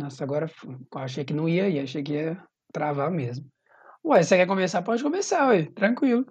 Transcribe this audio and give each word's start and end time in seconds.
Nossa, 0.00 0.24
agora 0.24 0.50
eu 0.64 0.98
achei 0.98 1.26
que 1.26 1.34
não 1.34 1.46
ia 1.46 1.68
ir, 1.68 1.78
achei 1.78 2.02
que 2.02 2.14
ia 2.14 2.42
travar 2.72 3.10
mesmo. 3.10 3.46
Ué, 4.02 4.22
você 4.22 4.34
quer 4.34 4.46
começar? 4.46 4.80
Pode 4.80 5.02
começar, 5.02 5.48
ué, 5.48 5.66
tranquilo. 5.74 6.24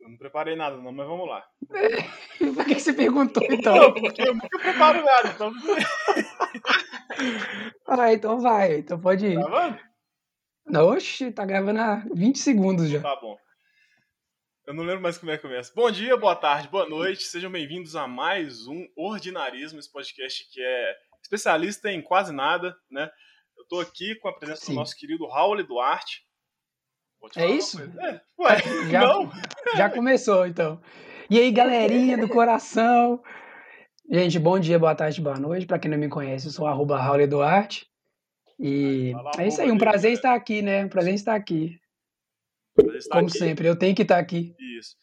Eu 0.00 0.08
não 0.08 0.16
preparei 0.16 0.56
nada, 0.56 0.78
não, 0.78 0.90
mas 0.90 1.06
vamos 1.06 1.28
lá. 1.28 1.44
Por 2.38 2.64
que 2.64 2.80
você 2.80 2.94
perguntou 2.94 3.42
então? 3.44 3.76
Não, 3.76 3.92
porque 3.92 4.22
eu 4.22 4.32
nunca 4.32 4.58
preparo 4.58 5.04
nada, 5.04 5.28
então. 5.28 5.52
Ah, 7.86 8.12
então 8.12 8.40
vai, 8.40 8.78
então 8.78 8.98
pode 8.98 9.26
ir. 9.26 9.38
Tá? 9.38 9.78
Não, 10.66 10.88
Oxi, 10.88 11.30
tá 11.30 11.44
gravando 11.44 11.78
há 11.78 12.02
20 12.12 12.38
segundos 12.38 12.88
já. 12.88 13.02
Tá 13.02 13.14
bom. 13.20 13.36
Eu 14.66 14.72
não 14.72 14.82
lembro 14.82 15.02
mais 15.02 15.18
como 15.18 15.30
é 15.30 15.36
que 15.36 15.42
começa. 15.42 15.70
Bom 15.76 15.90
dia, 15.90 16.16
boa 16.16 16.34
tarde, 16.34 16.68
boa 16.68 16.88
noite. 16.88 17.24
Sejam 17.24 17.52
bem-vindos 17.52 17.94
a 17.94 18.08
mais 18.08 18.66
um 18.66 18.88
Ordinarismo, 18.96 19.78
esse 19.78 19.92
podcast 19.92 20.50
que 20.50 20.60
é 20.60 20.96
especialista 21.22 21.90
em 21.90 22.02
quase 22.02 22.32
nada, 22.32 22.76
né? 22.90 23.10
Eu 23.56 23.64
tô 23.66 23.80
aqui 23.80 24.14
com 24.16 24.28
a 24.28 24.36
presença 24.36 24.66
Sim. 24.66 24.72
do 24.72 24.76
nosso 24.80 24.96
querido 24.96 25.26
Raul 25.26 25.62
Duarte. 25.64 26.26
É 27.36 27.46
isso? 27.46 27.80
É, 27.80 28.20
ué, 28.38 28.58
Já, 28.90 29.00
não? 29.00 29.30
já 29.76 29.88
começou, 29.88 30.44
então. 30.46 30.82
E 31.30 31.38
aí, 31.38 31.52
galerinha 31.52 32.18
do 32.18 32.28
coração? 32.28 33.22
Gente, 34.10 34.38
bom 34.38 34.58
dia, 34.58 34.78
boa 34.78 34.94
tarde, 34.94 35.20
boa 35.20 35.38
noite. 35.38 35.64
Pra 35.64 35.78
quem 35.78 35.90
não 35.90 35.96
me 35.96 36.08
conhece, 36.08 36.46
eu 36.46 36.52
sou 36.52 36.66
arroba 36.66 36.98
Raul 36.98 37.26
Duarte. 37.28 37.86
E 38.58 39.12
é 39.38 39.46
isso 39.46 39.62
aí, 39.62 39.70
um 39.70 39.78
prazer 39.78 40.12
estar 40.12 40.34
aqui, 40.34 40.62
né? 40.62 40.84
Um 40.84 40.88
prazer 40.88 41.14
estar 41.14 41.34
aqui. 41.34 41.80
Está 42.94 43.16
Como 43.16 43.28
aqui. 43.28 43.38
sempre, 43.38 43.68
eu 43.68 43.78
tenho 43.78 43.94
que 43.94 44.02
estar 44.02 44.18
aqui. 44.18 44.54
Isso. 44.78 44.96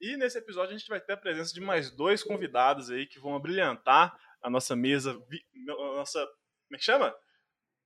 E 0.00 0.16
nesse 0.16 0.38
episódio 0.38 0.74
a 0.74 0.78
gente 0.78 0.88
vai 0.88 1.00
ter 1.00 1.14
a 1.14 1.16
presença 1.16 1.52
de 1.52 1.60
mais 1.60 1.90
dois 1.90 2.22
convidados 2.22 2.90
aí 2.90 3.06
que 3.06 3.18
vão 3.18 3.34
abrilhantar 3.34 4.16
a 4.46 4.50
nossa 4.50 4.76
mesa. 4.76 5.12
vi- 5.28 5.44
a 5.70 5.74
Nossa. 5.96 6.20
Como 6.24 6.74
é 6.74 6.78
que 6.78 6.84
chama? 6.84 7.14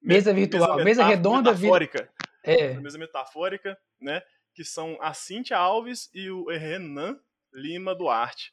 Mesa 0.03 0.33
virtual, 0.33 0.77
mesa 0.77 1.03
metaf- 1.05 1.09
redonda, 1.17 1.53
Metafórica. 1.53 2.13
É, 2.43 2.75
Mesa 2.81 2.97
metafórica, 2.99 3.79
né? 4.01 4.23
Que 4.55 4.65
são 4.65 4.97
a 5.03 5.13
Cíntia 5.13 5.59
Alves 5.59 6.09
e 6.15 6.31
o 6.31 6.47
Renan 6.49 7.19
Lima 7.53 7.95
Duarte. 7.95 8.53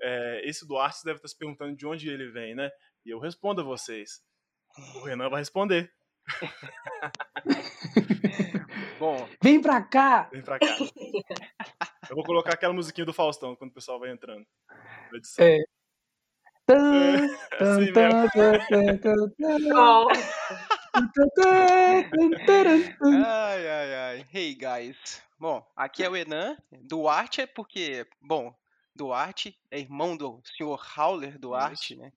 É, 0.00 0.40
esse 0.48 0.66
Duarte 0.66 1.04
deve 1.04 1.18
estar 1.18 1.28
se 1.28 1.38
perguntando 1.38 1.76
de 1.76 1.86
onde 1.86 2.08
ele 2.08 2.28
vem, 2.30 2.54
né? 2.54 2.70
E 3.06 3.10
eu 3.10 3.20
respondo 3.20 3.60
a 3.60 3.64
vocês. 3.64 4.20
O 4.96 5.00
Renan 5.04 5.28
vai 5.28 5.40
responder. 5.40 5.92
Bom, 8.98 9.28
vem 9.42 9.60
pra 9.60 9.82
cá! 9.82 10.28
Vem 10.32 10.42
pra 10.42 10.58
cá. 10.58 10.66
Eu 12.10 12.16
vou 12.16 12.24
colocar 12.24 12.54
aquela 12.54 12.72
musiquinha 12.72 13.04
do 13.04 13.12
Faustão 13.12 13.54
quando 13.54 13.70
o 13.70 13.74
pessoal 13.74 14.00
vai 14.00 14.10
entrando. 14.10 14.44
na 15.12 15.18
edição. 15.18 15.44
É. 15.44 15.58
É 16.70 17.64
assim 17.64 17.92
ai, 23.24 23.68
ai, 23.68 23.94
ai. 23.94 24.26
Hey, 24.32 24.54
guys. 24.54 25.22
Bom, 25.38 25.66
aqui 25.74 26.04
é 26.04 26.08
o 26.08 26.16
Enan. 26.16 26.56
Duarte 26.82 27.40
é 27.40 27.46
porque, 27.46 28.06
bom, 28.20 28.54
Duarte 28.94 29.56
é 29.70 29.80
irmão 29.80 30.16
do 30.16 30.40
senhor 30.56 30.80
Howler 30.96 31.38
Duarte, 31.38 31.96
né? 31.96 32.12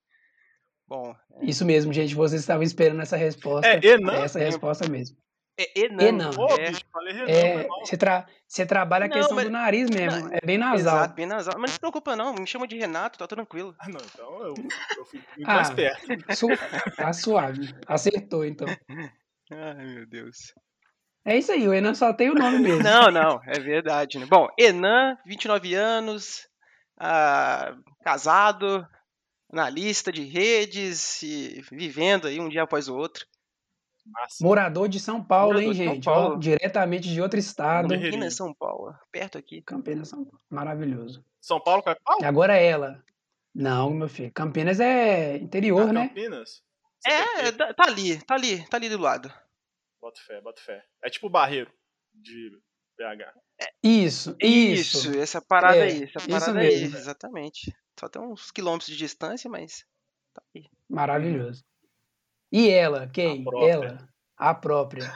Bom, 0.88 1.15
Isso 1.41 1.65
mesmo, 1.65 1.91
gente. 1.91 2.13
Vocês 2.13 2.41
estavam 2.41 2.63
esperando 2.63 3.01
essa 3.01 3.17
resposta. 3.17 3.67
É, 3.67 3.79
Enan? 3.83 4.13
essa 4.23 4.38
resposta 4.38 4.88
mesmo. 4.88 5.17
É 5.57 5.79
Enan. 5.85 6.03
Enan. 6.03 6.31
Ô, 6.37 6.47
é, 6.57 6.69
bicho, 6.71 6.81
falei 6.91 7.13
Renan, 7.13 7.29
É, 7.31 7.67
você, 7.83 7.95
tra 7.97 8.25
você 8.47 8.65
trabalha 8.65 9.05
a 9.05 9.07
Não, 9.07 9.15
questão 9.15 9.35
mas- 9.35 9.45
do 9.45 9.51
nariz 9.51 9.89
mesmo. 9.89 10.29
É 10.33 10.39
bem 10.45 10.57
nasal. 10.57 10.77
Exato, 10.77 11.13
bem 11.15 11.25
nasal. 11.25 11.53
Mas 11.57 11.71
não 11.71 11.73
se 11.73 11.79
preocupa 11.79 12.15
não, 12.15 12.33
me 12.33 12.47
chama 12.47 12.67
de 12.67 12.77
Renato, 12.77 13.17
tá 13.19 13.27
tranquilo. 13.27 13.75
Ah, 13.79 13.89
não, 13.89 13.99
então 14.01 14.41
eu, 14.45 14.53
eu 14.97 15.05
fui 15.05 15.19
muito 15.37 15.49
Ah. 15.49 15.55
mais 15.55 15.69
perto. 15.71 16.05
Su 16.35 16.47
tá 16.95 17.13
suave. 17.13 17.73
Acertou, 17.87 18.43
então. 18.45 18.67
Ai, 19.51 19.85
meu 19.85 20.07
Deus. 20.07 20.37
É 21.25 21.37
isso 21.37 21.51
aí, 21.51 21.67
o 21.67 21.73
Enan 21.73 21.93
só 21.93 22.11
tem 22.13 22.29
o 22.29 22.35
nome 22.35 22.59
mesmo. 22.59 22.83
Não, 22.83 23.09
não, 23.11 23.39
é 23.47 23.59
verdade. 23.59 24.19
Né? 24.19 24.25
Bom, 24.29 24.47
Enan, 24.59 25.17
29 25.25 25.73
anos, 25.73 26.47
ah, 26.99 27.73
casado, 28.03 28.85
analista 29.51 30.11
de 30.11 30.23
redes 30.25 31.22
e 31.23 31.61
vivendo 31.72 32.28
aí 32.28 32.39
um 32.41 32.49
dia 32.49 32.63
após 32.63 32.88
o 32.89 32.95
outro. 32.95 33.25
Massa. 34.06 34.44
Morador 34.44 34.90
de 34.90 35.00
São 35.00 35.24
Paulo, 35.24 35.53
Morador 35.53 35.69
hein, 35.69 35.74
gente? 35.74 36.09
Ó, 36.09 36.14
Paulo. 36.14 36.40
diretamente 36.40 37.09
de 37.09 37.22
outro 37.22 37.40
estado. 37.40 37.90
Campinas, 37.90 38.36
São 38.36 38.53
Paulo, 38.53 38.94
perto 39.12 39.38
aqui. 39.38 39.62
Campinas, 39.62 40.09
São 40.09 40.25
Paulo. 40.25 40.41
Maravilhoso. 40.50 41.25
São 41.41 41.59
Paulo, 41.59 41.81
capital? 41.84 42.18
E 42.22 42.25
agora 42.25 42.58
é 42.58 42.66
ela. 42.66 43.03
Não, 43.56 43.91
meu 43.91 44.09
filho. 44.09 44.31
Campinas 44.34 44.80
é 44.80 45.38
interior, 45.38 45.90
Ah, 45.90 45.94
né? 45.94 46.08
Campinas? 46.09 46.62
É, 47.06 47.52
tá 47.52 47.74
tá 47.74 47.84
ali, 47.86 48.22
tá 48.24 48.36
ali, 48.36 48.66
tá 48.68 48.78
ali 48.78 48.90
do 48.90 48.97
lado. 48.97 49.31
Bota 50.02 50.20
fé, 50.25 50.41
bota 50.41 50.62
fé. 50.62 50.84
É 51.03 51.09
tipo 51.09 51.28
o 51.28 51.30
Barreiro 51.30 51.72
de 52.14 52.52
BH. 52.97 53.34
Isso, 53.81 54.35
isso. 54.41 55.18
essa 55.18 55.41
parada 55.41 55.78
É, 55.78 55.84
aí, 55.84 56.03
essa 56.03 56.20
isso 56.20 56.30
parada 56.30 56.59
aí, 56.59 56.84
exatamente. 56.84 57.75
Só 58.00 58.09
tem 58.09 58.22
uns 58.22 58.52
quilômetros 58.52 58.90
de 58.90 58.97
distância, 58.97 59.50
mas 59.50 59.85
tá 60.34 60.41
aí. 60.56 60.66
Maravilhoso. 60.90 61.64
E 62.56 62.69
ela, 62.69 63.09
quem? 63.09 63.44
A. 63.47 63.68
Ela, 63.68 63.97
a 64.38 64.53
própria. 64.53 65.12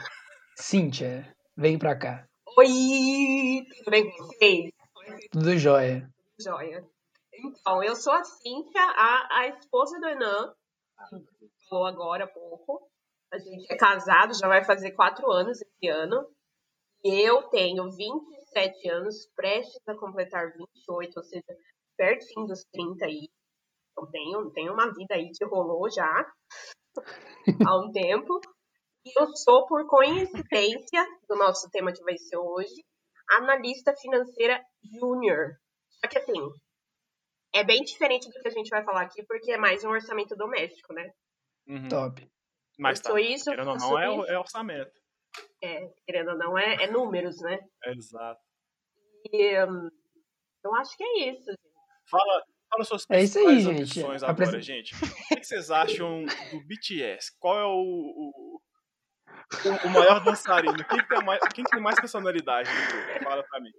Cíntia, 0.56 1.32
vem 1.56 1.78
pra 1.78 1.96
cá. 1.96 2.26
oi, 2.58 3.64
tudo 3.76 3.90
bem 3.92 4.10
com 4.10 4.24
vocês? 4.24 4.72
Tudo 5.30 5.56
jóia. 5.56 6.10
Joia. 6.36 6.84
Então, 7.32 7.80
eu 7.84 7.94
sou 7.94 8.12
a 8.12 8.24
Cíntia, 8.24 8.82
a, 8.82 9.38
a 9.38 9.48
esposa 9.50 10.00
do 10.00 10.08
Enan, 10.08 10.52
que 11.10 11.68
falou 11.70 11.86
agora 11.86 12.24
há 12.24 12.26
pouco. 12.26 12.90
A 13.32 13.38
gente 13.38 13.72
é 13.72 13.76
casado, 13.76 14.34
já 14.34 14.48
vai 14.48 14.64
fazer 14.64 14.90
quatro 14.90 15.30
anos 15.30 15.60
esse 15.60 15.88
ano. 15.88 16.28
E 17.04 17.20
eu 17.20 17.44
tenho 17.50 17.88
27 17.88 18.90
anos, 18.90 19.30
prestes 19.36 19.80
a 19.86 19.94
completar 19.94 20.52
28, 20.56 21.16
ou 21.16 21.22
seja, 21.22 21.56
pertinho 21.96 22.48
dos 22.48 22.64
30 22.72 23.04
aí. 23.04 23.28
Então, 23.92 24.10
tenho, 24.10 24.50
tenho 24.50 24.72
uma 24.72 24.92
vida 24.92 25.14
aí 25.14 25.30
que 25.30 25.44
rolou 25.44 25.88
já 25.88 26.26
há 27.66 27.78
um 27.78 27.90
tempo. 27.92 28.40
E 29.04 29.12
eu 29.18 29.28
sou, 29.36 29.66
por 29.66 29.86
coincidência 29.86 31.04
do 31.28 31.36
nosso 31.36 31.68
tema 31.70 31.92
que 31.92 32.02
vai 32.02 32.16
ser 32.18 32.36
hoje, 32.36 32.84
analista 33.30 33.94
financeira 33.96 34.62
júnior. 34.98 35.56
Só 36.00 36.08
que 36.08 36.18
assim, 36.18 36.40
é 37.54 37.64
bem 37.64 37.82
diferente 37.82 38.28
do 38.28 38.40
que 38.40 38.48
a 38.48 38.52
gente 38.52 38.68
vai 38.68 38.84
falar 38.84 39.02
aqui, 39.02 39.24
porque 39.26 39.52
é 39.52 39.58
mais 39.58 39.84
um 39.84 39.90
orçamento 39.90 40.36
doméstico, 40.36 40.92
né? 40.92 41.10
Uhum. 41.66 41.88
Top. 41.88 42.28
Mas 42.78 43.00
tá, 43.00 43.20
isso, 43.20 43.50
querendo 43.50 43.70
ou 43.70 43.76
não, 43.76 43.98
é, 43.98 44.12
isso. 44.12 44.30
é 44.30 44.38
orçamento. 44.38 45.00
É, 45.62 45.88
querendo 46.06 46.30
ou 46.30 46.38
não, 46.38 46.58
é, 46.58 46.84
é 46.84 46.90
números, 46.90 47.40
né? 47.40 47.58
É 47.84 47.92
exato. 47.92 48.40
E 49.32 49.64
hum, 49.64 49.90
eu 50.64 50.74
acho 50.76 50.96
que 50.96 51.02
é 51.02 51.30
isso. 51.30 51.50
gente. 51.50 51.58
Fala, 52.08 52.44
fala 52.70 52.84
suas 52.84 53.04
É 53.10 53.22
isso 53.22 53.38
aí, 53.38 53.60
gente. 53.60 54.02
agora, 54.02 54.60
gente. 54.60 54.94
O 54.94 55.36
que 55.36 55.44
vocês 55.44 55.70
acham 55.70 56.24
do 56.52 56.60
BTS? 56.66 57.32
Qual 57.38 57.58
é 57.58 57.64
o, 57.64 57.70
o, 57.78 58.60
o- 59.86 59.88
maior 59.90 60.22
dançarino? 60.24 60.84
Quem 60.84 60.98
que 60.98 61.08
tem 61.08 61.24
mais, 61.24 61.40
quem 61.54 61.64
que 61.64 61.70
tem 61.70 61.80
mais 61.80 61.98
personalidade 62.00 62.68
do 62.70 62.86
grupo? 63.04 63.24
Fala 63.24 63.42
pra 63.44 63.60
mim. 63.60 63.70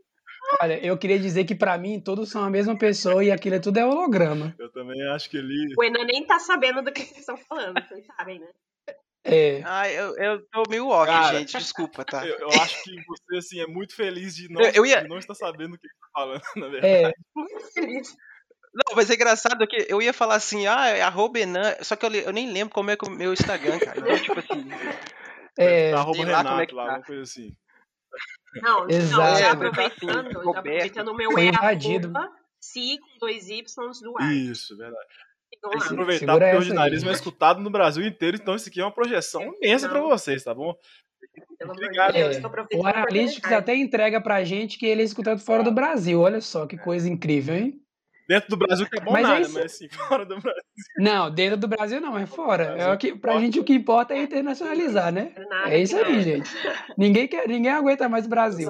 Olha, 0.61 0.83
eu 0.85 0.97
queria 0.97 1.19
dizer 1.19 1.43
que 1.43 1.53
pra 1.53 1.77
mim 1.77 1.99
todos 1.99 2.29
são 2.29 2.43
a 2.43 2.49
mesma 2.49 2.75
pessoa 2.77 3.23
e 3.23 3.29
aquilo 3.31 3.55
é 3.55 3.59
tudo 3.59 3.77
é 3.77 3.85
holograma. 3.85 4.55
Eu 4.57 4.71
também 4.71 4.99
acho 5.09 5.29
que 5.29 5.37
ele... 5.37 5.73
O 5.77 5.83
Enan 5.83 6.05
nem 6.05 6.25
tá 6.25 6.39
sabendo 6.39 6.81
do 6.81 6.91
que 6.91 7.01
vocês 7.01 7.19
estão 7.19 7.37
falando, 7.37 7.79
vocês 7.87 8.05
sabem, 8.17 8.39
né? 8.39 8.47
É. 9.25 9.61
Ah, 9.65 9.87
eu, 9.91 10.15
eu 10.17 10.41
tô 10.49 10.63
meio 10.69 10.87
off, 10.87 11.05
Cara, 11.05 11.37
gente, 11.39 11.57
desculpa, 11.57 12.05
tá? 12.05 12.25
Eu, 12.25 12.39
eu 12.39 12.49
acho 12.61 12.81
que 12.83 12.95
você, 13.05 13.37
assim, 13.37 13.59
é 13.59 13.67
muito 13.67 13.93
feliz 13.93 14.33
de 14.33 14.47
não, 14.49 14.61
Eu- 14.61 14.71
eu 14.75 14.85
ia- 14.85 15.01
de 15.03 15.09
não 15.09 15.17
estar 15.19 15.35
sabendo 15.35 15.75
o 15.75 15.77
que 15.77 15.87
você 15.87 15.93
tá 15.99 16.07
falando, 16.13 16.41
na 16.55 16.67
verdade. 16.69 16.87
É, 16.87 17.11
Muito 17.35 17.73
feliz. 17.73 18.15
Não, 18.87 18.95
mas 18.95 19.09
é 19.09 19.15
engraçado 19.15 19.67
que 19.67 19.85
eu 19.89 20.01
ia 20.01 20.13
falar 20.13 20.35
assim, 20.35 20.65
ah, 20.67 20.87
é 20.87 21.01
arroba 21.01 21.39
Enan, 21.39 21.75
só 21.81 21.95
que 21.95 22.05
eu, 22.05 22.11
eu 22.13 22.31
nem 22.31 22.51
lembro 22.51 22.73
como 22.73 22.89
é 22.91 22.95
que 22.95 23.05
é 23.05 23.11
o 23.11 23.11
meu 23.15 23.33
Instagram, 23.33 23.77
cara. 23.79 23.99
Então, 23.99 24.17
tipo 24.19 24.39
assim, 24.39 24.69
é, 25.57 25.91
Tá, 25.91 25.99
arroba 25.99 26.15
sei 26.17 26.25
lá 26.25 26.37
como 26.43 26.49
Renato 26.49 26.61
é 26.61 26.65
que 26.65 26.75
lá, 26.75 26.83
tá. 26.85 26.89
alguma 26.91 27.05
coisa 27.05 27.21
assim. 27.23 27.55
Não, 28.63 28.79
não, 28.81 28.89
Exato. 28.89 29.39
já 29.39 29.47
É, 29.47 29.49
aproveitando, 29.51 30.27
assim, 30.27 30.33
já 30.33 30.59
aproveitando 30.59 31.07
o 31.09 31.15
meu 31.15 31.31
Foi 31.31 31.45
é 31.45 31.49
invadido. 31.49 32.11
arroba, 32.15 32.31
si 32.59 32.97
com 32.99 33.19
dois 33.19 33.49
Ys 33.49 33.75
do 34.01 34.17
ar. 34.17 34.33
Isso, 34.33 34.77
verdade. 34.77 35.05
Sigam 35.53 35.71
Tem 35.71 35.79
que 35.79 35.85
lá. 35.85 35.91
aproveitar 35.91 36.33
porque 36.33 36.53
o 36.53 36.57
ordinarismo 36.57 37.09
é 37.09 37.13
escutado 37.13 37.59
no 37.59 37.69
Brasil 37.69 38.05
inteiro, 38.05 38.37
então 38.37 38.55
isso 38.55 38.69
aqui 38.69 38.79
é 38.79 38.83
uma 38.85 38.93
projeção 38.93 39.41
imensa 39.61 39.89
pra 39.89 39.99
vocês, 40.01 40.43
tá 40.43 40.53
bom? 40.53 40.73
Pelo 41.57 41.71
amor 41.71 41.75
de 41.75 41.85
Obrigado. 41.85 42.13
Deus, 42.13 42.37
É, 42.37 42.77
o 42.77 42.87
Analytics 42.87 43.51
até 43.51 43.75
entrega 43.75 44.21
pra 44.21 44.43
gente 44.43 44.77
que 44.77 44.85
ele 44.85 45.01
é 45.01 45.05
escutado 45.05 45.39
fora 45.41 45.63
do 45.63 45.71
Brasil. 45.71 46.21
Olha 46.21 46.39
só 46.39 46.65
que 46.65 46.77
coisa 46.77 47.09
incrível, 47.09 47.55
hein? 47.55 47.81
Dentro 48.29 48.49
do 48.51 48.57
Brasil 48.57 48.85
que 48.87 48.95
é 48.97 49.01
bom 49.01 49.11
Mas 49.11 49.25
é 49.25 49.27
nada, 49.31 49.41
isso- 49.41 49.53
mas 49.55 49.65
assim, 49.65 49.89
fora 50.07 50.23
do 50.23 50.39
Brasil. 50.39 50.61
Não, 50.97 51.31
dentro 51.31 51.57
do 51.57 51.67
Brasil 51.67 51.99
não, 51.99 52.15
é 52.15 52.27
fora. 52.27 52.75
É 52.77 52.93
o 52.93 52.97
que, 52.97 53.15
pra 53.15 53.39
gente 53.39 53.59
o 53.59 53.63
que 53.63 53.73
importa 53.73 54.13
é 54.13 54.21
internacionalizar, 54.21 55.11
né? 55.11 55.33
É 55.65 55.79
isso 55.79 55.97
aí, 55.97 56.21
gente. 56.21 56.47
Ninguém, 56.95 57.27
quer, 57.27 57.47
ninguém 57.47 57.71
aguenta 57.71 58.07
mais 58.07 58.27
o 58.27 58.29
Brasil. 58.29 58.69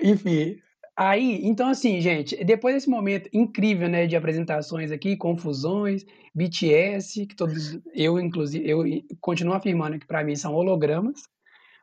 Enfim, 0.00 0.56
Aí, 0.96 1.46
então 1.46 1.68
assim, 1.68 2.00
gente, 2.00 2.36
depois 2.44 2.74
desse 2.74 2.90
momento 2.90 3.28
incrível, 3.32 3.88
né, 3.88 4.04
de 4.08 4.16
apresentações 4.16 4.90
aqui, 4.90 5.16
confusões, 5.16 6.04
BTS, 6.34 7.24
que 7.24 7.36
todos, 7.36 7.78
eu 7.94 8.18
inclusive, 8.18 8.68
eu 8.68 8.82
continuo 9.20 9.54
afirmando 9.54 9.96
que 9.96 10.06
para 10.08 10.24
mim 10.24 10.34
são 10.34 10.52
hologramas, 10.54 11.20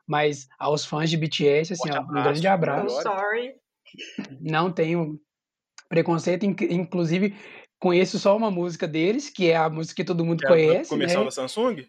mas 0.06 0.46
aos 0.58 0.84
fãs 0.84 1.08
de 1.08 1.16
BTS, 1.16 1.72
assim, 1.72 1.90
ó, 1.90 1.94
um 1.94 1.98
abraço, 2.00 2.24
grande 2.24 2.46
I'm 2.46 2.50
abraço. 2.50 3.02
sorry. 3.02 3.54
Não 4.38 4.70
tenho 4.70 5.18
preconceito, 5.88 6.44
inc- 6.44 6.62
inclusive 6.70 7.34
conheço 7.78 8.18
só 8.18 8.36
uma 8.36 8.50
música 8.50 8.86
deles, 8.88 9.28
que 9.30 9.50
é 9.50 9.56
a 9.56 9.68
música 9.68 9.96
que 9.96 10.04
todo 10.06 10.24
mundo 10.24 10.40
Que 10.40 10.46
é 10.46 10.48
conhece, 10.48 10.90
comercial 10.90 11.20
né? 11.22 11.26
da 11.26 11.30
Samsung? 11.30 11.86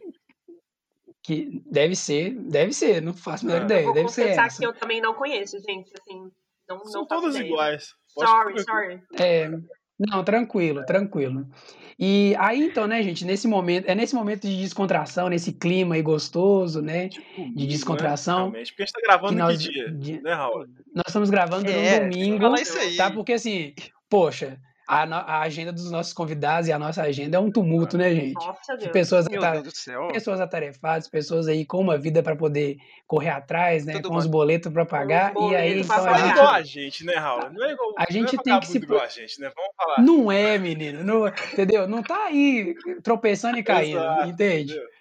Que 1.23 1.61
deve 1.69 1.95
ser, 1.95 2.33
deve 2.35 2.71
ser, 2.73 3.01
não 3.01 3.13
faço 3.13 3.45
a 3.45 3.47
menor 3.47 3.61
Ah. 3.61 3.65
ideia, 3.65 3.83
Vou 3.85 3.93
deve 3.93 4.09
ser 4.09 4.29
essa. 4.29 4.57
que 4.59 4.65
eu 4.65 4.73
também 4.73 5.01
não 5.01 5.13
conheço, 5.13 5.57
gente. 5.59 5.91
Assim, 5.99 6.31
não, 6.69 6.79
São 6.85 7.01
não 7.01 7.07
todas 7.07 7.35
ideia. 7.35 7.47
iguais. 7.49 7.93
Pode 8.15 8.29
Sorry, 8.29 8.63
sorry. 8.63 9.01
É, 9.19 9.49
não, 9.99 10.23
tranquilo, 10.23 10.85
tranquilo. 10.85 11.47
E 11.99 12.35
aí, 12.37 12.61
então, 12.61 12.85
né, 12.85 13.01
gente, 13.01 13.25
nesse 13.25 13.47
momento, 13.47 13.87
é 13.89 13.95
nesse 13.95 14.13
momento 14.13 14.41
de 14.47 14.55
descontração, 14.61 15.29
nesse 15.29 15.51
clima 15.51 15.95
aí 15.95 16.01
gostoso, 16.03 16.81
né, 16.81 17.09
comigo, 17.35 17.55
de 17.57 17.63
né? 17.65 17.69
descontração, 17.71 18.37
Realmente. 18.51 18.71
Porque 18.71 18.83
a 18.83 18.85
gente 18.85 18.93
tá 18.93 19.01
gravando 19.01 19.29
que 19.33 19.39
em 19.39 19.43
nós, 19.43 19.57
que 19.65 19.71
dia? 19.73 19.91
de- 19.91 20.21
Né, 20.21 20.33
Raul? 20.33 20.67
nós 20.93 21.03
estamos 21.07 21.29
gravando 21.31 21.69
É, 21.71 21.99
que 22.01 22.09
domingo, 22.09 22.39
falar 22.43 22.61
isso 22.61 22.77
aí. 22.77 22.95
tá? 22.95 23.09
Porque 23.09 23.33
assim, 23.33 23.73
poxa, 24.07 24.59
a, 24.87 25.05
no- 25.05 25.15
a 25.15 25.41
agenda 25.41 25.73
dos 25.73 25.91
nossos 25.91 26.13
convidados 26.13 26.69
e 26.69 26.71
a 26.71 26.79
nossa 26.79 27.01
agenda 27.03 27.35
é 27.35 27.39
um 27.39 27.51
tumulto, 27.51 27.97
né, 27.97 28.09
gente? 28.15 28.33
Nossa, 28.35 28.73
De 28.77 28.83
Deus. 28.85 28.91
pessoas, 28.93 29.27
Meu 29.27 29.39
ata- 29.43 29.51
Deus 29.51 29.63
do 29.65 29.75
céu. 29.75 30.07
pessoas 30.07 30.39
atarefadas, 30.39 31.09
pessoas 31.09 31.47
aí 31.49 31.65
com 31.65 31.79
uma 31.81 31.97
vida 31.97 32.23
para 32.23 32.35
poder 32.37 32.77
correr 33.05 33.29
atrás, 33.31 33.85
né, 33.85 33.93
Tudo 33.93 34.09
com 34.09 34.15
os 34.15 34.25
boletos 34.25 34.71
para 34.71 34.85
pagar, 34.85 35.33
e 35.35 35.55
aí 35.55 35.81
então 35.81 36.05
a 36.05 36.09
é 36.11 36.17
gente 36.17 36.31
igual 36.31 36.47
a 36.53 36.61
gente, 36.61 37.05
né, 37.05 37.15
Raul? 37.15 37.49
Não 37.51 37.65
é 37.65 37.71
igual. 37.73 37.93
A 37.97 38.11
gente 38.11 38.33
não 38.35 38.39
é 38.39 38.43
tem 38.43 38.59
que 38.61 38.67
se 38.67 38.77
igual 38.77 39.01
a 39.01 39.07
gente, 39.07 39.41
né? 39.41 39.51
Vamos 39.55 39.71
falar. 39.75 40.01
Não 40.01 40.31
é, 40.31 40.57
menino. 40.57 41.03
Não, 41.03 41.27
entendeu? 41.27 41.85
Não 41.87 42.01
tá 42.01 42.25
aí 42.25 42.73
tropeçando 43.03 43.57
e 43.57 43.63
caindo, 43.91 43.97
Exato, 43.99 44.29
entende? 44.29 44.71
entendeu? 44.71 44.97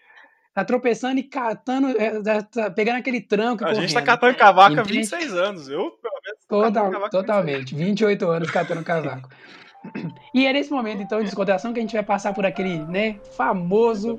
Tá 0.52 0.64
tropeçando 0.64 1.20
e 1.20 1.22
catando, 1.22 1.88
é, 2.00 2.22
tá- 2.22 2.42
tá 2.42 2.70
pegando 2.70 2.96
aquele 2.96 3.20
tranco 3.20 3.62
A 3.62 3.74
gente 3.74 3.92
tá 3.92 4.00
correndo. 4.00 4.06
catando 4.06 4.34
cavaco 4.38 4.70
há 4.70 4.82
Entende? 4.82 4.92
26 5.00 5.34
anos. 5.34 5.68
Eu, 5.68 5.90
pelo 5.90 6.20
menos, 6.24 6.40
tô 6.48 6.62
Total- 6.62 6.72
catando 6.72 6.92
cavaco 6.92 7.16
há 7.16 7.20
26 7.20 7.26
totalmente. 7.26 7.74
28 7.74 8.30
anos 8.30 8.50
catando 8.50 8.82
cavaco. 8.82 9.28
E 10.34 10.46
é 10.46 10.52
nesse 10.52 10.70
momento, 10.70 11.02
então, 11.02 11.18
de 11.18 11.24
descontração 11.26 11.72
que 11.72 11.78
a 11.78 11.82
gente 11.82 11.92
vai 11.94 12.02
passar 12.02 12.32
por 12.34 12.44
aquele, 12.46 12.78
né, 12.84 13.18
famoso 13.36 14.18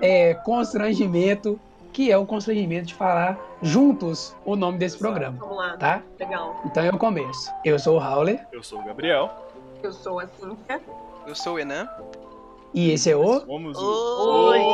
é, 0.00 0.34
constrangimento, 0.34 1.58
que 1.92 2.10
é 2.10 2.18
o 2.18 2.26
constrangimento 2.26 2.86
de 2.86 2.94
falar 2.94 3.38
juntos 3.62 4.34
o 4.44 4.56
nome 4.56 4.78
desse 4.78 4.96
Exato. 4.96 5.12
programa, 5.12 5.36
Vamos 5.38 5.56
lá. 5.56 5.76
tá? 5.76 6.02
Legal. 6.18 6.60
Então 6.66 6.84
eu 6.84 6.98
começo. 6.98 7.52
Eu 7.64 7.78
sou 7.78 7.98
o 7.98 8.02
Howler 8.02 8.44
Eu 8.52 8.62
sou 8.62 8.80
o 8.80 8.84
Gabriel. 8.84 9.30
Eu 9.82 9.92
sou 9.92 10.18
a 10.18 10.26
Cíntia. 10.26 10.80
Eu 11.26 11.34
sou 11.34 11.54
o 11.54 11.58
Enan. 11.58 11.88
e 12.74 12.90
esse 12.90 13.10
é 13.10 13.16
o 13.16 13.40
Somos 13.40 13.78
Oi. 13.78 14.58
o 14.58 14.66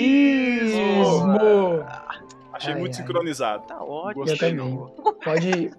Ordinarismo. 0.00 1.86
Achei 2.52 2.74
Ai, 2.74 2.78
muito 2.80 2.96
ai. 2.96 3.02
sincronizado. 3.02 3.62
Tá 3.66 3.82
ótimo. 3.82 4.26
Eu 4.28 4.38
também. 4.38 4.88
Pode. 5.24 5.70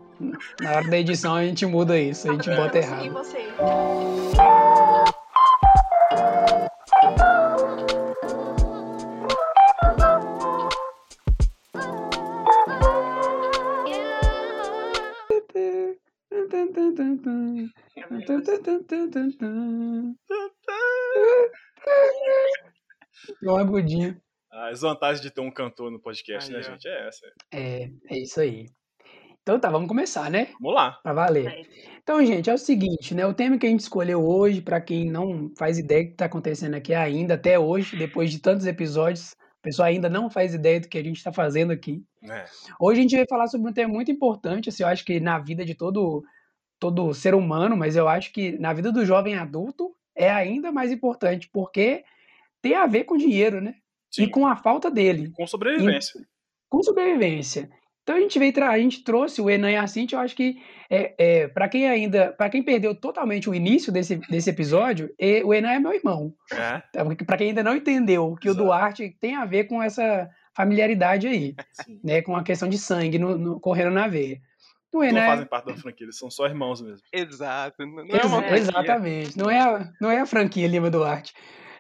Na 0.62 0.72
hora 0.78 0.90
da 0.90 0.98
edição 0.98 1.36
a 1.36 1.44
gente 1.46 1.66
muda 1.66 2.00
isso, 2.00 2.30
a 2.30 2.34
gente 2.34 2.50
bota 2.50 2.78
E 2.78 2.82
errado. 2.82 3.12
você? 3.14 3.38
Um 23.44 23.56
agudinho. 23.56 24.20
As 24.52 24.82
vantagens 24.82 25.22
de 25.22 25.32
ter 25.32 25.42
um 25.42 25.52
cantor 25.52 25.90
no 25.92 26.00
podcast, 26.02 26.50
Aí, 26.54 26.60
né, 26.62 26.68
ó. 26.68 26.72
gente? 26.72 26.88
É 26.88 27.08
essa. 27.08 27.26
É, 27.54 27.84
é 28.10 28.18
isso 28.22 28.40
aí. 28.40 28.66
Então 29.44 29.60
tá, 29.60 29.70
vamos 29.72 29.88
começar, 29.88 30.30
né? 30.30 30.50
Vamos 30.60 30.76
lá. 30.76 30.92
Pra 31.04 31.14
valer. 31.14 31.68
Então, 32.04 32.24
gente, 32.24 32.50
é 32.50 32.54
o 32.54 32.58
seguinte, 32.58 33.16
né? 33.16 33.26
O 33.26 33.34
tema 33.34 33.58
que 33.58 33.66
a 33.66 33.70
gente 33.70 33.80
escolheu 33.80 34.24
hoje, 34.24 34.62
pra 34.62 34.80
quem 34.80 35.10
não 35.10 35.52
faz 35.58 35.80
ideia 35.80 36.04
do 36.04 36.10
que 36.12 36.16
tá 36.16 36.26
acontecendo 36.26 36.76
aqui 36.76 36.94
ainda, 36.94 37.34
até 37.34 37.58
hoje, 37.58 37.96
depois 37.98 38.32
de 38.32 38.40
tantos 38.40 38.66
episódios, 38.68 39.32
o 39.32 39.62
pessoal 39.64 39.88
ainda 39.88 40.10
não 40.10 40.30
faz 40.30 40.54
ideia 40.54 40.80
do 40.80 40.88
que 40.88 40.98
a 40.98 41.04
gente 41.04 41.24
tá 41.24 41.32
fazendo 41.34 41.72
aqui. 41.72 42.04
né? 42.22 42.46
Hoje 42.80 43.00
a 43.00 43.02
gente 43.04 43.16
vai 43.16 43.26
falar 43.28 43.48
sobre 43.48 43.70
um 43.70 43.74
tema 43.74 43.92
muito 43.94 44.12
importante, 44.12 44.70
assim, 44.70 44.84
eu 44.84 44.90
acho 44.90 45.04
que 45.04 45.20
na 45.20 45.40
vida 45.40 45.66
de 45.66 45.74
todo, 45.76 46.24
todo 46.80 47.14
ser 47.14 47.34
humano, 47.34 47.76
mas 47.76 47.96
eu 47.96 48.08
acho 48.08 48.32
que 48.32 48.58
na 48.60 48.74
vida 48.74 48.92
do 48.92 49.06
jovem 49.06 49.36
adulto 49.36 49.96
é 50.16 50.30
ainda 50.30 50.72
mais 50.72 50.92
importante, 50.92 51.50
porque 51.52 52.04
tem 52.62 52.76
a 52.76 52.86
ver 52.86 53.06
com 53.06 53.18
dinheiro, 53.18 53.60
né? 53.62 53.76
Sim, 54.12 54.24
E 54.24 54.30
com 54.30 54.46
a 54.46 54.56
falta 54.56 54.92
dele, 54.92 55.32
com 55.32 55.48
sobrevivência. 55.48 56.22
com 56.70 56.84
sobrevivência. 56.84 57.70
Então 58.04 58.16
a 58.16 58.20
gente 58.20 58.40
veio 58.40 58.52
a 58.64 58.78
gente 58.80 59.04
trouxe 59.04 59.42
o 59.42 59.50
Enan 59.50 59.72
e 59.72 59.76
a 59.76 59.86
Cintia, 59.86 60.18
eu 60.18 60.22
acho 60.22 60.36
que 60.36 60.60
é, 60.90 61.14
é, 61.18 61.48
para 61.48 61.70
quem 61.70 61.88
ainda, 61.88 62.32
para 62.34 62.50
quem 62.50 62.64
perdeu 62.64 62.96
totalmente 62.96 63.50
o 63.50 63.54
início 63.54 63.92
desse, 63.92 64.16
desse 64.16 64.50
episódio, 64.50 65.14
e- 65.20 65.44
o 65.44 65.54
Enan 65.54 65.72
é 65.72 65.80
meu 65.80 65.94
irmão. 65.94 66.34
É, 66.52 66.82
Para 67.26 67.38
quem 67.38 67.50
ainda 67.50 67.64
não 67.64 67.76
entendeu 67.76 68.36
que 68.36 68.48
o 68.50 68.52
Exato. 68.52 68.66
Duarte 68.66 69.16
tem 69.20 69.36
a 69.36 69.46
ver 69.46 69.66
com 69.66 69.82
essa 69.82 70.28
familiaridade 70.56 71.28
aí 71.28 71.56
sim. 71.72 72.00
né, 72.04 72.22
com 72.22 72.36
a 72.36 72.44
questão 72.44 72.68
de 72.68 72.78
sangue 72.78 73.18
no, 73.20 73.38
no- 73.38 73.60
correndo 73.60 73.92
na 73.92 74.08
veia. 74.08 74.40
O 74.94 74.98
Não 74.98 75.06
Enan, 75.06 75.26
fazem 75.26 75.46
parte 75.46 75.66
da 75.68 75.78
franquia, 75.78 76.06
eles 76.06 76.18
são 76.18 76.30
só 76.30 76.46
irmãos 76.48 76.82
mesmo. 76.82 77.06
Exato. 77.14 77.86
Não 77.86 78.02
é 78.02 78.18
ex- 78.18 78.26
uma 78.26 78.42
franquia, 78.42 78.58
exatamente, 78.58 79.38
não 79.38 79.50
é, 79.50 79.60
a, 79.62 79.90
não 80.02 80.12
é 80.12 80.20
a 80.20 80.26
franquia 80.26 80.68
Lima 80.68 80.90
Duarte, 80.90 81.34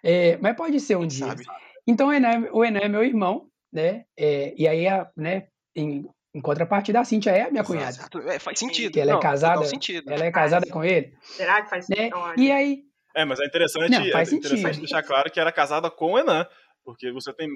É, 0.03 0.37
mas 0.37 0.55
pode 0.55 0.79
ser 0.79 0.95
um 0.97 1.05
dia. 1.05 1.27
Sabe? 1.27 1.43
Então 1.85 2.07
o 2.07 2.13
Enan, 2.13 2.47
o 2.53 2.63
Enan 2.63 2.79
é 2.79 2.87
meu 2.87 3.03
irmão, 3.03 3.47
né, 3.73 4.05
é, 4.17 4.53
e 4.57 4.65
aí, 4.67 4.87
a, 4.87 5.09
né, 5.17 5.47
em, 5.75 6.07
em 6.33 6.41
contrapartida, 6.41 6.99
a 6.99 7.03
Cintia 7.03 7.31
é 7.31 7.41
a 7.43 7.49
minha 7.51 7.61
Exato. 7.61 7.67
cunhada. 7.67 7.89
Exato. 7.89 8.19
É, 8.29 8.39
faz 8.39 8.59
sentido. 8.59 8.93
Que 8.93 8.99
ela 8.99 9.11
é 9.11 9.13
Não, 9.13 9.19
casada? 9.19 9.55
total 9.55 9.69
sentido. 9.69 10.11
Ela 10.11 10.25
é 10.25 10.31
casada 10.31 10.65
com 10.69 10.83
ele, 10.83 11.13
Será 11.21 11.61
que 11.61 11.69
faz 11.69 11.87
né, 11.89 12.09
Olha. 12.13 12.35
e 12.39 12.51
aí, 12.51 12.83
É, 13.15 13.25
mas 13.25 13.39
é 13.39 13.45
interessante, 13.45 13.91
Não, 13.91 14.11
faz 14.11 14.31
é 14.31 14.35
interessante 14.35 14.61
sentido. 14.75 14.79
deixar 14.81 15.03
claro 15.03 15.31
que 15.31 15.39
era 15.39 15.51
casada 15.51 15.89
com 15.89 16.13
o 16.13 16.19
Enan. 16.19 16.45
Porque 16.83 17.11
você 17.11 17.31
tem. 17.33 17.47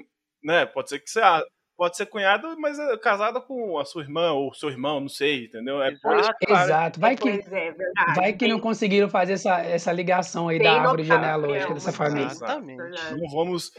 Né, 0.42 0.66
pode 0.66 0.88
ser 0.88 1.00
que 1.00 1.10
você. 1.10 1.20
ah, 1.20 1.42
Pode 1.78 1.94
ser 1.94 2.06
cunhado, 2.06 2.58
mas 2.58 2.78
é 2.78 2.96
casada 2.96 3.38
com 3.38 3.78
a 3.78 3.84
sua 3.84 4.00
irmã 4.00 4.32
ou 4.32 4.54
seu 4.54 4.70
irmão, 4.70 4.98
não 4.98 5.10
sei, 5.10 5.44
entendeu? 5.44 5.82
É 5.82 5.90
deixar 5.90 6.34
claro. 6.46 6.64
exato, 6.64 6.98
vai 6.98 7.14
que, 7.14 7.28
é, 7.28 7.74
vai 8.14 8.32
que 8.32 8.48
não 8.48 8.58
conseguiram 8.58 9.10
fazer 9.10 9.34
essa, 9.34 9.60
essa 9.60 9.92
ligação 9.92 10.48
aí 10.48 10.58
Bem 10.58 10.66
da 10.68 10.80
árvore 10.80 11.04
genealógica 11.04 11.74
dessa 11.74 11.88
muito 11.90 11.96
família. 11.98 12.30
Exatamente. 12.32 12.82
Não 13.18 13.28
vamos 13.30 13.70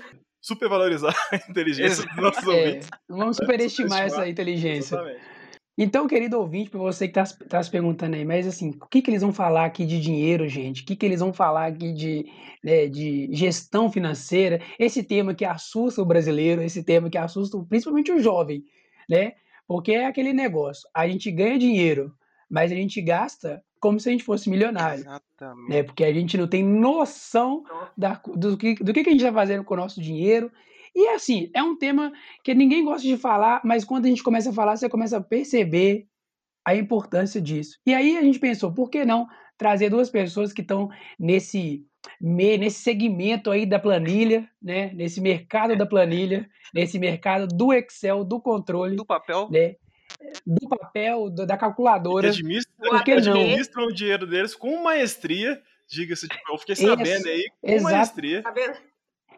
supervalorizar 0.47 1.13
a 1.31 1.35
inteligência 1.35 2.05
dos 2.05 2.15
nossos 2.15 2.47
É, 2.47 2.47
ouvintes. 2.47 2.89
não 3.09 3.17
vamos 3.17 3.37
superestimar 3.37 4.01
essa 4.03 4.27
inteligência. 4.27 4.95
Exatamente. 4.95 5.37
Então, 5.79 6.07
querido 6.07 6.39
ouvinte, 6.39 6.71
para 6.71 6.79
você 6.79 7.07
que 7.07 7.19
está 7.19 7.45
tá 7.45 7.61
se 7.61 7.69
perguntando 7.69 8.15
aí, 8.15 8.25
mas 8.25 8.47
assim, 8.47 8.71
o 8.81 8.87
que, 8.87 8.99
que 8.99 9.11
eles 9.11 9.21
vão 9.21 9.31
falar 9.31 9.65
aqui 9.65 9.85
de 9.85 9.99
dinheiro, 10.01 10.47
gente? 10.47 10.81
O 10.81 10.85
que, 10.85 10.95
que 10.95 11.05
eles 11.05 11.19
vão 11.19 11.31
falar 11.31 11.67
aqui 11.67 11.93
de, 11.93 12.25
né, 12.63 12.87
de 12.87 13.29
gestão 13.31 13.91
financeira? 13.91 14.59
Esse 14.79 15.03
tema 15.03 15.35
que 15.35 15.45
assusta 15.45 16.01
o 16.01 16.05
brasileiro, 16.05 16.63
esse 16.63 16.83
tema 16.83 17.11
que 17.11 17.17
assusta 17.17 17.55
principalmente 17.69 18.11
o 18.11 18.19
jovem, 18.19 18.63
né? 19.07 19.33
Porque 19.67 19.91
é 19.91 20.07
aquele 20.07 20.33
negócio, 20.33 20.89
a 20.95 21.07
gente 21.07 21.29
ganha 21.29 21.59
dinheiro, 21.59 22.11
mas 22.49 22.71
a 22.71 22.75
gente 22.75 22.99
gasta 22.99 23.61
como 23.79 23.99
se 23.99 24.09
a 24.09 24.11
gente 24.11 24.23
fosse 24.23 24.49
milionário, 24.49 25.01
Exatamente. 25.01 25.69
né? 25.69 25.83
Porque 25.83 26.03
a 26.03 26.13
gente 26.13 26.37
não 26.37 26.47
tem 26.47 26.63
noção 26.63 27.63
da- 27.97 28.21
do, 28.35 28.57
que, 28.57 28.75
do 28.75 28.93
que 28.93 28.99
a 29.01 29.03
gente 29.03 29.17
está 29.17 29.31
fazendo 29.33 29.63
com 29.63 29.73
o 29.73 29.77
nosso 29.77 30.01
dinheiro. 30.01 30.51
E 30.95 31.07
assim, 31.09 31.49
é 31.53 31.61
um 31.61 31.75
tema 31.77 32.11
que 32.43 32.53
ninguém 32.55 32.83
gosta 32.83 33.07
de 33.07 33.17
falar, 33.17 33.61
mas 33.63 33.83
quando 33.85 34.05
a 34.05 34.09
gente 34.09 34.23
começa 34.23 34.49
a 34.49 34.53
falar, 34.53 34.75
você 34.77 34.89
começa 34.89 35.17
a 35.17 35.21
perceber 35.21 36.07
a 36.65 36.75
importância 36.75 37.39
disso. 37.41 37.77
E 37.85 37.93
aí 37.93 38.17
a 38.17 38.21
gente 38.21 38.39
pensou, 38.39 38.73
por 38.73 38.89
que 38.89 39.05
não 39.05 39.27
trazer 39.57 39.89
duas 39.89 40.09
pessoas 40.09 40.51
que 40.53 40.61
estão 40.61 40.89
nesse 41.19 41.83
nesse 42.21 42.79
segmento 42.79 43.51
aí 43.51 43.65
da 43.65 43.77
planilha, 43.79 44.47
né? 44.61 44.91
Nesse 44.93 45.19
mercado 45.19 45.75
da 45.75 45.85
planilha, 45.85 46.49
nesse 46.73 46.97
mercado 46.97 47.47
do 47.47 47.73
Excel, 47.73 48.23
do 48.23 48.39
controle, 48.39 48.95
Do 48.95 49.05
papel. 49.05 49.49
né? 49.51 49.75
Do 50.45 50.67
papel, 50.67 51.29
do- 51.29 51.45
da 51.45 51.57
calculadora. 51.57 52.29
administra- 52.29 52.73
que 53.03 53.11
não? 53.15 53.17
administram 53.17 53.85
o 53.85 53.93
dinheiro 53.93 54.25
deles 54.25 54.55
com 54.55 54.81
maestria. 54.83 55.61
Diga-se, 55.89 56.27
tipo, 56.27 56.51
eu 56.51 56.57
fiquei 56.57 56.73
Esse- 56.73 56.85
sabendo 56.85 57.27
aí, 57.27 57.49
com 57.61 57.69
exato. 57.69 57.83
maestria. 57.95 58.41
Tá 58.43 58.51
vendo? 58.51 58.77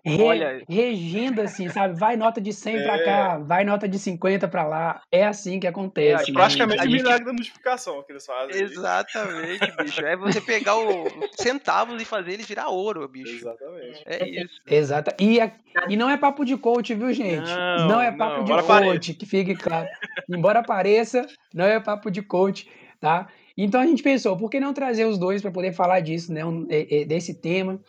Re- 0.05 0.23
Olha, 0.23 0.63
regendo 0.67 1.41
assim, 1.41 1.69
sabe? 1.69 1.97
Vai 1.99 2.15
nota 2.15 2.39
de 2.41 2.51
100 2.53 2.83
pra 2.83 2.95
É. 2.97 3.03
cá, 3.05 3.37
vai 3.37 3.63
nota 3.63 3.87
de 3.87 3.97
50 3.99 4.47
pra 4.47 4.65
lá. 4.65 5.01
É 5.11 5.25
assim 5.25 5.59
que 5.59 5.67
acontece. 5.67 6.25
gente, 6.25 6.33
Praticamente 6.35 6.85
o 6.87 6.91
milagre 6.91 7.25
da 7.25 7.33
multiplicação 7.33 8.01
que 8.03 8.11
eles 8.11 8.25
fazem. 8.25 8.55
aí. 8.55 8.61
exatamente, 8.63 9.71
bicho. 9.83 10.05
É 10.05 10.15
você 10.15 10.41
pegar 10.41 10.77
o 10.77 11.05
centavos 11.39 12.01
e 12.01 12.05
fazer 12.05 12.33
ele 12.33 12.43
virar 12.43 12.69
ouro, 12.69 13.07
bicho. 13.07 13.35
Exatamente. 13.35 14.03
É 14.05 14.27
isso. 14.27 14.61
Exato. 14.67 15.11
E, 15.19 15.39
a- 15.41 15.51
e 15.87 15.95
não 15.95 16.09
é 16.09 16.17
papo 16.17 16.43
de 16.45 16.55
coach, 16.57 16.93
viu, 16.93 17.11
gente? 17.13 17.47
Não, 17.49 17.87
Não, 17.87 18.01
é 18.01 18.11
papo 18.11 18.37
não. 18.37 18.43
de 18.43 18.51
Embora 18.51 18.83
coach, 18.83 19.13
que 19.13 19.25
fique 19.25 19.55
claro. 19.55 19.87
Embora 20.29 20.63
pareça, 20.63 21.25
não 21.53 21.65
é 21.65 21.79
papo 21.79 22.09
de 22.11 22.21
coach, 22.21 22.69
tá? 22.99 23.27
Então 23.63 23.81
a 23.81 23.85
gente 23.85 24.01
pensou, 24.03 24.37
por 24.37 24.49
que 24.49 24.59
não 24.59 24.73
trazer 24.73 25.05
os 25.05 25.17
dois 25.17 25.41
para 25.41 25.51
poder 25.51 25.73
falar 25.73 25.99
disso, 25.99 26.31
né? 26.33 26.45
um- 26.45 26.65
é- 26.69 27.01
é, 27.01 27.05
desse 27.05 27.33
tema. 27.33 27.79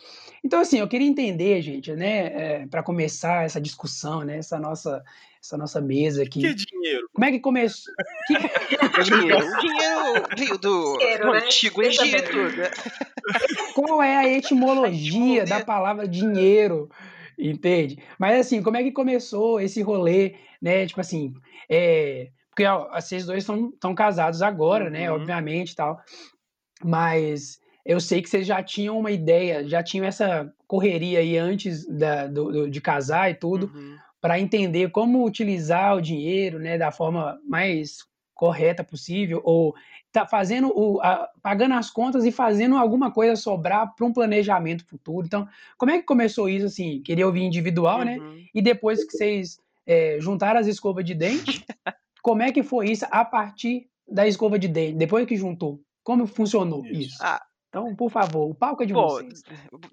Então, 0.43 0.59
assim, 0.59 0.79
eu 0.79 0.87
queria 0.87 1.07
entender, 1.07 1.61
gente, 1.61 1.91
né? 1.93 2.65
para 2.67 2.81
começar 2.83 3.45
essa 3.45 3.61
discussão, 3.61 4.21
né? 4.21 4.37
Essa 4.37 4.57
nossa, 4.59 5.03
essa 5.41 5.57
nossa 5.57 5.79
mesa 5.79 6.23
O 6.23 6.29
que 6.29 6.45
é 6.45 6.49
aqui. 6.49 6.65
dinheiro? 6.65 7.07
Como 7.13 7.25
é 7.25 7.31
que 7.31 7.39
começou? 7.39 7.93
que- 8.27 8.33
O 8.99 9.03
dinheiro, 9.03 9.37
o 9.37 9.57
dinheiro 9.59 10.27
veio 10.37 10.57
do, 10.57 10.97
Dinheiro, 10.97 11.25
do 11.27 11.31
né? 11.33 11.37
Antigo. 11.39 11.81
Egito. 11.83 12.35
Né? 12.35 12.71
qual 13.75 14.01
é 14.01 14.17
a 14.17 14.27
etimologia 14.27 15.45
da 15.45 15.63
palavra 15.63 16.07
dinheiro, 16.07 16.89
entende? 17.37 17.97
Mas 18.19 18.39
assim, 18.39 18.61
como 18.61 18.77
é 18.77 18.83
que 18.83 18.91
começou 18.91 19.59
esse 19.61 19.81
rolê, 19.81 20.35
né? 20.61 20.85
Tipo 20.87 21.01
assim, 21.01 21.33
é, 21.69 22.29
porque 22.51 22.65
ó, 22.65 22.89
vocês 22.99 23.25
dois 23.25 23.43
estão 23.47 23.95
casados 23.95 24.41
agora, 24.41 24.89
né? 24.89 25.09
Uhum. 25.09 25.17
Obviamente, 25.17 25.71
e 25.71 25.75
tal. 25.75 25.99
Mas 26.83 27.59
eu 27.85 27.99
sei 27.99 28.21
que 28.21 28.29
vocês 28.29 28.45
já 28.45 28.61
tinham 28.61 28.97
uma 28.99 29.11
ideia, 29.11 29.67
já 29.67 29.81
tinham 29.83 30.05
essa 30.05 30.51
correria 30.67 31.19
aí 31.19 31.37
antes 31.37 31.85
da, 31.87 32.27
do- 32.27 32.51
do- 32.51 32.69
de 32.69 32.81
casar 32.81 33.29
e 33.31 33.35
tudo, 33.35 33.71
Uhum. 33.73 33.95
para 34.19 34.39
entender 34.39 34.89
como 34.91 35.25
utilizar 35.25 35.95
o 35.95 36.01
dinheiro, 36.01 36.59
né, 36.59 36.77
da 36.77 36.91
forma 36.91 37.39
mais 37.47 37.99
correta 38.35 38.83
possível, 38.83 39.39
ou 39.43 39.75
tá 40.11 40.25
fazendo 40.25 40.71
o, 40.75 40.99
a- 41.01 41.29
pagando 41.41 41.73
as 41.75 41.89
contas 41.89 42.25
e 42.25 42.31
fazendo 42.31 42.75
alguma 42.75 43.11
coisa 43.11 43.35
sobrar 43.35 43.93
para 43.95 44.05
um 44.05 44.11
planejamento 44.13 44.85
futuro. 44.85 45.25
Então, 45.25 45.47
como 45.77 45.91
é 45.91 45.97
que 45.99 46.03
começou 46.05 46.49
isso 46.49 46.65
assim? 46.65 47.01
Queria 47.01 47.25
ouvir 47.25 47.41
individual, 47.43 48.03
né? 48.03 48.17
Uhum. 48.17 48.43
E 48.53 48.61
depois 48.61 49.03
que 49.03 49.11
vocês 49.15 49.59
é, 49.85 50.17
juntaram 50.19 50.59
as 50.59 50.67
escovas 50.67 51.05
de 51.05 51.13
dente, 51.15 51.63
como 52.21 52.41
é 52.43 52.51
que 52.51 52.63
foi 52.63 52.89
isso 52.91 53.05
a 53.09 53.23
partir 53.25 53.89
da 54.07 54.27
escova 54.27 54.57
de 54.59 54.67
dente? 54.67 54.97
Depois 54.97 55.25
que 55.27 55.35
juntou, 55.37 55.81
como 56.03 56.25
funcionou 56.27 56.85
Isso. 56.85 57.01
isso? 57.01 57.17
Ah. 57.21 57.41
Então, 57.69 57.95
por 57.95 58.11
favor, 58.11 58.49
o 58.49 58.53
palco 58.55 58.83
é 58.83 58.85
de 58.85 58.91
Bom, 58.91 59.07
vocês. 59.07 59.43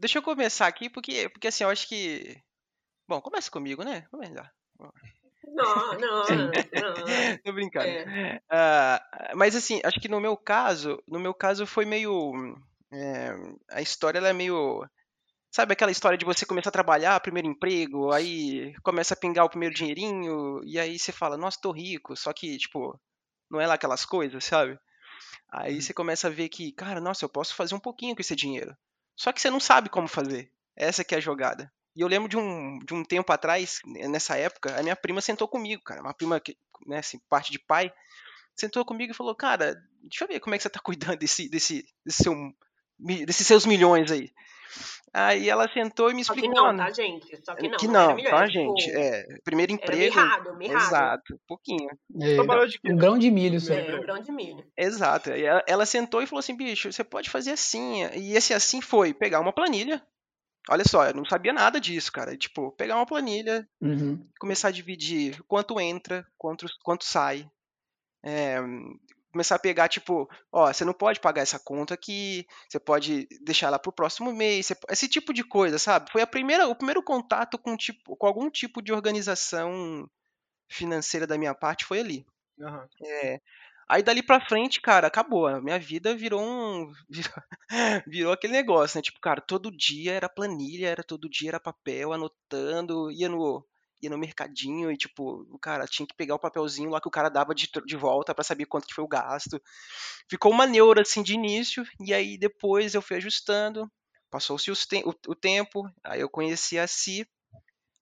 deixa 0.00 0.18
eu 0.18 0.22
começar 0.22 0.66
aqui, 0.66 0.90
porque, 0.90 1.28
porque 1.28 1.46
assim, 1.46 1.62
eu 1.62 1.70
acho 1.70 1.88
que. 1.88 2.36
Bom, 3.08 3.20
começa 3.20 3.48
comigo, 3.50 3.84
né? 3.84 4.04
Vamos 4.10 4.30
lá. 4.34 4.50
Não, 5.46 5.92
não, 5.98 6.24
não. 6.74 7.38
Tô 7.44 7.52
brincando. 7.52 7.86
É. 7.86 8.40
Ah, 8.50 9.00
mas 9.36 9.54
assim, 9.54 9.80
acho 9.84 10.00
que 10.00 10.08
no 10.08 10.20
meu 10.20 10.36
caso, 10.36 11.00
no 11.06 11.20
meu 11.20 11.32
caso 11.32 11.66
foi 11.66 11.84
meio. 11.84 12.32
é, 12.92 13.30
a 13.70 13.80
história 13.80 14.18
ela 14.18 14.28
é 14.28 14.32
meio. 14.32 14.84
Sabe 15.50 15.72
aquela 15.72 15.90
história 15.90 16.18
de 16.18 16.24
você 16.24 16.44
começar 16.44 16.68
a 16.68 16.72
trabalhar, 16.72 17.18
primeiro 17.20 17.48
emprego, 17.48 18.12
aí 18.12 18.74
começa 18.82 19.14
a 19.14 19.16
pingar 19.16 19.44
o 19.46 19.50
primeiro 19.50 19.74
dinheirinho, 19.74 20.60
e 20.64 20.78
aí 20.78 20.98
você 20.98 21.10
fala, 21.10 21.36
nossa, 21.36 21.58
tô 21.60 21.72
rico, 21.72 22.14
só 22.16 22.32
que, 22.32 22.58
tipo, 22.58 23.00
não 23.50 23.60
é 23.60 23.66
lá 23.66 23.74
aquelas 23.74 24.04
coisas, 24.04 24.44
sabe? 24.44 24.78
Aí 25.50 25.80
você 25.80 25.94
começa 25.94 26.28
a 26.28 26.30
ver 26.30 26.48
que, 26.48 26.72
cara, 26.72 27.00
nossa, 27.00 27.24
eu 27.24 27.28
posso 27.28 27.54
fazer 27.54 27.74
um 27.74 27.80
pouquinho 27.80 28.14
com 28.14 28.20
esse 28.20 28.36
dinheiro. 28.36 28.76
Só 29.16 29.32
que 29.32 29.40
você 29.40 29.50
não 29.50 29.58
sabe 29.58 29.88
como 29.88 30.06
fazer. 30.06 30.52
Essa 30.76 31.02
que 31.02 31.14
é 31.14 31.18
a 31.18 31.20
jogada. 31.20 31.72
E 31.96 32.00
eu 32.00 32.06
lembro 32.06 32.28
de 32.28 32.36
um, 32.36 32.78
de 32.78 32.94
um 32.94 33.02
tempo 33.02 33.32
atrás, 33.32 33.80
nessa 33.84 34.36
época, 34.36 34.78
a 34.78 34.82
minha 34.82 34.94
prima 34.94 35.20
sentou 35.20 35.48
comigo, 35.48 35.82
cara. 35.82 36.00
Uma 36.00 36.14
prima, 36.14 36.38
que, 36.38 36.56
né, 36.86 36.98
assim, 36.98 37.18
parte 37.28 37.50
de 37.50 37.58
pai, 37.58 37.92
sentou 38.54 38.84
comigo 38.84 39.12
e 39.12 39.16
falou, 39.16 39.34
cara, 39.34 39.74
deixa 40.02 40.24
eu 40.24 40.28
ver 40.28 40.38
como 40.38 40.54
é 40.54 40.58
que 40.58 40.62
você 40.62 40.70
tá 40.70 40.78
cuidando 40.84 41.16
desse, 41.18 41.48
desse, 41.48 41.84
desse 42.04 42.22
seu, 42.22 42.34
desses 42.98 43.46
seus 43.46 43.66
milhões 43.66 44.12
aí. 44.12 44.30
Aí 45.12 45.48
ela 45.48 45.68
sentou 45.72 46.10
e 46.10 46.14
me 46.14 46.24
Só 46.24 46.32
que 46.32 46.40
explicou. 46.40 46.64
não, 46.64 46.72
né? 46.72 46.84
tá, 46.84 46.90
gente? 46.92 47.44
Só 47.44 47.54
que 47.54 47.68
não. 47.68 47.78
que 47.78 47.86
não, 47.88 48.08
não, 48.14 48.18
era 48.18 48.30
tá, 48.30 48.46
tipo, 48.46 48.58
gente? 48.76 48.90
É, 48.90 49.24
primeiro 49.42 49.72
Era 49.72 49.82
emprego. 49.82 50.14
mirrado, 50.14 50.56
mirrado. 50.56 50.82
Exato, 50.82 51.40
pouquinho. 51.46 51.88
É, 52.20 52.40
um 52.90 52.96
grão 52.96 53.18
de 53.18 53.30
milho 53.30 53.60
só. 53.60 53.74
É, 53.74 53.96
um 53.96 54.00
grão 54.00 54.20
de 54.20 54.30
milho. 54.32 54.64
Exato. 54.76 55.30
E 55.30 55.44
ela, 55.44 55.62
ela 55.66 55.86
sentou 55.86 56.22
e 56.22 56.26
falou 56.26 56.40
assim, 56.40 56.56
bicho, 56.56 56.92
você 56.92 57.02
pode 57.02 57.30
fazer 57.30 57.52
assim. 57.52 58.04
E 58.14 58.34
esse 58.34 58.52
assim 58.52 58.80
foi 58.80 59.14
pegar 59.14 59.40
uma 59.40 59.52
planilha. 59.52 60.02
Olha 60.70 60.84
só, 60.86 61.06
eu 61.06 61.14
não 61.14 61.24
sabia 61.24 61.52
nada 61.52 61.80
disso, 61.80 62.12
cara. 62.12 62.36
Tipo, 62.36 62.70
pegar 62.72 62.96
uma 62.96 63.06
planilha, 63.06 63.66
Uhum. 63.80 64.22
começar 64.38 64.68
a 64.68 64.72
dividir 64.72 65.42
quanto 65.48 65.80
entra, 65.80 66.26
quanto, 66.36 66.66
quanto 66.84 67.04
sai. 67.04 67.48
É, 68.22 68.58
começar 69.38 69.56
a 69.56 69.58
pegar, 69.58 69.88
tipo, 69.88 70.28
ó, 70.52 70.72
você 70.72 70.84
não 70.84 70.92
pode 70.94 71.20
pagar 71.20 71.42
essa 71.42 71.58
conta 71.58 71.94
aqui, 71.94 72.46
você 72.68 72.78
pode 72.80 73.26
deixar 73.42 73.68
ela 73.68 73.78
pro 73.78 73.92
próximo 73.92 74.32
mês, 74.32 74.66
você- 74.66 74.76
esse 74.90 75.08
tipo 75.08 75.32
de 75.32 75.44
coisa, 75.44 75.78
sabe? 75.78 76.10
Foi 76.12 76.22
a 76.22 76.26
primeira, 76.26 76.68
o 76.68 76.74
primeiro 76.76 77.02
contato 77.02 77.58
com, 77.58 77.76
tipo, 77.76 78.16
com 78.16 78.26
algum 78.26 78.50
tipo 78.50 78.82
de 78.82 78.92
organização 78.92 80.08
financeira 80.70 81.26
da 81.26 81.38
minha 81.38 81.54
parte 81.54 81.84
foi 81.84 82.00
ali. 82.00 82.26
Aham. 82.60 82.86
É. 83.04 83.40
Aí 83.88 84.02
dali 84.02 84.22
pra 84.22 84.40
frente, 84.40 84.80
cara, 84.82 85.06
acabou. 85.08 85.46
A 85.46 85.60
minha 85.62 85.78
vida 85.78 86.14
virou 86.16 86.42
um. 86.42 86.92
Virou, 87.10 88.02
virou 88.06 88.32
aquele 88.32 88.52
negócio, 88.52 88.98
né? 88.98 89.02
Tipo, 89.02 89.20
cara, 89.20 89.40
todo 89.40 89.70
dia 89.76 90.12
era 90.12 90.28
planilha, 90.28 90.88
era 90.88 91.02
todo 91.04 91.28
dia 91.28 91.50
era 91.50 91.60
papel, 91.60 92.12
anotando, 92.12 93.10
ia 93.10 93.28
no, 93.28 93.64
ia 94.02 94.10
no 94.10 94.18
mercadinho 94.18 94.90
e, 94.90 94.96
tipo, 94.96 95.46
o 95.50 95.58
cara 95.58 95.86
tinha 95.86 96.06
que 96.06 96.14
pegar 96.16 96.34
o 96.34 96.38
papelzinho 96.38 96.90
lá 96.90 97.00
que 97.00 97.08
o 97.08 97.10
cara 97.10 97.28
dava 97.28 97.54
de, 97.54 97.68
de 97.86 97.96
volta 97.96 98.34
pra 98.34 98.44
saber 98.44 98.66
quanto 98.66 98.86
que 98.86 98.94
foi 98.94 99.04
o 99.04 99.08
gasto. 99.08 99.60
Ficou 100.28 100.52
uma 100.52 100.66
neura 100.66 101.02
assim 101.02 101.22
de 101.22 101.34
início, 101.34 101.84
e 102.00 102.14
aí 102.14 102.38
depois 102.38 102.94
eu 102.94 103.02
fui 103.02 103.16
ajustando. 103.16 103.90
Passou-se 104.30 104.70
os 104.70 104.86
te- 104.86 105.02
o, 105.06 105.14
o 105.28 105.34
tempo, 105.34 105.84
aí 106.04 106.20
eu 106.20 106.28
conheci 106.28 106.78
a 106.78 106.86
Si, 106.86 107.26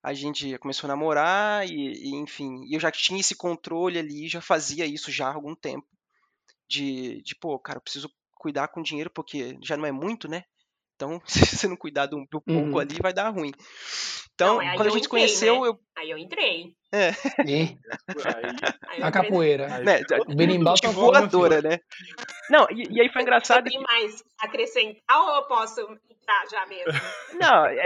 a 0.03 0.13
gente 0.13 0.57
começou 0.59 0.87
a 0.87 0.89
namorar 0.89 1.67
e, 1.67 1.93
e, 1.93 2.15
enfim, 2.15 2.61
eu 2.71 2.79
já 2.79 2.91
tinha 2.91 3.19
esse 3.19 3.35
controle 3.35 3.97
ali, 3.99 4.27
já 4.27 4.41
fazia 4.41 4.85
isso 4.85 5.11
já 5.11 5.27
há 5.29 5.33
algum 5.33 5.55
tempo. 5.55 5.87
De, 6.69 7.21
de 7.23 7.35
pô, 7.35 7.57
cara, 7.59 7.77
eu 7.77 7.81
preciso 7.81 8.11
cuidar 8.35 8.67
com 8.69 8.81
dinheiro 8.81 9.09
porque 9.09 9.57
já 9.63 9.77
não 9.77 9.85
é 9.85 9.91
muito, 9.91 10.27
né? 10.27 10.43
Então, 10.97 11.21
se 11.25 11.45
você 11.45 11.67
não 11.67 11.77
cuidar 11.77 12.07
do, 12.07 12.17
do 12.29 12.41
pouco 12.41 12.51
Uhum. 12.51 12.79
ali, 12.79 12.97
vai 13.01 13.13
dar 13.13 13.29
ruim. 13.29 13.51
Então, 14.33 14.57
Não, 14.57 14.75
quando 14.75 14.81
a 14.81 14.89
eu 14.89 14.91
gente 14.91 15.05
entrei, 15.05 15.09
conheceu, 15.09 15.61
né? 15.61 15.67
eu. 15.69 15.79
Aí 15.95 16.09
eu 16.11 16.17
entrei. 16.17 16.75
É, 16.91 17.09
Aí, 17.09 17.65
Aí 18.87 19.03
a 19.03 19.11
capoeira. 19.11 19.73
aí 19.75 19.83
Né, 19.85 19.99
O 20.27 20.35
berimbau 20.35 20.75
tá 20.79 20.89
voadora, 20.91 21.61
né? 21.61 21.79
Não, 22.49 22.65
e, 22.71 22.87
e 22.89 23.01
aí 23.01 23.09
foi 23.11 23.23
engraçado 23.23 23.65
Tem 23.65 23.77
que. 23.77 23.83
mais 23.83 24.23
a 24.39 24.45
acrescentar 24.45 25.21
ou 25.21 25.35
eu 25.35 25.43
posso 25.47 25.81
entrar 25.81 26.45
já 26.49 26.65
mesmo? 26.65 26.93
Não, 27.33 27.65
é... 27.65 27.83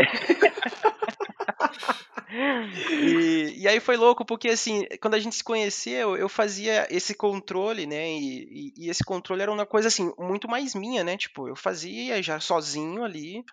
e, 3.01 3.55
e 3.57 3.67
aí 3.67 3.79
foi 3.79 3.97
louco, 3.97 4.23
porque 4.23 4.49
assim, 4.49 4.85
quando 5.01 5.15
a 5.15 5.19
gente 5.19 5.35
se 5.35 5.43
conheceu, 5.43 6.15
eu 6.15 6.29
fazia 6.29 6.87
esse 6.89 7.13
controle, 7.15 7.85
né? 7.87 8.07
E, 8.11 8.43
e- 8.43 8.73
e 8.85 8.89
esse 8.89 9.03
controle 9.03 9.41
era 9.41 9.51
uma 9.51 9.65
coisa 9.65 9.87
assim, 9.87 10.11
muito 10.17 10.47
mais 10.47 10.75
minha, 10.75 11.03
né? 11.03 11.17
Tipo, 11.17 11.47
eu 11.47 11.55
fazia 11.55 12.21
já 12.21 12.39
sozinho 12.39 13.03
ali. 13.03 13.43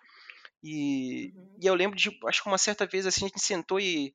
E, 0.63 1.33
Uhum. 1.35 1.55
e 1.61 1.67
eu 1.67 1.73
lembro 1.73 1.95
de, 1.97 2.09
acho 2.27 2.43
que 2.43 2.47
uma 2.49 2.57
certa 2.57 2.85
vez 2.85 3.05
assim, 3.07 3.25
a 3.25 3.27
gente 3.27 3.41
sentou 3.41 3.79
e 3.79 4.13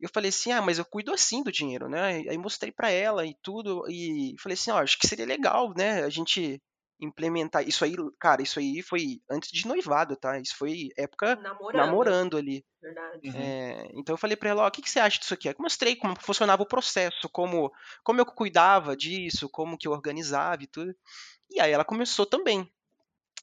eu 0.00 0.08
falei 0.12 0.30
assim, 0.30 0.52
ah, 0.52 0.62
mas 0.62 0.78
eu 0.78 0.84
cuido 0.84 1.12
assim 1.12 1.42
do 1.42 1.52
dinheiro, 1.52 1.88
né? 1.88 2.24
Aí 2.28 2.38
mostrei 2.38 2.72
pra 2.72 2.90
ela 2.90 3.26
e 3.26 3.34
tudo, 3.42 3.84
e 3.88 4.34
falei 4.40 4.54
assim, 4.54 4.70
ó, 4.70 4.78
acho 4.78 4.98
que 4.98 5.06
seria 5.06 5.26
legal, 5.26 5.72
né? 5.76 6.04
A 6.04 6.08
gente 6.08 6.60
implementar 7.00 7.66
isso 7.66 7.84
aí, 7.84 7.94
cara, 8.18 8.42
isso 8.42 8.58
aí 8.58 8.82
foi 8.82 9.20
antes 9.30 9.50
de 9.50 9.66
noivado, 9.66 10.16
tá? 10.16 10.38
Isso 10.38 10.56
foi 10.56 10.88
época 10.96 11.36
Namorando. 11.36 11.86
namorando 11.86 12.36
ali. 12.36 12.64
Verdade. 12.82 13.28
Uhum. 13.28 13.34
É, 13.36 13.88
então 13.94 14.14
eu 14.14 14.18
falei 14.18 14.36
pra 14.36 14.50
ela, 14.50 14.64
ó, 14.64 14.68
o 14.68 14.70
que, 14.70 14.82
que 14.82 14.90
você 14.90 15.00
acha 15.00 15.18
disso 15.18 15.34
aqui? 15.34 15.48
Aí 15.48 15.54
eu 15.56 15.62
mostrei 15.62 15.94
como 15.96 16.16
funcionava 16.20 16.62
o 16.62 16.66
processo, 16.68 17.28
como, 17.30 17.72
como 18.02 18.20
eu 18.20 18.26
cuidava 18.26 18.96
disso, 18.96 19.48
como 19.48 19.78
que 19.78 19.86
eu 19.86 19.92
organizava 19.92 20.62
e 20.62 20.66
tudo. 20.66 20.94
E 21.50 21.60
aí 21.60 21.72
ela 21.72 21.84
começou 21.84 22.26
também. 22.26 22.70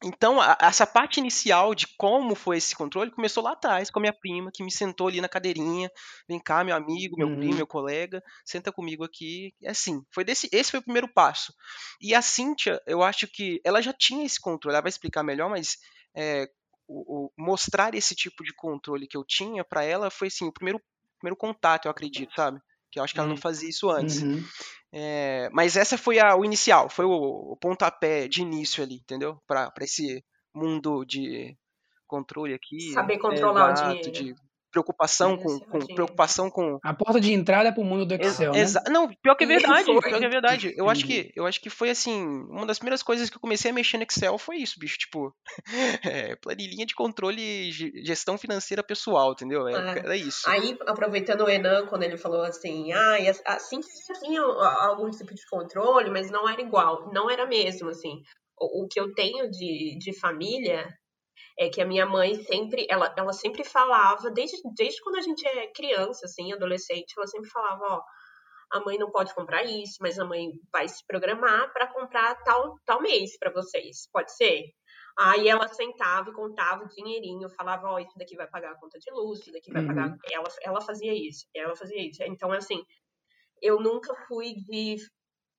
Então, 0.03 0.39
a- 0.41 0.57
essa 0.61 0.85
parte 0.85 1.19
inicial 1.19 1.73
de 1.73 1.87
como 1.97 2.35
foi 2.35 2.57
esse 2.57 2.75
controle 2.75 3.11
começou 3.11 3.41
lá 3.43 3.53
atrás, 3.53 3.89
com 3.89 3.99
a 3.99 4.01
minha 4.01 4.13
prima, 4.13 4.51
que 4.53 4.63
me 4.63 4.71
sentou 4.71 5.07
ali 5.07 5.21
na 5.21 5.29
cadeirinha. 5.29 5.89
Vem 6.27 6.39
cá, 6.39 6.63
meu 6.63 6.75
amigo, 6.75 7.17
meu 7.17 7.29
primo, 7.29 7.51
Uhum. 7.51 7.57
meu 7.57 7.67
colega, 7.67 8.21
senta 8.43 8.71
comigo 8.71 9.03
aqui. 9.03 9.53
É 9.63 9.69
assim, 9.71 10.03
foi 10.13 10.23
desse, 10.23 10.49
esse 10.51 10.71
foi 10.71 10.79
o 10.79 10.83
primeiro 10.83 11.07
passo. 11.07 11.53
E 12.01 12.13
a 12.13 12.21
Cíntia, 12.21 12.81
eu 12.85 13.01
acho 13.01 13.27
que 13.27 13.61
ela 13.63 13.81
já 13.81 13.93
tinha 13.93 14.25
esse 14.25 14.39
controle, 14.39 14.75
ela 14.75 14.81
vai 14.83 14.89
explicar 14.89 15.23
melhor, 15.23 15.49
mas 15.49 15.77
é, 16.15 16.47
o, 16.87 17.25
o- 17.27 17.31
mostrar 17.37 17.95
esse 17.95 18.13
tipo 18.15 18.43
de 18.43 18.53
controle 18.53 19.07
que 19.07 19.17
eu 19.17 19.23
tinha 19.23 19.63
pra 19.63 19.83
ela 19.83 20.09
foi 20.11 20.27
assim, 20.27 20.45
o 20.47 20.51
primeiro, 20.53 20.81
primeiro 21.19 21.37
contato, 21.37 21.85
eu 21.85 21.91
acredito, 21.91 22.33
sabe? 22.35 22.59
Que 22.95 22.99
eu 22.99 23.03
acho 23.03 23.13
que 23.13 23.19
ela 23.19 23.27
não 23.27 23.35
Uhum. 23.35 23.41
fazia 23.41 23.67
isso 23.67 23.89
antes. 23.89 24.21
Uhum. 24.21 24.41
É, 24.93 25.49
mas 25.51 25.75
essa 25.75 25.97
foi 25.97 26.17
a- 26.17 26.33
o 26.33 26.45
inicial, 26.45 26.87
foi 26.89 27.03
o, 27.03 27.11
o 27.11 27.57
pontapé 27.57 28.25
de 28.29 28.41
início 28.41 28.81
ali, 28.81 28.95
entendeu? 28.95 29.37
Pra 29.45 29.69
esse 29.81 30.23
mundo 30.53 31.03
de 31.03 31.53
controle 32.07 32.53
aqui. 32.53 32.93
Saber 32.93 33.17
controlar 33.17 33.67
o 33.67 33.73
exato, 33.73 34.09
dinheiro. 34.09 34.33
de 34.33 34.44
preocupação 34.75 35.37
com, 35.37 35.57
com 35.59 35.79
preocupação 35.79 36.51
com 36.51 36.77
a 36.83 36.93
porta 36.93 37.21
de 37.21 37.31
entrada 37.31 37.71
para 37.71 37.81
o 37.81 37.85
mundo 37.85 38.05
do 38.05 38.13
Excel, 38.13 38.53
Ex 38.53 38.73
né? 38.73 38.81
Não, 38.89 39.07
pior 39.07 39.35
que 39.35 39.45
é 39.45 39.47
verdade, 39.47 39.85
pior 39.85 40.01
que 40.01 40.25
é 40.25 40.29
verdade. 40.29 40.73
Eu 40.75 40.89
acho 40.89 41.05
que 41.05 41.31
eu 41.33 41.45
acho 41.45 41.61
que 41.61 41.69
foi 41.69 41.89
assim, 41.89 42.45
uma 42.49 42.65
das 42.65 42.77
primeiras 42.77 43.01
coisas 43.01 43.29
que 43.29 43.37
eu 43.37 43.41
comecei 43.41 43.71
a 43.71 43.73
mexer 43.73 43.97
no 43.97 44.03
Excel 44.03 44.37
foi 44.37 44.57
isso, 44.57 44.77
bicho, 44.77 44.97
tipo, 44.97 45.33
é, 46.03 46.35
planilhinha 46.35 46.85
de 46.85 46.93
controle 46.93 47.71
gestão 47.71 48.37
financeira 48.37 48.83
pessoal, 48.83 49.31
entendeu? 49.31 49.65
É, 49.67 49.73
é. 49.73 49.99
Era 49.99 50.17
isso. 50.17 50.41
Aí, 50.49 50.77
aproveitando 50.85 51.45
o 51.45 51.49
Enan, 51.49 51.85
quando 51.87 52.03
ele 52.03 52.17
falou 52.17 52.41
assim, 52.41 52.91
ah, 52.91 53.15
assim 53.45 53.79
tinha 54.19 54.41
algum 54.41 55.09
tipo 55.09 55.33
de 55.33 55.47
controle, 55.49 56.09
mas 56.09 56.29
não 56.29 56.49
era 56.49 56.61
igual, 56.61 57.09
não 57.13 57.29
era 57.29 57.45
mesmo, 57.45 57.89
assim. 57.89 58.21
O, 58.59 58.83
o 58.83 58.87
que 58.87 58.99
eu 58.99 59.13
tenho 59.13 59.49
de, 59.49 59.97
de 59.97 60.19
família 60.19 60.85
é 61.57 61.69
que 61.69 61.81
a 61.81 61.85
minha 61.85 62.05
mãe 62.05 62.35
sempre, 62.43 62.85
ela, 62.89 63.13
ela 63.17 63.33
sempre 63.33 63.63
falava, 63.63 64.29
desde, 64.31 64.57
desde 64.75 65.01
quando 65.01 65.17
a 65.17 65.21
gente 65.21 65.47
é 65.47 65.71
criança, 65.71 66.25
assim, 66.25 66.51
adolescente, 66.51 67.13
ela 67.17 67.27
sempre 67.27 67.49
falava, 67.49 67.83
ó, 67.85 68.01
a 68.71 68.79
mãe 68.81 68.97
não 68.97 69.11
pode 69.11 69.33
comprar 69.33 69.63
isso, 69.63 69.97
mas 70.01 70.19
a 70.19 70.25
mãe 70.25 70.51
vai 70.71 70.87
se 70.87 71.05
programar 71.07 71.71
para 71.71 71.87
comprar 71.87 72.35
tal, 72.43 72.75
tal 72.85 73.01
mês 73.01 73.37
para 73.37 73.51
vocês, 73.51 74.09
pode 74.11 74.35
ser? 74.35 74.63
Aí 75.17 75.47
ela 75.47 75.67
sentava 75.69 76.29
e 76.29 76.33
contava 76.33 76.83
o 76.83 76.89
dinheirinho, 76.89 77.49
falava, 77.49 77.87
ó, 77.87 77.95
oh, 77.95 77.99
isso 77.99 78.17
daqui 78.17 78.35
vai 78.35 78.47
pagar 78.47 78.71
a 78.71 78.79
conta 78.79 78.99
de 78.99 79.09
luz, 79.11 79.39
isso 79.39 79.51
daqui 79.51 79.71
vai 79.71 79.81
uhum. 79.81 79.87
pagar. 79.87 80.17
Ela, 80.29 80.47
ela 80.61 80.81
fazia 80.81 81.13
isso, 81.13 81.45
ela 81.55 81.75
fazia 81.75 82.05
isso. 82.05 82.21
Então, 82.23 82.51
assim, 82.51 82.83
eu 83.61 83.79
nunca 83.79 84.13
fui 84.27 84.55
de 84.55 84.97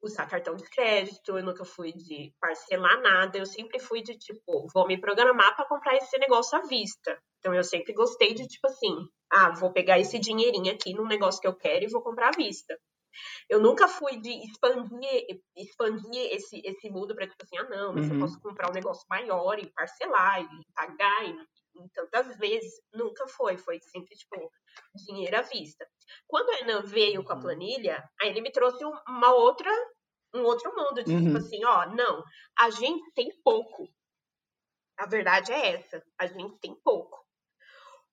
usar 0.03 0.27
cartão 0.27 0.55
de 0.55 0.65
crédito, 0.69 1.37
eu 1.37 1.45
nunca 1.45 1.65
fui 1.65 1.93
de 1.93 2.33
parcelar 2.41 3.01
nada, 3.01 3.39
eu 3.39 3.47
sempre 3.47 3.79
fui 3.79 4.03
de 4.03 4.17
tipo, 4.17 4.67
vou 4.73 4.87
me 4.87 5.01
programar 5.01 5.55
para 5.57 5.67
comprar 5.67 5.97
esse 5.97 6.19
negócio 6.19 6.59
à 6.59 6.63
vista. 6.63 7.19
Então 7.39 7.55
eu 7.55 7.65
sempre 7.65 7.93
gostei 7.93 8.35
de 8.35 8.47
tipo 8.47 8.67
assim, 8.67 8.95
ah, 9.33 9.51
vou 9.51 9.73
pegar 9.73 9.99
esse 9.99 10.19
dinheirinho 10.19 10.73
aqui 10.73 10.95
num 10.95 11.07
negócio 11.07 11.41
que 11.41 11.47
eu 11.47 11.57
quero 11.57 11.85
e 11.85 11.91
vou 11.91 12.03
comprar 12.03 12.29
à 12.29 12.37
vista. 12.37 12.77
Eu 13.49 13.61
nunca 13.61 13.89
fui 13.89 14.21
de 14.21 14.31
expandir, 14.45 15.41
expandir 15.57 16.33
esse, 16.33 16.61
esse 16.65 16.91
mundo 16.91 17.15
para 17.15 17.27
tipo 17.27 17.43
assim, 17.43 17.57
ah, 17.59 17.69
não, 17.69 17.95
mas 17.95 18.07
uhum. 18.07 18.15
eu 18.15 18.21
posso 18.21 18.41
comprar 18.41 18.71
um 18.71 18.75
negócio 18.75 19.07
maior 19.09 19.59
e 19.59 19.73
parcelar 19.73 20.43
e 20.43 20.49
pagar 20.75 21.25
e, 21.25 21.35
e 21.85 21.89
tantas 21.91 22.37
vezes. 22.37 22.73
Nunca 22.93 23.27
foi, 23.29 23.57
foi 23.57 23.81
sempre 23.81 24.15
tipo 24.17 24.51
dinheiro 24.95 25.37
à 25.37 25.43
vista. 25.43 25.87
Quando 26.27 26.49
o 26.49 26.55
Enan 26.63 26.83
veio 26.83 27.25
com 27.25 27.33
a 27.33 27.37
uhum. 27.37 27.43
planilha, 27.43 28.09
aí 28.21 28.29
ele 28.29 28.41
me 28.41 28.51
trouxe 28.51 28.85
uma 28.85 29.35
outra, 29.35 29.71
um 30.35 30.43
outro 30.43 30.75
mundo, 30.75 30.97
de 30.97 31.05
tipo 31.05 31.13
uhum. 31.13 31.25
tipo 31.27 31.39
assim, 31.39 31.65
ó, 31.65 31.87
não, 31.95 32.25
a 32.59 32.71
gente 32.71 33.13
tem 33.13 33.29
pouco. 33.43 33.89
A 34.99 35.07
verdade 35.07 35.53
é 35.53 35.75
essa, 35.75 36.03
a 36.19 36.27
gente 36.27 36.59
tem 36.59 36.75
pouco. 36.83 37.25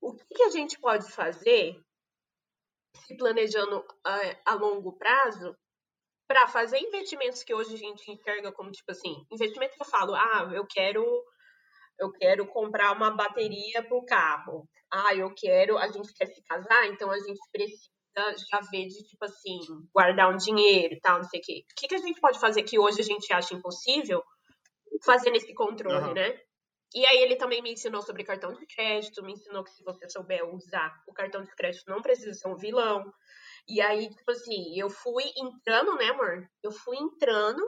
O 0.01 0.13
que, 0.13 0.25
que 0.35 0.43
a 0.43 0.49
gente 0.49 0.77
pode 0.79 1.09
fazer, 1.11 1.81
se 3.05 3.15
planejando 3.15 3.85
a, 4.03 4.51
a 4.51 4.53
longo 4.55 4.97
prazo, 4.97 5.55
para 6.27 6.47
fazer 6.47 6.79
investimentos 6.79 7.43
que 7.43 7.53
hoje 7.53 7.75
a 7.75 7.77
gente 7.77 8.11
enxerga 8.11 8.51
como, 8.51 8.71
tipo 8.71 8.91
assim, 8.91 9.25
investimento 9.31 9.75
que 9.75 9.81
eu 9.81 9.87
falo, 9.87 10.13
ah, 10.13 10.49
eu 10.53 10.65
quero 10.65 11.03
eu 11.99 12.11
quero 12.11 12.47
comprar 12.47 12.91
uma 12.91 13.11
bateria 13.11 13.83
para 13.83 13.97
o 13.97 14.05
carro. 14.05 14.67
Ah, 14.91 15.15
eu 15.15 15.33
quero, 15.35 15.77
a 15.77 15.87
gente 15.87 16.13
quer 16.13 16.27
se 16.27 16.43
casar, 16.43 16.87
então 16.87 17.09
a 17.09 17.19
gente 17.19 17.39
precisa 17.51 17.89
já 18.51 18.59
ver 18.71 18.87
de, 18.87 19.03
tipo 19.07 19.25
assim, 19.25 19.59
guardar 19.93 20.31
um 20.31 20.37
dinheiro 20.37 20.93
e 20.93 20.99
tal, 20.99 21.17
não 21.17 21.23
sei 21.23 21.39
o 21.39 21.43
quê. 21.43 21.63
O 21.71 21.75
que, 21.75 21.87
que 21.87 21.95
a 21.95 21.99
gente 21.99 22.19
pode 22.21 22.39
fazer 22.39 22.63
que 22.63 22.77
hoje 22.77 23.01
a 23.01 23.03
gente 23.03 23.31
acha 23.33 23.55
impossível 23.55 24.23
fazendo 25.03 25.35
esse 25.35 25.53
controle, 25.53 26.07
uhum. 26.07 26.13
né? 26.13 26.37
E 26.95 27.05
aí 27.07 27.23
ele 27.23 27.35
também 27.35 27.61
me 27.61 27.71
ensinou 27.71 28.03
sobre 28.03 28.23
cartão 28.23 28.53
de 28.53 28.65
crédito, 28.67 29.23
me 29.23 29.33
ensinou 29.33 29.63
que 29.63 29.71
se 29.71 29.83
você 29.83 30.07
souber 30.07 30.45
usar 30.53 30.93
o 31.07 31.13
cartão 31.13 31.41
de 31.41 31.49
crédito 31.55 31.89
não 31.89 32.01
precisa 32.01 32.33
ser 32.33 32.47
um 32.47 32.55
vilão. 32.55 33.11
E 33.67 33.81
aí, 33.81 34.09
tipo 34.09 34.29
assim, 34.29 34.79
eu 34.79 34.89
fui 34.89 35.23
entrando, 35.35 35.95
né, 35.95 36.09
amor? 36.09 36.47
Eu 36.61 36.71
fui 36.71 36.97
entrando 36.97 37.63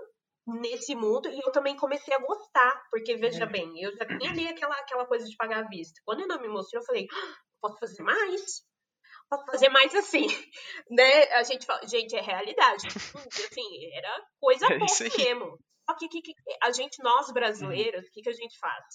nesse 0.47 0.93
mundo 0.95 1.27
e 1.29 1.39
eu 1.39 1.51
também 1.51 1.75
comecei 1.75 2.13
a 2.13 2.19
gostar, 2.19 2.83
porque 2.91 3.15
veja 3.15 3.43
é. 3.43 3.47
bem, 3.47 3.81
eu 3.81 3.95
já 3.95 4.05
tinha 4.05 4.31
ali 4.31 4.47
aquela, 4.47 4.75
aquela 4.75 5.05
coisa 5.05 5.25
de 5.25 5.35
pagar 5.35 5.65
à 5.65 5.67
vista. 5.67 5.99
Quando 6.05 6.19
ele 6.19 6.27
não 6.27 6.41
me 6.41 6.47
mostrou, 6.47 6.81
eu 6.81 6.85
falei, 6.85 7.07
ah, 7.11 7.35
posso 7.61 7.79
fazer 7.79 8.03
mais? 8.03 8.63
Posso 9.27 9.45
fazer 9.45 9.69
mais 9.69 9.93
assim, 9.95 10.27
né? 10.89 11.23
A 11.33 11.43
gente 11.43 11.65
fala, 11.65 11.85
gente, 11.87 12.15
é 12.15 12.21
realidade. 12.21 12.87
Assim, 12.87 13.95
era 13.95 14.21
coisa 14.39 14.65
é 14.71 14.77
pouca 14.77 15.17
mesmo. 15.17 15.59
Só 15.89 15.95
que, 15.97 16.07
que, 16.07 16.21
que, 16.21 16.33
a 16.63 16.71
gente, 16.71 17.01
nós 17.01 17.31
brasileiros, 17.31 18.07
o 18.07 18.11
que, 18.11 18.21
que 18.21 18.29
a 18.29 18.33
gente 18.33 18.57
faz? 18.59 18.85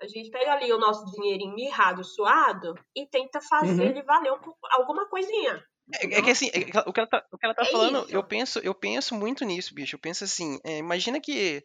A 0.00 0.06
gente 0.06 0.30
pega 0.30 0.52
ali 0.52 0.72
o 0.72 0.78
nosso 0.78 1.04
dinheirinho 1.06 1.54
mirrado, 1.54 2.04
suado, 2.04 2.74
e 2.94 3.06
tenta 3.06 3.40
fazer 3.40 3.82
uhum. 3.82 3.88
ele 3.88 4.02
valer 4.02 4.32
alguma 4.72 5.08
coisinha. 5.08 5.62
É, 5.94 6.18
é, 6.18 6.22
que 6.22 6.30
assim, 6.30 6.50
é, 6.52 6.60
o 6.86 6.92
que 6.92 7.00
ela 7.00 7.08
tá, 7.08 7.24
o 7.32 7.38
que 7.38 7.46
ela 7.46 7.54
tá 7.54 7.62
é 7.62 7.70
falando, 7.70 8.00
isso. 8.00 8.10
eu 8.10 8.22
penso, 8.22 8.58
eu 8.60 8.74
penso 8.74 9.14
muito 9.14 9.44
nisso, 9.44 9.74
bicho. 9.74 9.96
Eu 9.96 10.00
penso 10.00 10.24
assim, 10.24 10.58
é, 10.64 10.78
imagina 10.78 11.20
que 11.20 11.62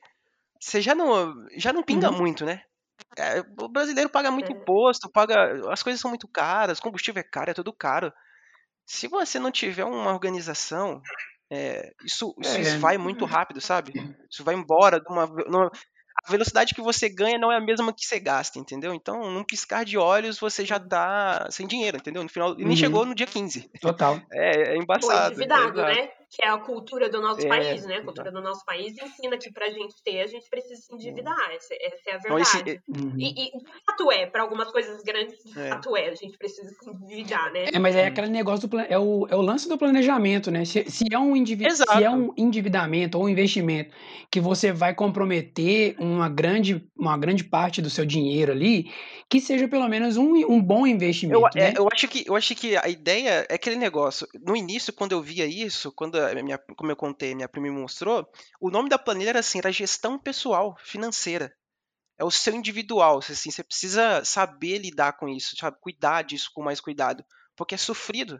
você 0.59 0.81
já 0.81 0.95
não, 0.95 1.33
já 1.57 1.73
não 1.73 1.83
pinga 1.83 2.09
uhum. 2.09 2.17
muito, 2.17 2.45
né? 2.45 2.61
É, 3.17 3.41
o 3.59 3.67
brasileiro 3.67 4.09
paga 4.09 4.31
muito 4.31 4.51
é. 4.51 4.55
imposto, 4.55 5.11
paga, 5.11 5.71
as 5.71 5.83
coisas 5.83 5.99
são 5.99 6.09
muito 6.09 6.27
caras, 6.27 6.79
combustível 6.79 7.19
é 7.19 7.23
caro, 7.23 7.51
é 7.51 7.53
tudo 7.53 7.73
caro. 7.73 8.13
Se 8.85 9.07
você 9.07 9.39
não 9.39 9.51
tiver 9.51 9.85
uma 9.85 10.11
organização, 10.11 11.01
isso, 12.03 12.35
isso 12.39 12.79
vai 12.79 12.97
muito 12.97 13.23
rápido, 13.25 13.61
sabe? 13.61 13.93
Isso 14.29 14.43
vai 14.43 14.55
embora 14.55 14.99
de 14.99 15.07
uma, 15.09 15.25
numa, 15.25 15.71
a 16.25 16.31
velocidade 16.31 16.73
que 16.73 16.81
você 16.81 17.09
ganha 17.09 17.37
não 17.37 17.51
é 17.51 17.57
a 17.57 17.61
mesma 17.61 17.93
que 17.93 18.05
você 18.05 18.19
gasta, 18.19 18.59
entendeu? 18.59 18.93
Então, 18.93 19.31
num 19.31 19.43
piscar 19.43 19.83
de 19.83 19.97
olhos, 19.97 20.39
você 20.39 20.65
já 20.65 20.79
tá 20.79 21.47
sem 21.49 21.67
dinheiro, 21.67 21.97
entendeu? 21.97 22.23
No 22.23 22.29
final, 22.29 22.53
e 22.53 22.57
nem 22.59 22.67
uhum. 22.67 22.75
chegou 22.75 23.05
no 23.05 23.15
dia 23.15 23.27
15. 23.27 23.69
Total. 23.81 24.21
É, 24.31 24.73
é 24.73 24.77
embaçado. 24.77 25.35
Foi 25.35 25.45
endividado, 25.45 25.81
é 25.81 25.95
né? 25.95 26.09
Que 26.35 26.43
é 26.43 26.49
a 26.49 26.57
cultura 26.57 27.09
do 27.09 27.21
nosso 27.21 27.45
é, 27.45 27.49
país, 27.49 27.85
né? 27.85 27.97
A 27.97 28.03
cultura 28.03 28.31
do 28.31 28.41
nosso 28.41 28.65
país 28.65 28.97
ensina 28.97 29.37
que 29.37 29.51
pra 29.51 29.69
gente 29.69 29.95
ter, 30.03 30.21
a 30.21 30.27
gente 30.27 30.49
precisa 30.49 30.81
se 30.81 30.93
endividar. 30.93 31.37
Essa, 31.53 31.75
essa 31.79 32.09
é 32.09 32.15
a 32.15 32.17
verdade. 32.17 32.59
Então, 32.61 32.73
esse... 32.73 32.81
uhum. 32.87 33.13
e, 33.19 33.29
e, 33.29 33.51
de 33.59 33.85
fato 33.85 34.11
é, 34.11 34.25
pra 34.25 34.41
algumas 34.41 34.71
coisas 34.71 35.03
grandes, 35.03 35.37
de 35.43 35.59
é. 35.59 35.69
fato 35.69 35.95
é. 35.95 36.09
A 36.09 36.15
gente 36.15 36.37
precisa 36.37 36.69
se 36.69 36.89
endividar, 36.89 37.51
né? 37.51 37.65
É, 37.71 37.77
mas 37.77 37.95
é 37.95 38.07
aquele 38.07 38.29
negócio 38.29 38.67
do 38.67 38.79
é 38.79 38.97
o, 38.97 39.27
é 39.29 39.35
o 39.35 39.41
lance 39.41 39.69
do 39.69 39.77
planejamento, 39.77 40.49
né? 40.49 40.65
Se, 40.65 40.89
se 40.89 41.05
é 41.11 41.19
um 41.19 41.33
se 41.45 42.03
é 42.03 42.09
um 42.09 42.33
endividamento 42.35 43.17
ou 43.17 43.25
um 43.25 43.29
investimento 43.29 43.91
que 44.31 44.39
você 44.39 44.71
vai 44.71 44.95
comprometer 44.95 45.95
uma 45.99 46.27
grande, 46.27 46.83
uma 46.97 47.17
grande 47.17 47.43
parte 47.43 47.81
do 47.81 47.89
seu 47.89 48.05
dinheiro 48.05 48.51
ali, 48.51 48.91
que 49.33 49.41
seja 49.41 49.67
pelo 49.67 49.87
menos 49.87 50.15
um, 50.15 50.35
um 50.47 50.61
bom 50.61 50.85
investimento. 50.85 51.39
Eu, 51.39 51.49
né? 51.55 51.71
é, 51.71 51.73
eu, 51.75 51.89
acho 51.91 52.07
que, 52.07 52.23
eu 52.27 52.35
acho 52.35 52.53
que 52.53 52.77
a 52.77 52.87
ideia 52.87 53.47
é 53.49 53.55
aquele 53.55 53.75
negócio. 53.75 54.27
No 54.39 54.55
início, 54.55 54.93
quando 54.93 55.13
eu 55.13 55.23
via 55.23 55.47
isso, 55.47 55.91
quando 55.91 56.19
minha, 56.43 56.59
como 56.77 56.91
eu 56.91 56.95
contei, 56.95 57.33
minha 57.33 57.49
prima 57.49 57.67
me 57.67 57.81
mostrou, 57.81 58.29
o 58.61 58.69
nome 58.69 58.89
da 58.89 58.99
planilha 58.99 59.29
era 59.29 59.39
assim, 59.39 59.57
era 59.57 59.71
gestão 59.71 60.19
pessoal, 60.19 60.77
financeira. 60.83 61.51
É 62.15 62.23
o 62.23 62.29
seu 62.29 62.53
individual, 62.53 63.17
assim, 63.17 63.49
você 63.49 63.63
precisa 63.63 64.23
saber 64.23 64.77
lidar 64.77 65.13
com 65.13 65.27
isso, 65.27 65.57
sabe? 65.57 65.77
cuidar 65.81 66.21
disso 66.21 66.51
com 66.53 66.61
mais 66.61 66.79
cuidado, 66.79 67.25
porque 67.55 67.73
é 67.73 67.77
sofrido. 67.77 68.39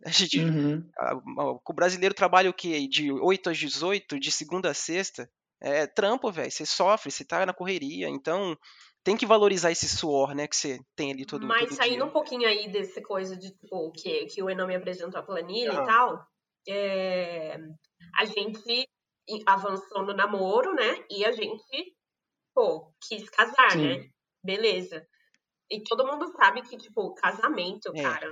A 0.04 0.10
gente, 0.10 0.38
uhum. 0.40 0.88
a, 0.96 1.12
a, 1.12 1.58
o 1.66 1.72
brasileiro 1.74 2.14
trabalha 2.14 2.50
o 2.50 2.54
quê? 2.54 2.86
De 2.86 3.10
8 3.10 3.50
às 3.50 3.58
18, 3.58 4.20
de 4.20 4.30
segunda 4.30 4.70
a 4.70 4.74
sexta. 4.74 5.28
É 5.60 5.88
trampo, 5.88 6.30
velho. 6.30 6.50
Você 6.50 6.64
sofre, 6.64 7.10
você 7.10 7.24
tá 7.24 7.44
na 7.44 7.52
correria. 7.52 8.08
Então, 8.08 8.56
tem 9.08 9.16
que 9.16 9.24
valorizar 9.24 9.70
esse 9.70 9.88
suor, 9.88 10.34
né, 10.34 10.46
que 10.46 10.54
você 10.54 10.78
tem 10.94 11.10
ali 11.10 11.24
todo, 11.24 11.46
Mas 11.46 11.70
todo 11.70 11.76
saindo 11.76 11.94
dia. 11.94 12.04
um 12.04 12.10
pouquinho 12.10 12.46
aí 12.46 12.70
dessa 12.70 13.00
coisa 13.00 13.34
de, 13.38 13.50
tipo, 13.56 13.90
que, 13.92 14.26
que 14.26 14.42
o 14.42 14.50
Enan 14.50 14.66
me 14.66 14.76
apresentou 14.76 15.18
a 15.18 15.22
planilha 15.22 15.72
uhum. 15.72 15.82
e 15.82 15.86
tal, 15.86 16.26
é, 16.68 17.56
a 18.18 18.26
gente 18.26 18.86
avançou 19.46 20.04
no 20.04 20.12
namoro, 20.12 20.74
né? 20.74 21.06
E 21.10 21.24
a 21.24 21.32
gente, 21.32 21.96
pô, 22.54 22.92
quis 23.08 23.30
casar, 23.30 23.70
Sim. 23.70 23.88
né? 23.88 24.08
Beleza. 24.44 25.06
E 25.70 25.82
todo 25.82 26.06
mundo 26.06 26.30
sabe 26.36 26.60
que, 26.60 26.76
tipo, 26.76 27.14
casamento, 27.14 27.90
é. 27.96 28.02
cara, 28.02 28.30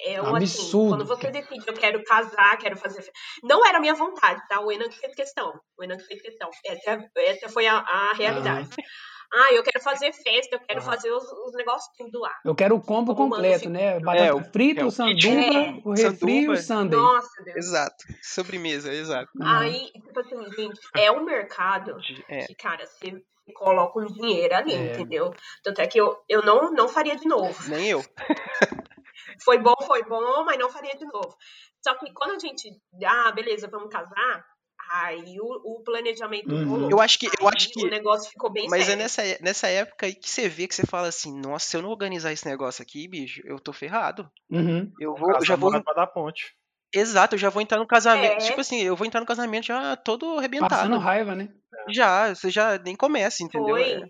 é 0.00 0.20
um 0.20 0.34
assim, 0.34 0.88
quando 0.88 1.04
você 1.04 1.30
decide, 1.30 1.68
eu 1.68 1.74
quero 1.74 2.02
casar, 2.02 2.58
quero 2.58 2.76
fazer. 2.76 3.08
Não 3.44 3.64
era 3.64 3.78
a 3.78 3.80
minha 3.80 3.94
vontade, 3.94 4.42
tá? 4.48 4.60
O 4.60 4.72
Enan 4.72 4.88
que 4.88 4.98
fez 4.98 5.14
questão. 5.14 5.52
O 5.78 5.84
Enan 5.84 5.96
que 5.96 6.04
fez 6.04 6.20
questão. 6.20 6.50
Essa, 6.64 7.08
essa 7.16 7.48
foi 7.48 7.68
a, 7.68 7.76
a 7.78 8.12
realidade. 8.14 8.68
Uhum. 8.68 8.84
Ah, 9.32 9.52
eu 9.52 9.62
quero 9.62 9.82
fazer 9.82 10.12
festa, 10.12 10.56
eu 10.56 10.60
quero 10.60 10.80
fazer 10.80 11.10
os, 11.10 11.24
os 11.24 11.52
negócios 11.54 11.90
tudo 11.96 12.20
lá. 12.20 12.32
Eu 12.44 12.54
quero 12.54 12.76
o 12.76 12.80
combo 12.80 13.14
Como 13.14 13.34
completo, 13.34 13.68
né? 13.68 13.98
Batata 14.00 14.38
é, 14.38 14.52
frita, 14.52 14.82
é, 14.82 14.84
o 14.84 14.90
sanduba, 14.90 15.28
é. 15.28 15.80
o 15.84 15.92
refri 15.92 16.42
e 16.42 16.48
o 16.48 16.56
sundae. 16.56 16.98
Nossa, 16.98 17.42
Deus. 17.42 17.56
Exato. 17.56 18.04
Sobremesa, 18.22 18.92
exato. 18.92 19.30
Aí, 19.42 19.90
tipo 19.92 20.20
assim, 20.20 20.36
gente, 20.52 20.80
é 20.94 21.10
um 21.10 21.24
mercado 21.24 21.96
é. 22.28 22.46
que, 22.46 22.54
cara, 22.54 22.86
você 22.86 23.22
coloca 23.54 23.98
um 24.00 24.06
dinheiro 24.06 24.54
ali, 24.54 24.74
é. 24.74 24.94
entendeu? 24.94 25.32
Tanto 25.62 25.80
é 25.80 25.86
que 25.86 26.00
eu, 26.00 26.16
eu 26.28 26.42
não, 26.42 26.72
não 26.72 26.88
faria 26.88 27.16
de 27.16 27.28
novo. 27.28 27.56
Nem 27.68 27.88
eu. 27.88 28.02
foi 29.44 29.58
bom, 29.58 29.74
foi 29.86 30.02
bom, 30.04 30.44
mas 30.44 30.58
não 30.58 30.70
faria 30.70 30.96
de 30.96 31.04
novo. 31.04 31.36
Só 31.82 31.94
que 31.94 32.12
quando 32.12 32.36
a 32.36 32.38
gente, 32.38 32.68
ah, 33.04 33.30
beleza, 33.32 33.68
vamos 33.68 33.90
casar, 33.90 34.44
Aí 34.90 35.36
o, 35.40 35.46
o 35.78 35.82
planejamento 35.82 36.48
Uhum. 36.52 36.68
rolou. 36.68 36.90
Eu 36.90 37.00
acho 37.00 37.18
que, 37.18 37.26
eu 37.40 37.48
acho 37.48 37.68
o 37.68 37.72
que, 37.72 37.90
negócio 37.90 38.30
ficou 38.30 38.50
bem 38.50 38.68
mas 38.68 38.82
é 38.82 38.84
sério. 38.86 39.02
nessa, 39.02 39.22
é- 39.26 39.38
nessa 39.40 39.68
época 39.68 40.06
aí 40.06 40.14
que 40.14 40.28
você 40.30 40.48
vê 40.48 40.66
que 40.68 40.74
você 40.74 40.86
fala 40.86 41.08
assim, 41.08 41.36
nossa, 41.38 41.68
se 41.68 41.76
eu 41.76 41.82
não 41.82 41.90
organizar 41.90 42.32
esse 42.32 42.46
negócio 42.46 42.82
aqui, 42.82 43.08
bicho, 43.08 43.40
eu 43.44 43.58
tô 43.58 43.72
ferrado. 43.72 44.30
Uhum. 44.50 44.90
Eu 45.00 45.14
vou, 45.14 45.32
eu 45.34 45.44
já 45.44 45.56
vou, 45.56 45.70
pra 45.82 45.92
dar 45.94 46.06
ponte. 46.06 46.54
exato, 46.94 47.34
eu 47.34 47.38
já 47.38 47.50
vou 47.50 47.60
entrar 47.62 47.78
no 47.78 47.86
casamento, 47.86 48.34
É. 48.34 48.46
tipo 48.48 48.60
assim, 48.60 48.80
eu 48.82 48.94
vou 48.96 49.06
entrar 49.06 49.20
no 49.20 49.26
casamento 49.26 49.66
já 49.66 49.96
todo 49.96 50.38
arrebentado. 50.38 50.70
Passando 50.74 50.98
raiva, 50.98 51.34
né? 51.34 51.48
Já, 51.88 52.34
você 52.34 52.48
já 52.50 52.78
nem 52.78 52.94
começa, 52.96 53.42
entendeu? 53.42 53.74
Foi. 53.76 53.82
É, 53.82 54.00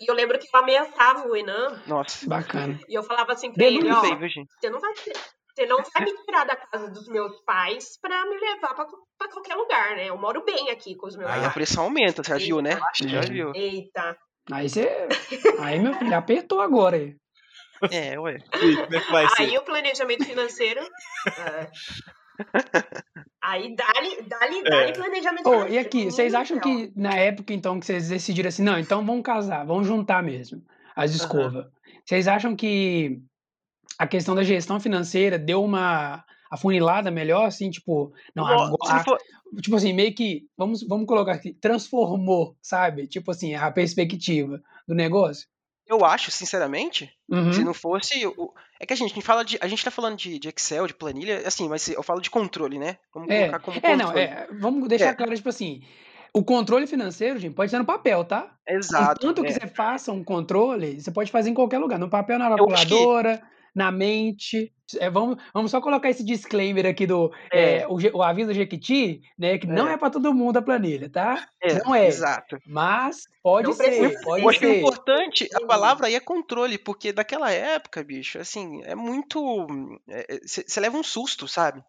E 0.00 0.10
eu 0.10 0.14
lembro 0.14 0.38
que 0.38 0.46
eu 0.52 0.60
ameaçava 0.60 1.28
o 1.28 1.36
Enan 1.36 1.82
nossa, 1.86 2.26
Bacana. 2.26 2.78
e 2.88 2.94
eu 2.96 3.02
falava 3.02 3.32
assim 3.32 3.52
pra 3.52 3.64
ele, 3.66 3.90
ó, 3.90 4.00
você 4.00 4.70
não 4.70 4.80
vai 4.80 4.94
ter- 4.94 5.12
você 5.60 5.66
não 5.66 5.76
vai 5.82 6.04
me 6.04 6.12
tirar 6.24 6.44
da 6.44 6.56
casa 6.56 6.88
dos 6.90 7.06
meus 7.08 7.38
pais 7.44 7.98
pra 8.00 8.24
me 8.26 8.38
levar 8.38 8.74
pra, 8.74 8.86
pra 9.18 9.28
qualquer 9.28 9.54
lugar, 9.54 9.96
né? 9.96 10.08
Eu 10.08 10.16
moro 10.16 10.42
bem 10.44 10.70
aqui 10.70 10.94
com 10.96 11.06
os 11.06 11.16
meus 11.16 11.30
Aí 11.30 11.38
a 11.38 11.42
pais. 11.42 11.52
pressão 11.54 11.84
aumenta, 11.84 12.22
você 12.22 12.30
já 12.30 12.38
viu, 12.38 12.60
né? 12.62 12.80
Você 12.94 13.08
já 13.08 13.18
É. 13.18 13.26
viu. 13.26 13.52
Eita. 13.54 14.16
Aí 14.50 14.68
você. 14.68 14.88
Aí, 15.60 15.78
meu 15.78 15.92
filho, 15.94 16.14
apertou 16.16 16.60
agora 16.60 16.96
aí. 16.96 17.14
É, 17.90 18.18
ué. 18.18 18.38
Como 18.50 18.94
é 18.96 19.00
que 19.00 19.12
vai 19.12 19.28
ser? 19.28 19.42
Aí 19.42 19.58
o 19.58 19.62
planejamento 19.62 20.24
financeiro. 20.24 20.80
é. 20.80 21.70
Aí 23.42 23.74
dá-lhe 23.74 24.22
dá-lhe- 24.22 24.62
dá-lhe 24.62 24.92
planejamento 24.92 25.46
Ô, 25.46 25.50
financeiro. 25.52 25.74
e 25.74 25.78
aqui, 25.78 26.04
vocês 26.06 26.34
acham 26.34 26.58
que 26.58 26.92
na 26.96 27.14
época, 27.14 27.52
então, 27.52 27.78
que 27.78 27.86
vocês 27.86 28.08
decidiram 28.08 28.48
assim, 28.48 28.62
não, 28.62 28.78
então 28.78 29.04
vamos 29.04 29.22
casar, 29.22 29.64
vamos 29.66 29.86
juntar 29.86 30.22
mesmo 30.22 30.62
as 30.96 31.12
escovas. 31.14 31.66
Vocês 32.04 32.26
acham 32.28 32.56
que 32.56 33.20
a 34.00 34.06
questão 34.06 34.34
da 34.34 34.42
gestão 34.42 34.80
financeira 34.80 35.38
deu 35.38 35.62
uma 35.62 36.24
afunilada 36.50 37.10
melhor, 37.10 37.44
assim, 37.46 37.70
tipo, 37.70 38.12
não, 38.34 38.46
se 38.46 38.52
agora, 38.52 39.04
for- 39.04 39.18
tipo 39.62 39.76
assim, 39.76 39.92
meio 39.92 40.14
que, 40.14 40.46
vamos, 40.56 40.82
vamos 40.88 41.06
colocar 41.06 41.32
aqui, 41.32 41.52
transformou, 41.52 42.56
sabe? 42.62 43.06
Tipo 43.06 43.30
assim, 43.30 43.54
a 43.54 43.70
perspectiva 43.70 44.60
do 44.88 44.94
negócio? 44.94 45.46
eu 45.86 46.04
acho, 46.04 46.30
sinceramente, 46.30 47.10
Uhum. 47.28 47.52
se 47.52 47.64
não 47.64 47.74
fosse. 47.74 48.24
o- 48.24 48.54
É 48.78 48.86
que 48.86 48.92
a 48.92 48.96
gente, 48.96 49.10
a 49.10 49.14
gente 49.16 49.24
fala 49.26 49.44
de. 49.44 49.58
A 49.60 49.66
gente 49.66 49.84
tá 49.84 49.90
falando 49.90 50.16
de, 50.16 50.38
de 50.38 50.48
Excel, 50.48 50.86
de 50.86 50.94
planilha, 50.94 51.42
assim, 51.44 51.68
mas 51.68 51.88
eu 51.88 52.00
falo 52.04 52.20
de 52.20 52.30
controle, 52.30 52.78
né? 52.78 52.96
Vamos 53.12 53.28
É, 53.28 53.40
colocar 53.48 53.58
como 53.58 53.76
é, 53.76 53.80
controle. 53.80 54.02
não, 54.04 54.12
é, 54.16 54.46
vamos 54.60 54.88
deixar 54.88 55.06
É. 55.08 55.14
claro, 55.14 55.34
tipo 55.34 55.48
assim, 55.48 55.82
o 56.32 56.44
controle 56.44 56.86
financeiro, 56.86 57.40
gente, 57.40 57.54
pode 57.56 57.72
ser 57.72 57.78
no 57.78 57.84
papel, 57.84 58.24
tá? 58.24 58.54
Exato. 58.68 59.20
Tanto 59.20 59.42
que 59.42 59.48
é. 59.48 59.52
você 59.52 59.66
faça 59.66 60.12
um 60.12 60.22
controle, 60.22 61.00
você 61.00 61.10
pode 61.10 61.28
fazer 61.32 61.50
em 61.50 61.54
qualquer 61.54 61.78
lugar, 61.78 61.98
no 61.98 62.08
papel, 62.08 62.38
na 62.38 62.50
Eu 62.50 62.68
que- 62.68 62.72
calculadora, 62.72 63.42
na 63.74 63.90
mente. 63.92 64.72
É, 64.98 65.08
vamos, 65.08 65.36
vamos 65.54 65.70
só 65.70 65.80
colocar 65.80 66.10
esse 66.10 66.24
disclaimer 66.24 66.84
aqui 66.84 67.06
do 67.06 67.32
É. 67.52 67.82
é, 67.82 67.86
o, 67.86 67.94
o 68.16 68.22
aviso 68.22 68.52
Jequiti, 68.52 69.20
né? 69.38 69.56
Que 69.58 69.66
não 69.66 69.88
É. 69.88 69.92
é 69.92 69.96
para 69.96 70.10
todo 70.10 70.34
mundo 70.34 70.56
a 70.56 70.62
planilha, 70.62 71.08
tá? 71.08 71.48
É, 71.62 71.74
não 71.84 71.94
é. 71.94 72.06
Exato. 72.08 72.58
Mas 72.66 73.22
pode 73.42 73.68
Não 73.68 73.74
ser, 73.74 73.84
precisa 73.84 74.20
pode 74.22 74.42
Eu 74.42 74.48
acho 74.50 74.58
que 74.58 74.66
o 74.66 74.70
ser. 74.70 74.78
importante, 74.78 75.48
a 75.54 75.64
palavra 75.66 76.08
aí 76.08 76.14
é 76.16 76.20
controle, 76.20 76.76
porque 76.76 77.12
daquela 77.12 77.52
época, 77.52 78.02
bicho, 78.02 78.38
assim, 78.38 78.82
é 78.84 78.94
muito. 78.96 79.66
Você 80.44 80.80
leva 80.80 80.96
um 80.96 81.02
susto, 81.04 81.46
sabe? 81.46 81.82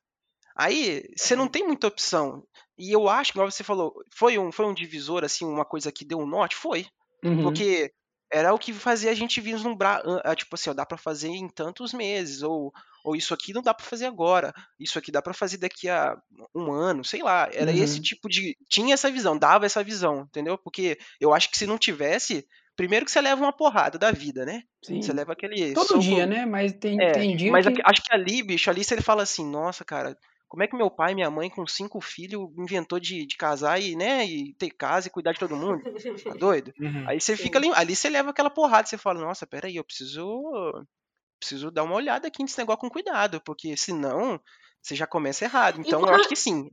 Aí 0.55 1.05
você 1.15 1.35
não 1.35 1.47
tem 1.47 1.65
muita 1.65 1.87
opção. 1.87 2.43
E 2.77 2.91
eu 2.91 3.07
acho 3.09 3.33
que, 3.33 3.39
você 3.39 3.63
falou, 3.63 3.93
foi 4.13 4.37
um, 4.37 4.51
foi 4.51 4.65
um 4.65 4.73
divisor, 4.73 5.23
assim, 5.23 5.45
uma 5.45 5.65
coisa 5.65 5.91
que 5.91 6.05
deu 6.05 6.19
um 6.19 6.25
norte? 6.27 6.55
Foi. 6.55 6.85
Uhum. 7.23 7.43
Porque 7.43 7.91
era 8.31 8.53
o 8.53 8.59
que 8.59 8.73
fazia 8.73 9.11
a 9.11 9.13
gente 9.13 9.41
vislumbrar, 9.41 10.01
ah, 10.23 10.35
tipo 10.35 10.55
assim, 10.55 10.69
ó, 10.69 10.73
dá 10.73 10.85
pra 10.85 10.97
fazer 10.97 11.29
em 11.29 11.49
tantos 11.49 11.93
meses, 11.93 12.41
ou, 12.43 12.71
ou 13.03 13.15
isso 13.15 13.33
aqui 13.33 13.53
não 13.53 13.61
dá 13.61 13.73
pra 13.73 13.85
fazer 13.85 14.05
agora, 14.05 14.53
isso 14.79 14.97
aqui 14.97 15.11
dá 15.11 15.21
pra 15.21 15.33
fazer 15.33 15.57
daqui 15.57 15.89
a 15.89 16.15
um 16.55 16.71
ano, 16.71 17.03
sei 17.03 17.21
lá. 17.23 17.49
Era 17.51 17.71
esse 17.73 17.97
Uhum. 17.97 18.01
tipo 18.01 18.29
de. 18.29 18.55
Tinha 18.69 18.93
essa 18.93 19.11
visão, 19.11 19.37
dava 19.37 19.65
essa 19.65 19.83
visão, 19.83 20.21
entendeu? 20.21 20.57
Porque 20.57 20.97
eu 21.19 21.33
acho 21.33 21.49
que 21.51 21.57
se 21.57 21.65
não 21.67 21.77
tivesse, 21.77 22.45
primeiro 22.75 23.05
que 23.05 23.11
você 23.11 23.21
leva 23.21 23.41
uma 23.41 23.53
porrada 23.53 23.97
da 23.99 24.11
vida, 24.11 24.45
né? 24.45 24.63
Sim. 24.83 25.01
Você 25.01 25.13
leva 25.13 25.33
aquele. 25.33 25.73
Todo 25.73 25.87
soco- 25.87 25.99
dia, 25.99 26.25
né? 26.25 26.45
Mas 26.45 26.73
tem, 26.73 26.97
É, 26.99 27.11
tem 27.11 27.35
dia 27.35 27.51
mas 27.51 27.65
que. 27.65 27.81
acho 27.85 28.03
que 28.03 28.13
ali, 28.13 28.43
bicho, 28.43 28.69
ali 28.69 28.83
você 28.83 29.01
fala 29.01 29.23
assim, 29.23 29.45
nossa, 29.49 29.83
cara, 29.85 30.17
como 30.51 30.63
é 30.63 30.67
que 30.67 30.75
meu 30.75 30.91
pai 30.91 31.13
e 31.13 31.15
minha 31.15 31.31
mãe, 31.31 31.49
com 31.49 31.65
cinco 31.65 32.01
filhos, 32.01 32.49
inventou 32.57 32.99
de, 32.99 33.25
de 33.25 33.37
casar 33.37 33.81
e, 33.81 33.95
né, 33.95 34.25
e 34.25 34.53
ter 34.55 34.69
casa 34.69 35.07
e 35.07 35.09
cuidar 35.09 35.31
de 35.31 35.39
todo 35.39 35.55
mundo? 35.55 35.81
Tá 36.25 36.33
doido? 36.37 36.73
Uhum. 36.77 37.07
Aí 37.07 37.21
você 37.21 37.37
fica 37.37 37.57
ali, 37.57 37.71
ali 37.73 37.95
você 37.95 38.09
leva 38.09 38.31
aquela 38.31 38.49
porrada, 38.49 38.85
você 38.85 38.97
fala, 38.97 39.21
nossa, 39.21 39.47
peraí, 39.47 39.77
eu 39.77 39.83
preciso. 39.85 40.25
Preciso 41.39 41.71
dar 41.71 41.83
uma 41.83 41.95
olhada 41.95 42.27
aqui 42.27 42.43
nesse 42.43 42.57
negócio 42.59 42.81
com 42.81 42.89
cuidado, 42.89 43.41
porque 43.45 43.75
senão 43.77 44.39
você 44.81 44.93
já 44.93 45.07
começa 45.07 45.45
errado. 45.45 45.79
Então 45.79 45.99
eu 46.01 46.05
quando- 46.05 46.19
acho 46.19 46.29
que 46.29 46.35
sim. 46.35 46.69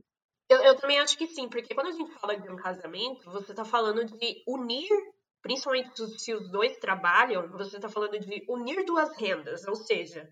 Eu, 0.49 0.57
eu 0.61 0.75
também 0.75 0.99
acho 0.99 1.17
que 1.17 1.25
sim, 1.25 1.47
porque 1.47 1.73
quando 1.73 1.87
a 1.87 1.91
gente 1.91 2.11
fala 2.19 2.37
de 2.37 2.49
um 2.51 2.55
casamento, 2.55 3.31
você 3.31 3.53
tá 3.53 3.63
falando 3.63 4.03
de 4.05 4.43
unir, 4.47 4.89
principalmente 5.41 5.95
se- 5.95 6.19
se 6.19 6.33
os 6.35 6.51
dois 6.51 6.77
trabalham, 6.77 7.47
você 7.49 7.79
tá 7.79 7.87
falando 7.89 8.19
de 8.19 8.43
unir 8.49 8.83
duas 8.85 9.15
rendas, 9.17 9.65
ou 9.67 9.75
seja, 9.75 10.27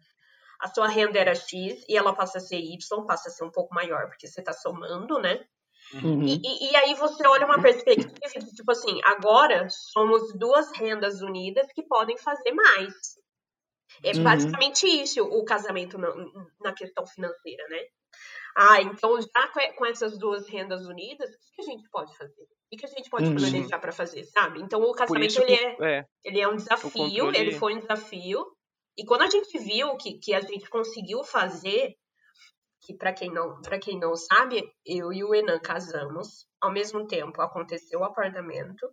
a 0.60 0.68
sua 0.74 0.88
renda 0.88 1.20
era 1.20 1.36
X 1.36 1.84
e 1.88 1.96
ela 1.98 2.14
passa 2.14 2.38
a 2.40 2.42
ser 2.42 2.58
Y, 2.60 3.06
passa 3.06 3.30
a 3.30 3.32
ser 3.32 3.44
um 3.44 3.52
pouco 3.52 3.74
maior, 3.74 4.08
porque 4.08 4.28
você 4.28 4.42
tá 4.42 4.54
somando, 4.54 5.20
né? 5.20 5.46
Uhum. 5.94 6.24
E, 6.26 6.70
e- 6.72 6.76
aí 6.76 6.96
você 6.96 7.26
olha 7.28 7.46
uma 7.46 7.62
perspectiva 7.62 8.12
de 8.46 8.54
tipo 8.54 8.72
assim, 8.72 9.00
agora 9.06 9.68
somos 9.70 10.34
duas 10.38 10.72
rendas 10.78 11.22
unidas 11.22 11.68
que 11.74 11.84
podem 11.84 12.18
fazer 12.18 12.52
mais. 12.52 12.94
É 14.04 14.12
Uhum. 14.16 14.24
basicamente 14.24 14.86
isso 14.86 15.24
o 15.24 15.46
casamento 15.46 15.98
na, 15.98 16.14
na 16.62 16.74
questão 16.74 17.06
financeira, 17.08 17.66
né? 17.70 17.80
Ah, 18.56 18.82
então 18.82 19.20
já 19.22 19.74
com, 19.76 19.86
essas 19.86 20.18
duas 20.18 20.48
rendas 20.50 20.86
unidas, 20.88 21.30
o 21.30 21.56
que, 21.56 21.62
a 21.62 21.66
gente 21.66 21.88
pode 21.90 22.16
fazer? 22.18 22.42
O 22.42 22.78
que, 22.78 22.86
a 22.86 22.90
gente 22.90 23.10
pode 23.10 23.30
Uhum. 23.30 23.36
planejar 23.36 23.80
para 23.80 23.92
fazer, 23.92 24.24
sabe? 24.26 24.60
Então 24.62 24.82
o 24.82 24.92
casamento 24.94 25.36
que. 25.36 25.42
ele 25.44 25.54
é, 25.54 26.00
É, 26.00 26.06
ele 26.24 26.42
é 26.42 26.48
um 26.48 26.56
desafio, 26.56 26.92
controle- 26.92 27.38
ele 27.38 27.52
foi 27.54 27.76
um 27.76 27.80
desafio. 27.80 28.46
E 28.98 29.06
quando 29.06 29.22
a 29.22 29.30
gente 29.30 29.60
viu 29.60 29.96
que, 29.96 30.18
que 30.18 30.34
a 30.34 30.42
gente 30.42 30.68
conseguiu 30.70 31.24
fazer, 31.24 31.96
que 32.82 32.96
para 32.96 33.14
quem 33.14 33.32
não 33.32 33.62
para 33.62 33.80
quem 33.80 34.00
não 34.00 34.16
sabe, 34.16 34.64
eu 34.84 35.14
e 35.14 35.24
o 35.24 35.36
Enan 35.36 35.60
casamos, 35.60 36.48
ao 36.60 36.72
mesmo 36.72 37.06
tempo 37.06 37.42
aconteceu 37.42 38.00
o 38.00 38.04
apartamento 38.04 38.90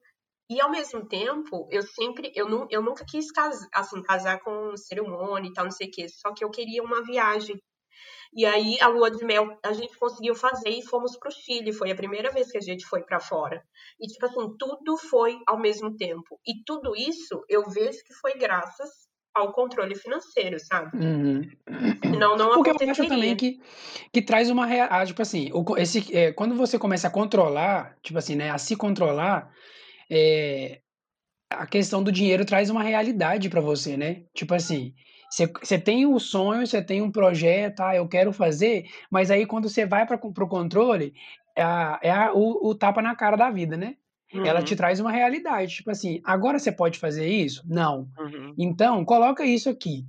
e 0.51 0.61
ao 0.61 0.71
mesmo 0.71 1.09
tempo 1.09 1.67
eu 1.71 1.83
sempre 1.83 2.31
eu, 2.35 2.47
nu, 2.47 2.67
eu 2.71 2.83
nunca 2.83 3.05
quis 3.09 3.33
casar, 3.33 3.67
assim, 3.73 4.03
casar 4.03 4.41
com 4.41 4.77
cerimônia 4.77 5.49
e 5.49 5.53
tal, 5.55 5.65
não 5.65 5.71
sei 5.71 5.89
o 5.89 5.91
quê, 5.91 6.07
só 6.09 6.35
que 6.35 6.45
eu 6.45 6.51
queria 6.51 6.83
uma 6.83 7.03
viagem. 7.03 7.57
E 8.37 8.45
aí 8.45 8.79
a 8.81 8.89
lua 8.89 9.11
de 9.11 9.25
mel 9.25 9.59
a 9.65 9.73
gente 9.73 9.97
conseguiu 9.97 10.35
fazer 10.35 10.69
e 10.69 10.85
fomos 10.87 11.17
pro 11.17 11.31
Chile, 11.31 11.73
foi 11.73 11.91
a 11.93 11.97
primeira 11.97 12.31
vez 12.31 12.51
que 12.51 12.59
a 12.59 12.61
gente 12.61 12.85
foi 12.85 13.03
para 13.03 13.21
fora. 13.21 13.65
E 13.99 14.07
tipo 14.07 14.27
assim, 14.27 14.55
tudo 14.59 14.99
foi 14.99 15.39
ao 15.47 15.59
mesmo 15.59 15.97
tempo. 15.97 16.39
E 16.47 16.63
tudo 16.67 16.95
isso 16.97 17.43
eu 17.49 17.63
vejo 17.71 18.05
que 18.05 18.13
foi 18.15 18.35
graças 18.35 18.91
ao 19.35 19.53
controle 19.53 19.95
financeiro, 19.97 20.59
sabe? 20.61 20.97
Uhum. 20.97 21.43
Senão 22.05 22.37
não 22.37 22.51
Porque 22.55 22.71
eu 22.71 22.91
acho 22.91 23.07
também 23.07 23.35
que, 23.37 23.61
que 24.13 24.23
traz 24.23 24.51
uma 24.51 24.67
rea- 24.67 24.87
ah, 24.91 25.05
tipo 25.05 25.21
assim, 25.23 25.51
esse, 25.79 26.17
é, 26.17 26.33
quando 26.33 26.55
você 26.55 26.79
começa 26.79 27.09
a 27.09 27.11
controlar, 27.11 27.97
tipo 28.03 28.19
assim, 28.19 28.37
né, 28.37 28.51
a 28.51 28.59
se 28.59 28.77
controlar, 28.77 29.51
é, 30.11 30.81
a 31.51 31.67
questão 31.67 32.03
do 32.03 32.13
dinheiro 32.13 32.45
traz 32.45 32.71
uma 32.71 32.83
realidade 32.83 33.49
pra 33.49 33.61
você, 33.61 33.97
né? 33.97 34.23
Tipo 34.35 34.55
assim, 34.55 34.95
você 35.31 35.79
tem 35.79 36.07
o 36.07 36.19
sonho, 36.19 36.67
você 36.67 36.83
tem 36.83 37.03
um 37.03 37.11
projeto, 37.11 37.81
ah, 37.81 37.95
eu 37.97 38.09
quero 38.09 38.33
fazer, 38.33 38.85
mas 39.11 39.31
aí 39.31 39.47
quando 39.47 39.69
você 39.69 39.87
vai 39.87 40.07
para 40.07 40.17
o 40.25 40.49
controle, 40.49 41.13
é, 41.57 41.63
a- 41.63 41.99
é 42.03 42.11
a- 42.11 42.33
o, 42.35 42.69
o 42.71 42.75
tapa 42.75 43.03
na 43.03 43.15
cara 43.17 43.37
da 43.37 43.51
vida, 43.51 43.77
né? 43.77 43.97
Ela 44.33 44.59
Uhum, 44.59 44.65
te 44.65 44.75
traz 44.75 44.99
uma 44.99 45.13
realidade, 45.13 45.77
tipo 45.77 45.91
assim, 45.91 46.21
agora 46.25 46.59
você 46.59 46.73
pode 46.73 46.99
fazer 46.99 47.29
isso? 47.29 47.63
Não. 47.67 48.09
Uhum. 48.59 48.65
Então, 48.71 49.05
coloca 49.05 49.45
isso 49.45 49.69
aqui. 49.69 50.05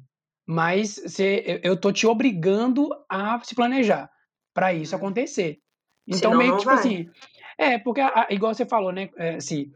Mas 0.47 0.99
você, 1.03 1.59
eu, 1.63 1.75
tô 1.75 1.91
te 1.91 2.05
obrigando 2.05 2.89
a 3.09 3.39
se 3.43 3.55
planejar 3.55 4.09
para 4.53 4.73
isso 4.73 4.95
Hum. 4.95 4.99
acontecer. 4.99 5.59
Então, 6.07 6.31
Senão 6.31 6.37
meio 6.37 6.51
que 6.51 6.59
tipo 6.59 6.69
vai. 6.69 6.79
assim. 6.79 7.09
É, 7.57 7.79
porque, 7.79 8.01
igual 8.29 8.53
você 8.53 8.65
falou, 8.65 8.91
né? 8.91 9.09
assim, 9.37 9.71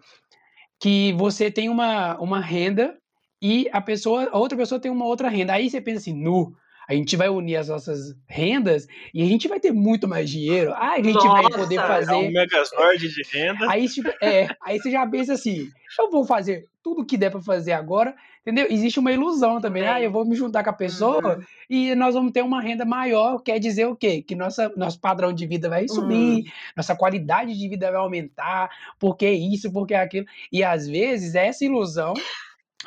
que 0.79 1.13
você 1.13 1.49
tem 1.49 1.69
uma, 1.69 2.19
uma 2.19 2.39
renda 2.39 2.97
e 3.41 3.67
a 3.71 3.81
pessoa, 3.81 4.29
a 4.31 4.37
outra 4.37 4.57
pessoa 4.57 4.79
tem 4.79 4.91
uma 4.91 5.05
outra 5.05 5.29
renda. 5.29 5.53
Aí 5.53 5.69
você 5.69 5.81
pensa 5.81 5.99
assim, 5.99 6.13
nu, 6.13 6.55
a 6.89 6.93
gente 6.95 7.15
vai 7.15 7.29
unir 7.29 7.55
as 7.57 7.69
nossas 7.69 8.15
rendas 8.27 8.87
e 9.13 9.21
a 9.21 9.25
gente 9.27 9.47
vai 9.47 9.59
ter 9.59 9.71
muito 9.71 10.07
mais 10.07 10.27
dinheiro. 10.29 10.73
Ah, 10.73 10.93
a 10.93 11.01
gente 11.03 11.25
vai 11.27 11.43
poder 11.43 11.75
Nossa! 11.75 11.93
É 11.93 12.01
um 12.01 12.05
fazer. 12.05 12.29
megazord 12.31 13.07
de 13.09 13.21
renda. 13.31 13.69
Aí, 13.71 13.87
tipo, 13.87 14.09
é, 14.21 14.47
aí 14.63 14.79
você 14.79 14.89
já 14.89 15.05
pensa 15.05 15.33
assim, 15.33 15.69
eu 15.99 16.09
vou 16.09 16.25
fazer 16.25 16.65
tudo 16.81 17.05
que 17.05 17.15
der 17.17 17.29
pra 17.29 17.41
fazer 17.41 17.73
agora, 17.73 18.15
entendeu? 18.41 18.65
Existe 18.69 18.97
uma 18.99 19.11
ilusão 19.11 19.61
também. 19.61 19.85
Ah, 19.85 20.01
eu 20.01 20.09
vou 20.11 20.25
me 20.25 20.35
juntar 20.35 20.63
com 20.63 20.69
a 20.71 20.73
pessoa 20.73 21.35
Uhum. 21.37 21.43
e 21.69 21.93
nós 21.93 22.15
vamos 22.15 22.31
ter 22.31 22.41
uma 22.41 22.59
renda 22.61 22.85
maior. 22.85 23.39
Quer 23.43 23.59
dizer 23.59 23.85
o 23.85 23.95
quê? 23.95 24.23
Que 24.23 24.33
nossa, 24.33 24.71
nosso 24.75 24.99
padrão 24.99 25.31
de 25.31 25.45
vida 25.45 25.69
vai 25.69 25.87
subir, 25.87 26.51
nossa 26.75 26.95
qualidade 26.95 27.55
de 27.55 27.69
vida 27.69 27.91
vai 27.91 27.99
aumentar, 28.01 28.69
porque 28.97 29.29
isso, 29.29 29.71
porque 29.71 29.93
aquilo. 29.93 30.25
E 30.51 30.63
às 30.63 30.87
vezes 30.87 31.35
essa 31.35 31.63
ilusão 31.63 32.13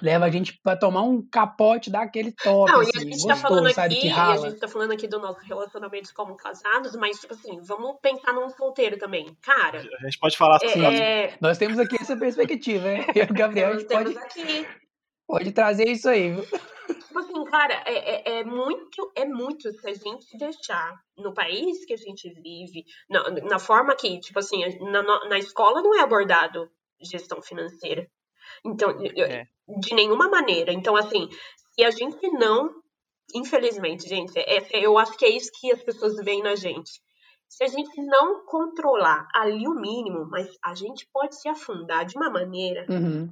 leva 0.01 0.25
a 0.25 0.31
gente 0.31 0.59
para 0.63 0.77
tomar 0.77 1.03
um 1.03 1.21
capote 1.21 1.91
daquele 1.91 2.33
top, 2.33 2.73
Não, 2.73 2.81
assim, 2.81 2.91
e 2.95 2.97
a 2.97 3.01
gente 3.01 3.11
gostoso, 3.13 3.29
tá 3.29 3.37
falando 3.37 3.73
sabe, 3.73 3.95
aqui, 3.95 4.09
que 4.09 4.19
a 4.21 4.37
gente 4.37 4.59
tá 4.59 4.69
falando 4.69 4.93
aqui 4.93 5.07
do 5.07 5.19
nosso 5.19 5.41
relacionamento 5.41 6.15
como 6.15 6.35
casados, 6.37 6.97
mas, 6.97 7.21
tipo 7.21 7.35
assim, 7.35 7.61
vamos 7.63 7.99
pensar 8.01 8.33
num 8.33 8.49
solteiro 8.49 8.99
também. 8.99 9.37
Cara, 9.43 9.79
A 9.79 10.05
gente 10.05 10.19
pode 10.19 10.37
falar 10.37 10.59
é, 10.63 11.25
é, 11.27 11.37
Nós 11.41 11.59
temos 11.59 11.79
aqui 11.79 11.97
essa 12.01 12.17
perspectiva, 12.17 12.85
né? 12.85 13.07
Eu 13.15 13.27
e 13.27 13.31
o 13.31 13.35
Gabriel, 13.35 13.69
a 13.69 13.73
nós 13.75 13.81
gente 13.83 13.93
pode, 13.93 14.15
temos 14.15 14.23
aqui. 14.25 14.67
pode 15.27 15.53
trazer 15.53 15.89
isso 15.89 16.09
aí, 16.09 16.33
viu? 16.35 16.45
Tipo 16.45 17.19
assim, 17.19 17.45
cara, 17.45 17.83
é, 17.87 18.39
é, 18.39 18.39
é 18.41 18.45
muito, 18.45 19.13
é 19.15 19.25
muito 19.27 19.71
se 19.73 19.89
a 19.89 19.93
gente 19.95 20.37
deixar 20.39 20.99
no 21.19 21.35
país 21.35 21.85
que 21.85 21.93
a 21.93 21.97
gente 21.99 22.29
vive, 22.43 22.85
na, 23.11 23.31
na 23.31 23.59
forma 23.59 23.95
que, 23.95 24.19
tipo 24.21 24.39
assim, 24.39 24.63
na, 24.91 25.03
na 25.29 25.39
escola 25.39 25.83
não 25.83 25.95
é 25.95 26.01
abordado 26.03 26.71
gestão 27.01 27.43
financeira. 27.43 28.09
Então, 28.65 28.91
eu- 29.15 29.27
É. 29.27 29.47
de 29.81 29.95
nenhuma 29.95 30.29
maneira. 30.29 30.73
Então, 30.73 30.97
assim, 30.97 31.29
se 31.75 31.85
a 31.85 31.91
gente 31.91 32.29
não, 32.33 32.71
infelizmente, 33.35 34.09
gente, 34.09 34.39
é- 34.39 34.85
eu 34.85 34.99
acho 34.99 35.17
que 35.17 35.25
é 35.25 35.31
isso 35.31 35.51
que 35.61 35.73
as 35.73 35.83
pessoas 35.83 36.17
veem 36.25 36.43
na 36.43 36.55
gente. 36.55 36.91
Se 37.49 37.65
a 37.65 37.69
gente 37.69 38.01
não 38.03 38.45
controlar 38.47 39.29
ali 39.35 39.69
o 39.69 39.75
mínimo, 39.75 40.27
mas 40.31 40.49
a 40.65 40.75
gente 40.75 41.07
pode 41.13 41.39
se 41.39 41.49
afundar 41.49 42.05
de 42.07 42.17
uma 42.17 42.31
maneira 42.31 42.87
Uhum. 42.89 43.29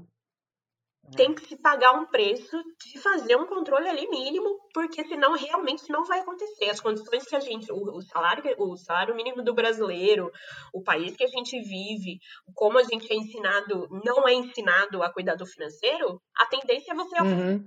Tem 1.17 1.35
que 1.35 1.47
se 1.47 1.57
pagar 1.57 1.93
um 1.93 2.07
preço 2.07 2.57
de 2.85 2.99
fazer 2.99 3.37
um 3.37 3.47
controle 3.47 3.89
ali 3.89 4.09
mínimo, 4.09 4.49
porque 4.73 5.05
senão 5.05 5.35
realmente 5.35 5.85
não 5.89 6.05
vai 6.05 6.21
acontecer. 6.21 6.71
As 6.71 6.81
condições 6.81 7.25
que 7.25 7.37
a 7.37 7.41
gente, 7.41 7.71
o, 7.73 7.97
o 7.97 8.03
salário, 8.03 8.43
o 8.59 8.77
salário 8.77 9.15
mínimo 9.15 9.43
do 9.43 9.55
brasileiro, 9.55 10.31
o 10.73 10.83
país 10.83 11.17
que 11.17 11.25
a 11.25 11.29
gente 11.29 11.61
vive, 11.61 12.19
como 12.55 12.79
a 12.79 12.83
gente 12.83 13.11
é 13.13 13.17
ensinado, 13.17 13.89
não 14.05 14.27
é 14.29 14.35
ensinado 14.35 15.03
a 15.03 15.13
cuidar 15.13 15.35
do 15.35 15.47
financeiro, 15.47 16.21
a 16.39 16.47
tendência 16.47 16.93
é 16.93 16.95
você 16.95 17.21
Uhum. 17.21 17.65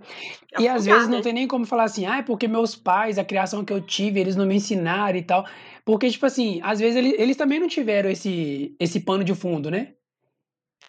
E 0.59 0.67
às 0.67 0.77
afundar, 0.77 0.95
vezes 0.95 1.09
não 1.09 1.17
né? 1.17 1.23
tem 1.23 1.33
nem 1.33 1.47
como 1.47 1.65
falar 1.65 1.83
assim, 1.83 2.05
ah, 2.05 2.17
é 2.17 2.23
porque 2.23 2.47
meus 2.47 2.75
pais, 2.75 3.19
a 3.19 3.25
criação 3.25 3.63
que 3.63 3.73
eu 3.73 3.81
tive, 3.81 4.19
eles 4.19 4.35
não 4.35 4.45
me 4.45 4.55
ensinaram 4.55 5.17
e 5.17 5.23
tal. 5.23 5.45
Porque, 5.85 6.09
tipo 6.09 6.25
assim, 6.25 6.59
às 6.63 6.79
vezes 6.79 6.95
eles, 6.95 7.13
eles 7.19 7.37
também 7.37 7.59
não 7.59 7.67
tiveram 7.67 8.09
esse, 8.09 8.75
esse 8.79 9.01
pano 9.01 9.23
de 9.23 9.35
fundo, 9.35 9.69
né? 9.69 9.93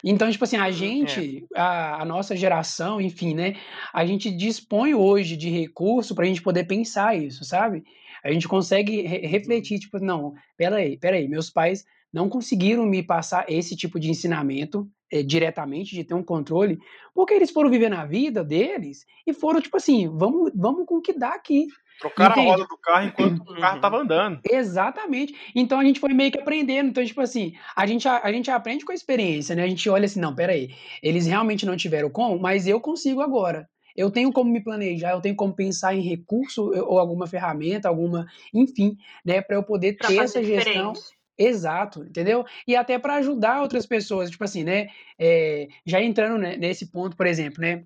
Então, 0.07 0.29
tipo 0.31 0.43
assim, 0.43 0.57
a 0.57 0.69
gente, 0.69 1.45
a, 1.55 2.03
a 2.03 2.05
nossa 2.05 2.35
geração, 2.35 3.01
enfim, 3.01 3.33
né? 3.33 3.55
A 3.91 4.05
gente 4.05 4.29
dispõe 4.29 4.93
hoje 4.93 5.35
de 5.35 5.49
recurso 5.49 6.13
para 6.13 6.25
a 6.25 6.27
gente 6.27 6.43
poder 6.43 6.65
pensar 6.65 7.17
isso, 7.17 7.43
sabe? 7.43 7.83
A 8.23 8.31
gente 8.31 8.47
consegue 8.47 9.01
re- 9.01 9.25
refletir, 9.25 9.79
tipo, 9.79 9.97
não, 9.99 10.33
peraí, 10.55 10.95
peraí, 10.97 11.27
meus 11.27 11.49
pais 11.49 11.83
não 12.13 12.29
conseguiram 12.29 12.85
me 12.85 13.01
passar 13.03 13.45
esse 13.49 13.75
tipo 13.75 13.99
de 13.99 14.09
ensinamento 14.09 14.87
eh, 15.11 15.23
diretamente, 15.23 15.95
de 15.95 16.03
ter 16.03 16.13
um 16.13 16.23
controle, 16.23 16.77
porque 17.13 17.33
eles 17.33 17.51
foram 17.51 17.69
viver 17.69 17.89
na 17.89 18.05
vida 18.05 18.43
deles 18.43 19.05
e 19.27 19.33
foram, 19.33 19.59
tipo 19.59 19.75
assim, 19.75 20.07
vamos, 20.07 20.51
vamos 20.55 20.85
com 20.85 20.97
o 20.97 21.01
que 21.01 21.13
dá 21.13 21.29
aqui. 21.33 21.65
Trocar 21.99 22.27
a 22.27 22.31
Entende? 22.31 22.47
roda 22.51 22.65
do 22.67 22.77
carro 22.77 23.07
enquanto 23.07 23.39
o 23.39 23.45
carro 23.59 23.75
Uhum. 23.75 23.81
tava 23.81 23.97
andando. 23.97 24.41
Exatamente. 24.49 25.35
Então 25.55 25.79
a 25.79 25.83
gente 25.83 25.99
foi 25.99 26.13
meio 26.13 26.31
que 26.31 26.39
aprendendo. 26.39 26.89
Então, 26.89 27.05
tipo 27.05 27.21
assim, 27.21 27.53
a 27.75 27.85
gente, 27.85 28.07
a, 28.07 28.21
a 28.23 28.31
gente 28.31 28.49
aprende 28.51 28.85
com 28.85 28.91
a 28.91 28.95
experiência, 28.95 29.55
né? 29.55 29.63
A 29.63 29.67
gente 29.67 29.89
olha 29.89 30.05
assim, 30.05 30.19
não, 30.19 30.35
peraí, 30.35 30.69
eles 31.01 31.25
realmente 31.25 31.65
não 31.65 31.75
tiveram 31.75 32.09
como, 32.09 32.37
mas 32.39 32.67
eu 32.67 32.79
consigo 32.79 33.21
agora. 33.21 33.67
Eu 33.95 34.11
tenho 34.11 34.31
como 34.31 34.51
me 34.51 34.61
planejar, 34.61 35.11
eu 35.11 35.21
tenho 35.21 35.35
como 35.37 35.55
pensar 35.55 35.95
em 35.95 36.01
recurso 36.01 36.73
eu- 36.73 36.85
ou 36.85 36.99
alguma 36.99 37.27
ferramenta, 37.27 37.87
alguma, 37.87 38.25
enfim, 38.53 38.97
né, 39.23 39.41
para 39.41 39.55
eu 39.55 39.63
poder 39.63 39.93
Pra 39.97 40.07
ter 40.07 40.17
essa 40.19 40.43
gestão. 40.43 40.91
diferente. 40.91 41.15
Exato, 41.37 42.03
entendeu? 42.03 42.45
E 42.65 42.75
até 42.77 42.97
para 42.97 43.15
ajudar 43.15 43.61
outras 43.61 43.85
pessoas, 43.85 44.29
tipo 44.29 44.43
assim, 44.43 44.63
né? 44.63 44.87
é, 45.19 45.67
já 45.85 46.01
entrando 46.01 46.37
né, 46.37 46.55
nesse 46.57 46.89
ponto, 46.91 47.15
por 47.17 47.25
exemplo, 47.27 47.61
né? 47.61 47.83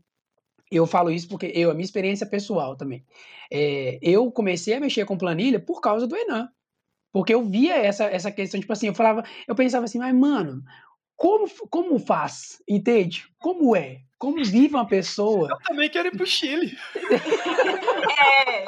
Eu 0.72 0.86
falo 0.86 1.10
isso 1.10 1.28
porque 1.28 1.52
eu, 1.56 1.72
a 1.72 1.74
minha 1.74 1.86
experiência 1.86 2.28
pessoal 2.28 2.76
também. 2.76 3.04
É, 3.52 3.98
eu 4.02 4.32
comecei 4.32 4.76
a 4.76 4.80
mexer 4.80 5.06
com 5.06 5.18
planilha 5.18 5.60
por 5.60 5.82
causa 5.82 6.06
do 6.06 6.16
Enan. 6.16 6.50
Porque 7.12 7.34
eu 7.34 7.44
via 7.44 7.76
essa, 7.76 8.06
essa 8.06 8.32
questão, 8.32 8.60
tipo 8.60 8.72
assim, 8.72 8.88
eu 8.88 8.94
falava, 8.94 9.24
eu 9.48 9.56
pensava 9.56 9.86
assim, 9.86 9.98
mas 9.98 10.14
mano, 10.14 10.64
como, 11.16 11.50
como 11.70 11.98
faz? 11.98 12.62
Entende? 12.70 13.26
Como 13.40 13.76
é? 13.76 14.02
Como 14.20 14.44
vive 14.44 14.76
uma 14.76 14.86
pessoa? 14.86 15.50
Eu 15.50 15.58
também 15.64 15.90
quero 15.90 16.10
ir 16.10 16.18
pro 16.18 16.26
Chile. 16.26 16.78
É. 18.42 18.66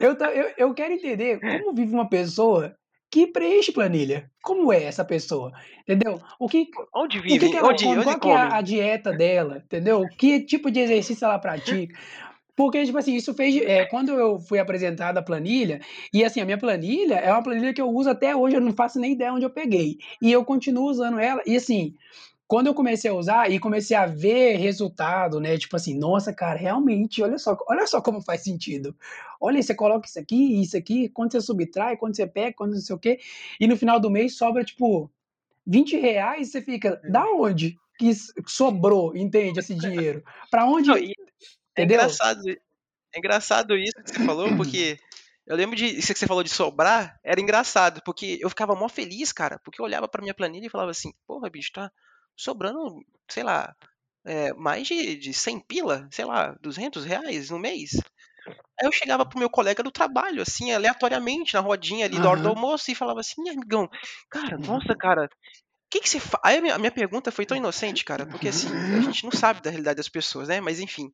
Eu, 0.00 0.14
eu, 0.14 0.54
eu 0.56 0.74
quero 0.74 0.94
entender 0.94 1.38
como 1.40 1.74
vive 1.74 1.92
uma 1.92 2.08
pessoa 2.08 2.74
que 3.16 3.26
preenche 3.26 3.72
planilha. 3.72 4.30
Como 4.42 4.70
é 4.70 4.84
essa 4.84 5.02
pessoa? 5.02 5.50
Entendeu? 5.80 6.20
O 6.38 6.46
que, 6.46 6.68
Onde 6.94 7.18
o 7.18 7.22
que, 7.22 7.28
vive? 7.28 7.48
que 7.48 7.56
ela 7.56 7.68
onde 7.70 7.84
come? 7.84 7.96
onde 7.96 8.04
Qual 8.04 8.20
que 8.20 8.28
é 8.28 8.36
a, 8.36 8.48
come? 8.50 8.62
dieta 8.62 9.10
dela? 9.10 9.62
Entendeu? 9.64 10.02
Que 10.18 10.40
tipo 10.40 10.70
de 10.70 10.80
exercício 10.80 11.24
ela 11.24 11.38
pratica? 11.38 11.98
Porque, 12.54 12.84
tipo 12.84 12.98
assim, 12.98 13.14
isso 13.14 13.32
fez. 13.32 13.56
é, 13.56 13.86
quando 13.86 14.12
eu 14.12 14.38
fui 14.38 14.58
apresentado 14.58 15.16
a 15.16 15.22
planilha, 15.22 15.80
e 16.12 16.24
assim, 16.24 16.40
a 16.40 16.44
minha 16.44 16.58
planilha 16.58 17.14
é 17.14 17.32
uma 17.32 17.42
planilha 17.42 17.72
que 17.72 17.80
eu 17.80 17.88
uso 17.88 18.10
até 18.10 18.36
hoje, 18.36 18.56
eu 18.56 18.60
não 18.60 18.72
faço 18.72 18.98
nem 19.00 19.12
ideia 19.12 19.32
onde 19.32 19.44
eu 19.46 19.50
peguei. 19.50 19.96
E 20.20 20.30
eu 20.30 20.44
continuo 20.44 20.84
usando 20.90 21.18
ela, 21.18 21.42
e 21.46 21.56
assim. 21.56 21.94
Quando 22.48 22.68
eu 22.68 22.74
comecei 22.74 23.10
a 23.10 23.14
usar 23.14 23.50
e 23.50 23.58
comecei 23.58 23.96
a 23.96 24.06
ver 24.06 24.56
resultado, 24.56 25.40
né? 25.40 25.58
Tipo 25.58 25.74
assim, 25.74 25.98
nossa, 25.98 26.32
cara, 26.32 26.56
realmente, 26.56 27.20
olha 27.22 27.38
só, 27.38 27.58
olha 27.68 27.86
só 27.86 28.00
como 28.00 28.22
faz 28.22 28.42
sentido. 28.42 28.94
Olha, 29.40 29.60
você 29.60 29.74
coloca 29.74 30.06
isso 30.06 30.18
aqui, 30.18 30.62
isso 30.62 30.76
aqui, 30.76 31.08
quando 31.08 31.32
você 31.32 31.40
subtrai, 31.40 31.96
quando 31.96 32.14
você 32.14 32.26
pega, 32.26 32.54
quando 32.56 32.74
não 32.74 32.80
sei 32.80 32.94
o 32.94 32.98
quê, 32.98 33.18
e 33.58 33.66
no 33.66 33.76
final 33.76 33.98
do 33.98 34.10
mês 34.10 34.36
sobra, 34.36 34.64
tipo, 34.64 35.10
20 35.66 35.96
reais, 35.96 36.50
você 36.50 36.62
fica, 36.62 37.00
da 37.10 37.24
onde 37.32 37.76
que 37.98 38.12
sobrou, 38.46 39.16
entende, 39.16 39.58
esse 39.58 39.74
dinheiro? 39.74 40.22
Pra 40.50 40.66
onde, 40.66 40.88
Não, 40.88 40.96
é 40.96 41.82
engraçado, 41.82 42.48
é 42.48 43.18
engraçado 43.18 43.76
isso 43.76 43.94
que 44.04 44.12
você 44.12 44.24
falou, 44.24 44.56
porque 44.56 44.98
eu 45.46 45.56
lembro 45.56 45.74
de 45.74 45.86
isso 45.86 46.12
que 46.12 46.18
você 46.18 46.26
falou 46.26 46.44
de 46.44 46.50
sobrar, 46.50 47.18
era 47.24 47.40
engraçado, 47.40 48.00
porque 48.04 48.38
eu 48.40 48.48
ficava 48.48 48.76
mó 48.76 48.88
feliz, 48.88 49.32
cara, 49.32 49.58
porque 49.64 49.80
eu 49.80 49.84
olhava 49.84 50.06
pra 50.06 50.22
minha 50.22 50.34
planilha 50.34 50.66
e 50.66 50.70
falava 50.70 50.92
assim, 50.92 51.12
porra, 51.26 51.50
bicho, 51.50 51.72
tá 51.72 51.90
sobrando, 52.36 53.00
sei 53.30 53.42
lá, 53.42 53.74
é, 54.26 54.52
mais 54.54 54.86
de, 54.88 55.16
de 55.16 55.34
100 55.34 55.60
pila, 55.60 56.08
sei 56.12 56.24
lá, 56.24 56.56
200 56.60 57.04
reais 57.04 57.50
no 57.50 57.58
mês. 57.58 57.92
Aí 58.80 58.86
eu 58.86 58.92
chegava 58.92 59.24
pro 59.26 59.38
meu 59.38 59.48
colega 59.50 59.82
do 59.82 59.90
trabalho, 59.90 60.42
assim, 60.42 60.72
aleatoriamente, 60.72 61.54
na 61.54 61.60
rodinha 61.60 62.04
ali 62.04 62.20
da 62.20 62.28
hora 62.28 62.40
do 62.40 62.48
almoço, 62.48 62.90
e 62.90 62.94
falava 62.94 63.20
assim, 63.20 63.42
"Ih, 63.46 63.50
amigão, 63.50 63.88
cara, 64.30 64.58
nossa, 64.58 64.94
cara, 64.98 65.24
o 65.26 65.28
que 65.90 66.00
que 66.00 66.08
você 66.10 66.20
faz? 66.20 66.40
Aí 66.44 66.58
a 66.58 66.62
minha, 66.62 66.74
a 66.76 66.78
minha 66.78 66.92
pergunta 66.92 67.32
foi 67.32 67.46
tão 67.46 67.56
inocente, 67.56 68.04
cara, 68.04 68.26
porque 68.26 68.48
assim, 68.48 68.82
a 68.94 69.00
gente 69.00 69.24
não 69.24 69.32
sabe 69.32 69.62
da 69.62 69.70
realidade 69.70 69.96
das 69.98 70.08
pessoas, 70.08 70.48
né? 70.48 70.60
Mas 70.60 70.80
enfim, 70.80 71.12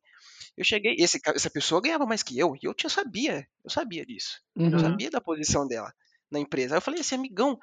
eu 0.57 0.65
cheguei, 0.65 0.95
esse, 0.99 1.19
essa 1.27 1.49
pessoa 1.49 1.81
ganhava 1.81 2.05
mais 2.05 2.23
que 2.23 2.37
eu, 2.39 2.55
e 2.61 2.67
eu 2.67 2.73
tinha 2.73 2.89
sabia, 2.89 3.47
eu 3.63 3.69
sabia 3.71 4.05
disso. 4.05 4.41
Eu 4.71 4.79
Uhum, 4.79 4.79
sabia 4.79 5.09
da 5.11 5.21
posição 5.21 5.67
dela 5.67 5.91
na 6.31 6.39
empresa. 6.39 6.75
Aí 6.75 6.77
eu 6.79 6.81
falei 6.81 7.01
assim, 7.01 7.15
amigão, 7.15 7.59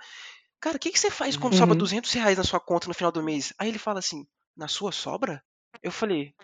cara, 0.61 0.77
o 0.77 0.81
que, 0.81 0.91
que 0.91 0.99
você 0.99 1.11
faz 1.11 1.37
quando 1.37 1.57
sobra 1.57 1.73
uhum. 1.73 1.79
200 1.79 2.13
reais 2.13 2.39
na 2.39 2.45
sua 2.45 2.61
conta 2.61 2.89
no 2.89 2.95
final 2.95 3.11
do 3.11 3.23
mês? 3.23 3.53
Aí 3.59 3.69
ele 3.69 3.79
fala 3.79 3.99
assim, 3.99 4.27
na 4.57 4.69
sua 4.69 4.93
sobra? 4.93 5.43
Eu 5.83 5.91
falei, 5.91 6.35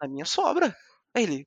na 0.00 0.08
minha 0.08 0.24
sobra. 0.24 0.76
Aí 1.14 1.22
ele, 1.22 1.46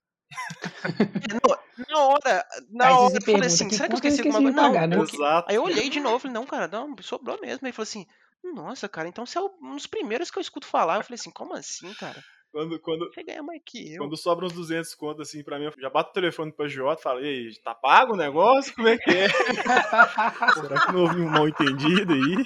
"É, 1.32 1.92
na, 1.92 2.00
hora, 2.00 2.46
na 2.70 2.88
Aí 2.88 2.94
hora, 2.94 3.10
se 3.10 3.18
eu 3.18 3.22
falei 3.22 3.22
pergunta, 3.22 3.46
assim, 3.48 3.68
que 3.68 3.76
será 3.76 3.88
que 3.88 3.94
eu 3.94 3.98
conta 3.98 4.08
eu 4.08 4.12
esqueci 4.12 4.28
esqueci 4.28 4.36
alguma 4.36 4.52
de 4.52 4.56
coisa? 4.56 4.88
Não, 4.88 4.98
né? 4.98 5.04
Exato. 5.04 5.50
Aí 5.50 5.56
eu 5.56 5.64
olhei 5.64 5.90
de 5.90 6.00
novo, 6.00 6.20
falei, 6.20 6.34
não, 6.34 6.46
cara, 6.46 6.68
não, 6.68 6.96
sobrou 7.02 7.40
mesmo. 7.42 7.66
Aí 7.66 7.70
ele 7.70 7.74
falou 7.74 7.84
assim, 7.84 8.06
nossa, 8.44 8.88
cara, 8.88 9.08
então 9.08 9.26
você 9.26 9.38
é 9.38 9.42
um 9.42 9.76
dos 9.76 9.88
primeiros 9.88 10.30
que 10.32 10.38
eu 10.38 10.42
escuto 10.42 10.68
falar. 10.68 10.98
Eu 10.98 11.04
falei 11.04 11.16
assim, 11.20 11.32
como 11.32 11.54
assim, 11.56 11.94
cara? 11.96 12.24
Quando, 12.52 12.80
quando, 12.80 13.14
Você 13.14 13.24
ganha 13.24 13.44
mais 13.44 13.62
que 13.64 13.94
eu. 13.94 14.00
quando 14.00 14.18
sobra 14.18 14.46
uns 14.46 14.54
200 14.54 14.96
conto 14.96 15.22
assim 15.22 15.44
pra 15.44 15.60
mim, 15.60 15.66
eu 15.66 15.74
já 15.78 15.90
bato 15.90 16.10
o 16.10 16.14
telefone 16.14 16.52
pro 16.52 16.68
Jota 16.68 17.00
e 17.00 17.04
falo, 17.04 17.20
e 17.24 17.28
aí, 17.28 17.56
tá 17.64 17.76
pago 17.76 18.14
o 18.14 18.18
negócio? 18.18 18.74
Como 18.74 18.88
é 18.88 18.98
que 18.98 19.10
é? 19.12 19.28
Será 20.60 20.86
que 20.88 20.92
não 20.92 21.02
houve 21.04 21.22
um 21.22 21.30
mal 21.30 21.48
entendido 21.48 22.12
aí? 22.12 22.46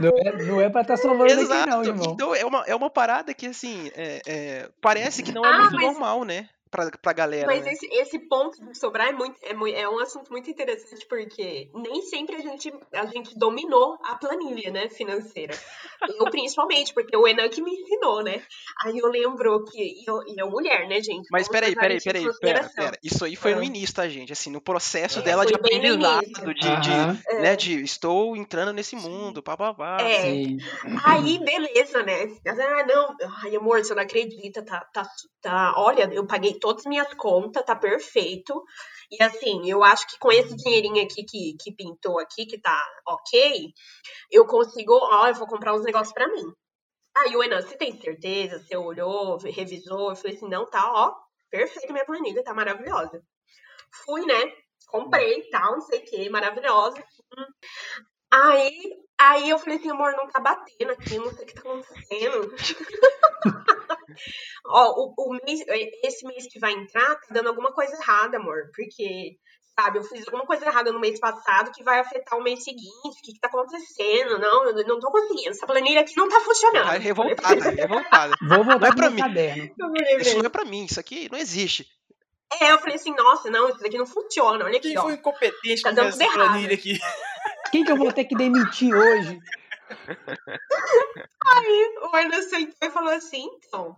Não 0.00 0.08
é, 0.18 0.42
não 0.44 0.60
é 0.60 0.68
pra 0.68 0.80
estar 0.80 0.96
sobrando 0.96 1.32
aqui, 1.32 1.42
Exato. 1.42 1.70
não, 1.70 1.84
irmão. 1.84 2.12
Então 2.12 2.34
é 2.34 2.44
uma, 2.44 2.64
é 2.66 2.74
uma 2.74 2.90
parada 2.90 3.32
que, 3.32 3.46
assim, 3.46 3.88
é- 3.94 4.20
é, 4.26 4.68
parece 4.80 5.22
que 5.22 5.30
não 5.30 5.44
é 5.44 5.48
Ah, 5.48 5.58
muito 5.60 5.74
mas- 5.74 5.82
normal, 5.82 6.24
né? 6.24 6.48
Pra, 6.74 6.90
pra 6.90 7.12
galera, 7.12 7.46
Mas 7.46 7.64
né? 7.64 7.72
esse, 7.72 7.86
esse 7.86 8.18
ponto 8.18 8.60
de 8.64 8.76
sobrar 8.76 9.08
é, 9.08 9.12
muito, 9.12 9.36
é, 9.42 9.80
é 9.80 9.88
um 9.88 10.00
assunto 10.00 10.32
muito 10.32 10.50
interessante, 10.50 11.06
porque 11.06 11.70
nem 11.72 12.02
sempre 12.02 12.34
a 12.34 12.40
gente, 12.40 12.72
a 12.92 13.06
gente 13.06 13.38
dominou 13.38 13.96
a 14.04 14.16
planilha, 14.16 14.72
né, 14.72 14.88
financeira. 14.88 15.54
Eu, 16.18 16.28
principalmente, 16.28 16.92
porque 16.92 17.16
o 17.16 17.28
Enan 17.28 17.48
que 17.48 17.62
me 17.62 17.70
ensinou, 17.70 18.24
né? 18.24 18.42
Aí 18.84 18.98
eu 18.98 19.06
lembro 19.08 19.64
que. 19.66 19.80
E 19.80 20.04
eu, 20.04 20.20
e 20.26 20.34
eu 20.36 20.50
mulher, 20.50 20.88
né, 20.88 21.00
gente? 21.00 21.28
Mas 21.30 21.48
peraí, 21.48 21.74
peraí, 21.74 22.00
peraí, 22.00 22.28
pera, 22.40 22.68
pera. 22.74 22.98
Isso 23.02 23.24
aí 23.24 23.36
foi 23.36 23.54
no 23.54 23.60
Ah. 23.60 23.64
início, 23.64 23.94
tá, 23.94 24.08
gente? 24.08 24.32
Assim, 24.32 24.50
no 24.50 24.60
processo 24.60 25.20
É, 25.20 25.22
dela 25.22 25.46
de 25.46 25.52
no 25.52 25.58
aprendizado, 25.58 26.54
de, 26.54 26.76
de, 26.80 26.90
Aham, 26.90 27.18
É. 27.30 27.42
né, 27.42 27.56
de 27.56 27.82
estou 27.82 28.36
entrando 28.36 28.72
nesse 28.72 28.96
mundo, 28.96 29.42
pá, 29.42 29.56
pá, 29.56 29.72
pá. 29.72 30.02
É. 30.02 30.20
sim. 30.20 30.58
Aí, 31.06 31.38
beleza, 31.44 32.02
né? 32.02 32.26
Ah, 32.46 32.84
não. 32.86 33.14
Ai, 33.42 33.56
amor, 33.56 33.84
você 33.84 33.94
não 33.94 34.02
acredita. 34.02 34.64
Tá, 34.64 34.80
tá, 34.92 35.06
tá. 35.40 35.74
Olha, 35.76 36.08
eu 36.12 36.26
paguei 36.26 36.58
todas 36.64 36.80
as 36.80 36.86
minhas 36.86 37.12
contas, 37.12 37.62
tá 37.62 37.76
perfeito. 37.76 38.64
E 39.10 39.22
assim, 39.22 39.68
eu 39.68 39.84
acho 39.84 40.06
que 40.06 40.18
com 40.18 40.32
esse 40.32 40.56
dinheirinho 40.56 41.04
aqui 41.04 41.22
que, 41.22 41.54
que 41.60 41.70
pintou 41.76 42.18
aqui, 42.18 42.46
que 42.46 42.58
tá 42.58 42.82
ok, 43.06 43.70
eu 44.30 44.46
consigo. 44.46 44.94
Ó, 44.94 45.28
eu 45.28 45.34
vou 45.34 45.46
comprar 45.46 45.74
uns 45.74 45.84
negócios 45.84 46.14
pra 46.14 46.26
mim. 46.26 46.50
Aí 47.18 47.36
o 47.36 47.42
Enan, 47.42 47.60
você 47.60 47.76
tem 47.76 48.00
certeza? 48.00 48.58
Você 48.58 48.74
olhou, 48.78 49.36
revisou? 49.36 50.08
Eu 50.08 50.16
falei 50.16 50.36
assim, 50.36 50.48
não, 50.48 50.64
tá, 50.64 50.90
ó, 50.90 51.14
perfeita 51.50 51.92
minha 51.92 52.06
planilha, 52.06 52.42
tá 52.42 52.54
maravilhosa. 52.54 53.22
Fui, 54.02 54.24
né? 54.24 54.52
Comprei, 54.88 55.42
tal, 55.50 55.72
não 55.72 55.80
sei 55.82 55.98
o 55.98 56.04
que, 56.04 56.30
maravilhosa. 56.30 57.04
Aí, 58.32 58.90
aí 59.20 59.50
eu 59.50 59.58
falei 59.58 59.76
assim, 59.78 59.90
amor, 59.90 60.12
não 60.12 60.28
tá 60.28 60.40
batendo 60.40 60.92
aqui, 60.92 61.18
não 61.18 61.30
sei 61.30 61.44
o 61.44 61.46
que 61.46 61.54
tá 61.54 61.60
acontecendo. 61.60 62.54
Ó, 64.66 64.90
o, 64.96 65.14
o 65.16 65.38
mês, 65.44 65.60
esse 66.02 66.26
mês 66.26 66.46
que 66.50 66.58
vai 66.58 66.72
entrar, 66.72 67.14
tá 67.16 67.26
dando 67.30 67.48
alguma 67.48 67.72
coisa 67.72 67.94
errada, 67.94 68.38
amor. 68.38 68.70
Porque 68.74 69.36
sabe? 69.78 69.98
Eu 69.98 70.04
fiz 70.04 70.24
alguma 70.28 70.46
coisa 70.46 70.64
errada 70.66 70.92
no 70.92 71.00
mês 71.00 71.18
passado 71.18 71.72
que 71.72 71.82
vai 71.82 71.98
afetar 71.98 72.38
o 72.38 72.42
mês 72.42 72.62
seguinte. 72.62 72.88
O 73.04 73.10
que, 73.24 73.32
que 73.32 73.40
tá 73.40 73.48
acontecendo? 73.48 74.38
Não, 74.38 74.64
eu 74.66 74.86
não 74.86 75.00
tô 75.00 75.10
conseguindo. 75.10 75.50
Essa 75.50 75.66
planilha 75.66 76.00
aqui 76.00 76.16
não 76.16 76.28
tá 76.28 76.38
funcionando. 76.40 76.84
Tá 76.86 76.92
revoltada, 76.92 77.70
revoltada. 77.70 78.34
Vou 78.40 78.62
voltar 78.64 78.78
Não 78.80 78.88
é 78.88 78.94
pra 78.94 79.10
mim. 79.10 79.20
caderno. 79.20 79.74
Isso 80.20 80.38
não 80.38 80.46
é 80.46 80.48
pra 80.48 80.64
mim, 80.64 80.84
isso 80.84 81.00
aqui 81.00 81.28
não 81.30 81.38
existe. 81.38 81.86
É, 82.60 82.70
eu 82.70 82.78
falei 82.78 82.94
assim, 82.94 83.12
nossa, 83.16 83.50
não, 83.50 83.68
isso 83.68 83.80
daqui 83.80 83.98
não 83.98 84.06
funciona. 84.06 84.64
Olha 84.64 84.78
aqui, 84.78 84.90
Quem 84.90 84.98
ó. 84.98 85.02
foi 85.02 85.14
incompetente 85.14 85.82
Tá 85.82 85.90
dando 85.90 86.08
essa 86.10 86.22
errado. 86.22 86.34
planilha 86.36 86.74
aqui? 86.74 86.96
Quem 87.72 87.82
que 87.84 87.90
eu 87.90 87.96
vou 87.96 88.12
ter 88.12 88.26
que 88.26 88.36
demitir 88.36 88.94
hoje? 88.94 89.40
O 92.12 92.16
Ernest 92.16 92.50
sentou 92.50 92.88
e 92.88 92.90
falou 92.90 93.12
assim, 93.12 93.46
então, 93.66 93.94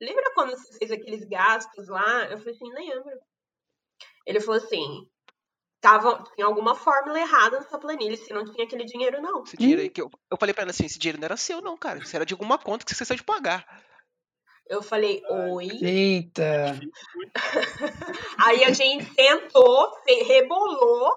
lembra 0.00 0.32
quando 0.34 0.50
você 0.50 0.78
fez 0.78 0.90
aqueles 0.90 1.24
gastos 1.24 1.88
lá? 1.88 2.24
Eu 2.26 2.38
falei 2.38 2.54
assim, 2.54 2.72
lembro. 2.72 3.12
Ele 4.26 4.40
falou 4.40 4.56
assim, 4.60 5.06
tava, 5.80 6.24
tinha 6.34 6.46
alguma 6.46 6.74
fórmula 6.74 7.18
errada 7.20 7.58
nessa 7.60 7.78
planilha, 7.78 8.16
você 8.16 8.32
não 8.32 8.44
tinha 8.44 8.64
aquele 8.64 8.84
dinheiro, 8.84 9.20
não. 9.20 9.42
Esse 9.42 9.56
dinheiro 9.56 9.82
aí 9.82 9.90
que 9.90 10.00
eu, 10.00 10.10
eu 10.30 10.36
falei 10.38 10.54
pra 10.54 10.62
ela 10.62 10.70
assim, 10.70 10.86
esse 10.86 10.98
dinheiro 10.98 11.18
não 11.20 11.26
era 11.26 11.36
seu 11.36 11.60
não, 11.60 11.76
cara. 11.76 11.98
Isso 11.98 12.14
era 12.16 12.24
de 12.24 12.32
alguma 12.34 12.56
conta 12.58 12.84
que 12.84 12.90
você 12.90 12.94
esqueceu 12.94 13.16
de 13.16 13.22
pagar. 13.24 13.66
Eu 14.66 14.82
falei, 14.82 15.22
oi. 15.28 15.68
Eita. 15.82 16.80
Aí 18.38 18.64
a 18.64 18.72
gente 18.72 19.04
sentou, 19.14 19.92
fe- 20.04 20.22
rebolou 20.22 21.12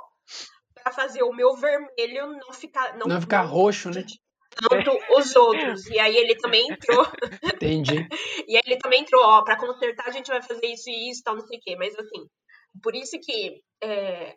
pra 0.73 0.91
fazer 0.91 1.23
o 1.23 1.31
meu 1.33 1.55
vermelho 1.55 2.27
não 2.33 2.51
ficar. 2.51 2.97
Não, 2.97 3.07
Não 3.07 3.21
ficar 3.21 3.41
roxo, 3.43 3.89
né? 3.89 4.03
Tanto 4.69 4.91
os 5.17 5.35
outros. 5.35 5.85
E 5.87 5.99
aí 5.99 6.15
ele 6.15 6.35
também 6.35 6.65
entrou. 6.69 7.05
Entendi. 7.43 8.07
E 8.47 8.55
aí 8.55 8.63
ele 8.65 8.77
também 8.77 9.01
entrou, 9.01 9.21
ó, 9.23 9.43
pra 9.43 9.57
consertar 9.57 10.07
a 10.07 10.11
gente 10.11 10.27
vai 10.27 10.41
fazer 10.41 10.67
isso 10.67 10.89
e 10.89 11.09
isso, 11.09 11.21
tal, 11.23 11.35
não 11.35 11.45
sei 11.45 11.57
o 11.57 11.61
quê. 11.61 11.75
Mas 11.75 11.93
assim, 11.95 12.25
por 12.81 12.95
isso 12.95 13.19
que 13.19 13.61
é, 13.83 14.35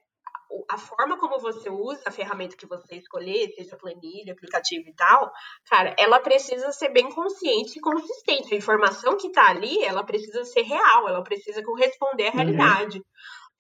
a 0.69 0.79
forma 0.79 1.19
como 1.19 1.39
você 1.39 1.71
usa 1.71 2.03
a 2.07 2.11
ferramenta 2.11 2.57
que 2.57 2.67
você 2.67 2.97
escolher, 2.97 3.51
seja 3.55 3.77
planilha, 3.77 4.33
aplicativo 4.33 4.89
e 4.89 4.95
tal, 4.95 5.31
cara, 5.69 5.95
ela 5.99 6.21
precisa 6.21 6.73
ser 6.73 6.89
bem 6.91 7.09
consciente 7.11 7.79
e 7.79 7.81
consistente. 7.81 8.55
A 8.55 8.59
informação 8.59 9.17
que 9.17 9.31
tá 9.31 9.49
ali, 9.49 9.83
ela 9.85 10.05
precisa 10.05 10.45
ser 10.45 10.63
real, 10.63 11.09
ela 11.09 11.23
precisa 11.23 11.63
corresponder 11.63 12.29
à 12.29 12.43
Uhum. 12.43 13.03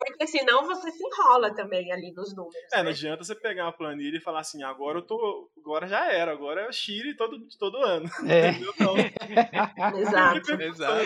Porque 0.07 0.27
senão 0.27 0.65
você 0.67 0.91
se 0.91 1.03
enrola 1.05 1.55
também 1.55 1.93
ali 1.93 2.11
nos 2.13 2.35
números. 2.35 2.55
É, 2.73 2.79
não 2.79 2.85
né? 2.85 2.91
adianta 2.91 3.23
você 3.23 3.35
pegar 3.35 3.67
uma 3.67 3.73
planilha 3.77 4.17
e 4.17 4.21
falar 4.21 4.41
assim, 4.41 4.63
agora 4.63 4.99
eu 4.99 5.03
tô. 5.03 5.51
Agora 5.59 5.87
já 5.87 6.11
era, 6.11 6.33
agora 6.33 6.63
é 6.63 6.73
Chile 6.73 7.15
todo, 7.17 7.39
todo 7.59 7.77
ano. 7.77 8.09
É. 8.27 8.49
Entendeu? 8.51 8.73
Não. 8.79 8.95
Exato. 10.01 10.63
Exato. 10.63 11.05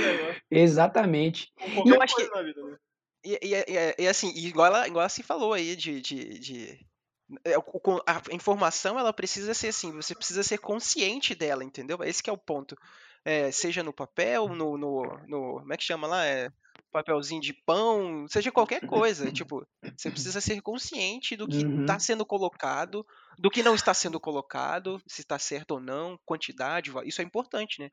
Exatamente. 0.50 1.52
Qualquer 1.74 1.94
eu 1.96 2.02
acho 2.02 2.30
na 2.30 2.42
vida, 2.42 2.62
né? 2.62 2.76
E, 3.24 3.38
e, 3.42 3.54
e- 3.54 3.94
e, 4.04 4.08
assim, 4.08 4.30
e 4.34 4.46
igual 4.46 4.66
ela, 4.68 4.86
igual 4.86 5.02
ela 5.02 5.08
se 5.08 5.22
falou 5.22 5.52
aí 5.52 5.74
de. 5.74 6.00
de, 6.00 6.38
de- 6.38 6.86
é, 7.44 7.58
o- 7.58 7.62
o- 7.66 8.02
a 8.06 8.20
informação 8.32 8.98
ela 8.98 9.12
precisa 9.12 9.54
ser 9.54 9.68
assim, 9.68 9.90
você 9.92 10.14
precisa 10.14 10.42
ser 10.42 10.58
consciente 10.58 11.34
dela, 11.34 11.64
entendeu? 11.64 11.98
Esse 12.04 12.22
que 12.22 12.30
é 12.30 12.32
o 12.32 12.38
ponto. 12.38 12.76
É, 13.24 13.50
seja 13.50 13.82
no 13.82 13.92
papel, 13.92 14.48
no, 14.50 14.76
no, 14.76 15.02
no- 15.26 15.58
Como 15.60 15.72
é 15.72 15.76
que 15.76 15.82
chama 15.84 16.06
lá? 16.06 16.24
É, 16.26 16.50
papelzinho 16.94 17.42
de 17.42 17.54
pão, 17.66 18.26
seja 18.28 18.52
qualquer 18.52 18.82
coisa. 18.82 19.30
Tipo, 19.32 19.66
você 19.96 20.10
precisa 20.10 20.40
ser 20.40 20.60
consciente 20.62 21.36
do 21.36 21.48
que 21.48 21.62
Uhum. 21.62 21.80
está 21.80 21.98
sendo 21.98 22.26
colocado, 22.26 23.04
do 23.38 23.50
que 23.50 23.62
não 23.62 23.74
está 23.74 23.94
sendo 23.94 24.20
colocado, 24.20 25.00
se 25.08 25.20
está 25.22 25.38
certo 25.38 25.72
ou 25.72 25.80
não, 25.80 26.18
quantidade, 26.26 26.92
isso 27.06 27.20
é 27.22 27.24
importante, 27.24 27.80
né? 27.80 27.90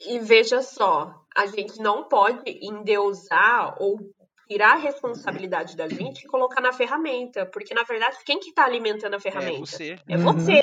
E 0.00 0.18
veja 0.20 0.60
só, 0.62 1.24
a 1.36 1.46
gente 1.46 1.78
não 1.80 2.08
pode 2.08 2.42
endeusar 2.62 3.74
ou 3.80 3.98
tirar 4.46 4.72
a 4.74 4.78
responsabilidade 4.78 5.76
da 5.76 5.88
gente 5.88 6.24
e 6.24 6.28
colocar 6.28 6.60
na 6.60 6.72
ferramenta, 6.72 7.46
porque 7.46 7.74
na 7.74 7.82
verdade 7.82 8.18
quem 8.24 8.38
que 8.38 8.50
está 8.50 8.64
alimentando 8.64 9.14
a 9.14 9.20
É 9.32 9.48
ferramenta? 9.48 9.52
você. 9.52 9.96
É 10.08 10.16
Uhum. 10.16 10.60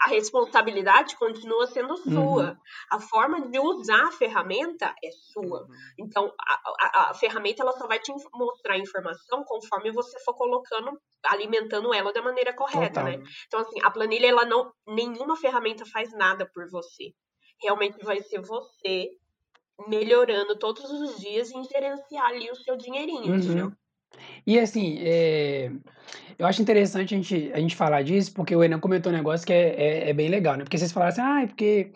A 0.00 0.08
responsabilidade 0.10 1.16
continua 1.16 1.66
sendo 1.66 1.96
sua. 1.96 2.50
Uhum. 2.50 2.56
A 2.92 3.00
forma 3.00 3.48
de 3.48 3.58
usar 3.58 4.06
a 4.08 4.12
ferramenta 4.12 4.94
é 5.02 5.10
sua. 5.32 5.62
Uhum. 5.62 5.68
Então, 5.98 6.32
a, 6.40 6.54
a- 6.80 7.10
a 7.10 7.14
ferramenta 7.14 7.62
ela 7.62 7.72
só 7.72 7.86
vai 7.86 7.98
te 7.98 8.12
mostrar 8.34 8.74
a 8.74 8.78
informação 8.78 9.42
conforme 9.44 9.90
você 9.90 10.18
for 10.24 10.34
colocando, 10.34 10.90
alimentando 11.26 11.92
ela 11.92 12.12
da 12.12 12.22
maneira 12.22 12.52
correta, 12.54 13.00
Total. 13.00 13.04
né? 13.18 13.22
Então, 13.46 13.60
assim, 13.60 13.80
a 13.82 13.90
planilha, 13.90 14.28
ela 14.28 14.44
não. 14.44 14.72
Nenhuma 14.86 15.36
ferramenta 15.36 15.84
faz 15.86 16.12
nada 16.12 16.48
por 16.54 16.68
você. 16.70 17.12
Realmente 17.60 18.04
vai 18.04 18.20
ser 18.22 18.40
você 18.40 19.10
melhorando 19.86 20.58
todos 20.58 20.84
os 20.90 21.18
dias 21.20 21.50
em 21.50 21.62
gerenciar 21.64 22.26
ali 22.26 22.50
o 22.50 22.56
seu 22.56 22.76
dinheirinho, 22.76 23.34
entendeu? 23.34 23.72
E 24.46 24.58
assim, 24.58 24.98
é, 25.00 25.70
eu 26.38 26.46
acho 26.46 26.62
interessante 26.62 27.14
a 27.14 27.16
gente, 27.18 27.50
a 27.52 27.60
gente 27.60 27.76
falar 27.76 28.02
disso, 28.02 28.32
porque 28.32 28.54
o 28.54 28.62
Enan 28.62 28.78
comentou 28.78 29.12
um 29.12 29.16
negócio 29.16 29.46
que 29.46 29.52
é, 29.52 29.74
é, 29.74 30.10
é 30.10 30.12
bem 30.12 30.28
legal, 30.28 30.56
né? 30.56 30.64
Porque 30.64 30.78
vocês 30.78 30.92
falaram 30.92 31.12
assim, 31.12 31.20
ah, 31.20 31.42
é 31.42 31.46
porque 31.46 31.92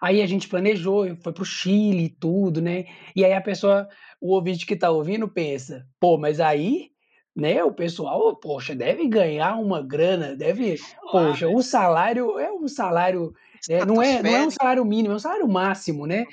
aí 0.00 0.20
a 0.20 0.26
gente 0.26 0.48
planejou, 0.48 1.16
foi 1.22 1.32
pro 1.32 1.44
Chile 1.44 2.04
e 2.04 2.08
tudo, 2.08 2.60
né? 2.60 2.84
E 3.14 3.24
aí 3.24 3.32
a 3.32 3.40
pessoa, 3.40 3.88
o 4.20 4.32
ouvinte 4.34 4.66
que 4.66 4.76
tá 4.76 4.90
ouvindo 4.90 5.28
pensa, 5.28 5.86
pô, 5.98 6.18
mas 6.18 6.40
aí, 6.40 6.90
né, 7.34 7.64
o 7.64 7.72
pessoal, 7.72 8.36
poxa, 8.36 8.74
deve 8.74 9.08
ganhar 9.08 9.56
uma 9.56 9.82
grana, 9.82 10.36
deve, 10.36 10.76
poxa, 11.10 11.48
o 11.48 11.62
salário 11.62 12.38
é 12.38 12.52
um 12.52 12.68
salário, 12.68 13.32
é, 13.68 13.84
não, 13.84 14.02
é, 14.02 14.22
não 14.22 14.30
é 14.30 14.46
um 14.46 14.50
salário 14.50 14.84
mínimo, 14.84 15.14
é 15.14 15.16
um 15.16 15.20
salário 15.20 15.48
máximo, 15.48 16.06
né? 16.06 16.26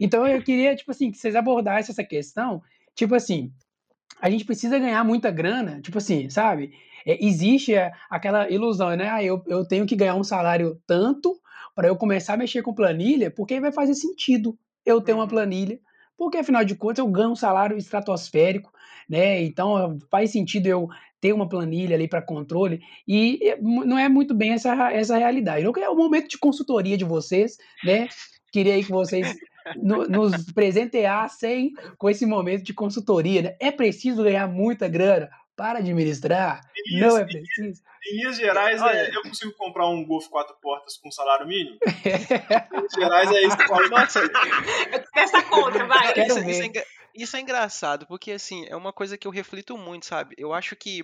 Então 0.00 0.26
eu 0.26 0.42
queria, 0.42 0.74
tipo 0.74 0.90
assim, 0.90 1.10
que 1.10 1.18
vocês 1.18 1.36
abordassem 1.36 1.92
essa 1.92 2.04
questão, 2.04 2.60
tipo 2.94 3.14
assim, 3.14 3.52
a 4.22 4.30
gente 4.30 4.44
precisa 4.44 4.78
ganhar 4.78 5.04
muita 5.04 5.30
grana, 5.30 5.80
tipo 5.82 5.98
assim, 5.98 6.30
sabe? 6.30 6.72
É, 7.04 7.24
existe 7.24 7.76
a- 7.76 7.92
aquela 8.08 8.48
ilusão, 8.50 8.96
né? 8.96 9.08
Ah, 9.10 9.22
eu, 9.22 9.42
eu 9.48 9.66
tenho 9.66 9.84
que 9.86 9.96
ganhar 9.96 10.14
um 10.14 10.24
salário 10.24 10.80
tanto 10.86 11.34
para 11.74 11.88
eu 11.88 11.96
começar 11.96 12.34
a 12.34 12.36
mexer 12.36 12.62
com 12.62 12.74
planilha, 12.74 13.30
porque 13.30 13.60
vai 13.60 13.72
fazer 13.72 13.94
sentido 13.94 14.56
eu 14.86 15.00
ter 15.00 15.12
uma 15.12 15.26
planilha, 15.28 15.78
porque 16.16 16.38
afinal 16.38 16.64
de 16.64 16.74
contas 16.74 16.98
eu 16.98 17.08
ganho 17.08 17.30
um 17.32 17.36
salário 17.36 17.76
estratosférico, 17.76 18.72
né? 19.08 19.42
Então 19.42 19.98
faz 20.10 20.30
sentido 20.30 20.66
eu 20.66 20.88
ter 21.20 21.32
uma 21.32 21.48
planilha 21.48 21.94
ali 21.96 22.08
para 22.08 22.22
controle 22.22 22.80
e 23.06 23.38
é, 23.42 23.58
não 23.60 23.98
é 23.98 24.08
muito 24.08 24.34
bem 24.34 24.52
essa, 24.52 24.92
essa 24.92 25.16
realidade. 25.16 25.64
É 25.64 25.88
o 25.88 25.96
momento 25.96 26.28
de 26.28 26.38
consultoria 26.38 26.96
de 26.96 27.04
vocês, 27.04 27.56
né? 27.84 28.08
Queria 28.52 28.74
aí 28.74 28.84
que 28.84 28.90
vocês 28.90 29.34
no- 29.76 30.04
nos 30.06 30.50
presenteassem 30.52 31.72
com 31.98 32.08
esse 32.10 32.26
momento 32.26 32.62
de 32.62 32.74
consultoria. 32.74 33.42
Né? 33.42 33.56
É 33.60 33.70
preciso 33.70 34.22
ganhar 34.22 34.46
muita 34.48 34.88
grana 34.88 35.30
para 35.56 35.78
administrar? 35.78 36.60
Não 36.92 37.08
Isso, 37.08 37.16
é 37.18 37.24
preciso? 37.24 37.82
Em 38.04 38.16
Minas 38.16 38.36
Gerais, 38.36 38.82
é, 38.82 39.14
eu 39.14 39.22
consigo 39.22 39.52
comprar 39.52 39.88
um 39.88 40.04
Golf 40.04 40.26
quatro 40.28 40.56
portas 40.60 40.96
com 40.96 41.10
salário 41.10 41.46
mínimo? 41.46 41.78
em 42.72 42.76
Minas 42.76 42.92
Gerais 42.92 43.30
é 43.30 43.42
isso 43.42 43.56
que 43.56 43.68
fala. 43.68 43.86
Nossa, 43.88 44.20
Essa 45.14 45.42
conta, 45.42 45.84
vai. 45.86 46.12
Quero 46.14 46.38
isso, 46.38 46.50
isso 46.50 46.62
é, 46.78 46.84
isso 47.14 47.36
é 47.36 47.40
engraçado, 47.40 48.06
porque 48.06 48.32
assim, 48.32 48.66
é 48.68 48.74
uma 48.74 48.92
coisa 48.92 49.16
que 49.16 49.26
eu 49.26 49.30
reflito 49.30 49.76
muito, 49.78 50.06
sabe? 50.06 50.34
Eu 50.38 50.52
acho 50.52 50.74
que 50.74 51.02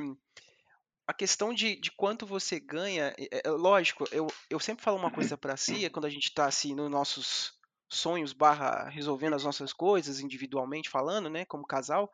a 1.06 1.14
questão 1.14 1.54
de, 1.54 1.76
de 1.80 1.90
quanto 1.92 2.26
você 2.26 2.58
ganha, 2.58 3.14
é, 3.18 3.42
é- 3.44 3.50
lógico, 3.50 4.04
eu, 4.10 4.26
eu 4.50 4.58
sempre 4.58 4.82
falo 4.82 4.96
uma 4.98 5.10
coisa 5.10 5.36
pra 5.38 5.56
si, 5.56 5.84
é 5.84 5.88
quando 5.90 6.06
a 6.06 6.10
gente 6.10 6.34
tá 6.34 6.46
assim 6.46 6.74
nos 6.74 6.90
nossos 6.90 7.52
sonhos 7.90 8.32
barra 8.32 8.88
resolvendo 8.88 9.34
as 9.34 9.44
nossas 9.44 9.72
coisas, 9.72 10.20
individualmente 10.20 10.90
falando, 10.90 11.30
né, 11.30 11.44
como 11.44 11.66
casal, 11.66 12.10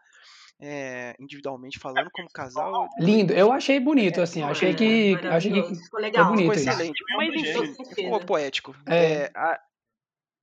é, 0.60 1.16
individualmente 1.20 1.78
falando 1.78 2.10
como 2.12 2.30
casal, 2.30 2.88
Lindo, 2.98 3.32
eu 3.32 3.52
achei 3.52 3.80
bonito, 3.80 4.20
assim, 4.20 4.42
achei 4.42 4.74
que, 4.74 5.14
É, 5.24 5.28
achei 5.28 5.52
que 5.52 5.74
ficou 5.84 6.00
legal. 6.00 6.30
bonito 6.30 6.40
ficou 6.40 6.54
isso. 6.54 6.68
excelente. 6.70 7.02
É 7.10 7.14
um 7.14 7.18
Mas 7.18 7.34
enfim, 7.34 7.74
certeza. 7.74 7.94
ficou 7.94 8.20
poético. 8.20 8.74
É. 8.86 9.24
É, 9.24 9.30
a- 9.34 9.60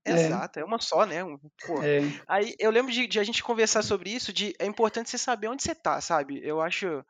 É. 0.05 0.13
Exato, 0.13 0.59
é 0.59 0.63
uma 0.65 0.79
só, 0.79 1.05
né? 1.05 1.23
um- 1.23 1.37
pô. 1.65 1.81
é, 1.83 1.99
Aí 2.27 2.55
eu 2.59 2.71
lembro 2.71 2.91
de, 2.91 3.05
de 3.07 3.19
a 3.19 3.23
gente 3.23 3.43
conversar 3.43 3.83
sobre 3.83 4.09
isso, 4.09 4.33
de 4.33 4.53
é 4.59 4.65
importante 4.65 5.09
você 5.11 5.17
saber 5.17 5.47
onde 5.47 5.61
você 5.63 5.75
tá, 5.75 6.01
sabe? 6.01 6.41
Eu 6.43 6.59
acho 6.61 7.05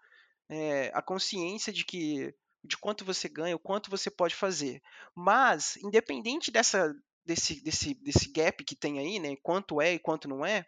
é, 0.49 0.91
a 0.93 1.01
consciência 1.01 1.73
de 1.73 1.85
que 1.85 2.33
de 2.63 2.77
quanto 2.77 3.05
você 3.05 3.29
ganha, 3.29 3.55
o 3.55 3.59
quanto 3.59 3.89
você 3.91 4.11
pode 4.11 4.35
fazer. 4.35 4.81
Mas, 5.15 5.77
independente 5.77 6.51
dessa 6.51 6.93
desse, 7.25 7.61
desse, 7.61 7.93
desse 7.93 8.31
gap 8.31 8.63
que 8.63 8.75
tem 8.75 8.99
aí, 8.99 9.19
né? 9.19 9.35
Quanto 9.37 9.81
é 9.81 9.93
e 9.93 9.99
quanto 9.99 10.27
não 10.27 10.45
é, 10.45 10.65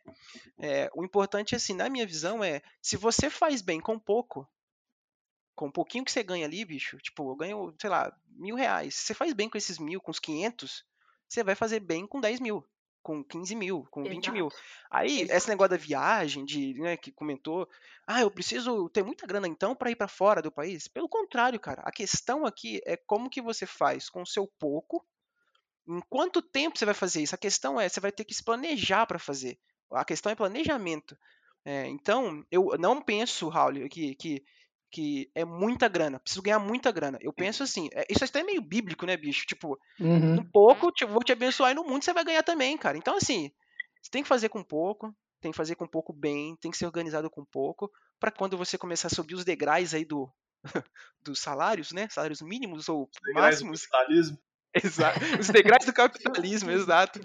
é, 0.60 0.89
o 0.94 1.04
importante, 1.04 1.56
assim, 1.56 1.74
na 1.74 1.89
minha 1.89 2.06
visão, 2.06 2.44
é 2.44 2.62
se 2.82 2.96
você 2.96 3.30
faz 3.30 3.62
bem 3.62 3.80
com 3.80 4.00
pouco, 4.00 4.48
com 5.56 5.68
um 5.68 5.72
pouquinho 5.72 6.06
que 6.06 6.12
você 6.12 6.24
ganha 6.24 6.46
ali, 6.46 6.66
bicho, 6.66 6.98
tipo, 6.98 7.30
eu 7.32 7.36
ganho, 7.36 7.74
sei 7.80 7.89
lá, 7.89 8.16
mil 8.28 8.56
reais. 8.56 8.96
Se 8.96 9.06
você 9.06 9.13
faz 9.13 9.34
bem 9.34 9.50
com 9.50 9.58
esses 9.58 9.78
mil, 9.78 10.02
com 10.02 10.12
os 10.12 10.19
500, 10.19 10.84
você 11.27 11.44
vai 11.44 11.56
fazer 11.56 11.80
bem 11.80 12.08
com 12.08 12.19
10 12.19 12.40
mil, 12.40 12.67
com 13.02 13.23
15 13.23 13.56
mil, 13.56 13.88
com 13.92 14.04
20 14.04 14.32
mil. 14.32 14.48
Exato. 14.48 14.63
Aí, 14.90 15.21
Exato. 15.21 15.38
esse 15.38 15.50
negócio 15.50 15.69
da 15.71 15.77
viagem, 15.77 16.46
de, 16.46 16.73
né, 16.75 16.98
que 16.98 17.12
comentou, 17.12 17.67
ah, 18.08 18.21
eu 18.21 18.32
preciso 18.32 18.90
ter 18.90 19.04
muita 19.04 19.27
grana 19.27 19.48
então 19.48 19.75
para 19.75 19.92
ir 19.92 19.96
para 19.96 20.08
fora 20.08 20.42
do 20.42 20.52
país. 20.52 20.88
Pelo 20.88 21.10
contrário, 21.10 21.60
cara, 21.60 21.82
a 21.86 21.92
questão 21.92 22.46
aqui 22.46 22.82
é 22.86 22.98
como 22.98 23.30
que 23.30 23.42
você 23.42 23.65
faz 23.65 24.10
com 24.10 24.21
o 24.21 24.27
seu 24.27 24.48
pouco, 24.60 25.06
em 25.88 26.02
quanto 26.10 26.42
tempo 26.42 26.77
você 26.77 26.86
vai 26.86 26.94
fazer 26.94 27.21
isso. 27.21 27.36
A 27.36 27.38
questão 27.38 27.79
é, 27.79 27.88
você 27.90 28.00
vai 28.00 28.12
ter 28.12 28.25
que 28.25 28.34
se 28.34 28.44
planejar 28.44 29.06
para 29.06 29.19
fazer. 29.19 29.60
A 29.92 30.06
questão 30.06 30.31
é 30.31 30.36
planejamento. 30.36 31.17
É, 31.65 31.88
então, 31.88 32.46
eu 32.52 32.77
não 32.77 33.02
penso, 33.02 33.48
Raul, 33.50 33.88
que, 33.90 34.15
que, 34.15 34.44
que 34.92 35.31
é 35.34 35.46
muita 35.46 35.88
grana, 35.88 36.19
preciso 36.19 36.42
ganhar 36.42 36.60
muita 36.60 36.92
grana. 36.92 37.17
Eu 37.21 37.31
penso 37.34 37.63
assim, 37.63 37.90
é, 37.94 38.06
isso 38.10 38.23
até 38.23 38.40
é 38.42 38.44
meio 38.44 38.62
bíblico, 38.62 39.06
né, 39.06 39.15
bicho? 39.15 39.46
Tipo, 39.46 39.79
Uhum. 40.00 40.40
um 40.40 40.44
pouco, 40.52 40.92
te- 40.92 41.06
vou 41.06 41.23
te 41.23 41.31
abençoar 41.31 41.71
e 41.71 41.75
no 41.75 41.84
mundo 41.84 42.04
você 42.04 42.13
vai 42.13 42.23
ganhar 42.25 42.44
também, 42.44 42.77
cara. 42.77 42.98
Então, 42.98 43.15
assim, 43.15 43.52
você 44.02 44.10
tem 44.12 44.23
que 44.23 44.29
fazer 44.29 44.50
com 44.50 44.63
pouco, 44.63 45.15
tem 45.40 45.52
que 45.52 45.58
fazer 45.58 45.75
com 45.75 45.88
pouco 45.88 46.12
bem, 46.13 46.56
tem 46.58 46.71
que 46.71 46.77
ser 46.77 46.86
organizado 46.86 47.29
com 47.29 47.46
pouco, 47.46 47.92
para 48.19 48.31
quando 48.31 48.58
você 48.58 48.77
começar 48.77 49.08
a 49.08 49.12
subir 49.15 49.36
os 49.36 49.46
degraus 49.46 49.94
aí 49.94 50.06
do, 50.06 50.31
dos 51.21 51.40
salários, 51.40 51.92
né? 51.92 52.08
Salários 52.10 52.42
mínimos 52.42 52.90
ou 52.90 53.10
máximos. 53.34 53.88
Exato. 54.84 55.19
Os 55.40 55.48
degraus 55.50 55.86
do 55.86 55.94
capitalismo, 55.94 56.71
exato. 56.71 57.19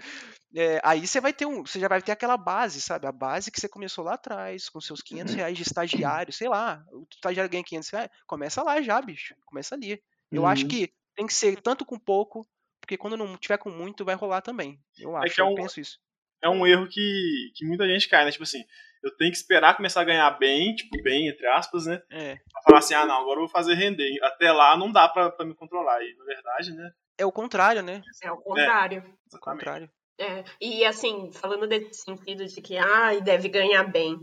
É, 0.54 0.80
aí 0.82 1.06
você 1.06 1.20
vai 1.20 1.32
ter 1.32 1.46
um, 1.46 1.64
você 1.64 1.78
já 1.78 1.88
vai 1.88 2.00
ter 2.00 2.12
aquela 2.12 2.36
base, 2.36 2.80
sabe? 2.80 3.06
A 3.06 3.12
base 3.12 3.50
que 3.50 3.60
você 3.60 3.68
começou 3.68 4.02
lá 4.04 4.14
atrás, 4.14 4.68
com 4.68 4.80
seus 4.80 5.02
500 5.02 5.34
reais 5.34 5.56
de 5.56 5.62
estagiário, 5.62 6.32
sei 6.32 6.48
lá. 6.48 6.82
O 6.92 7.06
estagiário 7.12 7.50
ganha 7.50 7.62
500 7.64 7.90
reais, 7.90 8.10
começa 8.26 8.62
lá 8.62 8.80
já, 8.80 9.00
bicho. 9.00 9.34
Começa 9.46 9.74
ali. 9.74 10.00
Eu 10.32 10.46
acho 10.46 10.62
Uhum. 10.62 10.68
que 10.68 10.92
tem 11.16 11.26
que 11.26 11.34
ser 11.34 11.60
tanto 11.60 11.84
com 11.84 11.98
pouco, 11.98 12.46
porque 12.80 12.96
quando 12.96 13.16
não 13.16 13.36
tiver 13.36 13.58
com 13.58 13.70
muito, 13.70 14.04
vai 14.04 14.14
rolar 14.14 14.40
também. 14.40 14.78
Eu 14.98 15.16
acho, 15.16 15.34
que 15.34 15.40
é 15.40 15.44
eu 15.44 15.48
um- 15.48 15.54
penso 15.54 15.80
isso. 15.80 15.98
É 16.42 16.48
um 16.48 16.66
erro 16.66 16.86
que, 16.88 17.50
que 17.54 17.66
muita 17.66 17.86
gente 17.86 18.08
cai, 18.08 18.24
né? 18.24 18.30
Tipo 18.30 18.44
assim, 18.44 18.62
eu 19.02 19.14
tenho 19.16 19.30
que 19.30 19.36
esperar 19.36 19.76
começar 19.76 20.00
a 20.00 20.04
ganhar 20.04 20.30
bem, 20.38 20.74
tipo, 20.74 21.02
bem, 21.02 21.28
entre 21.28 21.46
aspas, 21.48 21.84
né? 21.86 22.00
É. 22.10 22.36
Pra 22.52 22.62
falar 22.62 22.78
assim, 22.78 22.94
ah, 22.94 23.04
não, 23.04 23.16
agora 23.20 23.36
eu 23.36 23.40
vou 23.44 23.48
fazer 23.48 23.74
render. 23.74 24.18
Até 24.22 24.50
lá 24.52 24.76
não 24.78 24.90
dá 24.92 25.08
pra, 25.08 25.30
pra 25.30 25.44
me 25.44 25.54
controlar. 25.54 26.00
E, 26.02 26.14
na 26.16 26.24
verdade, 26.24 26.72
né? 26.72 26.90
É 27.18 27.26
o 27.26 27.32
contrário, 27.32 27.82
né? 27.82 28.00
É 28.22 28.30
o 28.30 28.36
contrário. 28.36 29.02
É 29.32 29.36
o 29.36 29.40
contrário. 29.40 29.90
É, 30.20 30.44
e 30.60 30.84
assim, 30.84 31.30
falando 31.32 31.66
desse 31.66 32.02
sentido 32.02 32.44
de 32.44 32.60
que 32.60 32.76
ai, 32.76 33.20
deve 33.20 33.48
ganhar 33.48 33.84
bem. 33.84 34.18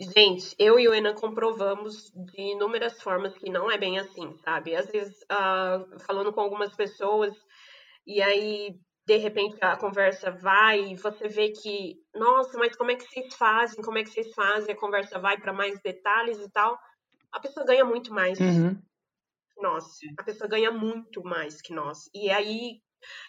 Gente, 0.00 0.54
eu 0.58 0.80
e 0.80 0.88
o 0.88 0.94
Enan 0.94 1.14
comprovamos 1.14 2.10
de 2.12 2.40
inúmeras 2.40 3.00
formas 3.00 3.36
que 3.36 3.50
não 3.50 3.70
é 3.70 3.78
bem 3.78 3.98
assim, 3.98 4.36
sabe? 4.38 4.74
Às 4.74 4.90
vezes, 4.90 5.16
ah, 5.30 5.84
falando 6.06 6.32
com 6.32 6.40
algumas 6.40 6.74
pessoas, 6.74 7.34
e 8.06 8.20
aí, 8.20 8.74
de 9.06 9.16
repente, 9.16 9.56
a 9.60 9.76
conversa 9.76 10.30
vai 10.30 10.80
e 10.80 10.96
você 10.96 11.28
vê 11.28 11.50
que, 11.50 11.96
nossa, 12.14 12.58
mas 12.58 12.74
como 12.74 12.90
é 12.90 12.96
que 12.96 13.04
vocês 13.04 13.34
fazem? 13.34 13.82
Como 13.82 13.98
é 13.98 14.02
que 14.02 14.10
vocês 14.10 14.32
fazem? 14.34 14.74
A 14.74 14.78
conversa 14.78 15.18
vai 15.20 15.38
para 15.38 15.52
mais 15.52 15.80
detalhes 15.82 16.38
e 16.38 16.50
tal. 16.50 16.76
A 17.30 17.38
pessoa 17.38 17.64
ganha 17.64 17.84
muito 17.84 18.12
mais 18.12 18.38
Uhum. 18.40 18.76
Nós. 19.62 19.84
A 20.18 20.22
pessoa 20.24 20.48
ganha 20.48 20.70
muito 20.70 21.22
mais 21.22 21.62
que 21.62 21.72
nós. 21.72 21.98
E 22.14 22.30
aí, 22.30 22.80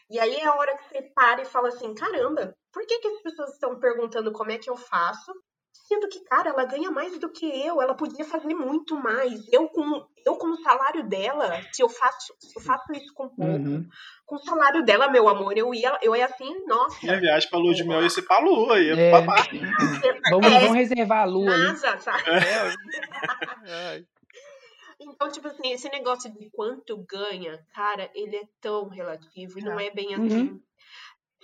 e 0.09 0.19
aí 0.19 0.36
é 0.36 0.45
a 0.47 0.55
hora 0.55 0.75
que 0.77 0.89
você 0.89 1.01
para 1.15 1.41
e 1.41 1.45
fala 1.45 1.69
assim, 1.69 1.93
caramba, 1.93 2.53
por 2.71 2.86
que, 2.86 2.99
que 2.99 3.07
as 3.07 3.21
pessoas 3.21 3.53
estão 3.53 3.79
perguntando 3.79 4.31
como 4.31 4.51
é 4.51 4.57
que 4.57 4.69
eu 4.69 4.75
faço? 4.75 5.31
Sendo 5.88 6.07
que, 6.07 6.23
cara, 6.25 6.51
ela 6.51 6.65
ganha 6.65 6.91
mais 6.91 7.17
do 7.19 7.31
que 7.31 7.45
eu, 7.65 7.81
ela 7.81 7.95
podia 7.95 8.23
fazer 8.23 8.53
muito 8.53 8.95
mais. 8.95 9.41
Eu 9.51 9.67
com, 9.69 10.05
eu 10.25 10.38
com 10.38 10.47
o 10.51 10.61
salário 10.61 11.07
dela, 11.09 11.59
se 11.73 11.81
eu 11.81 11.89
faço, 11.89 12.34
se 12.39 12.57
eu 12.57 12.61
faço 12.61 12.91
isso 12.93 13.11
com 13.13 13.27
pouco, 13.27 13.51
Uhum. 13.51 13.86
com 14.25 14.36
o 14.36 14.39
salário 14.43 14.84
dela, 14.86 15.09
meu 15.09 15.27
amor, 15.27 15.57
eu 15.57 15.73
ia, 15.73 15.97
eu 16.03 16.15
ia 16.15 16.25
assim, 16.25 16.63
nossa, 16.67 16.97
Minha 17.03 17.19
viagem 17.19 17.49
pra 17.49 17.57
lua 17.59 17.73
de 17.73 17.84
mel 17.84 18.01
ia 18.03 18.09
ser 18.09 18.21
pra 18.21 18.39
lua, 18.39 18.79
ia 18.79 18.93
É. 18.93 19.09
pra. 19.09 19.36
Vamos, 20.29 20.47
É. 20.51 20.59
vamos 20.59 20.75
reservar 20.75 21.23
a 21.23 21.25
lua. 21.25 21.57
NASA, 21.57 21.97
sabe? 21.97 22.23
É, 22.29 22.73
ai. 23.89 24.05
Então, 25.05 25.29
tipo 25.31 25.47
assim, 25.47 25.71
esse 25.71 25.89
negócio 25.89 26.31
de 26.31 26.49
quanto 26.51 26.97
ganha, 27.05 27.65
cara, 27.73 28.09
ele 28.13 28.35
é 28.37 28.43
tão 28.61 28.87
relativo 28.89 29.59
e 29.59 29.63
não 29.63 29.79
é 29.79 29.89
bem 29.91 30.15
Uhum. 30.15 30.25
assim. 30.25 30.61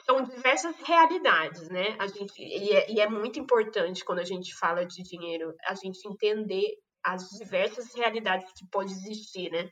São 0.05 0.23
diversas 0.23 0.75
realidades, 0.77 1.69
né? 1.69 1.95
A 1.99 2.07
gente, 2.07 2.41
e, 2.41 2.71
é, 2.71 2.91
e 2.91 2.99
é 2.99 3.07
muito 3.07 3.39
importante 3.39 4.03
quando 4.03 4.19
a 4.19 4.23
gente 4.23 4.55
fala 4.55 4.85
de 4.85 5.03
dinheiro, 5.03 5.53
a 5.67 5.75
gente 5.75 6.07
entender 6.07 6.77
as 7.03 7.29
diversas 7.29 7.93
realidades 7.95 8.51
que 8.53 8.65
pode 8.71 8.91
existir, 8.91 9.51
né? 9.51 9.69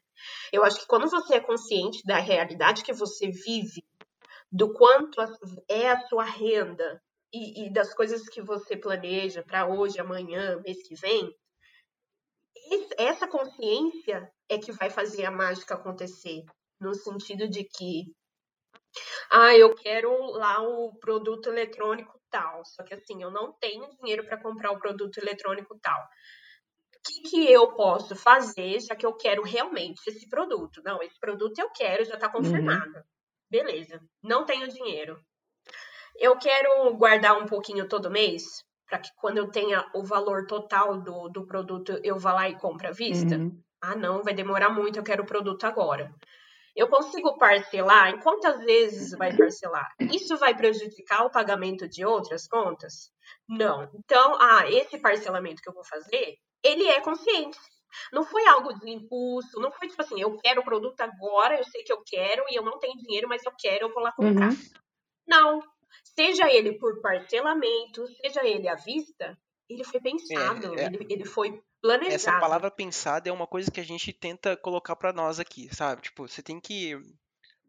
Eu 0.51 0.63
acho 0.63 0.79
que 0.79 0.88
quando 0.88 1.09
você 1.09 1.35
é 1.35 1.39
consciente 1.39 2.01
da 2.05 2.17
realidade 2.17 2.83
que 2.83 2.93
você 2.93 3.29
vive, 3.31 3.83
do 4.51 4.71
quanto 4.73 5.19
é 5.69 5.89
a 5.89 5.99
sua 6.07 6.23
renda 6.23 7.01
e, 7.33 7.65
e 7.65 7.73
das 7.73 7.93
coisas 7.93 8.27
que 8.29 8.41
você 8.41 8.77
planeja 8.77 9.43
para 9.43 9.67
hoje, 9.67 9.99
amanhã, 9.99 10.61
mês 10.63 10.88
que 10.88 10.95
vem, 10.95 11.33
essa 12.97 13.28
consciência 13.28 14.32
é 14.49 14.57
que 14.57 14.72
vai 14.72 14.89
fazer 14.89 15.26
a 15.26 15.32
mágica 15.32 15.76
acontecer. 15.76 16.43
No 16.80 16.93
sentido 16.93 17.47
de 17.47 17.63
que, 17.63 18.05
ah, 19.32 19.55
eu 19.55 19.74
quero 19.76 20.11
lá 20.32 20.61
o 20.61 20.93
produto 20.99 21.49
eletrônico 21.49 22.20
tal, 22.30 22.63
só 22.65 22.84
que 22.84 22.93
assim, 22.93 23.22
eu 23.22 23.32
não 23.32 23.53
tenho 23.53 23.89
dinheiro 23.97 24.26
para 24.26 24.41
comprar 24.41 24.72
o 24.72 24.80
produto 24.80 25.18
eletrônico 25.18 25.78
tal. 25.82 25.99
O 25.99 26.99
que, 27.03 27.30
que 27.30 27.51
eu 27.51 27.74
posso 27.74 28.15
fazer, 28.15 28.80
já 28.82 28.95
que 28.95 29.05
eu 29.05 29.13
quero 29.15 29.41
realmente 29.41 30.01
esse 30.07 30.28
produto? 30.28 30.82
Não, 30.84 31.01
esse 31.01 31.18
produto 31.20 31.57
eu 31.57 31.70
quero, 31.72 32.03
já 32.03 32.15
está 32.15 32.30
confirmado. 32.30 33.01
Beleza, 33.49 34.01
não 34.22 34.45
tenho 34.45 34.68
dinheiro. 34.68 35.20
Eu 36.15 36.38
quero 36.38 36.93
guardar 36.95 37.38
um 37.41 37.45
pouquinho 37.45 37.88
todo 37.88 38.11
mês, 38.11 38.43
para 38.88 38.99
que 38.99 39.09
quando 39.17 39.38
eu 39.38 39.49
tenha 39.49 39.85
o 39.93 40.03
valor 40.03 40.47
total 40.47 41.01
do, 41.01 41.29
do 41.29 41.45
produto, 41.45 41.99
eu 42.03 42.17
vá 42.17 42.33
lá 42.33 42.49
e 42.49 42.57
compre 42.57 42.88
à 42.88 42.91
vista? 42.91 43.35
Uhum. 43.35 43.61
Ah, 43.81 43.95
não, 43.95 44.23
vai 44.23 44.33
demorar 44.33 44.69
muito, 44.69 44.97
eu 44.97 45.03
quero 45.03 45.23
o 45.23 45.25
produto 45.27 45.65
agora. 45.65 46.11
Eu 46.75 46.88
consigo 46.88 47.38
parcelar? 47.38 48.09
Em 48.09 48.19
quantas 48.19 48.59
vezes 48.59 49.11
vai 49.17 49.35
parcelar? 49.35 49.88
Isso 49.99 50.38
vai 50.38 50.55
prejudicar 50.55 51.25
o 51.25 51.31
pagamento 51.31 51.88
de 51.88 52.05
outras 52.05 52.47
contas? 52.47 53.11
Não. 53.47 53.89
Então, 53.95 54.38
ah, 54.39 54.69
esse 54.69 54.99
parcelamento 54.99 55.61
que 55.61 55.69
eu 55.69 55.73
vou 55.73 55.83
fazer, 55.83 56.35
ele 56.63 56.88
é 56.88 57.01
consciente. 57.01 57.57
Não 58.11 58.23
foi 58.23 58.45
algo 58.47 58.73
de 58.73 58.89
impulso, 58.91 59.59
não 59.59 59.71
foi 59.71 59.88
tipo 59.88 60.01
assim, 60.01 60.21
eu 60.21 60.38
quero 60.38 60.61
o 60.61 60.63
produto 60.63 61.01
agora, 61.01 61.57
eu 61.57 61.63
sei 61.63 61.83
que 61.83 61.91
eu 61.91 62.03
quero 62.05 62.43
e 62.49 62.55
eu 62.55 62.63
não 62.63 62.79
tenho 62.79 62.97
dinheiro, 62.97 63.27
mas 63.27 63.43
eu 63.43 63.51
quero, 63.57 63.88
eu 63.88 63.93
vou 63.93 64.03
lá 64.03 64.11
comprar. 64.11 64.49
Uhum. 64.49 64.57
Não. 65.27 65.63
Seja 66.16 66.51
ele 66.51 66.74
por 66.74 67.01
parcelamento, 67.01 68.08
seja 68.22 68.45
ele 68.45 68.68
à 68.68 68.76
vista, 68.76 69.38
ele 69.70 69.84
foi 69.84 69.99
pensado, 69.99 70.74
é. 70.80 70.86
Ele, 70.86 71.05
ele 71.10 71.26
foi 71.26 71.62
planejado. 71.82 72.16
Essa 72.16 72.39
palavra 72.39 72.72
pensada 72.72 73.30
é 73.30 73.32
uma 73.32 73.47
coisa 73.47 73.70
que 73.72 73.80
a 73.80 73.84
gente 73.84 74.12
tenta 74.14 74.58
colocar 74.58 74.95
pra 74.95 75.14
nós 75.14 75.39
aqui, 75.39 75.74
sabe? 75.76 76.01
Tipo, 76.01 76.28
você 76.28 76.41
tem 76.41 76.60
que, 76.60 76.95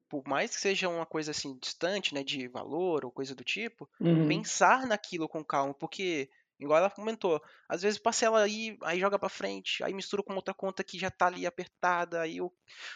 por 0.08 0.26
mais 0.26 0.54
que 0.54 0.60
seja 0.60 0.88
uma 0.88 1.06
coisa 1.06 1.30
assim 1.32 1.58
distante, 1.58 2.14
né, 2.14 2.22
de 2.24 2.48
valor 2.48 3.04
ou 3.04 3.10
coisa 3.10 3.34
do 3.34 3.44
tipo, 3.44 3.88
Uhum. 4.00 4.26
pensar 4.28 4.86
naquilo 4.86 5.28
com 5.28 5.44
calma, 5.44 5.74
porque 5.74 6.30
igual 6.58 6.78
ela 6.78 6.90
comentou, 6.90 7.40
às 7.68 7.82
vezes 7.82 7.98
parcela 8.00 8.42
aí, 8.42 8.76
aí 8.82 8.98
joga 8.98 9.18
pra 9.18 9.28
frente, 9.28 9.84
aí 9.84 9.94
mistura 9.94 10.22
com 10.22 10.34
outra 10.34 10.54
conta 10.54 10.82
que 10.82 10.98
já 10.98 11.10
tá 11.10 11.26
ali 11.26 11.46
apertada, 11.46 12.20
aí 12.22 12.38
eu 12.38 12.52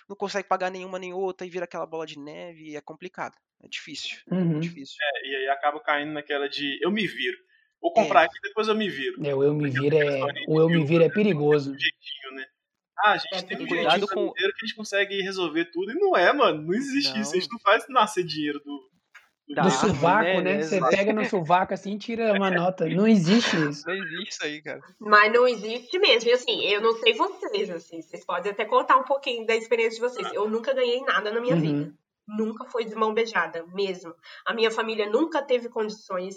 não 0.08 0.16
consegue 0.16 0.48
pagar 0.48 0.70
nenhuma 0.70 0.98
nem 0.98 1.12
outra 1.12 1.46
e 1.46 1.50
vira 1.50 1.64
aquela 1.64 1.86
bola 1.86 2.06
de 2.06 2.18
neve, 2.18 2.70
e 2.70 2.76
é 2.76 2.80
complicado, 2.80 3.36
é 3.62 3.68
difícil, 3.68 4.18
Uhum. 4.30 4.60
difícil. 4.60 4.96
E 5.24 5.36
aí 5.36 5.48
acaba 5.48 5.80
caindo 5.80 6.12
naquela 6.12 6.48
de 6.48 6.78
eu 6.82 6.90
me 6.90 7.06
viro. 7.06 7.36
Vou 7.80 7.92
comprar 7.92 8.22
aqui, 8.24 8.38
depois 8.42 8.68
eu 8.68 8.74
me 8.76 8.88
viro. 8.88 9.24
É, 9.26 9.34
o 9.34 9.42
eu 9.42 9.52
me 9.54 9.68
vir 9.68 9.92
é, 9.94 10.20
o 10.46 10.60
eu 10.60 10.68
me 10.68 10.84
vir 10.84 11.00
é 11.02 11.08
perigoso. 11.08 11.70
Um 11.72 11.78
jeitinho, 11.78 12.34
né? 12.36 12.44
Ah, 13.04 13.12
a 13.12 13.16
gente 13.18 13.34
É, 13.34 13.42
tem 13.42 13.56
um 13.62 13.66
cuidado 13.66 13.90
jeitinho 13.92 14.08
com- 14.08 14.14
brasileiro 14.26 14.52
que 14.54 14.64
a 14.64 14.66
gente 14.66 14.76
consegue 14.76 15.20
resolver 15.22 15.64
tudo. 15.72 15.90
E 15.90 15.94
não 15.94 16.16
é, 16.16 16.32
mano. 16.32 16.62
Não 16.62 16.74
existe 16.74 17.18
isso. 17.18 17.32
A 17.32 17.34
gente 17.40 17.48
não 17.50 17.58
faz 17.58 17.84
nascer 17.88 18.22
dinheiro 18.24 18.60
do. 18.60 18.88
do 19.48 19.54
Da 19.56 19.62
Do 19.62 19.68
árvore, 19.68 19.90
sovaco, 19.90 20.24
né, 20.24 20.42
né? 20.42 20.54
né, 20.58 20.62
Você 20.62 20.80
pega 20.80 21.12
no 21.12 21.24
sovaco 21.24 21.74
assim 21.74 21.94
e 21.94 21.98
tira 21.98 22.32
uma 22.34 22.48
nota. 22.70 22.88
Não 22.88 23.08
existe 23.08 23.56
isso. 23.68 23.84
Não 23.84 23.94
existe 23.96 24.28
isso 24.30 24.44
aí, 24.44 24.62
cara. 24.62 24.80
Mas 25.00 25.32
não 25.32 25.48
existe 25.48 25.98
mesmo. 25.98 26.30
E 26.30 26.32
assim, 26.32 26.62
eu 26.66 26.80
não 26.80 26.92
sei 26.98 27.14
vocês, 27.14 27.68
assim, 27.70 28.00
vocês 28.00 28.24
podem 28.24 28.52
até 28.52 28.64
contar 28.64 28.96
um 28.98 29.04
pouquinho 29.04 29.44
da 29.44 29.56
experiência 29.56 29.96
de 29.96 30.08
vocês. 30.08 30.32
Eu 30.32 30.48
nunca 30.48 30.72
ganhei 30.72 31.00
nada 31.00 31.32
na 31.32 31.40
minha 31.40 31.56
Uhum. 31.56 31.60
vida. 31.60 31.94
Nunca 32.26 32.64
foi 32.66 32.84
de 32.84 32.94
mão 32.94 33.12
beijada, 33.12 33.64
mesmo. 33.68 34.14
A 34.46 34.54
minha 34.54 34.70
família 34.70 35.10
nunca 35.10 35.42
teve 35.42 35.68
condições 35.68 36.34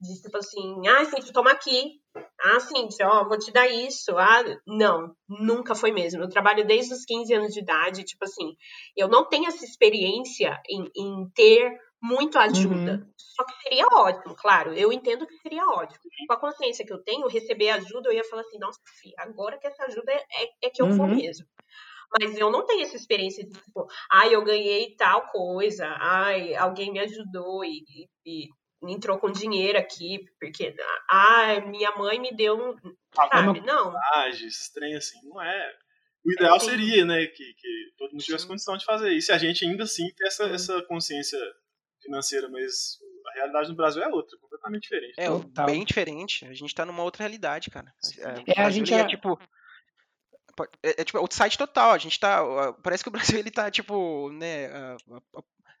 de, 0.00 0.20
tipo 0.22 0.36
assim, 0.38 0.86
ah, 0.88 1.04
Cintia, 1.04 1.32
toma 1.32 1.52
aqui. 1.52 2.00
Ah, 2.40 2.58
Cintia, 2.60 3.08
ó, 3.08 3.26
vou 3.28 3.38
te 3.38 3.52
dar 3.52 3.68
isso. 3.68 4.16
Ah, 4.18 4.42
não, 4.66 5.14
nunca 5.28 5.74
foi 5.74 5.92
mesmo. 5.92 6.22
Eu 6.22 6.28
trabalho 6.28 6.66
desde 6.66 6.94
os 6.94 7.04
15 7.04 7.32
anos 7.32 7.52
de 7.52 7.60
idade, 7.60 8.04
tipo 8.04 8.24
assim, 8.24 8.56
eu 8.96 9.08
não 9.08 9.28
tenho 9.28 9.46
essa 9.46 9.64
experiência 9.64 10.60
em, 10.68 10.90
em 10.96 11.28
ter 11.34 11.78
muito 12.02 12.38
ajuda. 12.38 12.92
Uhum. 12.94 13.12
Só 13.16 13.44
que 13.44 13.62
seria 13.62 13.86
ótimo, 13.92 14.34
claro. 14.34 14.74
Eu 14.74 14.92
entendo 14.92 15.26
que 15.26 15.36
seria 15.38 15.64
ótimo. 15.66 16.00
Com 16.26 16.32
a 16.34 16.40
consciência 16.40 16.84
que 16.84 16.92
eu 16.92 17.02
tenho, 17.02 17.28
receber 17.28 17.70
ajuda, 17.70 18.08
eu 18.08 18.14
ia 18.14 18.24
falar 18.24 18.42
assim, 18.42 18.58
nossa, 18.58 18.80
filha, 19.00 19.14
agora 19.18 19.58
que 19.58 19.66
essa 19.66 19.84
ajuda 19.84 20.10
é, 20.12 20.66
é, 20.66 20.70
que 20.70 20.82
eu 20.82 20.88
vou 20.88 21.06
Uhum. 21.06 21.14
mesmo. 21.16 21.46
Mas 22.18 22.36
eu 22.36 22.50
não 22.50 22.66
tenho 22.66 22.82
essa 22.82 22.96
experiência 22.96 23.44
de, 23.44 23.52
tipo, 23.52 23.86
ai, 24.10 24.34
eu 24.34 24.42
ganhei 24.42 24.94
tal 24.96 25.26
coisa, 25.26 25.86
ai, 26.00 26.54
alguém 26.54 26.92
me 26.92 26.98
ajudou 26.98 27.64
e, 27.64 27.84
e, 28.26 28.46
e 28.46 28.48
entrou 28.82 29.18
com 29.18 29.30
dinheiro 29.30 29.78
aqui, 29.78 30.24
porque, 30.40 30.74
ai, 31.08 31.60
minha 31.68 31.92
mãe 31.92 32.18
me 32.18 32.34
deu 32.34 32.56
um. 32.56 32.74
Sabe? 33.14 33.60
Não. 33.60 33.94
Esses 34.28 34.70
trem 34.70 34.96
assim, 34.96 35.18
não 35.28 35.40
é. 35.40 35.72
O 36.24 36.32
ideal 36.32 36.56
é, 36.56 36.60
seria, 36.60 37.04
né, 37.04 37.26
que, 37.26 37.54
que 37.54 37.92
todo 37.96 38.10
mundo 38.10 38.22
tivesse 38.22 38.46
condição 38.46 38.76
de 38.76 38.84
fazer 38.84 39.10
isso. 39.12 39.30
E 39.30 39.34
a 39.34 39.38
gente 39.38 39.64
ainda 39.64 39.84
assim 39.84 40.06
ter 40.14 40.26
essa, 40.26 40.44
essa 40.44 40.82
consciência 40.82 41.38
financeira, 42.02 42.48
mas 42.48 42.98
a 43.28 43.34
realidade 43.34 43.68
no 43.68 43.76
Brasil 43.76 44.02
é 44.02 44.08
outra, 44.08 44.36
completamente 44.38 44.82
diferente. 44.82 45.14
É, 45.16 45.26
Total. 45.28 45.66
bem 45.66 45.84
diferente. 45.84 46.44
A 46.44 46.52
gente 46.52 46.74
tá 46.74 46.84
numa 46.84 47.02
outra 47.02 47.22
realidade, 47.22 47.70
cara. 47.70 47.92
É, 48.46 48.60
a 48.60 48.70
gente 48.70 48.92
é, 48.92 49.00
é 49.00 49.06
tipo 49.06 49.38
é, 50.82 51.00
é 51.00 51.04
tipo 51.04 51.18
outside 51.18 51.56
total. 51.56 51.92
A 51.92 51.98
gente 51.98 52.18
tá. 52.18 52.42
Parece 52.82 53.02
que 53.02 53.08
o 53.08 53.12
Brasil 53.36 53.38
ele 53.38 53.50
tá, 53.50 53.70
tipo, 53.70 54.30
né. 54.32 54.68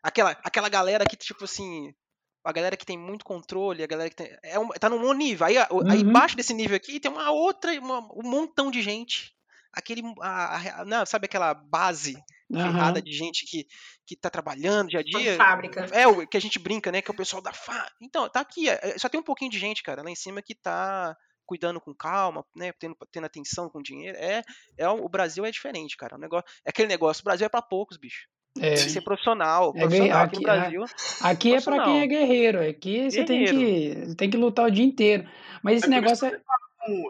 Aquela, 0.02 0.30
aquela 0.42 0.68
galera 0.68 1.04
que, 1.04 1.16
tipo 1.16 1.44
assim. 1.44 1.94
A 2.42 2.52
galera 2.52 2.74
que 2.74 2.86
tem 2.86 2.96
muito 2.96 3.22
controle, 3.22 3.82
a 3.82 3.86
galera 3.86 4.08
que 4.08 4.16
tem. 4.16 4.34
É 4.42 4.58
um, 4.58 4.68
tá 4.68 4.88
num 4.88 5.12
nível. 5.12 5.46
Aí, 5.46 5.56
uhum. 5.70 5.90
aí 5.90 6.00
embaixo 6.00 6.36
desse 6.36 6.54
nível 6.54 6.74
aqui 6.74 6.98
tem 6.98 7.10
uma 7.10 7.30
outra, 7.30 7.70
uma, 7.78 7.98
um 8.14 8.22
montão 8.22 8.70
de 8.70 8.80
gente. 8.80 9.34
Aquele. 9.72 10.02
A, 10.22 10.80
a, 10.80 10.84
não, 10.86 11.04
sabe 11.04 11.26
aquela 11.26 11.52
base 11.52 12.16
ferrada 12.50 12.98
uhum. 12.98 13.04
de 13.04 13.12
gente 13.12 13.46
que, 13.46 13.66
que 14.06 14.16
tá 14.16 14.28
trabalhando 14.28 14.88
dia 14.88 15.00
a 15.00 15.02
dia. 15.02 15.36
Fábrica. 15.36 15.86
É, 15.92 16.06
o 16.06 16.26
que 16.26 16.36
a 16.36 16.40
gente 16.40 16.58
brinca, 16.58 16.90
né? 16.90 17.02
Que 17.02 17.10
é 17.10 17.14
o 17.14 17.16
pessoal 17.16 17.42
da 17.42 17.52
fa. 17.52 17.90
Então, 18.00 18.28
tá 18.28 18.40
aqui. 18.40 18.68
É, 18.68 18.98
só 18.98 19.08
tem 19.08 19.20
um 19.20 19.24
pouquinho 19.24 19.50
de 19.50 19.58
gente, 19.58 19.82
cara, 19.82 20.02
lá 20.02 20.10
em 20.10 20.16
cima 20.16 20.42
que 20.42 20.54
tá 20.54 21.16
cuidando 21.50 21.80
com 21.80 21.92
calma, 21.92 22.46
né, 22.54 22.70
tendo, 22.78 22.96
tendo 23.10 23.24
atenção 23.24 23.68
com 23.68 23.82
dinheiro. 23.82 24.16
É, 24.16 24.40
é 24.78 24.88
o 24.88 25.08
Brasil 25.08 25.44
é 25.44 25.50
diferente, 25.50 25.96
cara. 25.96 26.14
O 26.14 26.18
negócio, 26.18 26.48
é 26.64 26.70
aquele 26.70 26.86
negócio, 26.86 27.22
o 27.22 27.24
Brasil 27.24 27.44
é 27.44 27.48
para 27.48 27.60
poucos, 27.60 27.96
bicho. 27.96 28.28
É. 28.56 28.74
Tem 28.74 28.84
que 28.84 28.90
ser 28.90 29.00
profissional. 29.00 29.72
É 29.74 29.80
profissional 29.80 30.22
aqui, 30.22 30.36
aqui, 30.36 30.36
no 30.36 30.42
Brasil. 30.42 30.84
Aqui 31.22 31.54
é 31.56 31.60
para 31.60 31.82
quem 31.82 32.02
é 32.02 32.06
guerreiro. 32.06 32.68
Aqui 32.68 33.10
você 33.10 33.24
tem 33.24 33.44
que, 33.44 34.14
tem 34.14 34.30
que 34.30 34.36
lutar 34.36 34.66
o 34.66 34.70
dia 34.70 34.84
inteiro. 34.84 35.28
Mas 35.60 35.78
esse 35.78 35.86
é 35.86 35.88
negócio 35.88 36.28
é. 36.28 36.40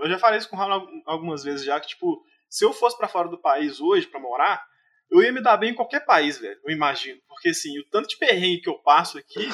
Eu 0.02 0.08
já 0.08 0.18
falei 0.18 0.38
isso 0.38 0.48
com 0.48 0.56
o 0.56 0.58
Ronaldo 0.58 0.88
algumas 1.04 1.44
vezes 1.44 1.64
já, 1.64 1.78
que, 1.78 1.88
tipo, 1.88 2.24
se 2.48 2.64
eu 2.64 2.72
fosse 2.72 2.96
para 2.96 3.08
fora 3.08 3.28
do 3.28 3.38
país 3.38 3.78
hoje 3.78 4.06
para 4.06 4.20
morar, 4.20 4.66
eu 5.10 5.22
ia 5.22 5.32
me 5.32 5.42
dar 5.42 5.56
bem 5.56 5.72
em 5.72 5.74
qualquer 5.74 6.04
país, 6.04 6.38
velho. 6.38 6.58
Eu 6.64 6.72
imagino. 6.72 7.20
Porque, 7.26 7.48
assim, 7.48 7.78
o 7.80 7.84
tanto 7.90 8.08
de 8.08 8.16
perrengue 8.16 8.60
que 8.60 8.68
eu 8.68 8.78
passo 8.78 9.18
aqui, 9.18 9.48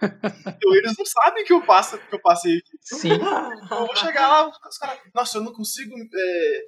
eu, 0.62 0.74
eles 0.74 0.96
não 0.96 1.04
sabem 1.04 1.44
que 1.44 1.52
eu, 1.52 1.62
passo, 1.62 1.98
que 1.98 2.14
eu 2.14 2.20
passei 2.20 2.58
aqui. 2.58 2.78
Sim. 2.80 3.10
Eu 3.12 3.86
vou 3.86 3.96
chegar 3.96 4.28
lá, 4.28 4.48
os 4.48 4.78
caras, 4.78 4.98
nossa, 5.14 5.38
eu 5.38 5.42
não 5.42 5.52
consigo, 5.52 5.94
é, 5.94 6.62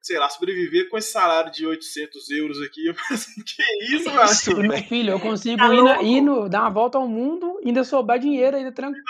sei 0.00 0.18
lá, 0.18 0.28
sobreviver 0.28 0.88
com 0.88 0.96
esse 0.96 1.10
salário 1.10 1.50
de 1.50 1.66
800 1.66 2.30
euros 2.30 2.62
aqui. 2.62 2.86
Eu 2.86 2.94
pensei, 2.94 3.16
assim, 3.16 3.42
que 3.42 3.96
isso? 3.96 4.10
Isso, 4.10 4.56
meu 4.56 4.78
filho, 4.84 5.10
eu 5.12 5.20
consigo 5.20 5.58
tá 5.58 5.74
ir, 5.74 5.82
na, 5.82 6.02
ir 6.02 6.20
no, 6.20 6.48
dar 6.48 6.60
uma 6.60 6.70
volta 6.70 6.98
ao 6.98 7.08
mundo 7.08 7.58
e 7.62 7.68
ainda 7.68 7.82
sobrar 7.82 8.20
dinheiro, 8.20 8.56
ainda 8.56 8.72
tranquilo. 8.72 9.04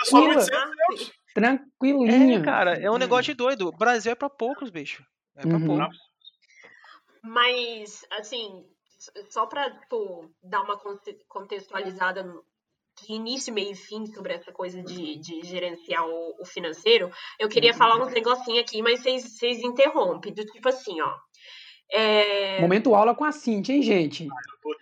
Tranquilinho. 1.33 2.39
É, 2.39 2.43
cara, 2.43 2.73
é 2.73 2.89
um 2.89 2.97
negócio 2.97 3.25
de 3.25 3.33
doido. 3.35 3.67
O 3.67 3.77
Brasil 3.77 4.11
é 4.11 4.15
pra 4.15 4.29
poucos, 4.29 4.69
bicho. 4.69 5.03
É 5.37 5.41
pra 5.41 5.57
uhum. 5.57 5.65
poucos. 5.65 6.10
Mas, 7.23 8.05
assim, 8.11 8.65
só 9.29 9.45
para 9.45 9.69
tipo, 9.79 10.29
dar 10.43 10.61
uma 10.61 10.79
contextualizada 11.27 12.23
de 13.01 13.13
início, 13.13 13.53
meio 13.53 13.71
e 13.71 13.75
fim 13.75 14.05
sobre 14.07 14.33
essa 14.33 14.51
coisa 14.51 14.81
de, 14.83 15.17
de 15.17 15.41
gerenciar 15.43 16.05
o, 16.07 16.35
o 16.39 16.45
financeiro, 16.45 17.11
eu 17.39 17.49
queria 17.49 17.73
falar 17.73 18.01
uns 18.01 18.13
negocinhos 18.13 18.59
aqui, 18.59 18.81
mas 18.81 19.01
vocês, 19.01 19.23
vocês 19.23 19.59
interrompem, 19.63 20.33
do 20.33 20.45
tipo 20.45 20.67
assim, 20.69 20.99
ó. 21.01 21.15
É... 21.91 22.61
Momento 22.61 22.95
aula 22.95 23.15
com 23.15 23.25
a 23.25 23.31
Cintia, 23.31 23.75
hein, 23.75 23.81
gente? 23.81 24.27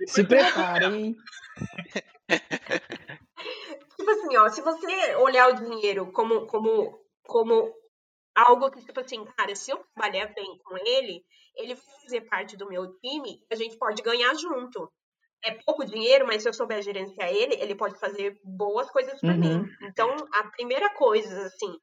Se 0.07 0.23
preparem. 0.23 1.15
tipo 3.97 4.11
assim, 4.11 4.37
ó, 4.37 4.49
se 4.49 4.61
você 4.61 5.15
olhar 5.15 5.49
o 5.49 5.55
dinheiro 5.55 6.11
como, 6.11 6.45
como, 6.45 6.99
como 7.23 7.73
algo 8.35 8.69
que, 8.69 8.83
tipo 8.83 8.99
assim, 8.99 9.25
cara, 9.37 9.55
se 9.55 9.71
eu 9.71 9.83
trabalhar 9.95 10.27
bem 10.33 10.57
com 10.63 10.77
ele, 10.77 11.23
ele 11.59 11.75
vai 11.75 12.01
fazer 12.01 12.21
parte 12.21 12.57
do 12.57 12.67
meu 12.67 12.97
time, 12.99 13.43
a 13.51 13.55
gente 13.55 13.77
pode 13.77 14.01
ganhar 14.01 14.33
junto. 14.35 14.91
É 15.43 15.51
pouco 15.65 15.85
dinheiro, 15.85 16.25
mas 16.25 16.41
se 16.41 16.49
eu 16.49 16.53
souber 16.53 16.81
gerenciar 16.81 17.29
ele, 17.29 17.55
ele 17.55 17.75
pode 17.75 17.97
fazer 17.99 18.39
boas 18.43 18.89
coisas 18.89 19.19
para 19.21 19.33
uhum. 19.33 19.39
mim. 19.39 19.65
Então, 19.83 20.13
a 20.33 20.43
primeira 20.51 20.93
coisa, 20.95 21.45
assim, 21.45 21.77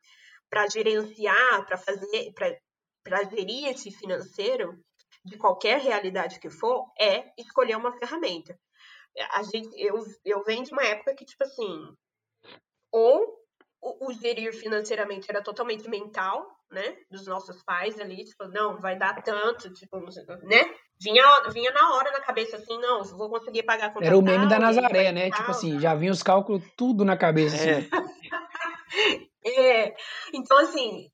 para 0.51 0.68
gerenciar, 0.68 1.64
para 1.64 1.79
fazer, 1.79 2.33
para 3.03 3.24
gerir 3.24 3.68
esse 3.68 3.91
financeiro, 3.91 4.79
de 5.24 5.37
qualquer 5.37 5.81
realidade 5.81 6.39
que 6.39 6.49
for, 6.49 6.87
é 6.99 7.33
escolher 7.37 7.77
uma 7.77 7.97
ferramenta. 7.99 8.57
A 9.33 9.43
gente, 9.43 9.74
eu, 9.77 9.95
eu 10.24 10.45
venho 10.45 10.62
de 10.62 10.72
uma 10.72 10.85
época 10.85 11.14
que, 11.14 11.24
tipo 11.24 11.43
assim, 11.43 11.95
ou 12.93 13.37
o, 13.83 14.07
o 14.07 14.12
gerir 14.12 14.53
financeiramente 14.53 15.29
era 15.29 15.43
totalmente 15.43 15.89
mental, 15.89 16.56
né? 16.71 16.97
Dos 17.11 17.27
nossos 17.27 17.62
pais 17.62 17.99
ali, 18.01 18.25
tipo, 18.25 18.47
não, 18.49 18.81
vai 18.81 18.99
dar 18.99 19.23
tanto, 19.23 19.73
tipo, 19.73 19.99
né? 20.43 20.75
Vinha, 21.01 21.25
vinha 21.51 21.71
na 21.73 21.95
hora 21.95 22.11
na 22.11 22.21
cabeça 22.21 22.57
assim, 22.57 22.79
não, 22.79 23.05
vou 23.05 23.29
conseguir 23.29 23.62
pagar 23.62 23.93
com 23.93 24.03
Era 24.03 24.17
o 24.17 24.23
meme 24.23 24.49
da 24.49 24.59
Nazaré, 24.59 25.12
né? 25.12 25.31
Tipo 25.31 25.51
assim, 25.51 25.79
já 25.79 25.95
vinha 25.95 26.12
os 26.12 26.23
cálculos 26.23 26.62
tudo 26.77 27.05
na 27.05 27.17
cabeça. 27.17 27.57
Assim. 27.57 27.89
É. 29.45 29.47
é. 29.85 29.97
Então, 30.33 30.59
assim, 30.59 31.11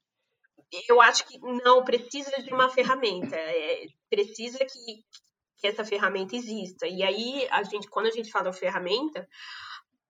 eu 0.88 1.00
acho 1.00 1.26
que 1.26 1.38
não 1.64 1.84
precisa 1.84 2.30
de 2.42 2.53
uma 2.53 2.68
ferramenta. 2.68 3.36
É, 3.36 3.86
precisa 4.09 4.59
que, 4.59 5.03
que 5.59 5.66
essa 5.66 5.84
ferramenta 5.84 6.36
exista. 6.36 6.86
E 6.86 7.03
aí, 7.03 7.46
a 7.50 7.62
gente, 7.64 7.88
quando 7.88 8.07
a 8.07 8.11
gente 8.11 8.30
fala 8.30 8.53
ferramenta, 8.53 9.28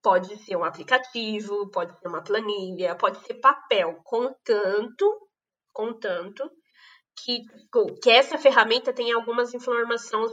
pode 0.03 0.37
ser 0.45 0.57
um 0.57 0.65
aplicativo, 0.65 1.71
pode 1.71 1.99
ser 1.99 2.09
uma 2.09 2.23
planilha, 2.23 2.95
pode 2.95 3.25
ser 3.27 3.35
papel, 3.35 4.01
contanto 4.05 5.29
contanto 5.73 6.51
que, 7.25 7.41
que 8.03 8.11
essa 8.11 8.39
ferramenta 8.39 8.93
tenha 8.93 9.15
algumas 9.15 9.53
informações, 9.55 10.33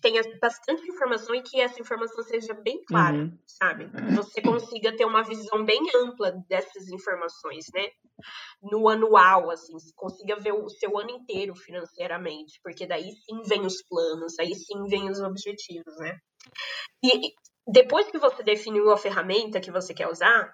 tenha 0.00 0.22
bastante 0.40 0.86
informação 0.88 1.34
e 1.34 1.42
que 1.42 1.60
essa 1.60 1.80
informação 1.80 2.22
seja 2.22 2.54
bem 2.54 2.82
clara, 2.84 3.16
uhum. 3.16 3.38
sabe? 3.46 3.90
Você 4.14 4.42
consiga 4.42 4.94
ter 4.94 5.04
uma 5.04 5.22
visão 5.22 5.64
bem 5.64 5.80
ampla 5.96 6.32
dessas 6.48 6.88
informações, 6.88 7.64
né? 7.74 7.88
No 8.62 8.88
anual, 8.88 9.50
assim, 9.50 9.72
você 9.72 9.90
consiga 9.96 10.36
ver 10.36 10.52
o 10.52 10.68
seu 10.68 10.98
ano 10.98 11.10
inteiro 11.10 11.54
financeiramente, 11.54 12.60
porque 12.62 12.86
daí 12.86 13.10
sim 13.12 13.42
vem 13.46 13.64
os 13.64 13.82
planos, 13.88 14.38
aí 14.38 14.54
sim 14.54 14.84
vem 14.86 15.10
os 15.10 15.20
objetivos, 15.20 15.96
né? 15.98 16.18
E 17.02 17.32
depois 17.66 18.10
que 18.10 18.18
você 18.18 18.42
definiu 18.42 18.90
a 18.90 18.96
ferramenta 18.96 19.60
que 19.60 19.70
você 19.70 19.94
quer 19.94 20.08
usar, 20.08 20.52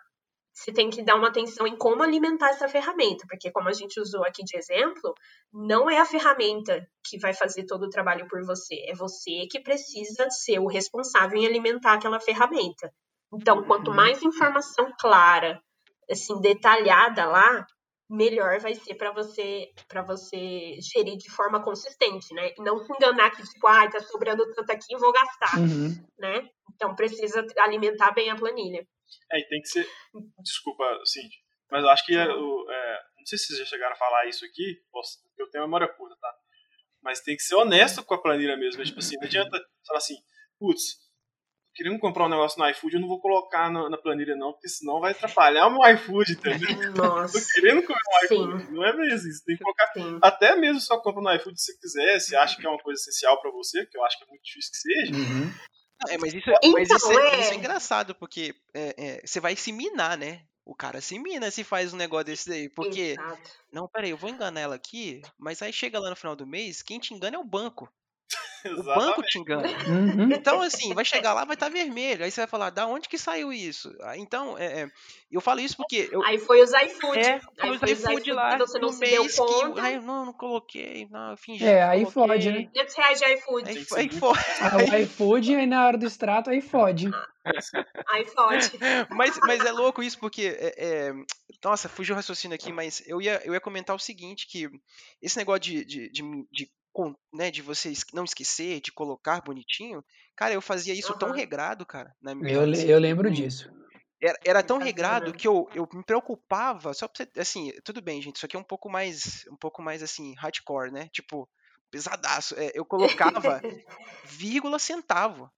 você 0.54 0.72
tem 0.72 0.88
que 0.88 1.02
dar 1.02 1.16
uma 1.16 1.28
atenção 1.28 1.66
em 1.66 1.76
como 1.76 2.02
alimentar 2.02 2.50
essa 2.50 2.68
ferramenta, 2.68 3.26
porque 3.28 3.50
como 3.50 3.68
a 3.68 3.72
gente 3.72 3.98
usou 3.98 4.24
aqui 4.24 4.44
de 4.44 4.56
exemplo, 4.56 5.12
não 5.52 5.90
é 5.90 5.98
a 5.98 6.06
ferramenta 6.06 6.86
que 7.04 7.18
vai 7.18 7.34
fazer 7.34 7.66
todo 7.66 7.86
o 7.86 7.90
trabalho 7.90 8.28
por 8.28 8.44
você, 8.44 8.76
é 8.86 8.94
você 8.94 9.48
que 9.50 9.60
precisa 9.60 10.30
ser 10.30 10.60
o 10.60 10.68
responsável 10.68 11.36
em 11.36 11.46
alimentar 11.46 11.94
aquela 11.94 12.20
ferramenta. 12.20 12.92
Então, 13.34 13.64
quanto 13.64 13.88
uhum. 13.88 13.96
mais 13.96 14.22
informação 14.22 14.92
clara, 14.96 15.60
assim, 16.08 16.40
detalhada 16.40 17.26
lá, 17.26 17.66
melhor 18.08 18.60
vai 18.60 18.74
ser 18.74 18.94
para 18.94 19.10
você 19.10 19.72
para 19.88 20.02
você 20.02 20.78
gerir 20.80 21.16
de 21.16 21.30
forma 21.30 21.62
consistente, 21.62 22.32
né? 22.32 22.52
E 22.56 22.62
não 22.62 22.78
se 22.78 22.92
enganar 22.92 23.30
que 23.30 23.42
tipo, 23.42 23.66
ah, 23.66 23.90
tá 23.90 23.98
sobrando 24.00 24.44
tanto 24.52 24.70
aqui, 24.70 24.96
vou 24.96 25.12
gastar, 25.12 25.58
uhum. 25.58 25.94
né? 26.18 26.48
Então 26.74 26.94
precisa 26.94 27.44
alimentar 27.58 28.12
bem 28.12 28.30
a 28.30 28.36
planilha. 28.36 28.86
É, 29.32 29.40
e 29.40 29.48
tem 29.48 29.60
que 29.60 29.68
ser. 29.68 29.86
Desculpa, 30.42 30.84
Cindy, 31.04 31.36
mas 31.70 31.82
eu 31.82 31.90
acho 31.90 32.04
que. 32.04 32.16
É, 32.16 32.22
é, 32.22 32.26
não 32.26 33.26
sei 33.26 33.38
se 33.38 33.46
vocês 33.46 33.58
já 33.60 33.64
chegaram 33.64 33.94
a 33.94 33.98
falar 33.98 34.26
isso 34.26 34.44
aqui, 34.44 34.82
eu 35.38 35.48
tenho 35.50 35.64
memória 35.64 35.88
curta, 35.88 36.16
tá? 36.20 36.34
Mas 37.02 37.20
tem 37.20 37.36
que 37.36 37.42
ser 37.42 37.54
honesto 37.54 38.02
com 38.02 38.14
a 38.14 38.20
planilha 38.20 38.56
mesmo. 38.56 38.80
É, 38.82 38.84
tipo 38.84 38.98
assim, 38.98 39.16
não 39.16 39.26
adianta 39.26 39.58
falar 39.86 39.98
assim, 39.98 40.16
putz, 40.58 40.98
querendo 41.74 41.98
comprar 41.98 42.26
um 42.26 42.28
negócio 42.28 42.58
no 42.58 42.68
iFood, 42.70 42.94
eu 42.94 43.00
não 43.00 43.08
vou 43.08 43.20
colocar 43.20 43.70
na, 43.70 43.90
na, 43.90 43.98
planilha, 43.98 44.36
não, 44.36 44.52
porque 44.52 44.68
senão 44.68 45.00
vai 45.00 45.10
atrapalhar 45.10 45.66
o 45.66 45.70
meu 45.70 45.94
iFood, 45.94 46.32
entendeu? 46.32 46.68
Nossa. 46.94 47.38
Tô 47.38 47.46
querendo 47.54 47.82
comer 47.82 47.98
um 47.98 48.24
iFood. 48.24 48.64
Sim. 48.64 48.72
Não 48.72 48.84
é 48.84 48.96
mesmo 48.96 49.28
isso. 49.28 49.44
Tem 49.44 49.56
que 49.56 49.62
colocar. 49.62 49.92
Sim. 49.92 50.18
Até 50.22 50.56
mesmo 50.56 50.80
só 50.80 50.98
compra 51.00 51.22
no 51.22 51.34
iFood 51.34 51.60
se 51.60 51.72
você 51.72 51.78
quiser, 51.78 52.20
se 52.20 52.36
acha 52.36 52.56
que 52.56 52.66
é 52.66 52.70
uma 52.70 52.82
coisa 52.82 53.00
essencial 53.00 53.40
para 53.40 53.50
você, 53.50 53.84
que 53.86 53.98
eu 53.98 54.04
acho 54.04 54.18
que 54.18 54.24
é 54.24 54.28
muito 54.28 54.44
difícil 54.44 54.70
que 54.70 54.78
seja. 54.78 55.14
Uhum. 55.14 55.52
É, 56.08 56.18
mas 56.18 56.34
isso, 56.34 56.50
então, 56.50 56.72
mas 56.72 56.90
isso, 56.90 57.12
é, 57.12 57.40
isso 57.40 57.52
é 57.52 57.54
engraçado, 57.54 58.14
porque 58.14 58.54
é, 58.74 58.94
é, 58.96 59.26
você 59.26 59.40
vai 59.40 59.56
se 59.56 59.72
minar, 59.72 60.18
né? 60.18 60.42
O 60.64 60.74
cara 60.74 61.00
se 61.00 61.18
mina 61.18 61.50
se 61.50 61.62
faz 61.62 61.92
um 61.92 61.96
negócio 61.96 62.26
desse 62.26 62.48
daí. 62.48 62.68
Porque. 62.68 63.16
Exato. 63.18 63.50
Não, 63.70 63.86
peraí, 63.86 64.10
eu 64.10 64.16
vou 64.16 64.30
enganar 64.30 64.60
ela 64.60 64.74
aqui, 64.74 65.20
mas 65.38 65.60
aí 65.60 65.72
chega 65.72 65.98
lá 65.98 66.08
no 66.10 66.16
final 66.16 66.34
do 66.34 66.46
mês, 66.46 66.82
quem 66.82 66.98
te 66.98 67.12
engana 67.12 67.36
é 67.36 67.38
o 67.38 67.44
banco. 67.44 67.92
o 68.78 68.82
banco 68.82 69.22
te 69.22 69.38
engana. 69.38 69.68
Uhum. 69.86 70.32
Então, 70.32 70.62
assim, 70.62 70.94
vai 70.94 71.04
chegar 71.04 71.32
lá, 71.34 71.44
vai 71.44 71.54
estar 71.54 71.68
vermelho. 71.68 72.24
Aí 72.24 72.30
você 72.30 72.40
vai 72.40 72.48
falar, 72.48 72.70
da 72.70 72.86
onde 72.86 73.08
que 73.08 73.18
saiu 73.18 73.52
isso? 73.52 73.94
Ah, 74.02 74.16
Então, 74.16 74.56
é, 74.58 74.82
é, 74.82 74.88
eu 75.30 75.40
falo 75.40 75.60
isso 75.60 75.76
porque 75.76 76.08
eu, 76.10 76.22
Aí 76.24 76.38
foi 76.38 76.62
os 76.62 76.72
iFood. 76.72 77.18
é, 77.18 77.40
aí 77.60 77.78
foi 77.78 77.78
foi 77.78 77.92
os 77.92 78.00
iFood 78.00 78.32
lá 78.32 78.52
que 78.56 78.58
você 78.66 78.78
não 78.78 78.90
se 78.90 79.00
deu 79.00 79.26
conta. 79.36 79.72
que. 79.74 79.80
Aí, 79.80 80.00
não, 80.00 80.26
não 80.26 80.32
coloquei, 80.32 81.06
não, 81.10 81.32
eu 81.32 81.36
fingi. 81.36 81.64
É, 81.64 81.82
aí 81.82 82.06
fode, 82.06 82.50
né? 82.50 82.68
500 82.72 82.94
reais 82.94 83.18
de 83.18 83.34
iFood. 83.34 83.70
Aí, 83.70 83.84
fode. 83.84 84.20
Aí 84.60 85.00
o 85.00 85.04
iFood, 85.04 85.54
aí 85.56 85.66
na 85.66 85.86
hora 85.86 85.98
do 85.98 86.06
extrato, 86.06 86.50
aí 86.50 86.60
fode. 86.60 87.10
Aí 88.08 88.24
fode. 88.24 88.72
Mas, 89.10 89.38
mas 89.46 89.64
é 89.64 89.70
louco 89.70 90.02
isso, 90.02 90.18
porque. 90.18 90.56
É, 90.58 90.74
é, 91.08 91.12
nossa, 91.62 91.88
fugiu 91.88 92.14
o 92.14 92.16
raciocínio 92.16 92.54
aqui, 92.54 92.72
mas 92.72 93.02
eu 93.06 93.20
ia, 93.20 93.40
eu 93.44 93.52
ia 93.54 93.60
comentar 93.60 93.94
o 93.94 93.98
seguinte: 93.98 94.46
que 94.46 94.68
esse 95.20 95.36
negócio 95.36 95.60
de, 95.60 95.84
de, 95.84 96.10
de, 96.10 96.22
de, 96.50 96.70
né, 97.32 97.50
de 97.50 97.62
você 97.62 97.92
não 98.12 98.24
esquecer, 98.24 98.80
de 98.80 98.92
colocar 98.92 99.42
bonitinho, 99.42 100.04
cara, 100.36 100.54
eu 100.54 100.62
fazia 100.62 100.94
isso 100.94 101.14
tão 101.18 101.28
Aham. 101.28 101.36
regrado, 101.36 101.84
cara, 101.86 102.14
na 102.20 102.34
minha. 102.34 102.54
Eu, 102.54 102.72
eu 102.74 102.98
lembro 102.98 103.30
disso. 103.30 103.70
Era, 104.20 104.38
era 104.44 104.62
tão 104.62 104.78
regrado 104.78 105.32
que 105.32 105.46
eu, 105.46 105.68
eu 105.74 105.86
me 105.92 106.02
preocupava, 106.04 106.94
só 106.94 107.06
pra 107.06 107.24
você, 107.24 107.40
assim, 107.40 107.72
tudo 107.84 108.00
bem, 108.00 108.22
gente, 108.22 108.36
isso 108.36 108.46
aqui 108.46 108.56
é 108.56 108.58
um 108.58 108.64
pouco 108.64 108.88
mais, 108.88 109.44
um 109.50 109.56
pouco 109.56 109.82
mais, 109.82 110.02
assim, 110.02 110.34
hardcore, 110.36 110.90
né? 110.92 111.08
Tipo, 111.12 111.48
pesadaço. 111.90 112.54
É, 112.58 112.70
eu 112.74 112.84
colocava 112.84 113.60
vírgula 114.24 114.78
centavo. 114.78 115.50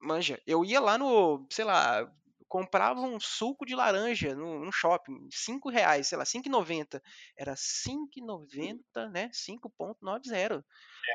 Manja, 0.00 0.40
eu 0.46 0.64
ia 0.64 0.80
lá 0.80 0.98
no, 0.98 1.46
sei 1.50 1.64
lá, 1.64 2.10
comprava 2.48 3.00
um 3.00 3.18
suco 3.20 3.64
de 3.66 3.74
laranja 3.74 4.34
no, 4.34 4.64
no 4.64 4.72
shopping, 4.72 5.28
5 5.32 5.70
reais, 5.70 6.08
sei 6.08 6.18
lá, 6.18 6.24
5,90. 6.24 7.02
Era 7.36 7.54
5,90, 7.56 9.08
né? 9.10 9.30
5,90. 9.32 10.64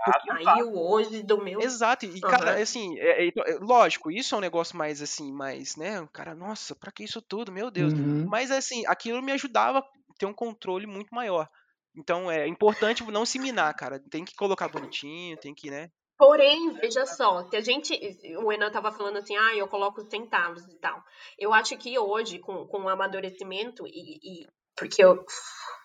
Porque, 0.05 0.29
Aí 0.29 0.63
o 0.63 0.79
hoje 0.91 1.23
do 1.23 1.37
meu. 1.37 1.59
Exato, 1.59 2.05
e 2.05 2.23
cara, 2.23 2.53
Aham. 2.53 2.61
assim, 2.61 2.97
é- 2.99 3.27
é- 3.27 3.29
é- 3.29 3.57
lógico, 3.61 4.11
isso 4.11 4.33
é 4.35 4.37
um 4.37 4.41
negócio 4.41 4.75
mais 4.77 5.01
assim, 5.01 5.31
mais, 5.31 5.75
né? 5.75 6.07
Cara, 6.13 6.33
nossa, 6.35 6.75
pra 6.75 6.91
que 6.91 7.03
isso 7.03 7.21
tudo? 7.21 7.51
Meu 7.51 7.69
Deus. 7.71 7.93
Uhum. 7.93 8.25
Mas 8.25 8.51
assim, 8.51 8.83
aquilo 8.87 9.21
me 9.21 9.31
ajudava 9.31 9.79
a 9.79 9.83
ter 10.17 10.25
um 10.25 10.33
controle 10.33 10.87
muito 10.87 11.13
maior. 11.13 11.47
Então 11.95 12.31
é 12.31 12.47
importante 12.47 13.03
não 13.11 13.25
se 13.25 13.37
minar, 13.39 13.73
cara. 13.75 13.99
Tem 14.09 14.25
que 14.25 14.35
colocar 14.35 14.69
bonitinho, 14.69 15.37
tem 15.37 15.53
que, 15.53 15.69
né? 15.69 15.89
Porém, 16.21 16.71
veja 16.73 17.03
só, 17.07 17.43
se 17.49 17.57
a 17.57 17.61
gente. 17.61 17.99
O 18.43 18.51
Enan 18.51 18.69
tava 18.69 18.91
falando 18.91 19.17
assim, 19.17 19.35
ah, 19.35 19.55
eu 19.55 19.67
coloco 19.67 20.07
centavos 20.07 20.63
e 20.67 20.75
tal. 20.77 21.03
Eu 21.35 21.51
acho 21.51 21.75
que 21.77 21.97
hoje, 21.97 22.37
com, 22.37 22.67
com 22.67 22.83
o 22.83 22.89
amadurecimento, 22.89 23.87
e, 23.87 24.19
e- 24.43 24.47
porque 24.77 25.03
eu, 25.03 25.25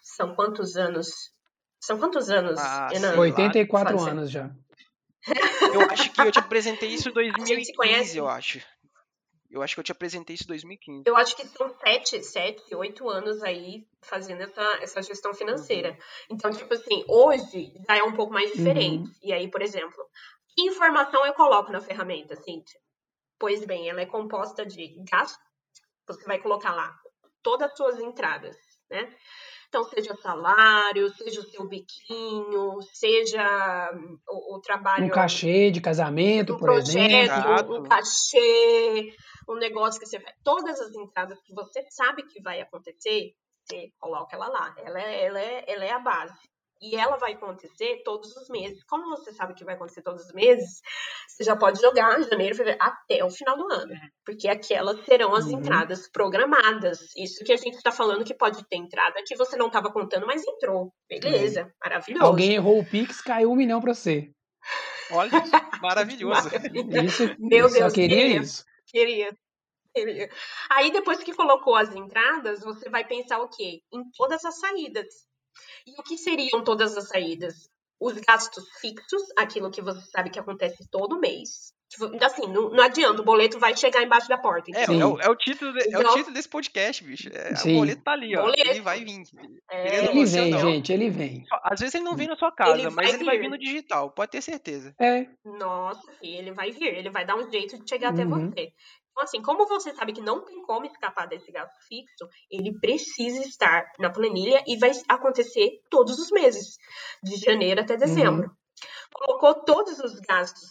são 0.03 0.35
quantos 0.35 0.77
anos? 0.77 1.09
São 1.81 1.99
quantos 1.99 2.29
anos, 2.29 2.59
Ah, 2.61 2.91
Enan? 2.93 3.09
sei 3.09 3.17
lá. 3.17 3.23
84 3.23 3.99
Fazendo. 3.99 4.11
anos 4.11 4.31
já. 4.31 4.51
Eu 5.73 5.81
acho 5.91 6.13
que 6.13 6.21
eu 6.21 6.31
te 6.31 6.39
apresentei 6.39 6.91
isso 6.91 7.09
em 7.19 7.47
gente 7.47 7.65
se 7.65 7.73
conhece? 7.73 8.17
2015, 8.17 8.19
eu 8.19 8.29
acho. 8.29 8.61
Eu 9.51 9.63
acho 9.63 9.75
que 9.75 9.81
eu 9.81 9.85
te 9.85 9.93
apresentei 9.93 10.35
isso 10.35 10.45
em 10.45 10.49
2015. 10.49 11.03
Eu 11.07 11.17
acho 11.17 11.37
que 11.37 11.47
são 11.47 11.69
sete, 11.79 12.23
sete, 12.23 12.75
oito 12.75 13.09
anos 13.09 13.43
aí 13.43 13.87
fazendo 14.03 14.43
essa, 14.43 14.63
essa 14.83 15.03
gestão 15.03 15.33
financeira. 15.35 15.91
Uhum. 15.91 15.97
Então, 16.31 16.51
tipo 16.51 16.73
assim, 16.75 17.05
hoje 17.09 17.73
já 17.87 17.97
é 17.97 18.03
um 18.03 18.15
pouco 18.15 18.33
mais 18.33 18.53
diferente. 18.53 19.11
E 19.23 19.33
aí, 19.33 19.51
por 19.51 19.63
exemplo, 19.63 20.05
que 20.49 20.63
informação 20.63 21.25
eu 21.27 21.35
coloco 21.35 21.71
na 21.71 21.81
ferramenta, 21.81 22.35
Cíntia? 22.37 22.81
Pois 23.39 23.65
bem, 23.65 23.89
ela 23.89 24.01
é 24.01 24.07
composta 24.07 24.65
de 24.65 25.03
gastos, 25.11 25.39
você 26.07 26.25
vai 26.25 26.39
colocar 26.39 26.75
lá 26.75 26.99
todas 27.43 27.71
as 27.71 27.77
suas 27.77 28.01
entradas, 28.01 28.57
né? 28.91 29.15
Então, 29.69 29.85
seja 29.85 30.15
salário, 30.17 31.09
seja 31.17 31.41
o 31.41 31.45
seu 31.45 31.69
biquinho, 31.69 32.81
seja 32.95 33.91
hum, 33.95 34.19
o, 34.29 34.57
o 34.57 34.61
trabalho 34.61 35.07
Um 35.07 35.11
cachê 35.11 35.71
de 35.71 35.81
casamento, 35.81 36.55
um 36.55 36.57
por 36.57 36.71
exemplo. 36.71 37.09
projeto, 37.09 37.73
um 37.73 37.77
Exato. 37.77 37.83
cachê, 37.83 39.15
um 39.49 39.57
negócio 39.57 40.01
que 40.01 40.07
você 40.07 40.21
faz. 40.21 40.35
Todas 40.45 40.81
as 40.81 40.95
entradas 40.95 41.41
que 41.43 41.55
você 41.55 41.85
sabe 41.91 42.23
que 42.25 42.41
vai 42.43 42.61
acontecer, 42.61 43.33
você 43.65 43.91
coloca 43.99 44.35
ela 44.37 44.49
lá. 44.49 44.75
Ela 44.79 45.01
é, 45.01 45.25
ela 45.25 45.41
é, 45.41 45.65
ela 45.67 45.85
é 45.85 45.91
a 45.93 45.99
base. 45.99 46.35
E 46.79 46.95
ela 46.95 47.17
vai 47.17 47.33
acontecer 47.33 48.03
todos 48.05 48.37
os 48.37 48.51
meses. 48.51 48.85
Como 48.85 49.09
você 49.09 49.33
sabe 49.33 49.55
que 49.55 49.65
vai 49.65 49.77
acontecer 49.77 50.03
todos 50.03 50.27
os 50.27 50.33
meses, 50.35 50.83
você 51.27 51.43
já 51.43 51.57
pode 51.57 51.81
jogar 51.81 52.21
janeiro, 52.25 52.55
fevereiro, 52.55 52.79
até 52.85 53.25
o 53.25 53.31
final 53.31 53.57
do 53.57 53.73
ano. 53.73 53.95
Porque 54.27 54.47
aquelas 54.47 55.03
serão 55.07 55.35
as 55.35 55.47
Uhum. 55.47 55.59
entradas 55.59 56.07
programadas. 56.11 56.99
Isso 57.17 57.43
que 57.45 57.53
a 57.53 57.57
gente 57.57 57.77
está 57.77 57.91
falando 57.91 58.25
que 58.27 58.35
pode 58.35 58.63
ter 58.69 58.77
entrada 58.77 59.23
que 59.27 59.35
você 59.37 59.57
não 59.57 59.69
estava 59.69 59.91
contando, 59.91 60.27
mas 60.27 60.47
entrou. 60.47 60.93
Beleza, 61.09 61.73
maravilhoso. 61.83 62.27
Alguém 62.27 62.53
errou 62.53 62.79
o 62.81 62.85
Pix, 62.85 63.23
caiu 63.23 63.51
um 63.53 63.57
milhão 63.57 63.81
pra 63.81 63.95
você. 63.95 64.31
Olha, 65.13 65.31
maravilhoso. 65.83 66.51
Isso, 67.07 67.35
Meu 67.39 67.65
eu 67.65 67.69
só 67.71 67.79
Deus, 67.79 67.93
queria 67.95 68.17
queria. 68.19 68.41
isso. 68.43 68.65
Queria. 68.87 69.37
Aí 70.71 70.91
depois 70.93 71.23
que 71.23 71.35
colocou 71.35 71.75
as 71.75 71.95
entradas, 71.95 72.61
você 72.61 72.89
vai 72.91 73.07
pensar 73.07 73.41
o 73.41 73.49
quê? 73.49 73.83
Em 73.93 74.11
todas 74.13 74.45
as 74.45 74.59
saídas. 74.59 75.07
E 75.87 75.99
o 75.99 76.03
que 76.03 76.19
seriam 76.19 76.63
todas 76.63 76.97
as 76.97 77.09
saídas? 77.09 77.71
Os 77.99 78.15
gastos 78.19 78.69
fixos, 78.81 79.23
aquilo 79.37 79.71
que 79.71 79.81
você 79.81 80.03
sabe 80.11 80.31
que 80.31 80.39
acontece 80.39 80.87
todo 80.91 81.19
mês. 81.19 81.73
Tipo, 81.89 82.25
Assim, 82.25 82.49
não, 82.49 82.71
não 82.71 82.83
adianta, 82.83 83.23
o 83.23 83.25
boleto 83.25 83.61
vai 83.61 83.77
chegar 83.77 84.03
embaixo 84.03 84.29
da 84.29 84.37
porta. 84.37 84.71
É, 84.75 84.85
é, 84.85 85.07
o, 85.07 85.21
é 85.21 85.29
o 85.31 85.37
título 85.37 85.73
de- 85.73 85.85
é 85.95 85.97
o 85.97 86.01
Então- 86.01 86.15
título 86.15 86.35
desse 86.35 86.49
podcast, 86.49 87.05
bicho. 87.05 87.29
É, 87.33 87.53
o 87.71 87.75
boleto 87.79 88.03
tá 88.03 88.13
ali, 88.13 88.37
ó. 88.37 88.43
Boleto. 88.43 88.69
Ele 88.69 88.81
vai 88.81 89.05
vir. 89.05 89.23
É, 89.71 89.99
Ele 89.99 90.09
ou 90.21 90.27
vem, 90.27 90.51
não. 90.51 90.59
gente, 90.61 90.93
ele 90.93 91.11
vem. 91.11 91.45
Às 91.63 91.79
vezes 91.81 91.95
ele 91.95 92.05
não 92.05 92.17
vem 92.17 92.27
na 92.27 92.35
sua 92.37 92.51
casa, 92.51 92.73
Ele 92.73 92.85
mas 92.91 92.95
vai 92.95 93.09
ele 93.15 93.25
vai 93.25 93.37
vir. 93.37 93.43
vir 93.43 93.51
no 93.51 93.59
digital, 93.59 94.11
pode 94.11 94.33
ter 94.33 94.43
certeza. 94.43 94.93
É, 95.01 95.27
Nossa, 95.45 96.03
ele 96.21 96.53
vai 96.53 96.73
vir, 96.73 96.93
ele 96.93 97.09
vai 97.11 97.25
dar 97.25 97.37
um 97.37 97.49
jeito 97.51 97.79
de 97.81 97.89
chegar 97.89 98.11
até 98.11 98.25
Uhum. 98.25 98.51
você. 98.51 98.73
Então, 99.13 99.23
assim, 99.25 99.41
como 99.41 99.67
você 99.67 99.95
sabe 99.95 100.13
que 100.13 100.21
não 100.21 100.45
tem 100.45 100.61
como 100.63 100.85
escapar 100.87 101.27
desse 101.27 101.51
gasto 101.53 101.73
fixo, 101.89 102.29
ele 102.51 102.79
precisa 102.81 103.39
estar 103.47 103.87
na 103.99 104.11
planilha 104.11 104.63
e 104.67 104.77
vai 104.77 104.91
acontecer 105.09 105.71
todos 105.89 106.19
os 106.19 106.31
meses, 106.33 106.77
de 107.23 107.37
janeiro 107.37 107.81
até 107.81 107.97
dezembro. 107.97 108.51
Colocou 109.15 109.55
todos 109.65 109.99
os 110.01 110.21
gastos 110.21 110.69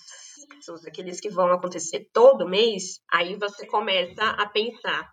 aqueles 0.88 1.20
que 1.20 1.30
vão 1.30 1.52
acontecer 1.52 2.10
todo 2.14 2.48
mês, 2.48 3.00
aí 3.12 3.36
você 3.36 3.66
começa 3.68 4.24
a 4.24 4.48
pensar 4.50 5.12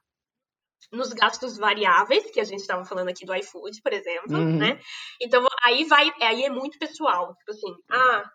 nos 0.93 1.13
gastos 1.13 1.57
variáveis, 1.57 2.31
que 2.31 2.41
a 2.41 2.45
gente 2.45 2.61
estava 2.61 2.85
falando 2.85 3.09
aqui 3.09 3.25
do 3.25 3.35
iFood, 3.35 3.81
por 3.83 3.93
exemplo, 3.93 4.37
Uhum. 4.37 4.59
né? 4.59 4.81
Então, 5.21 5.47
aí 5.63 5.85
vai, 5.85 6.11
aí 6.21 6.45
é 6.45 6.51
muito 6.51 6.79
pessoal. 6.79 7.35
Tipo 7.37 7.51
assim, 7.53 7.75
ah, 7.91 8.31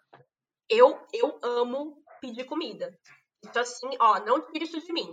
eu, 0.70 1.00
eu 1.14 1.40
amo 1.44 2.02
pedir 2.22 2.46
comida. 2.46 2.98
Então, 3.46 3.62
assim, 3.62 3.90
ó, 4.00 4.20
não 4.26 4.42
tire 4.52 4.66
isso 4.66 4.80
de 4.82 4.92
mim. 4.94 5.08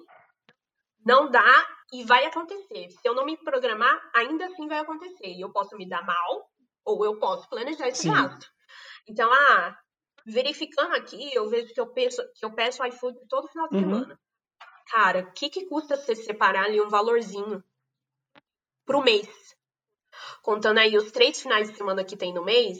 Não 1.04 1.30
dá 1.30 1.66
e 1.92 2.02
vai 2.04 2.24
acontecer. 2.24 2.88
Se 2.90 3.06
eu 3.06 3.14
não 3.14 3.26
me 3.26 3.36
programar, 3.36 4.10
ainda 4.14 4.46
assim 4.46 4.66
vai 4.66 4.78
acontecer. 4.78 5.26
E 5.26 5.40
eu 5.42 5.52
posso 5.52 5.76
me 5.76 5.86
dar 5.86 6.04
mal, 6.04 6.48
ou 6.84 7.04
eu 7.04 7.18
posso 7.18 7.48
planejar 7.48 7.88
esse 7.88 8.02
Sim. 8.02 8.12
gasto. 8.12 8.46
Então, 9.06 9.30
ah, 9.30 9.76
verificando 10.24 10.94
aqui, 10.94 11.34
eu 11.34 11.48
vejo 11.48 11.72
que 11.72 11.80
eu 11.80 11.92
peço, 11.92 12.22
que 12.34 12.44
eu 12.44 12.54
peço 12.54 12.84
iFood 12.84 13.18
todo 13.28 13.48
final 13.48 13.68
de 13.68 13.76
Uhum. 13.76 13.80
semana. 13.80 14.20
Cara, 14.90 15.20
o 15.20 15.32
que, 15.32 15.50
que 15.50 15.66
custa 15.66 15.96
você 15.96 16.14
separar 16.14 16.64
ali 16.64 16.80
um 16.80 16.88
valorzinho 16.88 17.62
pro 18.86 19.02
mês? 19.02 19.28
Contando 20.42 20.78
aí 20.78 20.96
os 20.96 21.10
três 21.10 21.40
finais 21.40 21.70
de 21.70 21.76
semana 21.76 22.04
que 22.04 22.16
tem 22.16 22.32
no 22.32 22.44
mês, 22.44 22.78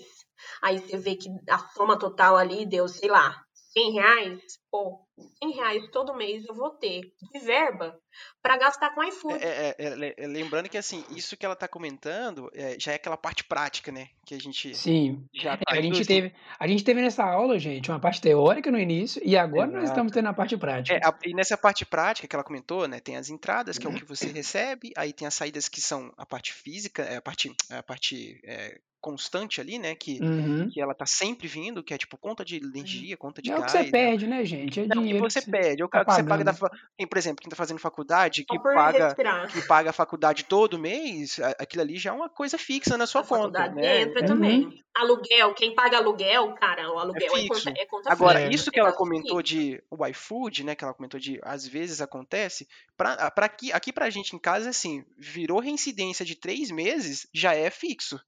aí 0.62 0.78
você 0.78 0.96
vê 0.96 1.16
que 1.16 1.28
a 1.48 1.58
soma 1.58 1.98
total 1.98 2.36
ali 2.36 2.66
deu, 2.66 2.86
sei 2.88 3.08
lá, 3.08 3.44
100 3.52 3.92
reais. 3.92 4.42
Pô, 4.74 5.06
100 5.40 5.52
reais 5.54 5.88
todo 5.92 6.16
mês 6.16 6.44
eu 6.46 6.52
vou 6.52 6.70
ter 6.70 7.02
de 7.32 7.38
verba 7.38 7.96
para 8.42 8.56
gastar 8.58 8.92
com 8.92 9.04
iFood. 9.04 9.34
É, 9.40 9.68
é, 9.68 9.74
é, 9.78 10.14
é, 10.18 10.26
lembrando 10.26 10.68
que 10.68 10.76
assim, 10.76 11.04
isso 11.10 11.36
que 11.36 11.46
ela 11.46 11.54
tá 11.54 11.68
comentando 11.68 12.50
é, 12.52 12.76
já 12.76 12.90
é 12.90 12.96
aquela 12.96 13.16
parte 13.16 13.44
prática, 13.44 13.92
né? 13.92 14.08
Que 14.26 14.34
a 14.34 14.38
gente 14.40 14.74
sim. 14.74 15.24
já 15.32 15.52
É, 15.54 15.56
tá 15.58 15.74
a, 15.74 15.78
indo, 15.78 15.94
gente 15.94 16.04
teve, 16.08 16.34
a 16.58 16.66
gente 16.66 16.82
teve 16.82 17.00
nessa 17.00 17.22
aula, 17.22 17.56
gente, 17.56 17.88
uma 17.88 18.00
parte 18.00 18.20
teórica 18.20 18.68
no 18.72 18.78
início 18.80 19.22
e 19.24 19.36
agora 19.36 19.68
nós 19.68 19.76
Exato. 19.76 19.92
estamos 19.92 20.12
tendo 20.12 20.28
a 20.28 20.34
parte 20.34 20.56
prática. 20.56 20.96
É, 20.98 21.06
a- 21.06 21.16
e 21.24 21.32
nessa 21.34 21.56
parte 21.56 21.86
prática 21.86 22.26
que 22.26 22.34
ela 22.34 22.42
comentou, 22.44 22.88
né, 22.88 22.98
tem 22.98 23.16
as 23.16 23.30
entradas, 23.30 23.78
que 23.78 23.86
é 23.86 23.90
o 23.90 23.94
que 23.94 24.04
você 24.04 24.26
recebe, 24.26 24.90
aí 24.96 25.12
tem 25.12 25.28
as 25.28 25.34
saídas 25.34 25.68
que 25.68 25.80
são 25.80 26.12
a 26.16 26.26
parte 26.26 26.52
física, 26.52 27.02
é 27.04 27.14
a 27.18 27.22
parte, 27.22 27.54
a 27.70 27.80
parte 27.80 28.40
é, 28.44 28.80
constante 29.00 29.60
ali, 29.60 29.78
né, 29.78 29.94
que, 29.94 30.18
Uhum. 30.18 30.70
que 30.70 30.80
ela 30.80 30.94
tá 30.94 31.04
sempre 31.04 31.46
vindo, 31.46 31.84
que 31.84 31.92
é 31.92 31.98
tipo 31.98 32.16
conta 32.16 32.42
de 32.42 32.56
energia, 32.56 33.18
conta 33.18 33.42
de 33.42 33.50
É 33.52 33.54
o 33.54 33.60
gás. 33.60 33.70
que 33.70 33.78
você 33.78 33.84
né? 33.84 33.90
perde, 33.90 34.26
né, 34.26 34.42
gente? 34.46 34.63
É 34.66 34.86
Não, 34.86 35.04
que 35.06 35.14
dinheiro 35.14 35.18
você 35.18 35.40
que 35.40 35.50
perde, 35.50 35.82
é 35.82 35.84
o 35.84 35.88
tá 35.90 35.98
cara 35.98 36.04
que 36.04 36.12
você 36.12 36.22
paga 36.22 36.44
da, 36.44 36.52
quem, 36.98 37.06
por 37.06 37.18
exemplo, 37.18 37.42
quem 37.42 37.50
tá 37.50 37.56
fazendo 37.56 37.78
faculdade, 37.78 38.44
que 38.44 38.58
paga 38.58 39.06
respirar. 39.06 39.52
que 39.52 39.62
paga 39.62 39.90
a 39.90 39.92
faculdade 39.92 40.44
todo 40.44 40.78
mês, 40.78 41.38
aquilo 41.58 41.82
ali 41.82 41.96
já 41.98 42.10
é 42.10 42.12
uma 42.12 42.28
coisa 42.28 42.56
fixa 42.58 42.96
na 42.96 43.06
sua 43.06 43.20
A 43.20 43.24
conta, 43.24 43.36
faculdade 43.36 43.74
né? 43.74 44.02
entra 44.02 44.20
Uhum. 44.22 44.26
também. 44.26 44.84
Aluguel, 44.96 45.54
quem 45.54 45.74
paga 45.74 45.96
aluguel, 45.98 46.54
cara, 46.54 46.90
o 46.92 46.98
aluguel 46.98 47.26
é, 47.36 47.40
fixo. 47.40 47.64
conta, 47.64 47.80
é 47.80 47.86
conta 47.86 48.10
Agora, 48.12 48.38
fixa, 48.38 48.54
isso 48.54 48.64
você 48.64 48.70
que 48.70 48.78
ela 48.80 48.92
comentou 48.92 49.42
de 49.42 49.82
o 49.90 50.06
iFood, 50.06 50.64
né, 50.64 50.74
que 50.74 50.84
ela 50.84 50.94
comentou 50.94 51.18
de 51.18 51.40
às 51.42 51.66
vezes 51.66 52.00
acontece, 52.00 52.66
pra, 52.96 53.30
pra 53.30 53.46
aqui, 53.46 53.72
aqui 53.72 53.92
pra 53.92 54.10
gente 54.10 54.34
em 54.36 54.38
casa, 54.38 54.70
assim, 54.70 55.04
virou 55.18 55.58
reincidência 55.60 56.24
de 56.24 56.36
três 56.36 56.70
meses, 56.70 57.26
já 57.34 57.54
é 57.54 57.70
fixo. 57.70 58.20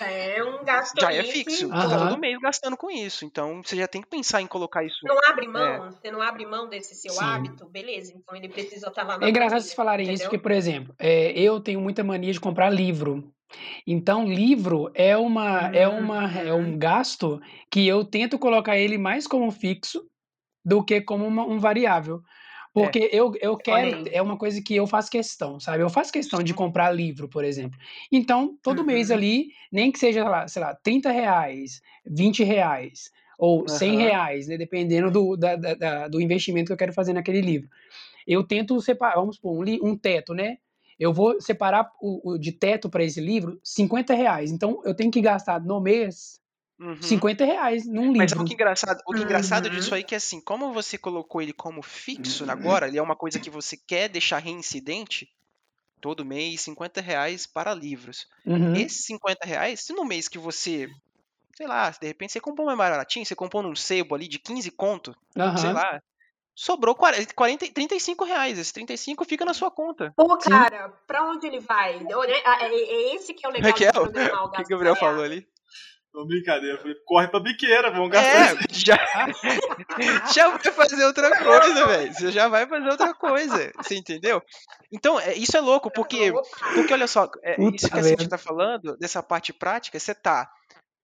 É 0.00 0.42
um 0.42 0.64
gasto 0.64 1.00
Já 1.00 1.12
é 1.12 1.22
fixo. 1.24 1.66
Aham. 1.70 1.88
Tá 1.88 1.98
todo 2.08 2.20
mês 2.20 2.38
gastando 2.40 2.76
com 2.76 2.90
isso. 2.90 3.24
Então 3.24 3.62
você 3.62 3.76
já 3.76 3.88
tem 3.88 4.02
que 4.02 4.08
pensar 4.08 4.40
em 4.40 4.46
colocar 4.46 4.84
isso. 4.84 4.98
não 5.04 5.18
abre 5.28 5.46
É. 5.46 5.48
mão, 5.48 5.90
você 5.90 6.10
não 6.10 6.22
abre 6.22 6.46
mão 6.46 6.68
desse 6.68 6.94
seu 6.94 7.12
Sim. 7.12 7.24
hábito, 7.24 7.66
beleza, 7.66 8.12
então 8.16 8.36
ele 8.36 8.48
precisa 8.48 8.88
estar 8.88 9.04
lá 9.04 9.18
na 9.18 9.26
É 9.26 9.30
engraçado 9.30 9.60
vocês 9.60 9.74
falarem 9.74 10.04
isso, 10.06 10.12
entendeu? 10.24 10.30
porque, 10.30 10.42
por 10.42 10.52
exemplo, 10.52 10.94
é, 10.98 11.32
eu 11.38 11.60
tenho 11.60 11.80
muita 11.80 12.02
mania 12.04 12.32
de 12.32 12.40
comprar 12.40 12.70
livro. 12.70 13.32
Então, 13.86 14.26
livro 14.26 14.90
é 14.94 15.16
uma, 15.16 15.68
é 15.74 15.86
uma, 15.86 16.30
é 16.32 16.52
um 16.52 16.76
gasto 16.78 17.40
que 17.70 17.86
eu 17.86 18.04
tento 18.04 18.38
colocar 18.38 18.76
ele 18.78 18.98
mais 18.98 19.26
como 19.26 19.50
fixo 19.50 20.04
do 20.64 20.84
que 20.84 21.00
como 21.00 21.26
uma- 21.26 21.44
um 21.46 21.58
variável. 21.58 22.20
Porque 22.74 23.08
eu, 23.12 23.32
eu 23.40 23.56
quero, 23.56 24.08
é 24.10 24.20
uma 24.20 24.36
coisa 24.36 24.60
que 24.60 24.74
eu 24.74 24.86
faço 24.86 25.08
questão, 25.10 25.60
sabe? 25.60 25.82
Eu 25.82 25.88
faço 25.88 26.12
questão 26.12 26.42
de 26.42 26.52
comprar 26.52 26.90
livro, 26.90 27.28
por 27.28 27.44
exemplo. 27.44 27.78
Então, 28.10 28.58
todo 28.62 28.84
mês 28.84 29.10
Uhum. 29.10 29.16
ali, 29.16 29.48
nem 29.70 29.92
que 29.92 29.98
seja, 29.98 30.28
lá, 30.28 30.48
sei 30.48 30.60
lá, 30.60 30.74
30 30.74 31.10
reais, 31.12 31.80
20 32.04 32.42
reais, 32.42 33.12
ou 33.38 33.68
100 33.68 33.96
Aham. 33.96 33.98
reais, 33.98 34.48
né? 34.48 34.56
Dependendo 34.58 35.10
do, 35.10 35.36
da- 35.36 35.56
da- 35.56 35.74
da- 35.74 36.08
do 36.08 36.20
investimento 36.20 36.66
que 36.66 36.72
eu 36.72 36.76
quero 36.76 36.92
fazer 36.92 37.12
naquele 37.12 37.40
livro. 37.40 37.68
Eu 38.26 38.44
tento 38.44 38.80
separar, 38.80 39.16
vamos 39.16 39.36
supor, 39.36 39.66
um, 39.68 39.88
um 39.90 39.96
teto, 39.96 40.34
né? 40.34 40.58
Eu 40.98 41.12
vou 41.12 41.40
separar 41.40 41.90
o, 42.00 42.32
o 42.32 42.38
de 42.38 42.52
teto 42.52 42.88
para 42.88 43.04
esse 43.04 43.20
livro 43.20 43.58
50 43.62 44.14
reais. 44.14 44.52
Então, 44.52 44.80
eu 44.84 44.94
tenho 44.94 45.10
que 45.10 45.20
gastar 45.20 45.60
no 45.60 45.80
mês 45.80 46.40
Uhum. 46.78 46.96
50 47.00 47.44
reais 47.44 47.86
num 47.86 48.12
Mas 48.18 48.32
livro. 48.32 48.38
o 48.38 48.44
que 48.44 48.54
engraçado, 48.54 49.00
o 49.06 49.14
que 49.14 49.24
engraçado 49.24 49.66
Uhum. 49.66 49.70
disso 49.70 49.94
aí 49.94 50.02
é 50.02 50.04
que 50.04 50.14
assim, 50.14 50.40
como 50.40 50.72
você 50.72 50.98
colocou 50.98 51.42
ele 51.42 51.52
como 51.52 51.82
fixo 51.82 52.44
agora, 52.50 52.88
ele 52.88 52.98
é 52.98 53.02
uma 53.02 53.16
coisa 53.16 53.40
que 53.40 53.50
você 53.50 53.76
quer 53.76 54.08
deixar 54.08 54.38
reincidente, 54.38 55.28
todo 56.00 56.24
mês, 56.24 56.62
50 56.62 57.00
reais 57.00 57.46
para 57.46 57.74
livros. 57.74 58.26
Uhum. 58.46 58.74
Esses 58.74 59.06
50 59.06 59.46
reais, 59.46 59.80
se 59.82 59.92
no 59.94 60.04
mês 60.04 60.28
que 60.28 60.38
você, 60.38 60.88
sei 61.56 61.66
lá, 61.66 61.90
de 61.90 62.06
repente 62.06 62.32
você 62.32 62.40
comprou 62.40 62.66
mais 62.66 62.78
baratinho, 62.78 63.26
você 63.26 63.36
comprou 63.36 63.62
num 63.62 63.76
sebo 63.76 64.14
ali 64.14 64.28
de 64.28 64.38
15 64.40 64.70
conto, 64.70 65.16
sei 65.56 65.72
lá, 65.72 66.00
sobrou 66.54 66.94
40, 66.96 67.34
40, 67.34 67.72
35 67.72 68.24
reais, 68.24 68.58
esse 68.58 68.72
35 68.72 69.24
fica 69.24 69.44
na 69.44 69.54
sua 69.54 69.70
conta. 69.70 70.16
Pô, 70.16 70.38
Sim. 70.38 70.66
cara, 70.68 70.90
pra 71.08 71.24
onde 71.24 71.46
ele 71.46 71.58
vai? 71.58 71.98
Né, 71.98 72.10
É, 72.28 72.66
é 72.66 73.14
esse 73.16 73.34
que 73.34 73.44
é 73.44 73.48
o 73.48 73.52
legal 73.52 73.80
de 73.80 73.90
Raquel, 73.92 73.92
programar 73.92 74.44
o 74.44 74.46
o 74.48 74.50
que 74.52 74.62
o 74.62 74.66
Gabriel 74.66 74.96
falou 74.96 75.22
ali? 75.24 75.46
Não, 76.14 76.24
brincadeira. 76.24 76.76
Eu 76.76 76.80
falei, 76.80 76.96
corre 77.04 77.28
pra 77.28 77.40
biqueira, 77.40 77.90
vamos 77.90 78.08
gastar 78.10 78.54
É, 78.54 78.66
já, 78.72 78.96
já 80.32 80.48
vai 80.50 80.72
fazer 80.72 81.04
outra 81.04 81.36
coisa, 81.42 81.86
velho. 81.86 82.14
Você 82.14 82.30
já 82.30 82.48
vai 82.48 82.66
fazer 82.68 82.88
outra 82.88 83.12
coisa. 83.12 83.72
Você 83.76 83.96
entendeu? 83.96 84.40
Então, 84.92 85.18
é, 85.18 85.34
isso 85.34 85.56
é 85.56 85.60
louco, 85.60 85.90
porque, 85.90 86.32
porque 86.74 86.92
olha 86.92 87.08
só, 87.08 87.28
é, 87.42 87.56
isso 87.74 87.90
que 87.90 87.98
a 87.98 88.02
gente 88.02 88.28
tá 88.28 88.38
falando, 88.38 88.96
dessa 88.96 89.22
parte 89.22 89.52
prática, 89.52 89.98
você 89.98 90.14
tá 90.14 90.48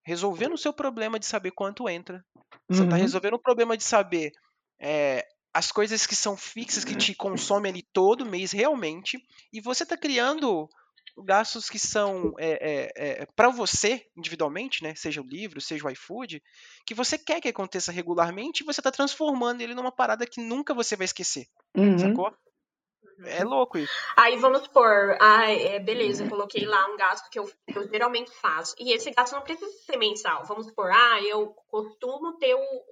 resolvendo 0.05 0.55
o 0.55 0.59
seu 0.59 0.73
problema 0.73 1.19
de 1.19 1.27
saber 1.27 1.51
quanto 1.51 1.89
entra. 1.89 2.25
Você 2.69 2.87
tá 2.87 2.95
Uhum. 2.95 3.03
resolvendo 3.03 3.35
o 3.35 3.43
problema 3.43 3.77
de 3.77 3.83
saber 3.83 4.31
é, 4.81 5.27
as 5.53 5.73
coisas 5.73 6.07
que 6.07 6.15
são 6.15 6.37
fixas, 6.37 6.85
que 6.85 6.95
te 6.95 7.15
consomem 7.15 7.73
ali 7.73 7.83
todo 7.93 8.25
mês 8.25 8.53
realmente, 8.53 9.19
e 9.53 9.61
você 9.61 9.85
tá 9.85 9.97
criando 9.97 10.69
gastos 11.23 11.69
que 11.69 11.79
são 11.79 12.35
é, 12.39 12.93
é, 12.97 13.27
para 13.37 13.49
você 13.49 14.07
individualmente, 14.17 14.83
né? 14.83 14.95
Seja 14.95 15.21
o 15.21 15.27
livro, 15.27 15.61
seja 15.61 15.87
o 15.87 15.91
iFood, 15.91 16.43
que 16.87 16.95
você 16.95 17.19
quer 17.19 17.41
que 17.41 17.49
aconteça 17.49 17.93
regularmente 17.93 18.63
e 18.63 18.67
você 18.67 18.81
tá 18.83 18.91
transformando 18.91 19.61
ele 19.61 19.75
numa 19.75 19.93
parada 19.93 20.27
que 20.27 20.41
nunca 20.41 20.75
você 20.75 20.97
vai 20.97 21.05
esquecer, 21.05 21.47
Uhum. 21.77 21.99
sacou? 21.99 22.35
É 23.25 23.45
louco 23.45 23.77
isso. 23.77 23.93
Aí 24.17 24.39
vamos 24.39 24.63
supor, 24.63 25.17
ah, 25.21 25.51
é, 25.51 25.79
beleza, 25.79 26.25
eu 26.25 26.29
coloquei 26.29 26.65
lá 26.65 26.87
um 26.87 26.97
gasto 26.97 27.29
que 27.29 27.39
eu, 27.39 27.51
que 27.71 27.79
eu 27.79 27.87
geralmente 27.89 28.31
faço. 28.31 28.75
E 28.79 28.93
esse 28.95 29.11
gasto 29.11 29.35
não 29.35 29.43
precisa 29.43 29.71
ser 29.85 29.97
mensal. 29.99 30.45
Vamos 30.47 30.67
supor, 30.67 30.91
ah, 30.91 31.21
eu 31.23 31.55
costumo 31.69 32.39
ter 32.39 32.55
o, 32.55 32.85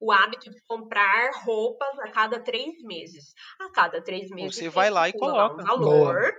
o 0.00 0.12
hábito 0.12 0.50
de 0.50 0.60
comprar 0.62 1.30
roupas 1.44 1.98
a 2.00 2.10
cada 2.10 2.38
três 2.40 2.82
meses. 2.82 3.34
A 3.58 3.70
cada 3.70 4.02
três 4.02 4.30
meses 4.30 4.56
Você 4.56 4.68
vai 4.68 4.90
lá 4.90 5.08
e 5.08 5.12
coloca. 5.12 5.62
Um 5.62 5.66
valor. 5.66 6.34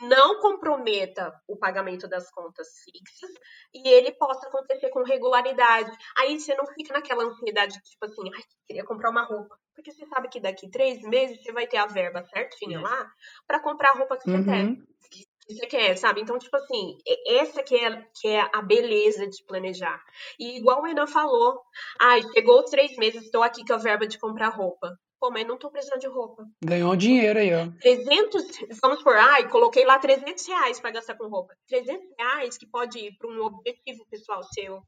Não 0.00 0.40
comprometa 0.40 1.32
o 1.48 1.56
pagamento 1.56 2.06
das 2.06 2.30
contas 2.30 2.68
fixas 2.84 3.30
e 3.74 3.88
ele 3.88 4.12
possa 4.12 4.46
acontecer 4.46 4.90
com 4.90 5.02
regularidade. 5.02 5.90
Aí 6.18 6.38
você 6.38 6.54
não 6.54 6.66
fica 6.66 6.92
naquela 6.92 7.24
ansiedade, 7.24 7.80
tipo 7.82 8.04
assim, 8.04 8.30
ai, 8.34 8.42
queria 8.66 8.84
comprar 8.84 9.10
uma 9.10 9.24
roupa. 9.24 9.58
Porque 9.74 9.92
você 9.92 10.06
sabe 10.06 10.28
que 10.28 10.40
daqui 10.40 10.70
três 10.70 11.02
meses 11.02 11.42
você 11.42 11.52
vai 11.52 11.66
ter 11.66 11.78
a 11.78 11.86
verba 11.86 12.24
certinha 12.24 12.80
lá 12.80 13.10
para 13.46 13.60
comprar 13.60 13.90
a 13.90 13.98
roupa 13.98 14.16
que 14.16 14.30
você 14.30 14.44
quer. 14.44 14.64
Uhum. 14.64 14.86
Que 15.10 15.54
você 15.54 15.66
quer, 15.66 15.96
sabe? 15.96 16.20
Então, 16.20 16.38
tipo 16.38 16.56
assim, 16.56 16.98
essa 17.26 17.62
que 17.62 17.74
é, 17.74 18.02
que 18.20 18.28
é 18.28 18.40
a 18.54 18.60
beleza 18.60 19.26
de 19.26 19.42
planejar. 19.44 20.00
E 20.38 20.58
igual 20.58 20.82
o 20.82 20.86
Enan 20.86 21.06
falou, 21.06 21.60
ai, 22.00 22.22
chegou 22.34 22.64
três 22.64 22.96
meses, 22.96 23.24
estou 23.24 23.42
aqui 23.42 23.64
com 23.64 23.72
a 23.72 23.78
verba 23.78 24.06
de 24.06 24.18
comprar 24.18 24.48
roupa. 24.48 24.98
Pô, 25.20 25.30
mas 25.30 25.46
não 25.46 25.58
tô 25.58 25.70
precisando 25.70 26.00
de 26.00 26.06
roupa. 26.06 26.46
Ganhou 26.64 26.94
dinheiro 26.94 27.38
aí, 27.38 27.52
ó. 27.52 27.66
300, 27.80 28.44
vamos 28.80 29.02
por, 29.02 29.16
ai, 29.16 29.48
coloquei 29.48 29.84
lá 29.84 29.98
300 29.98 30.46
reais 30.46 30.78
para 30.78 30.92
gastar 30.92 31.16
com 31.16 31.26
roupa. 31.28 31.54
300 31.66 32.06
reais 32.18 32.56
que 32.56 32.66
pode 32.66 32.98
ir 32.98 33.16
para 33.18 33.28
um 33.28 33.40
objetivo 33.44 34.06
pessoal 34.10 34.42
seu. 34.54 34.80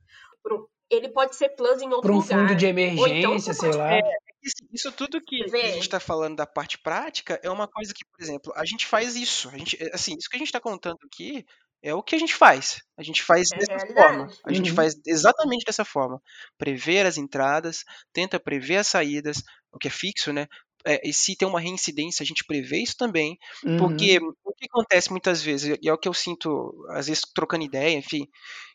pra 0.42 0.54
um- 0.54 0.66
ele 0.88 1.08
pode 1.10 1.36
ser 1.36 1.50
plus 1.50 1.82
em 1.82 1.86
outro 1.88 2.00
Para 2.02 2.12
um 2.12 2.16
lugar. 2.20 2.38
fundo 2.48 2.54
de 2.56 2.66
então 2.66 2.80
emergência, 2.80 3.52
você 3.52 3.60
sei 3.60 3.72
lá. 3.78 3.92
É, 3.94 4.00
Isso, 4.42 4.56
isso 4.72 4.92
tudo 4.92 5.20
que, 5.20 5.36
que 5.44 5.44
a 5.44 5.48
Vê. 5.52 5.72
gente 5.74 5.82
está 5.82 6.00
falando 6.00 6.36
da 6.36 6.46
parte 6.46 6.78
prática 6.78 7.38
é 7.42 7.50
uma 7.50 7.68
coisa 7.68 7.92
que, 7.92 8.02
por 8.06 8.22
exemplo, 8.22 8.50
a 8.56 8.64
gente 8.64 8.86
faz 8.86 9.14
isso. 9.16 9.50
A 9.50 9.58
gente, 9.58 9.76
é, 9.82 9.94
assim, 9.94 10.14
isso 10.18 10.30
que 10.30 10.36
a 10.36 10.38
gente 10.38 10.48
está 10.48 10.58
contando 10.60 10.96
aqui 11.04 11.44
é 11.82 11.94
o 11.94 12.02
que 12.02 12.14
a 12.14 12.18
gente 12.18 12.34
faz. 12.34 12.82
A 12.96 13.02
gente 13.02 13.22
faz 13.22 13.48
É 13.52 13.56
dessa 13.56 13.72
realidade. 13.72 13.94
forma. 13.94 14.28
A 14.46 14.52
gente 14.52 14.70
Uhum. 14.70 14.74
faz 14.74 14.94
exatamente 15.06 15.64
dessa 15.64 15.84
forma. 15.84 16.20
Prever 16.58 17.06
as 17.06 17.16
entradas, 17.18 17.84
tenta 18.12 18.38
prever 18.40 18.76
as 18.78 18.86
saídas, 18.88 19.42
o 19.72 19.78
que 19.78 19.88
é 19.88 19.90
fixo, 19.90 20.32
né? 20.32 20.46
É, 20.84 21.06
e 21.08 21.12
se 21.12 21.36
tem 21.36 21.46
uma 21.46 21.60
reincidência, 21.60 22.22
a 22.22 22.26
gente 22.26 22.44
prevê 22.46 22.78
isso 22.78 22.96
também. 22.96 23.38
Uhum. 23.64 23.76
Porque 23.76 24.18
o 24.44 24.54
que 24.54 24.66
acontece 24.66 25.10
muitas 25.10 25.42
vezes, 25.42 25.76
e 25.82 25.88
é 25.88 25.92
o 25.92 25.98
que 25.98 26.08
eu 26.08 26.14
sinto, 26.14 26.72
às 26.90 27.06
vezes, 27.08 27.22
trocando 27.34 27.64
ideia, 27.64 27.96
enfim, 27.96 28.26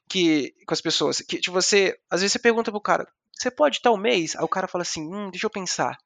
que 0.09 0.53
com 0.67 0.73
as 0.73 0.81
pessoas, 0.81 1.19
que 1.21 1.39
tipo, 1.39 1.53
você, 1.53 1.97
às 2.09 2.21
vezes 2.21 2.33
você 2.33 2.39
pergunta 2.39 2.71
pro 2.71 2.81
cara, 2.81 3.07
você 3.33 3.51
pode 3.51 3.81
tal 3.81 3.97
mês? 3.97 4.35
Aí 4.35 4.43
o 4.43 4.47
cara 4.49 4.67
fala 4.67 4.83
assim, 4.83 5.01
hum, 5.13 5.29
deixa 5.31 5.45
eu 5.47 5.49
pensar. 5.51 5.97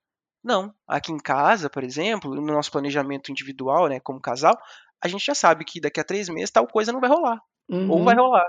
Não, 0.44 0.74
aqui 0.88 1.12
em 1.12 1.18
casa, 1.20 1.70
por 1.70 1.84
exemplo, 1.84 2.34
no 2.36 2.42
nosso 2.42 2.72
planejamento 2.72 3.30
individual, 3.32 3.88
né, 3.90 4.00
como 4.00 4.22
casal, 4.22 4.58
a 5.02 5.08
gente 5.08 5.26
já 5.26 5.36
sabe 5.36 5.64
que 5.66 5.80
daqui 5.82 6.00
a 6.00 6.04
três 6.04 6.30
meses 6.30 6.52
tal 6.52 6.68
coisa 6.68 6.92
não 6.92 7.00
vai 7.02 7.10
rolar, 7.10 7.40
ou 7.70 8.04
vai 8.04 8.16
Uhum. 8.16 8.22
rolar. 8.22 8.48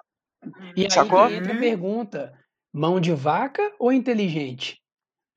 E 0.77 0.83
aí 0.83 0.91
Sacou? 0.91 1.27
que 1.29 1.35
entra 1.35 1.53
a 1.53 1.59
pergunta: 1.59 2.39
mão 2.73 3.01
de 3.01 3.13
vaca 3.13 3.73
ou 3.79 3.93
inteligente? 3.93 4.79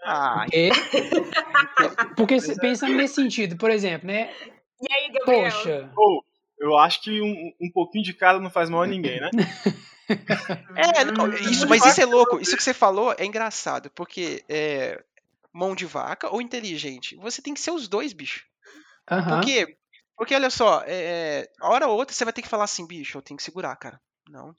Ah, 0.06 0.42
Porque, 0.42 0.70
porque 2.16 2.42
se- 2.42 2.60
pensando 2.60 2.96
nesse 2.96 3.16
sentido, 3.16 3.58
por 3.58 3.70
exemplo, 3.72 4.08
né? 4.08 4.34
E 4.82 4.94
aí, 4.94 5.12
Gabriel? 5.12 5.44
Poxa, 5.44 5.92
Ou, 5.96 6.24
eu 6.60 6.78
acho 6.78 7.02
que 7.02 7.22
um, 7.22 7.54
um 7.62 7.72
pouquinho 7.72 8.04
de 8.04 8.14
cada 8.14 8.40
não 8.40 8.50
faz 8.50 8.70
mal 8.70 8.82
a 8.84 8.88
ninguém, 8.88 9.20
né? 9.22 9.30
É, 10.76 11.04
não, 11.06 11.28
Hum. 11.28 11.34
isso, 11.52 11.68
mas 11.68 11.86
isso 11.86 12.02
é 12.02 12.06
louco. 12.06 12.40
Isso 12.40 12.58
que 12.58 12.64
você 12.64 12.74
falou 12.74 13.14
é 13.18 13.26
engraçado, 13.26 13.90
porque 13.92 14.44
é, 14.50 15.02
mão 15.54 15.76
de 15.76 15.86
vaca 15.86 16.30
ou 16.34 16.42
inteligente, 16.42 17.16
você 17.18 17.42
tem 17.42 17.54
que 17.54 17.60
ser 17.60 17.72
os 17.72 17.88
dois, 17.88 18.14
bicho. 18.14 18.44
aham. 19.10 19.36
Porque, 19.38 19.78
porque 20.18 20.36
olha 20.36 20.50
só, 20.50 20.84
é, 20.86 21.50
a 21.60 21.70
hora 21.70 21.88
ou 21.88 21.98
outra 21.98 22.14
você 22.16 22.24
vai 22.24 22.34
ter 22.34 22.42
que 22.42 22.50
falar 22.50 22.64
assim, 22.66 22.86
bicho, 22.88 23.18
eu 23.18 23.22
tenho 23.22 23.38
que 23.38 23.44
segurar, 23.44 23.76
cara. 23.76 24.00
Não, 24.30 24.54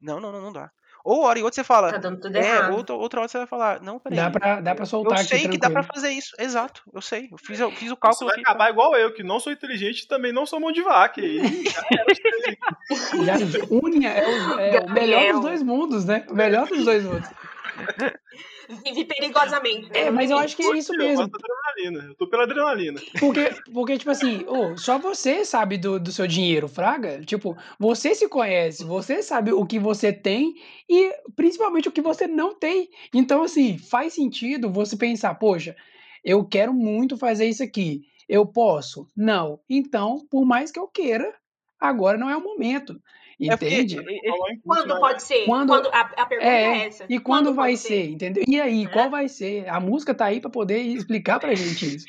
não, 0.00 0.20
não, 0.20 0.32
não, 0.32 0.40
não 0.40 0.52
dá. 0.52 0.70
Ou 1.04 1.22
hora 1.22 1.38
e 1.38 1.42
outra 1.44 1.54
você 1.54 1.62
fala, 1.62 1.92
Tá 1.92 1.98
dando 1.98 2.20
tudo 2.20 2.34
é, 2.36 2.40
errado. 2.40 2.74
outra, 2.74 2.94
outra 2.96 3.20
hora 3.20 3.28
você 3.28 3.38
vai 3.38 3.46
falar, 3.46 3.80
não, 3.80 4.00
peraí. 4.00 4.16
Dá 4.18 4.28
pra, 4.28 4.60
dá 4.60 4.74
pra 4.74 4.82
Eu 4.82 4.86
soltar 4.86 5.20
aqui 5.20 5.28
sei 5.28 5.48
que 5.48 5.56
dá 5.56 5.70
pra 5.70 5.82
tranquilo. 5.82 5.94
fazer 5.94 6.10
isso, 6.12 6.34
exato, 6.36 6.82
eu 6.92 7.00
sei. 7.00 7.28
Eu 7.30 7.38
fiz, 7.38 7.60
eu 7.60 7.70
fiz 7.70 7.92
o 7.92 7.94
Você 7.94 8.00
cálculo 8.00 8.30
vai 8.30 8.40
aqui. 8.40 8.50
acabar 8.50 8.70
igual 8.70 8.96
eu, 8.96 9.14
que 9.14 9.22
não 9.22 9.38
sou 9.38 9.52
inteligente 9.52 10.00
e 10.00 10.08
também 10.08 10.32
não 10.32 10.44
sou 10.44 10.58
mão 10.58 10.72
de 10.72 10.82
vaca. 10.82 11.20
E 11.20 11.38
une 13.70 14.04
é, 14.06 14.26
o, 14.26 14.58
é 14.58 14.80
o 14.80 14.90
melhor 14.90 15.20
Gabriel. 15.20 15.32
dos 15.34 15.42
dois 15.42 15.62
mundos, 15.62 16.04
né? 16.04 16.26
O 16.28 16.34
melhor 16.34 16.66
dos 16.66 16.84
dois 16.84 17.04
mundos. 17.04 17.28
Vive 18.84 19.04
perigosamente. 19.04 19.90
né? 19.90 20.00
É, 20.00 20.10
mas 20.10 20.30
eu 20.30 20.38
acho 20.38 20.56
que 20.56 20.62
é 20.62 20.76
isso 20.76 20.92
eu 20.94 20.98
mesmo. 20.98 21.28
da 21.28 21.38
adrenalina. 21.38 22.10
Eu 22.10 22.14
tô 22.16 22.28
pela 22.28 22.42
adrenalina. 22.42 23.00
Porque, 23.18 23.50
porque 23.72 23.98
tipo 23.98 24.10
assim, 24.10 24.44
ô, 24.46 24.76
só 24.76 24.98
você 24.98 25.44
sabe 25.44 25.78
do, 25.78 26.00
do 26.00 26.10
seu 26.10 26.26
dinheiro, 26.26 26.68
Fraga. 26.68 27.20
Tipo, 27.24 27.56
você 27.78 28.14
se 28.14 28.28
conhece, 28.28 28.84
você 28.84 29.22
sabe 29.22 29.52
o 29.52 29.64
que 29.64 29.78
você 29.78 30.12
tem 30.12 30.54
e 30.88 31.12
principalmente 31.34 31.88
o 31.88 31.92
que 31.92 32.02
você 32.02 32.26
não 32.26 32.54
tem. 32.54 32.88
Então, 33.14 33.42
assim, 33.42 33.78
faz 33.78 34.14
sentido 34.14 34.70
você 34.70 34.96
pensar, 34.96 35.34
poxa, 35.36 35.76
eu 36.24 36.44
quero 36.44 36.74
muito 36.74 37.16
fazer 37.16 37.46
isso 37.46 37.62
aqui. 37.62 38.02
Eu 38.28 38.44
posso? 38.44 39.08
Não. 39.16 39.60
Então, 39.70 40.26
por 40.28 40.44
mais 40.44 40.72
que 40.72 40.78
eu 40.78 40.88
queira, 40.88 41.32
agora 41.78 42.18
não 42.18 42.28
é 42.28 42.36
o 42.36 42.42
momento. 42.42 43.00
É 43.38 43.50
porque 43.56 43.66
Entende? 43.74 43.98
em 44.00 44.60
Quando 44.64 44.98
pode 44.98 45.22
ser? 45.22 45.44
Quando- 45.44 45.68
Quando, 45.68 45.88
a, 45.88 46.00
a 46.00 46.26
pergunta 46.26 46.50
é, 46.50 46.62
É, 46.82 46.86
essa. 46.86 47.04
e 47.08 47.20
quando 47.20 47.52
vai 47.52 47.72
pode 47.72 47.78
ser, 47.82 48.08
entendeu? 48.08 48.42
E 48.48 48.58
aí, 48.58 48.84
Né? 48.84 48.90
qual 48.90 49.10
vai 49.10 49.28
ser? 49.28 49.68
A 49.68 49.78
música 49.78 50.14
tá 50.14 50.24
aí 50.24 50.40
pra 50.40 50.48
poder 50.48 50.78
explicar 50.78 51.38
pra 51.38 51.54
gente 51.54 51.84
isso. 51.96 52.06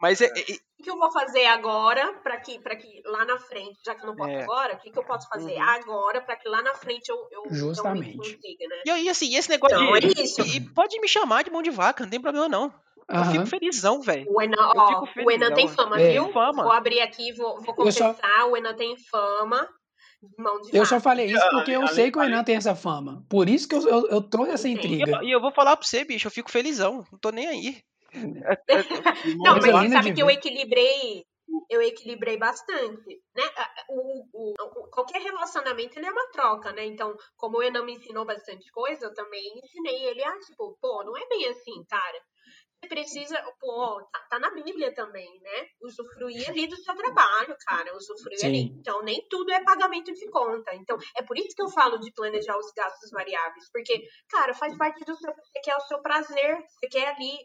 mas 0.00 0.20
é, 0.22 0.26
é- 0.26 0.30
O 0.80 0.82
que 0.82 0.90
eu 0.90 0.98
vou 0.98 1.12
fazer 1.12 1.44
agora 1.44 2.14
para 2.24 2.38
que, 2.40 2.58
pra 2.58 2.74
que 2.74 2.88
lá 3.04 3.24
na 3.26 3.38
frente, 3.38 3.78
já 3.84 3.94
que 3.94 4.02
eu 4.02 4.06
não 4.08 4.16
posso 4.16 4.30
É. 4.30 4.42
agora, 4.42 4.74
o 4.74 4.78
que, 4.78 4.90
que 4.90 4.98
eu 4.98 5.04
posso 5.04 5.28
fazer 5.28 5.52
Uhum. 5.52 5.62
agora 5.62 6.20
para 6.22 6.36
que 6.36 6.48
lá 6.48 6.62
na 6.62 6.74
frente 6.74 7.08
eu, 7.10 7.16
eu 7.30 7.54
Justamente. 7.54 8.16
consiga, 8.16 8.66
né? 8.68 8.82
e, 8.86 8.90
aí, 8.90 9.08
assim, 9.10 9.36
esse 9.36 9.50
negócio 9.50 9.76
Então, 9.76 9.92
de. 10.00 10.20
é 10.20 10.24
isso. 10.24 10.40
E 10.40 10.58
pode 10.74 10.98
me 11.00 11.06
chamar 11.06 11.44
de 11.44 11.50
mão 11.50 11.62
de 11.62 11.70
vaca, 11.70 12.02
não 12.02 12.10
tem 12.10 12.20
problema 12.20 12.48
não. 12.48 12.72
Eu 13.08 13.16
Aham. 13.16 13.32
fico 13.32 13.46
felizão, 13.46 14.00
velho. 14.00 14.24
O 14.28 14.40
Enan, 14.40 14.56
ó, 14.74 15.04
o 15.24 15.30
Enan 15.30 15.52
tem 15.52 15.68
fama, 15.68 16.00
É. 16.00 16.12
viu? 16.12 16.32
Fama. 16.32 16.62
Vou 16.62 16.72
abrir 16.72 17.00
aqui, 17.00 17.30
vou, 17.32 17.60
vou 17.60 17.74
Eu 17.86 17.92
só- 17.92 18.14
confessar, 18.14 18.46
o 18.46 18.56
Enan 18.56 18.74
tem 18.74 18.96
fama 19.10 19.68
mão 20.38 20.60
de 20.60 20.76
Eu 20.76 20.84
só 20.86 21.00
falei 21.00 21.26
isso 21.26 21.48
porque 21.50 21.72
eu 21.72 21.86
sei 21.88 22.10
que 22.10 22.18
o 22.18 22.20
Ale- 22.20 22.32
Enan 22.32 22.44
tem 22.44 22.56
essa 22.56 22.74
fama. 22.74 23.24
Por 23.28 23.48
isso 23.48 23.68
que 23.68 23.74
eu, 23.74 23.88
eu, 23.88 24.06
eu 24.08 24.22
trouxe 24.22 24.52
essa. 24.52 24.68
E 24.68 24.72
intriga. 24.72 25.10
eu, 25.18 25.22
e 25.22 25.30
eu 25.30 25.40
vou 25.40 25.52
falar 25.52 25.76
pra 25.76 25.86
você, 25.86 26.04
bicho, 26.04 26.26
eu 26.26 26.30
fico 26.32 26.50
felizão. 26.50 27.04
Não 27.10 27.18
tô 27.18 27.30
nem 27.30 27.46
aí. 27.48 27.82
Não, 29.40 29.54
Coisa 29.54 29.72
mas 29.72 29.82
linda 29.82 29.96
sabe 29.96 30.14
que 30.14 30.22
eu 30.22 30.30
equilibrei, 30.30 31.24
eu 31.70 31.82
equilibrei 31.82 32.36
bastante, 32.36 33.22
né? 33.34 33.42
O, 33.88 34.24
o- 34.32 34.54
o- 34.58 34.88
qualquer 34.90 35.20
relacionamento 35.22 35.98
ele 35.98 36.06
é 36.06 36.10
uma 36.12 36.30
troca, 36.30 36.72
né? 36.72 36.84
Então, 36.84 37.16
como 37.36 37.58
o 37.58 37.62
Enan 37.62 37.84
me 37.84 37.94
ensinou 37.94 38.24
bastante 38.24 38.70
coisa, 38.70 39.06
eu 39.06 39.14
também 39.14 39.42
ensinei 39.64 40.04
ele 40.04 40.22
a, 40.22 40.38
tipo, 40.40 40.76
pô, 40.80 41.02
não 41.04 41.16
é 41.16 41.26
bem 41.28 41.48
assim, 41.48 41.82
cara. 41.88 42.18
Precisa, 42.88 43.40
pô, 43.58 44.02
tá, 44.12 44.20
tá 44.30 44.38
na 44.38 44.50
Bíblia 44.50 44.94
também, 44.94 45.40
né? 45.40 45.66
Usufruir 45.82 46.48
ali 46.50 46.66
do 46.66 46.76
seu 46.76 46.94
trabalho, 46.94 47.56
cara. 47.64 47.96
Usufruir 47.96 48.44
ali. 48.44 48.62
Sim. 48.62 48.76
Então, 48.80 49.02
nem 49.02 49.26
tudo 49.28 49.50
é 49.52 49.62
pagamento 49.62 50.12
de 50.12 50.28
conta. 50.30 50.74
Então, 50.74 50.98
é 51.16 51.22
por 51.22 51.38
isso 51.38 51.54
que 51.54 51.62
eu 51.62 51.68
falo 51.68 51.98
de 51.98 52.12
planejar 52.12 52.58
os 52.58 52.70
gastos 52.72 53.10
variáveis. 53.10 53.70
Porque, 53.72 54.02
cara, 54.28 54.52
faz 54.52 54.76
parte 54.76 55.04
do 55.04 55.16
seu. 55.16 55.32
Você 55.32 55.60
quer 55.62 55.76
o 55.76 55.80
seu 55.80 56.02
prazer, 56.02 56.58
você 56.68 56.88
quer 56.88 57.08
ali. 57.14 57.38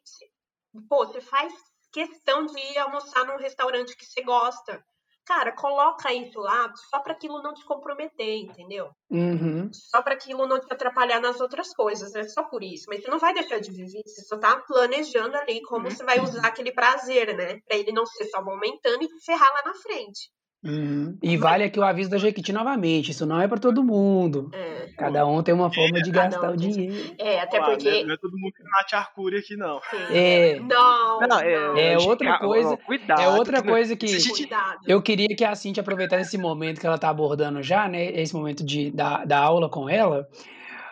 Pô, 0.90 1.06
você 1.06 1.22
faz 1.22 1.54
questão 1.92 2.46
de 2.46 2.60
ir 2.60 2.78
almoçar 2.80 3.26
num 3.26 3.38
restaurante 3.38 3.96
que 3.96 4.06
você 4.06 4.22
gosta. 4.22 4.84
Cara, 5.28 5.52
coloca 5.52 6.14
isso 6.14 6.40
lá 6.40 6.74
só 6.90 7.00
para 7.02 7.12
aquilo 7.12 7.42
não 7.42 7.54
te 7.54 7.66
comprometer, 7.66 8.38
entendeu? 8.38 8.92
Uhum. 9.10 9.70
Só 9.74 10.02
para 10.02 10.14
aquilo 10.14 10.48
não 10.48 10.58
te 10.58 10.72
atrapalhar 10.72 11.20
nas 11.20 11.42
outras 11.42 11.74
coisas, 11.74 12.16
é 12.16 12.24
só 12.24 12.44
por 12.44 12.64
isso. 12.64 12.86
Mas 12.88 13.02
você 13.02 13.12
não 13.12 13.20
vai 13.20 13.34
deixar 13.34 13.60
de 13.60 13.70
viver, 13.70 14.04
você 14.06 14.22
só 14.22 14.40
tá 14.40 14.56
planejando 14.66 15.36
ali 15.36 15.62
como 15.64 15.92
você 15.92 16.02
vai 16.02 16.22
usar 16.22 16.48
aquele 16.48 16.72
prazer, 16.72 17.36
né? 17.36 17.60
Para 17.68 17.76
ele 17.76 17.92
não 17.92 18.06
ser 18.06 18.24
só 18.28 18.42
momentâneo 18.42 19.04
e 19.04 19.08
te 19.10 19.26
ferrar 19.26 19.52
lá 19.54 19.64
na 19.66 19.74
frente. 19.76 20.32
Uhum. 20.64 21.18
E 21.22 21.38
vale 21.38 21.64
aqui 21.64 21.80
o 21.80 21.84
aviso 21.84 22.10
da 22.10 22.18
Jequiti 22.18 22.52
novamente. 22.52 23.12
Isso 23.12 23.26
não 23.26 23.40
é 23.40 23.48
pra 23.48 23.58
todo 23.60 23.84
mundo. 23.84 24.50
É, 24.54 24.88
Cada 24.98 25.26
um 25.26 25.42
tem 25.44 25.54
uma 25.54 25.72
forma 25.72 26.02
de 26.02 26.12
Cada 26.12 26.30
gastar 26.30 26.50
um 26.50 26.54
o 26.54 26.58
dinheiro. 26.58 27.14
é 27.20 27.40
até 27.40 27.58
é- 27.58 27.62
porque. 27.64 28.04
Não 28.04 28.14
é 28.16 28.18
todo 28.18 28.38
mundo 28.38 28.52
que 28.54 28.64
Nath 28.64 28.94
Arcuri 28.94 29.38
aqui, 29.38 29.56
não. 29.56 29.80
É. 30.10 30.60
Não, 30.60 31.20
Não, 31.22 31.28
não. 31.28 31.40
É 31.40 31.98
gente, 32.00 32.10
outra 32.10 32.28
calma, 32.40 32.48
coisa- 32.48 32.78
Cuidado. 32.78 33.22
É 33.22 33.28
outra 33.30 33.62
coisa 33.64 33.96
que 33.96 34.08
Cuidado. 34.48 34.80
eu 34.88 35.02
queria 35.02 35.28
que 35.36 35.46
a 35.46 35.54
Cintia 35.56 35.82
aproveitasse 35.82 36.24
esse 36.24 36.38
momento 36.38 36.80
que 36.82 36.88
ela 36.88 36.98
tá 36.98 37.10
abordando 37.10 37.62
já, 37.62 37.88
né? 37.88 38.06
Esse 38.20 38.36
momento 38.36 38.66
de, 38.66 38.90
da, 38.92 39.24
da 39.26 39.38
aula 39.38 39.70
com 39.70 39.88
ela, 39.88 40.28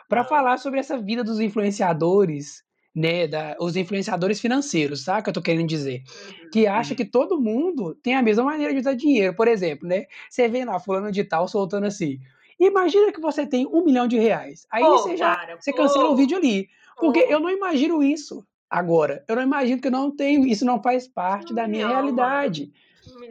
para 0.07 0.24
falar 0.24 0.57
sobre 0.57 0.80
essa 0.80 0.97
vida 0.97 1.24
dos 1.24 1.39
influenciadores, 1.39 2.63
né? 2.95 3.27
Da, 3.27 3.57
os 3.59 3.75
influenciadores 3.75 4.39
financeiros, 4.39 5.03
sabe? 5.03 5.23
Que 5.23 5.29
eu 5.29 5.33
tô 5.33 5.41
querendo 5.41 5.67
dizer. 5.67 6.03
Uhum. 6.43 6.49
que 6.51 6.67
acha 6.67 6.95
que 6.95 7.03
todo 7.03 7.41
mundo 7.41 7.95
tem 7.95 8.15
a 8.15 8.21
mesma 8.21 8.43
maneira 8.43 8.73
de 8.73 8.79
usar 8.79 8.93
dinheiro. 8.93 9.35
Por 9.35 9.47
exemplo, 9.47 9.87
né? 9.87 10.05
Você 10.29 10.47
vê 10.47 10.63
lá 10.63 10.79
fulano 10.79 11.11
de 11.11 11.23
tal 11.23 11.47
soltando 11.47 11.85
assim. 11.85 12.19
Imagina 12.59 13.11
que 13.11 13.19
você 13.19 13.45
tem 13.45 13.67
um 13.67 13.83
milhão 13.83 14.07
de 14.07 14.17
reais. 14.17 14.65
Aí 14.71 14.81
você 14.83 15.17
já 15.17 15.35
cara, 15.35 15.57
você 15.59 15.73
cancela 15.73 16.09
o 16.09 16.15
vídeo 16.15 16.37
ali. 16.37 16.69
Porque 16.97 17.19
eu 17.19 17.39
não 17.39 17.49
imagino 17.49 18.01
isso 18.01 18.45
agora. 18.69 19.23
Eu 19.27 19.35
não 19.35 19.43
imagino 19.43 19.81
que 19.81 19.87
eu 19.87 19.91
não 19.91 20.15
tenho, 20.15 20.45
isso 20.45 20.65
não 20.65 20.81
faz 20.81 21.07
parte 21.07 21.51
Um 21.51 21.55
da 21.55 21.67
minha 21.67 21.87
milhão, 21.87 22.01
realidade. 22.01 22.71
Um. 22.71 22.85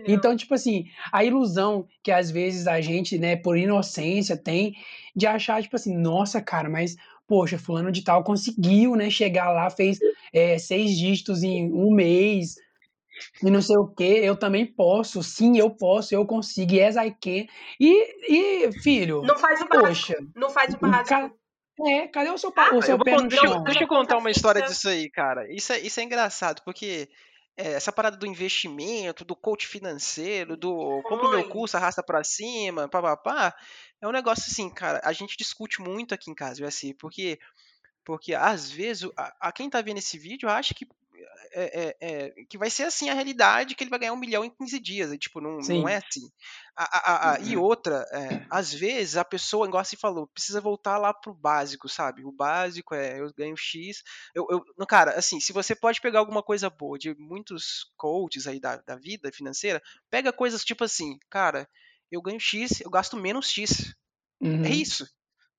Então, 0.06 0.36
tipo 0.36 0.54
assim, 0.54 0.84
a 1.10 1.24
ilusão 1.24 1.86
que 2.02 2.12
às 2.12 2.30
vezes 2.30 2.66
a 2.66 2.80
gente, 2.80 3.18
né, 3.18 3.36
por 3.36 3.56
inocência 3.56 4.36
tem 4.36 4.74
de 5.16 5.26
achar, 5.26 5.62
tipo 5.62 5.76
assim, 5.76 5.96
nossa, 5.96 6.40
cara, 6.40 6.68
mas, 6.68 6.96
poxa, 7.26 7.58
fulano 7.58 7.90
de 7.90 8.02
tal 8.04 8.22
conseguiu, 8.24 8.94
né, 8.96 9.10
chegar 9.10 9.50
lá, 9.52 9.70
fez 9.70 9.98
é, 10.32 10.58
seis 10.58 10.96
dígitos 10.96 11.42
em 11.42 11.72
um 11.72 11.90
mês 11.92 12.54
e 13.42 13.50
não 13.50 13.62
sei 13.62 13.76
o 13.76 13.86
que, 13.86 14.02
eu 14.04 14.36
também 14.36 14.66
posso, 14.66 15.22
sim, 15.22 15.56
eu 15.58 15.70
posso, 15.70 16.14
eu 16.14 16.26
consigo, 16.26 16.72
yes, 16.74 16.96
I 16.96 17.10
can. 17.12 17.46
E, 17.80 18.66
e 18.66 18.72
filho, 18.82 19.22
Não 19.22 19.38
faz 19.38 19.60
o 19.60 19.68
básico. 19.68 19.86
poxa, 19.86 20.16
Não 20.34 20.50
faz 20.50 20.74
o 20.74 20.78
básico. 20.78 21.08
ca- 21.08 21.30
é, 21.86 22.08
cadê 22.08 22.30
o 22.30 22.38
seu, 22.38 22.52
Ah, 22.56 22.74
o 22.76 22.82
seu 22.82 22.98
pé 22.98 23.16
no 23.16 23.28
deixa, 23.28 23.46
eu- 23.46 23.52
chão? 23.52 23.64
deixa 23.64 23.84
eu 23.84 23.88
contar 23.88 24.16
uma 24.18 24.30
história 24.30 24.62
disso 24.62 24.88
aí, 24.88 25.10
cara. 25.10 25.52
Isso 25.52 25.72
é, 25.72 25.80
isso 25.80 25.98
é 26.00 26.02
engraçado, 26.02 26.62
porque 26.64 27.08
é, 27.56 27.72
essa 27.74 27.92
parada 27.92 28.16
do 28.16 28.26
investimento, 28.26 29.24
do 29.24 29.36
coach 29.36 29.66
financeiro, 29.66 30.56
do 30.56 31.02
compra 31.04 31.26
o 31.26 31.30
meu 31.30 31.48
curso, 31.48 31.76
arrasta 31.76 32.02
pra 32.02 32.24
cima, 32.24 32.88
papapá, 32.88 33.54
é 34.05 34.09
um 34.09 34.12
negócio 34.12 34.50
assim, 34.50 34.68
cara, 34.70 35.00
a 35.05 35.12
gente 35.12 35.36
discute 35.36 35.80
muito 35.80 36.14
aqui 36.14 36.30
em 36.30 36.34
casa, 36.34 36.57
viu, 36.57 36.66
assim, 36.68 36.94
porque, 36.94 37.38
porque 38.05 38.34
às 38.34 38.70
vezes 38.70 39.05
o- 39.05 39.12
a, 39.16 39.48
a 39.48 39.52
quem 39.52 39.70
tá 39.70 39.80
vendo 39.82 39.98
esse 39.98 40.18
vídeo 40.18 40.48
acha 40.48 40.74
que 40.74 40.86
é, 41.52 41.80
é, 41.82 41.96
é, 42.00 42.44
que 42.48 42.59
vai 42.59 42.68
ser 42.68 42.82
assim 42.84 43.09
a 43.09 43.14
realidade, 43.14 43.74
que 43.74 43.84
ele 43.84 43.90
vai 43.90 43.98
ganhar 43.98 44.12
um 44.12 44.16
milhão 44.18 44.44
em 44.44 44.50
15 44.50 44.78
dias. 44.80 45.12
E, 45.12 45.18
tipo, 45.18 45.40
não, 45.40 45.62
Sim. 45.62 45.80
não 45.80 45.88
é 45.88 45.96
assim. 45.96 46.28
A- 46.76 46.84
a- 46.84 47.12
a- 47.12 47.34
a- 47.34 47.40
e 47.40 47.57
outra, 47.57 48.05
é, 48.12 48.42
às 48.50 48.72
vezes 48.74 49.16
a 49.16 49.24
pessoa, 49.24 49.66
igual 49.66 49.84
você 49.84 49.96
falou, 49.96 50.26
precisa 50.26 50.61
voltar 50.61 50.98
lá 50.98 51.14
pro 51.14 51.32
básico, 51.32 51.88
sabe? 51.88 52.24
O 52.24 52.32
básico 52.32 52.94
é 52.94 53.20
eu 53.20 53.32
ganho 53.36 53.57
X. 53.57 54.02
Eu, 54.34 54.46
eu, 54.50 54.86
cara, 54.86 55.12
assim, 55.12 55.38
se 55.38 55.52
você 55.52 55.74
pode 55.76 56.00
pegar 56.00 56.18
alguma 56.18 56.42
coisa 56.42 56.68
boa 56.68 56.98
de 56.98 57.14
muitos 57.16 57.92
coaches 57.96 58.46
aí 58.48 58.59
da, 58.59 58.76
da 58.78 58.96
vida 58.96 59.30
financeira, 59.32 59.80
pega 60.11 60.32
coisas 60.32 60.64
tipo 60.64 60.82
assim, 60.84 61.18
cara, 61.30 61.68
eu 62.14 62.22
ganho 62.22 62.40
X, 62.40 62.80
eu 62.80 62.90
gasto 62.90 63.16
menos 63.16 63.48
X. 63.50 63.94
Uhum. 64.40 64.64
É 64.64 64.70
isso. 64.70 65.06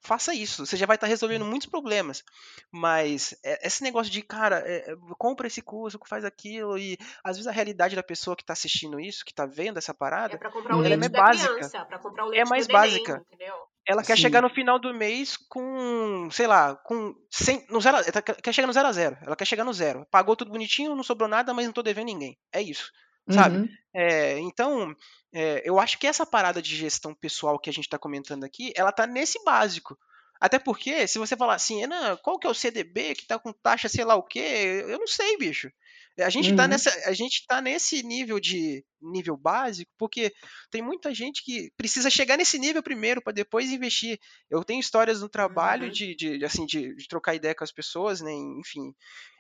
Faça 0.02 0.36
isso. 0.36 0.66
Você 0.66 0.78
já 0.78 0.86
vai 0.86 0.96
estar 0.96 1.08
resolvendo 1.08 1.44
muitos 1.46 1.68
problemas. 1.68 2.24
Mas 2.72 3.36
é- 3.44 3.66
esse 3.68 3.82
negócio 3.82 4.12
de, 4.12 4.22
cara, 4.22 4.60
é, 4.66 4.92
é, 4.92 4.96
compra 5.18 5.48
esse 5.48 5.62
curso, 5.62 6.00
faz 6.08 6.24
aquilo, 6.24 6.78
e 6.78 6.98
às 7.24 7.38
vezes 7.38 7.48
a 7.48 7.52
realidade 7.52 7.96
da 7.96 8.04
pessoa 8.04 8.36
que 8.36 8.44
está 8.44 8.54
assistindo 8.54 9.00
isso, 9.00 9.26
que 9.26 9.32
está 9.32 9.46
vendo 9.48 9.78
essa 9.78 9.92
É 9.92 9.96
parada, 9.96 10.38
pra 10.38 10.52
comprar 10.52 10.76
o 10.76 10.80
Ela 10.86 10.94
é 10.94 10.98
leite 10.98 11.00
mais 11.00 11.12
da 11.12 11.22
básica. 11.22 11.54
criança, 11.56 11.86
pra 11.86 11.98
comprar 12.00 12.26
o 12.26 12.30
leite 12.30 12.48
mais 12.50 12.68
neném, 12.68 12.82
básica. 12.82 13.26
entendeu? 13.32 13.56
ela 13.88 14.02
quer 14.04 14.16
Sim. 14.16 14.24
chegar 14.24 14.42
no 14.42 14.50
final 14.50 14.80
do 14.80 14.92
mês 14.96 15.38
com, 15.38 16.28
sei 16.32 16.48
lá, 16.48 16.76
com 16.76 17.14
100, 17.30 17.68
no 17.70 17.80
zero, 17.80 17.98
ela 17.98 18.22
quer 18.22 18.52
chegar 18.52 18.66
no 18.66 18.74
zero 18.74 18.88
a 18.88 18.92
zero. 18.92 19.16
Ela 19.22 19.36
quer 19.36 19.46
chegar 19.46 19.64
no 19.64 19.72
zero. 19.74 20.08
Pagou 20.10 20.36
tudo 20.36 20.50
bonitinho, 20.50 20.96
não 20.96 21.04
sobrou 21.04 21.30
nada, 21.30 21.54
mas 21.54 21.68
não 21.68 21.72
tô 21.74 21.84
devendo 21.84 22.08
ninguém. 22.08 22.36
É 22.52 22.60
isso. 22.64 22.92
Sabe? 23.30 23.60
Uhum. 23.60 23.68
É, 23.94 24.38
então, 24.40 24.94
é, 25.34 25.62
eu 25.66 25.80
acho 25.80 25.98
que 26.00 26.08
essa 26.08 26.26
parada 26.26 26.62
de 26.62 26.76
gestão 26.76 27.14
pessoal 27.14 27.60
que 27.60 27.70
a 27.70 27.74
gente 27.74 27.86
está 27.86 27.98
comentando 27.98 28.44
aqui, 28.44 28.74
ela 28.76 28.92
tá 28.92 29.08
nesse 29.08 29.44
básico. 29.44 29.98
Até 30.40 30.60
porque, 30.60 31.08
se 31.08 31.18
você 31.18 31.36
falar 31.38 31.56
assim, 31.56 31.82
qual 32.22 32.38
que 32.38 32.46
é 32.46 32.50
o 32.50 32.54
CDB 32.54 33.16
que 33.16 33.26
tá 33.26 33.40
com 33.40 33.54
taxa 33.54 33.88
sei 33.88 34.04
lá 34.04 34.16
o 34.16 34.24
quê? 34.24 34.84
Eu 34.88 35.00
não 35.00 35.08
sei, 35.08 35.38
bicho. 35.38 35.72
A 36.20 36.30
gente, 36.30 36.54
tá 36.54 36.64
Uhum. 36.64 36.70
nessa, 36.70 36.90
a 37.10 37.14
gente 37.14 37.46
tá 37.48 37.62
nesse 37.62 38.02
nível 38.04 38.40
de 38.40 38.86
nível 39.02 39.36
básico, 39.36 39.92
porque 39.98 40.34
tem 40.72 40.82
muita 40.82 41.14
gente 41.14 41.44
que 41.44 41.72
precisa 41.78 42.10
chegar 42.10 42.38
nesse 42.38 42.58
nível 42.58 42.82
primeiro 42.82 43.22
para 43.22 43.34
depois 43.34 43.70
investir. 43.72 44.18
Eu 44.50 44.64
tenho 44.64 44.80
histórias 44.80 45.22
no 45.22 45.30
trabalho 45.30 45.88
Uhum. 45.88 45.92
de, 45.92 46.16
de, 46.16 46.46
assim, 46.46 46.66
de, 46.66 46.96
de 46.96 47.08
trocar 47.08 47.36
ideia 47.36 47.54
com 47.56 47.64
as 47.64 47.72
pessoas, 47.72 48.22
né? 48.22 48.32
Enfim. 48.32 48.94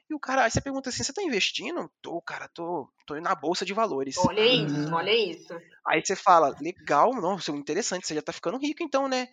E 0.09 0.13
o 0.13 0.19
cara, 0.19 0.43
aí 0.45 0.51
você 0.51 0.61
pergunta 0.61 0.89
assim, 0.89 1.03
você 1.03 1.13
tá 1.13 1.23
investindo? 1.23 1.91
Tô, 2.01 2.21
cara, 2.21 2.47
tô, 2.49 2.91
tô 3.07 3.15
na 3.19 3.33
bolsa 3.35 3.65
de 3.65 3.73
valores. 3.73 4.27
Olha 4.27 4.45
isso, 4.45 4.93
Uhum. 4.93 4.93
olha 4.93 5.15
isso. 5.15 5.53
Aí 5.87 6.03
você 6.05 6.15
fala, 6.15 6.55
legal, 6.61 7.13
nossa, 7.15 7.51
interessante, 7.51 8.07
você 8.07 8.15
já 8.15 8.21
tá 8.21 8.33
ficando 8.33 8.57
rico 8.57 8.83
então, 8.83 9.07
né? 9.07 9.27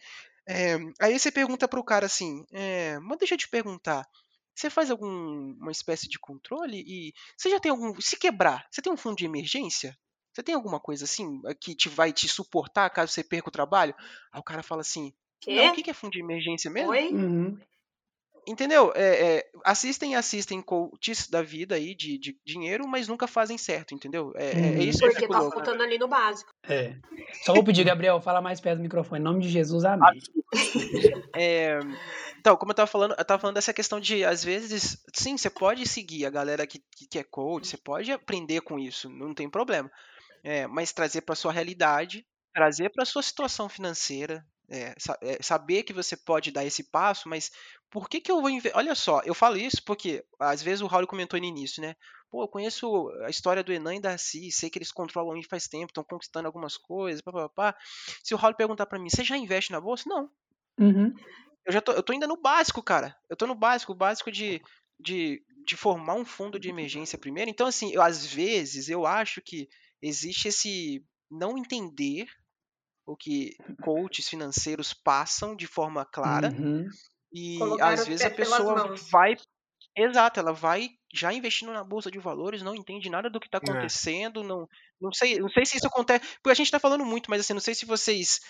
É, 0.48 0.76
aí 1.00 1.18
você 1.18 1.30
pergunta 1.32 1.68
pro 1.68 1.84
cara 1.84 2.06
assim, 2.06 2.44
é, 2.52 2.98
mas 3.00 3.18
deixa 3.18 3.34
eu 3.34 3.38
te 3.38 3.48
perguntar, 3.48 4.06
você 4.54 4.70
faz 4.70 4.90
alguma 4.90 5.70
espécie 5.72 6.08
de 6.08 6.18
controle 6.18 6.82
e 6.86 7.12
você 7.36 7.50
já 7.50 7.60
tem 7.60 7.70
algum, 7.70 8.00
se 8.00 8.16
quebrar, 8.18 8.66
você 8.70 8.82
tem 8.82 8.92
um 8.92 8.96
fundo 8.96 9.16
de 9.16 9.24
emergência? 9.26 9.96
Você 10.32 10.42
tem 10.42 10.54
alguma 10.54 10.80
coisa 10.80 11.04
assim 11.04 11.40
que 11.60 11.74
te 11.76 11.88
vai 11.88 12.12
te 12.12 12.28
suportar 12.28 12.90
caso 12.90 13.12
você 13.12 13.24
perca 13.24 13.48
o 13.48 13.52
trabalho? 13.52 13.94
Aí 14.32 14.40
o 14.40 14.44
cara 14.44 14.62
fala 14.62 14.80
assim, 14.82 15.12
Quê? 15.40 15.52
não, 15.54 15.66
o 15.68 15.72
que 15.72 15.82
que 15.82 15.90
é 15.90 15.94
fundo 15.94 16.12
de 16.12 16.20
emergência 16.20 16.70
mesmo? 16.70 16.92
Oi? 16.92 17.04
Uhum. 17.10 17.58
Entendeu? 18.46 18.92
É, 18.96 19.36
é, 19.36 19.50
assistem, 19.64 20.16
assistem 20.16 20.60
coaches 20.60 21.28
da 21.28 21.42
vida 21.42 21.76
aí 21.76 21.94
de, 21.94 22.18
de 22.18 22.36
dinheiro, 22.44 22.88
mas 22.88 23.06
nunca 23.06 23.26
fazem 23.28 23.56
certo, 23.56 23.94
entendeu? 23.94 24.32
É, 24.34 24.50
é- 24.50 24.78
é 24.78 24.82
isso 24.82 24.98
que 24.98 25.04
eu 25.06 25.12
Porque 25.12 25.28
tá 25.28 25.40
faltando 25.40 25.82
ali 25.82 25.96
no 25.96 26.08
básico. 26.08 26.52
É. 26.68 26.96
Só 27.44 27.54
vou 27.54 27.62
pedir, 27.62 27.84
Gabriel, 27.84 28.20
fala 28.20 28.40
mais 28.40 28.60
perto 28.60 28.78
do 28.78 28.82
microfone. 28.82 29.20
Em 29.20 29.24
nome 29.24 29.40
de 29.40 29.48
Jesus, 29.48 29.84
amém. 29.84 30.20
É, 31.34 31.78
então, 32.38 32.56
como 32.56 32.72
eu 32.72 32.74
tava 32.74 32.86
falando, 32.86 33.14
eu 33.16 33.24
tava 33.24 33.40
falando 33.40 33.54
dessa 33.54 33.72
questão 33.72 33.98
de, 33.98 34.22
às 34.24 34.44
vezes, 34.44 35.02
sim, 35.14 35.38
você 35.38 35.48
pode 35.48 35.88
seguir 35.88 36.26
a 36.26 36.30
galera 36.30 36.66
que, 36.66 36.78
que, 36.94 37.06
que 37.06 37.18
é 37.18 37.24
coach, 37.24 37.66
você 37.68 37.76
pode 37.78 38.12
aprender 38.12 38.60
com 38.60 38.78
isso, 38.78 39.08
não 39.08 39.32
tem 39.32 39.48
problema. 39.48 39.90
É, 40.44 40.66
mas 40.66 40.92
trazer 40.92 41.22
para 41.22 41.34
sua 41.34 41.52
realidade, 41.52 42.26
trazer 42.52 42.90
para 42.90 43.04
sua 43.06 43.22
situação 43.22 43.68
financeira, 43.68 44.44
É, 44.70 44.94
é, 45.22 45.42
saber 45.42 45.82
que 45.82 45.92
você 45.92 46.16
pode 46.16 46.50
dar 46.50 46.64
esse 46.64 46.84
passo, 46.84 47.28
mas 47.28 47.50
por 47.90 48.08
que, 48.08 48.20
que 48.20 48.32
eu 48.32 48.40
vou. 48.40 48.50
Olha 48.74 48.94
só, 48.94 49.20
eu 49.24 49.34
falo 49.34 49.56
isso 49.56 49.82
porque 49.84 50.24
às 50.38 50.62
vezes 50.62 50.80
o 50.80 50.86
Raul 50.86 51.06
comentou 51.06 51.38
no 51.38 51.44
início, 51.44 51.82
né? 51.82 51.94
Pô, 52.30 52.42
eu 52.42 52.48
conheço 52.48 53.10
a 53.26 53.28
história 53.28 53.62
do 53.62 53.72
Enan 53.72 53.96
e 53.96 54.00
da 54.00 54.16
Si, 54.16 54.50
sei 54.50 54.70
que 54.70 54.78
eles 54.78 54.90
controlam 54.90 55.36
isso 55.36 55.50
faz 55.50 55.68
tempo, 55.68 55.90
estão 55.90 56.02
conquistando 56.02 56.46
algumas 56.46 56.78
coisas, 56.78 57.20
papapá. 57.20 57.76
Se 58.24 58.32
o 58.32 58.38
Raul 58.38 58.54
perguntar 58.54 58.86
para 58.86 58.98
mim, 58.98 59.10
você 59.10 59.22
já 59.22 59.36
investe 59.36 59.70
na 59.70 59.80
bolsa? 59.80 60.04
Não. 60.06 60.30
Uhum. 60.80 61.12
Eu 61.66 61.72
já 61.72 61.80
tô, 61.80 61.92
eu 61.92 62.02
tô 62.02 62.12
ainda 62.12 62.26
no 62.26 62.40
básico, 62.40 62.82
cara. 62.82 63.14
Eu 63.28 63.36
tô 63.36 63.46
no 63.46 63.54
básico, 63.54 63.92
o 63.92 63.96
básico 63.96 64.32
de, 64.32 64.62
de, 64.98 65.44
de 65.66 65.76
formar 65.76 66.14
um 66.14 66.24
fundo 66.24 66.58
de 66.58 66.70
emergência 66.70 67.18
primeiro. 67.18 67.50
Então, 67.50 67.66
assim, 67.66 67.92
eu, 67.92 68.00
às 68.00 68.24
vezes 68.24 68.88
eu 68.88 69.06
acho 69.06 69.42
que 69.42 69.68
existe 70.00 70.48
esse 70.48 71.04
não 71.30 71.58
entender 71.58 72.26
o 73.06 73.16
que 73.16 73.56
coaches 73.82 74.28
financeiros 74.28 74.92
passam 74.94 75.56
de 75.56 75.66
forma 75.66 76.04
clara. 76.04 76.48
Uhum. 76.48 76.86
E 77.32 77.58
Colocar 77.58 77.92
às 77.94 78.06
vezes 78.06 78.24
a 78.26 78.30
pessoa 78.30 78.94
vai. 79.10 79.34
Exato, 79.96 80.40
ela 80.40 80.52
vai 80.52 80.88
já 81.12 81.32
investindo 81.32 81.72
na 81.72 81.84
bolsa 81.84 82.10
de 82.10 82.18
valores, 82.18 82.62
não 82.62 82.74
entende 82.74 83.10
nada 83.10 83.28
do 83.28 83.38
que 83.38 83.46
está 83.46 83.58
É. 83.58 83.60
acontecendo, 83.60 84.42
não, 84.42 84.66
não 85.00 85.12
sei, 85.12 85.38
não 85.38 85.50
sei 85.50 85.66
se 85.66 85.76
isso 85.76 85.86
acontece, 85.86 86.24
porque 86.36 86.50
a 86.50 86.54
gente 86.54 86.66
está 86.66 86.78
falando 86.78 87.04
muito, 87.04 87.28
mas 87.28 87.40
assim, 87.42 87.52
não 87.52 87.60
sei 87.60 87.74
se 87.74 87.84
vocês 87.84 88.40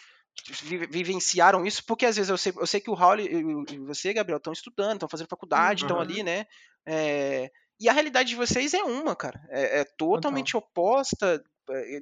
vi- 0.63 0.87
vivenciaram 0.87 1.67
isso, 1.67 1.85
porque 1.85 2.07
às 2.07 2.17
vezes 2.17 2.31
eu 2.31 2.39
sei, 2.39 2.53
eu 2.57 2.67
sei 2.67 2.81
que 2.81 2.91
o 2.91 2.95
Raul 2.95 3.19
e 3.21 3.79
você, 3.81 4.13
Gabriel, 4.13 4.39
estão 4.39 4.53
estudando, 4.53 4.95
estão 4.95 5.09
fazendo 5.09 5.29
faculdade, 5.29 5.83
estão 5.83 5.97
Uhum. 5.97 6.03
ali, 6.03 6.23
né? 6.23 6.47
É, 6.87 7.51
e 7.81 7.89
a 7.89 7.93
realidade 7.93 8.29
de 8.29 8.37
vocês 8.37 8.73
é 8.75 8.83
uma, 8.85 9.17
cara, 9.17 9.41
é, 9.51 9.81
é 9.81 9.85
totalmente 9.99 10.57
oposta 10.57 11.35
é, 11.35 11.43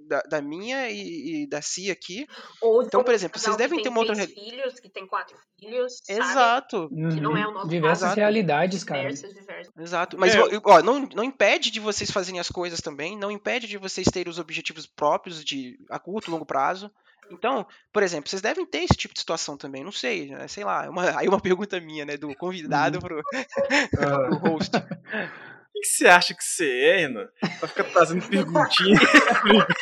da, 0.06 0.20
da 0.22 0.42
minha 0.42 0.90
e, 0.90 1.42
e 1.42 1.46
da 1.48 1.60
Cia 1.62 1.92
aqui. 1.92 2.26
Ou 2.60 2.82
Então, 2.82 3.00
de 3.00 3.04
por 3.06 3.14
exemplo, 3.14 3.38
vocês 3.38 3.56
devem 3.56 3.82
ter 3.82 3.88
uma 3.88 4.00
outra 4.00 4.14
filhos, 4.26 4.80
que 4.80 4.88
tem 4.88 5.06
quatro 5.06 5.36
filhos, 5.58 5.98
sabe? 6.04 6.20
Exato. 6.20 6.88
Que 6.88 7.20
não 7.20 7.36
é 7.36 7.44
o 7.44 7.48
Uhum. 7.48 7.54
nosso 7.54 7.68
Diversas 7.68 8.02
caso. 8.08 8.16
realidades, 8.16 8.84
cara. 8.84 9.00
Diversas, 9.02 9.34
diversas. 9.34 9.72
Exato. 9.78 10.18
Mas, 10.18 10.34
É. 10.34 10.40
ó, 10.40 10.48
ó, 10.64 10.82
não, 10.82 11.00
não 11.14 11.24
impede 11.24 11.70
de 11.70 11.80
vocês 11.80 12.10
fazerem 12.10 12.40
as 12.40 12.48
coisas 12.50 12.80
também, 12.80 13.16
não 13.18 13.30
impede 13.30 13.66
de 13.66 13.76
vocês 13.78 14.06
terem 14.08 14.30
os 14.30 14.38
objetivos 14.38 14.86
próprios 14.86 15.44
de 15.44 15.78
a 15.88 15.98
curto, 15.98 16.30
longo 16.30 16.46
prazo. 16.46 16.90
Então, 17.32 17.64
por 17.92 18.02
exemplo, 18.02 18.28
vocês 18.28 18.42
devem 18.42 18.66
ter 18.66 18.78
esse 18.78 18.96
tipo 18.96 19.14
de 19.14 19.20
situação 19.20 19.56
também, 19.56 19.84
não 19.84 19.92
sei, 19.92 20.30
né? 20.30 20.48
sei 20.48 20.64
lá, 20.64 20.86
é 20.86 20.88
uma, 20.90 21.02
aí 21.24 21.28
uma 21.28 21.40
pergunta 21.40 21.78
minha, 21.80 22.04
né, 22.04 22.16
do 22.16 22.34
convidado 22.34 22.96
Uhum. 22.98 23.02
pro, 23.02 23.22
Ah, 23.98 24.18
pro 24.26 24.36
host. 24.38 24.72
O 25.70 25.72
que 25.72 25.80
que 25.80 25.86
você 25.86 26.06
acha 26.08 26.34
que 26.34 26.42
você 26.44 26.68
é, 26.80 26.96
Renan? 26.98 27.28
Pra 27.58 27.68
ficar 27.68 27.84
trazendo 27.84 28.26
perguntinha. 28.26 28.98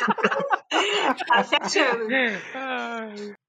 Tá 1.27 1.43
se 1.43 1.55
achando. 1.59 2.07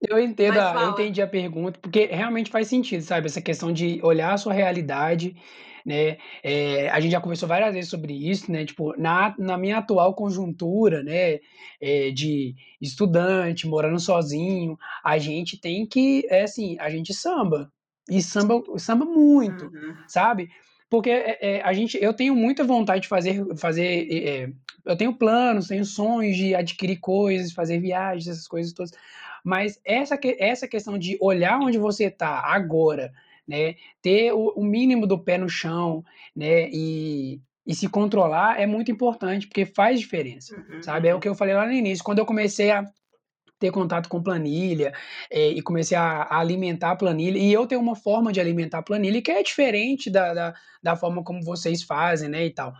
Eu 0.08 0.18
entendo, 0.18 0.58
a- 0.58 0.82
eu 0.84 0.90
entendi 0.90 1.20
a 1.20 1.26
pergunta, 1.26 1.78
porque 1.80 2.06
realmente 2.06 2.50
faz 2.50 2.66
sentido, 2.68 3.02
sabe? 3.02 3.26
Essa 3.26 3.40
questão 3.42 3.72
de 3.72 4.00
olhar 4.02 4.32
a 4.32 4.38
sua 4.38 4.52
realidade, 4.54 5.36
né? 5.84 6.16
É, 6.42 6.88
a 6.90 6.98
gente 7.00 7.12
já 7.12 7.20
conversou 7.20 7.48
várias 7.48 7.74
vezes 7.74 7.90
sobre 7.90 8.14
isso, 8.14 8.50
né? 8.50 8.64
Tipo, 8.64 8.98
na, 8.98 9.34
na 9.38 9.58
minha 9.58 9.78
atual 9.78 10.14
conjuntura, 10.14 11.02
né? 11.02 11.38
é, 11.80 12.10
de 12.10 12.54
estudante, 12.80 13.66
morando 13.66 13.98
sozinho, 13.98 14.78
a 15.04 15.18
gente 15.18 15.58
tem 15.60 15.86
que, 15.86 16.26
é 16.30 16.42
assim, 16.42 16.78
a 16.78 16.88
gente 16.90 17.12
samba. 17.14 17.70
E 18.08 18.22
samba, 18.22 18.62
samba 18.78 19.04
muito 19.04 19.66
Uhum. 19.66 19.94
sabe? 20.08 20.48
Porque 20.90 21.08
é, 21.08 21.38
é, 21.40 21.62
a 21.62 21.72
gente, 21.72 21.96
eu 22.02 22.12
tenho 22.12 22.34
muita 22.34 22.64
vontade 22.64 23.02
de 23.02 23.08
fazer, 23.08 23.46
fazer 23.56 23.86
é, 23.86 24.28
é, 24.42 24.52
eu 24.84 24.96
tenho 24.96 25.14
planos, 25.14 25.68
tenho 25.68 25.84
sonhos 25.84 26.36
de 26.36 26.52
adquirir 26.54 26.98
coisas, 26.98 27.52
fazer 27.52 27.78
viagens, 27.78 28.26
essas 28.26 28.48
coisas 28.48 28.72
todas. 28.72 28.90
Mas 29.44 29.80
essa, 29.84 30.18
essa 30.38 30.66
questão 30.66 30.98
de 30.98 31.16
olhar 31.20 31.60
onde 31.60 31.78
você 31.78 32.06
está 32.06 32.40
agora, 32.44 33.12
né? 33.46 33.76
Ter 34.02 34.32
o, 34.32 34.48
o 34.56 34.64
mínimo 34.64 35.06
do 35.06 35.18
pé 35.18 35.38
no 35.38 35.48
chão, 35.48 36.04
né? 36.34 36.68
E, 36.72 37.40
e 37.64 37.74
se 37.74 37.88
controlar 37.88 38.60
é 38.60 38.66
muito 38.66 38.90
importante, 38.90 39.46
porque 39.46 39.64
faz 39.64 40.00
diferença, 40.00 40.56
Uhum. 40.56 40.82
sabe? 40.82 41.06
É 41.08 41.14
o 41.14 41.20
que 41.20 41.28
eu 41.28 41.36
falei 41.36 41.54
lá 41.54 41.64
no 41.66 41.72
início. 41.72 42.04
Quando 42.04 42.18
eu 42.18 42.26
comecei 42.26 42.70
a 42.72 42.84
ter 43.60 43.70
contato 43.70 44.08
com 44.08 44.22
planilha 44.22 44.92
eh, 45.30 45.50
e 45.50 45.62
comecei 45.62 45.96
a, 45.96 46.22
a 46.22 46.40
alimentar 46.40 46.90
a 46.92 46.96
planilha. 46.96 47.38
E 47.38 47.52
eu 47.52 47.66
tenho 47.66 47.80
uma 47.80 47.94
forma 47.94 48.32
de 48.32 48.40
alimentar 48.40 48.78
a 48.78 48.82
planilha 48.82 49.22
que 49.22 49.30
é 49.30 49.42
diferente 49.42 50.10
da, 50.10 50.34
da, 50.34 50.54
da 50.82 50.96
forma 50.96 51.22
como 51.22 51.44
vocês 51.44 51.82
fazem, 51.82 52.28
né, 52.28 52.46
e 52.46 52.50
tal. 52.50 52.72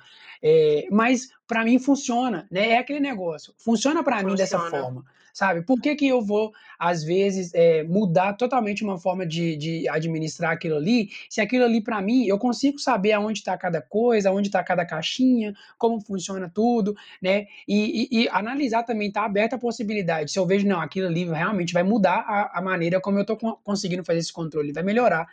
Eh, 0.42 0.86
mas 0.90 1.28
para 1.46 1.64
mim 1.64 1.78
funciona, 1.78 2.48
né? 2.50 2.70
É 2.70 2.78
aquele 2.78 3.00
negócio. 3.00 3.54
Funciona 3.58 4.02
para 4.02 4.22
mim 4.22 4.34
dessa 4.34 4.58
forma, 4.58 5.04
sabe? 5.32 5.62
Por 5.62 5.80
que, 5.80 5.94
que 5.96 6.06
eu 6.08 6.20
vou, 6.22 6.52
às 6.78 7.02
vezes, 7.02 7.52
eh, 7.54 7.82
mudar 7.84 8.34
totalmente 8.34 8.82
uma 8.84 8.98
forma 8.98 9.26
de, 9.26 9.56
de 9.56 9.88
administrar 9.88 10.52
aquilo 10.52 10.76
ali, 10.76 11.10
se 11.28 11.40
aquilo 11.40 11.64
ali 11.64 11.80
para 11.80 12.00
mim, 12.00 12.24
eu 12.26 12.38
consigo 12.38 12.78
saber 12.78 13.12
aonde 13.12 13.40
está 13.40 13.56
cada 13.56 13.80
coisa, 13.80 14.28
aonde 14.30 14.48
está 14.48 14.62
cada 14.62 14.84
caixinha, 14.84 15.54
como 15.78 16.00
funciona 16.00 16.50
tudo, 16.52 16.94
né? 17.20 17.46
E, 17.66 18.08
e- 18.10 18.22
e 18.24 18.28
analisar 18.30 18.82
também, 18.82 19.08
estar 19.08 19.24
aberto 19.24 19.54
à 19.54 19.58
possibilidade. 19.58 20.30
Se 20.32 20.38
eu 20.38 20.46
vejo, 20.46 20.66
não, 20.66 20.80
aquilo 20.80 21.06
ali 21.06 21.24
realmente 21.24 21.72
vai 21.72 21.82
mudar 21.82 22.24
a, 22.26 22.58
a 22.58 22.62
maneira 22.62 23.00
como 23.00 23.18
eu 23.18 23.22
estou 23.22 23.36
conseguindo 23.36 24.04
fazer 24.04 24.18
esse 24.20 24.32
controle, 24.32 24.72
vai 24.72 24.82
melhorar. 24.82 25.26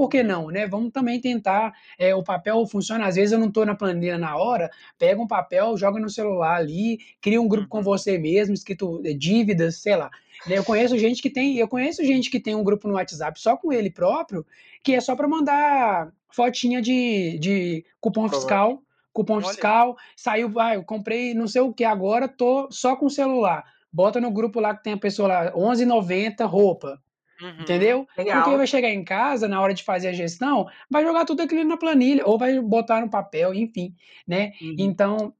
Por 0.00 0.08
que 0.08 0.22
não, 0.22 0.48
né? 0.48 0.66
Vamos 0.66 0.92
também 0.92 1.20
tentar. 1.20 1.74
é, 1.98 2.14
o 2.14 2.22
papel 2.22 2.64
funciona, 2.66 3.04
às 3.04 3.16
vezes 3.16 3.32
eu 3.32 3.38
não 3.38 3.48
estou 3.48 3.66
na 3.66 3.74
planilha 3.74 4.16
na 4.16 4.34
hora, 4.34 4.70
pega 4.98 5.20
um 5.20 5.26
papel, 5.26 5.76
joga 5.76 6.00
no 6.00 6.08
celular 6.08 6.56
ali, 6.56 6.98
cria 7.20 7.38
um 7.38 7.46
grupo 7.46 7.68
com 7.68 7.76
Uhum. 7.78 7.84
você 7.84 8.16
mesmo, 8.16 8.54
escrito 8.54 9.02
é, 9.04 9.12
dívidas, 9.12 9.76
sei 9.82 9.96
lá. 9.96 10.10
né? 10.46 10.56
Eu 10.56 10.64
conheço 10.64 10.96
gente 10.96 11.20
que 11.20 11.28
tem, 11.28 11.58
eu 11.58 11.68
conheço 11.68 12.02
gente 12.02 12.30
que 12.30 12.40
tem 12.40 12.54
um 12.54 12.64
grupo 12.64 12.88
no 12.88 12.94
WhatsApp 12.94 13.38
só 13.38 13.58
com 13.58 13.70
ele 13.70 13.90
próprio, 13.90 14.46
que 14.82 14.94
é 14.94 15.00
só 15.02 15.14
para 15.14 15.28
mandar 15.28 16.10
fotinha 16.30 16.80
de, 16.80 17.38
de 17.38 17.84
cupom 18.00 18.26
fiscal, 18.26 18.82
cupom 19.12 19.34
Olha. 19.34 19.44
fiscal, 19.48 19.98
saiu, 20.16 20.50
ah, 20.58 20.76
eu 20.76 20.82
comprei 20.82 21.34
não 21.34 21.46
sei 21.46 21.60
o 21.60 21.74
que 21.74 21.84
agora, 21.84 22.26
tô 22.26 22.68
só 22.70 22.96
com 22.96 23.04
o 23.04 23.10
celular. 23.10 23.64
Bota 23.92 24.18
no 24.18 24.30
grupo 24.30 24.60
lá 24.60 24.74
que 24.74 24.82
tem 24.82 24.94
a 24.94 24.96
pessoa 24.96 25.28
lá, 25.28 25.52
11,90 25.52 26.46
roupa, 26.46 26.98
Uhum. 27.40 27.60
entendeu? 27.60 28.08
Legal. 28.16 28.42
Porque 28.42 28.56
vai 28.56 28.66
chegar 28.66 28.90
em 28.90 29.04
casa, 29.04 29.48
na 29.48 29.60
hora 29.60 29.72
de 29.72 29.82
fazer 29.82 30.08
a 30.08 30.12
gestão, 30.12 30.66
vai 30.90 31.02
jogar 31.02 31.24
tudo 31.24 31.42
aquilo 31.42 31.64
na 31.64 31.76
planilha, 31.76 32.26
ou 32.26 32.38
vai 32.38 32.60
botar 32.60 33.00
no 33.00 33.10
papel, 33.10 33.54
enfim, 33.54 33.94
né? 34.26 34.52
Uhum. 34.60 34.74
Então, 34.78 35.34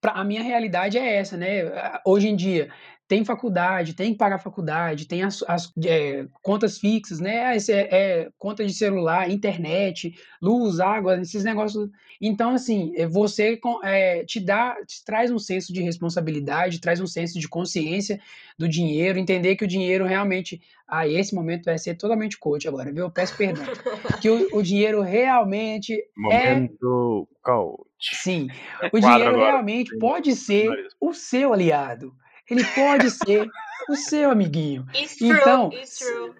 pra, 0.00 0.12
a 0.12 0.24
minha 0.24 0.42
realidade 0.42 0.98
é 0.98 1.16
essa, 1.16 1.36
né? 1.36 2.00
Hoje 2.04 2.28
em 2.28 2.36
dia, 2.36 2.70
tem 3.08 3.24
faculdade, 3.24 3.94
tem 3.94 4.12
que 4.12 4.18
pagar 4.18 4.38
faculdade, 4.38 5.08
tem 5.08 5.22
as, 5.22 5.42
as, 5.48 5.72
é, 5.82 6.26
contas 6.42 6.78
fixas, 6.78 7.18
né? 7.18 7.56
Esse 7.56 7.72
é, 7.72 7.88
é, 7.90 8.28
conta 8.38 8.64
de 8.66 8.72
celular, 8.74 9.30
internet, 9.30 10.14
luz, 10.42 10.78
água, 10.78 11.18
esses 11.18 11.42
negócios. 11.42 11.88
Então, 12.20 12.50
assim, 12.50 12.92
é, 12.96 13.06
você 13.06 13.56
com- 13.56 13.82
é, 13.82 14.24
te 14.26 14.38
dá, 14.38 14.76
te 14.86 15.02
traz 15.04 15.30
um 15.30 15.38
senso 15.38 15.72
de 15.72 15.80
responsabilidade, 15.80 16.80
traz 16.82 17.00
um 17.00 17.06
senso 17.06 17.40
de 17.40 17.48
consciência 17.48 18.20
do 18.58 18.68
dinheiro, 18.68 19.18
entender 19.18 19.56
que 19.56 19.64
o 19.64 19.68
dinheiro 19.68 20.04
realmente, 20.04 20.60
ah, 20.86 21.08
esse 21.08 21.34
momento 21.34 21.64
vai 21.64 21.78
ser 21.78 21.94
totalmente 21.94 22.38
coach 22.38 22.68
agora, 22.68 22.92
viu? 22.92 23.04
Eu 23.04 23.10
peço 23.10 23.34
perdão. 23.38 23.64
que 24.20 24.28
o, 24.28 24.58
o 24.58 24.62
dinheiro 24.62 25.00
realmente 25.00 25.96
Momento 26.14 27.26
coach. 27.42 27.88
Sim, 28.00 28.48
É 28.82 28.90
o 28.92 29.00
dinheiro 29.00 29.30
agora. 29.30 29.52
realmente 29.52 29.90
Tem 29.90 29.98
pode 29.98 30.36
ser 30.36 30.88
o 31.00 31.14
seu 31.14 31.54
aliado. 31.54 32.12
Ele 32.50 32.64
pode 32.74 33.10
ser 33.10 33.48
o 33.88 33.96
seu 33.96 34.30
amiguinho. 34.30 34.86
It's 34.94 35.16
true, 35.16 35.30
Então, 35.30 35.70
it's 35.72 35.98
true. 35.98 36.34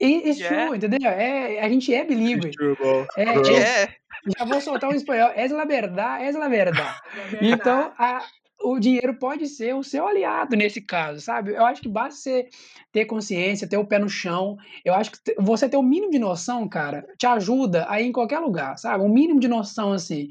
It's 0.00 0.38
Yeah. 0.40 0.66
true, 0.66 0.76
entendeu? 0.76 1.08
É, 1.10 1.60
a 1.60 1.68
gente 1.68 1.94
é 1.94 2.04
bilíngue. 2.04 2.50
True, 2.50 3.06
É, 3.16 3.32
True. 3.34 3.54
é, 3.56 3.94
já 4.38 4.44
vou 4.44 4.60
soltar 4.60 4.90
um 4.90 4.94
espanhol. 4.94 5.30
Es 5.36 5.52
la 5.52 5.64
verdad, 5.64 6.24
es 6.26 6.34
la 6.34 6.48
verdad. 6.48 6.96
É 7.14 7.20
verdade. 7.28 7.46
Então, 7.46 7.92
a- 7.98 8.24
o 8.62 8.78
dinheiro 8.78 9.14
pode 9.18 9.46
ser 9.46 9.74
o 9.74 9.82
seu 9.82 10.06
aliado 10.06 10.56
nesse 10.56 10.80
caso, 10.80 11.20
sabe? 11.20 11.52
Eu 11.52 11.64
acho 11.64 11.82
que 11.82 11.88
basta 11.88 12.18
você 12.18 12.48
ter 12.92 13.04
consciência, 13.04 13.68
ter 13.68 13.76
o 13.76 13.86
pé 13.86 13.98
no 13.98 14.08
chão. 14.08 14.56
Eu 14.84 14.94
acho 14.94 15.12
que 15.12 15.34
você 15.38 15.68
ter 15.68 15.76
o 15.76 15.82
mínimo 15.82 16.10
de 16.10 16.18
noção, 16.18 16.68
cara, 16.68 17.06
te 17.18 17.26
ajuda 17.26 17.86
a 17.88 18.00
ir 18.00 18.06
em 18.06 18.12
qualquer 18.12 18.38
lugar, 18.38 18.78
sabe? 18.78 19.04
O 19.04 19.08
mínimo 19.08 19.40
de 19.40 19.48
noção, 19.48 19.92
assim, 19.92 20.28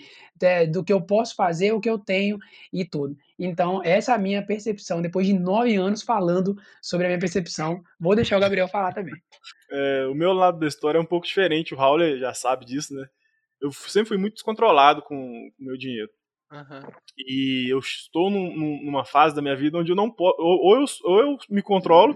do 0.72 0.84
que 0.84 0.92
eu 0.92 1.02
posso 1.02 1.36
fazer, 1.36 1.72
o 1.72 1.80
que 1.80 1.90
eu 1.90 2.00
tenho 2.00 2.40
e 2.74 2.84
tudo. 2.84 3.16
Então, 3.38 3.82
essa 3.84 4.12
é 4.12 4.16
a 4.16 4.20
minha 4.20 4.46
percepção, 4.46 5.02
depois 5.02 5.28
de 5.28 5.34
nove 5.34 5.76
anos 5.76 6.02
falando 6.02 6.56
sobre 6.82 7.06
a 7.06 7.10
minha 7.10 7.20
percepção. 7.20 7.82
Vou 8.00 8.16
deixar 8.16 8.38
o 8.38 8.42
Gabriel 8.42 8.68
falar 8.68 8.94
também. 8.94 9.14
É, 9.72 10.08
o 10.08 10.16
meu 10.16 10.34
lado 10.34 10.60
da 10.60 10.68
história 10.68 10.98
é 10.98 11.02
um 11.02 11.06
pouco 11.06 11.26
diferente, 11.26 11.74
o 11.74 11.78
Raul 11.78 12.18
já 12.18 12.34
sabe 12.34 12.66
disso, 12.66 12.94
né? 12.94 13.06
Eu 13.62 13.72
sempre 13.72 14.10
fui 14.10 14.18
muito 14.18 14.34
descontrolado 14.34 15.04
com 15.04 15.16
o 15.16 15.52
meu 15.64 15.78
dinheiro. 15.78 16.10
Aham. 16.52 16.82
E 17.18 17.72
eu 17.72 17.80
estou 17.80 18.30
num- 18.30 18.56
num- 18.56 18.84
numa 18.86 19.06
fase 19.06 19.34
da 19.36 19.42
minha 19.42 19.56
vida 19.56 19.78
onde 19.78 19.92
eu 19.92 19.96
não 19.96 20.12
posso. 20.12 20.36
Ou, 20.42 20.58
ou 20.66 20.76
eu, 20.80 20.86
ou 21.06 21.20
eu 21.22 21.38
me 21.50 21.62
controlo, 21.62 22.14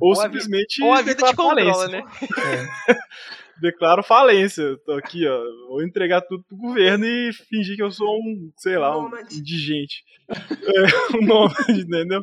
ou, 0.00 0.12
Ou 0.14 0.20
a 0.20 0.28
vi- 0.28 0.40
simplesmente. 0.40 0.82
Ou 0.82 0.92
a 0.94 1.02
vida 1.02 1.14
te 1.14 1.16
declaro 1.24 1.36
controla, 1.36 1.74
falência. 1.74 1.88
né? 1.88 2.02
Declaro 3.60 4.02
falência. 4.02 4.76
Tô 4.84 4.92
aqui, 4.92 5.26
ó. 5.26 5.42
Vou 5.68 5.82
entregar 5.82 6.20
tudo 6.22 6.44
pro 6.44 6.56
governo 6.56 7.04
e 7.06 7.32
fingir 7.32 7.76
que 7.76 7.82
eu 7.82 7.90
sou 7.90 8.18
um, 8.18 8.50
sei 8.56 8.76
lá, 8.78 8.96
um 8.98 9.02
Nômade. 9.02 9.38
indigente. 9.38 10.04
É, 10.66 11.16
um 11.16 11.24
nômade, 11.24 11.80
entendeu? 11.82 12.20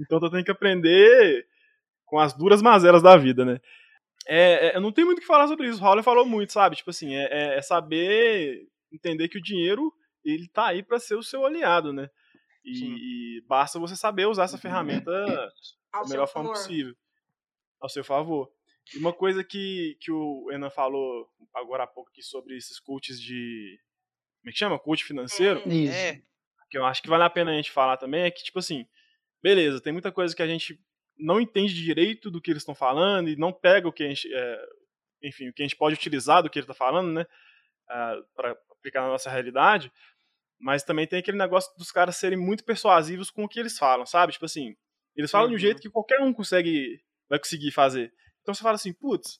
Então 0.00 0.18
eu 0.20 0.30
tenho 0.30 0.44
que 0.44 0.50
aprender 0.50 1.46
com 2.04 2.18
as 2.18 2.36
duras 2.36 2.60
mazelas 2.60 3.02
da 3.02 3.16
vida, 3.16 3.44
né? 3.44 3.58
É, 4.26 4.68
é, 4.72 4.76
eu 4.76 4.80
não 4.80 4.90
tenho 4.90 5.06
muito 5.06 5.18
o 5.18 5.20
que 5.20 5.26
falar 5.26 5.46
sobre 5.46 5.68
isso. 5.68 5.80
O 5.80 5.86
Howler 5.86 6.02
falou 6.02 6.26
muito, 6.26 6.52
sabe? 6.52 6.74
Tipo 6.76 6.90
assim, 6.90 7.14
é, 7.14 7.28
é, 7.30 7.58
é 7.58 7.62
saber 7.62 8.62
entender 8.92 9.28
que 9.28 9.38
o 9.38 9.42
dinheiro 9.42 9.92
ele 10.30 10.48
tá 10.48 10.66
aí 10.66 10.82
para 10.82 10.98
ser 10.98 11.14
o 11.14 11.22
seu 11.22 11.44
aliado, 11.44 11.92
né? 11.92 12.10
E, 12.64 13.38
e, 13.38 13.40
basta 13.46 13.78
você 13.78 13.94
saber 13.94 14.26
usar 14.26 14.44
essa 14.44 14.58
ferramenta 14.58 15.10
da 15.92 16.04
melhor 16.08 16.26
forma 16.26 16.50
possível, 16.50 16.94
ao 17.80 17.88
seu 17.88 18.02
favor. 18.02 18.50
E 18.94 18.98
uma 18.98 19.12
coisa 19.12 19.44
que, 19.44 19.96
que 20.00 20.10
o 20.10 20.50
Enan 20.52 20.70
falou 20.70 21.28
agora 21.54 21.84
há 21.84 21.86
pouco 21.86 22.10
aqui 22.10 22.22
sobre 22.22 22.56
esses 22.56 22.80
coaches 22.80 23.20
de. 23.20 23.78
Como 24.40 24.50
é 24.50 24.52
que 24.52 24.58
chama? 24.58 24.78
Coach 24.78 25.04
financeiro. 25.04 25.62
É, 25.66 25.74
isso. 25.74 25.94
É, 25.94 26.22
que 26.68 26.76
eu 26.76 26.84
acho 26.84 27.02
que 27.02 27.08
vale 27.08 27.22
a 27.22 27.30
pena 27.30 27.52
a 27.52 27.54
gente 27.54 27.70
falar 27.70 27.96
também 27.96 28.22
é 28.22 28.30
que, 28.30 28.42
tipo 28.42 28.58
assim, 28.58 28.86
beleza, 29.42 29.80
tem 29.80 29.92
muita 29.92 30.10
coisa 30.10 30.34
que 30.34 30.42
a 30.42 30.46
gente 30.46 30.80
não 31.18 31.40
entende 31.40 31.74
direito 31.74 32.30
do 32.30 32.40
que 32.40 32.50
eles 32.50 32.62
estão 32.62 32.74
falando 32.74 33.28
e 33.28 33.36
não 33.36 33.52
pega 33.52 33.88
o 33.88 33.92
que 33.92 34.02
a 34.04 34.08
gente, 34.08 34.28
é, 34.32 34.66
enfim, 35.22 35.48
o 35.48 35.52
que 35.52 35.62
a 35.62 35.64
gente 35.64 35.76
pode 35.76 35.94
utilizar 35.94 36.42
do 36.42 36.50
que 36.50 36.58
ele 36.58 36.64
está 36.64 36.74
falando, 36.74 37.12
né, 37.12 37.22
uh, 37.22 38.24
para 38.34 38.56
aplicar 38.70 39.02
na 39.02 39.08
nossa 39.08 39.30
realidade. 39.30 39.90
Mas 40.58 40.82
também 40.82 41.06
tem 41.06 41.18
aquele 41.18 41.36
negócio 41.38 41.70
dos 41.76 41.92
caras 41.92 42.16
serem 42.16 42.38
muito 42.38 42.64
persuasivos 42.64 43.30
com 43.30 43.44
o 43.44 43.48
que 43.48 43.60
eles 43.60 43.78
falam, 43.78 44.06
sabe? 44.06 44.32
Tipo 44.32 44.46
assim, 44.46 44.74
eles 45.14 45.30
falam 45.30 45.46
uhum. 45.46 45.50
de 45.50 45.56
um 45.56 45.58
jeito 45.58 45.76
uhum. 45.76 45.82
que 45.82 45.90
qualquer 45.90 46.20
um 46.20 46.32
consegue, 46.32 47.00
vai 47.28 47.38
conseguir 47.38 47.70
fazer. 47.70 48.12
Então 48.42 48.54
você 48.54 48.62
fala 48.62 48.76
assim, 48.76 48.92
putz, 48.92 49.38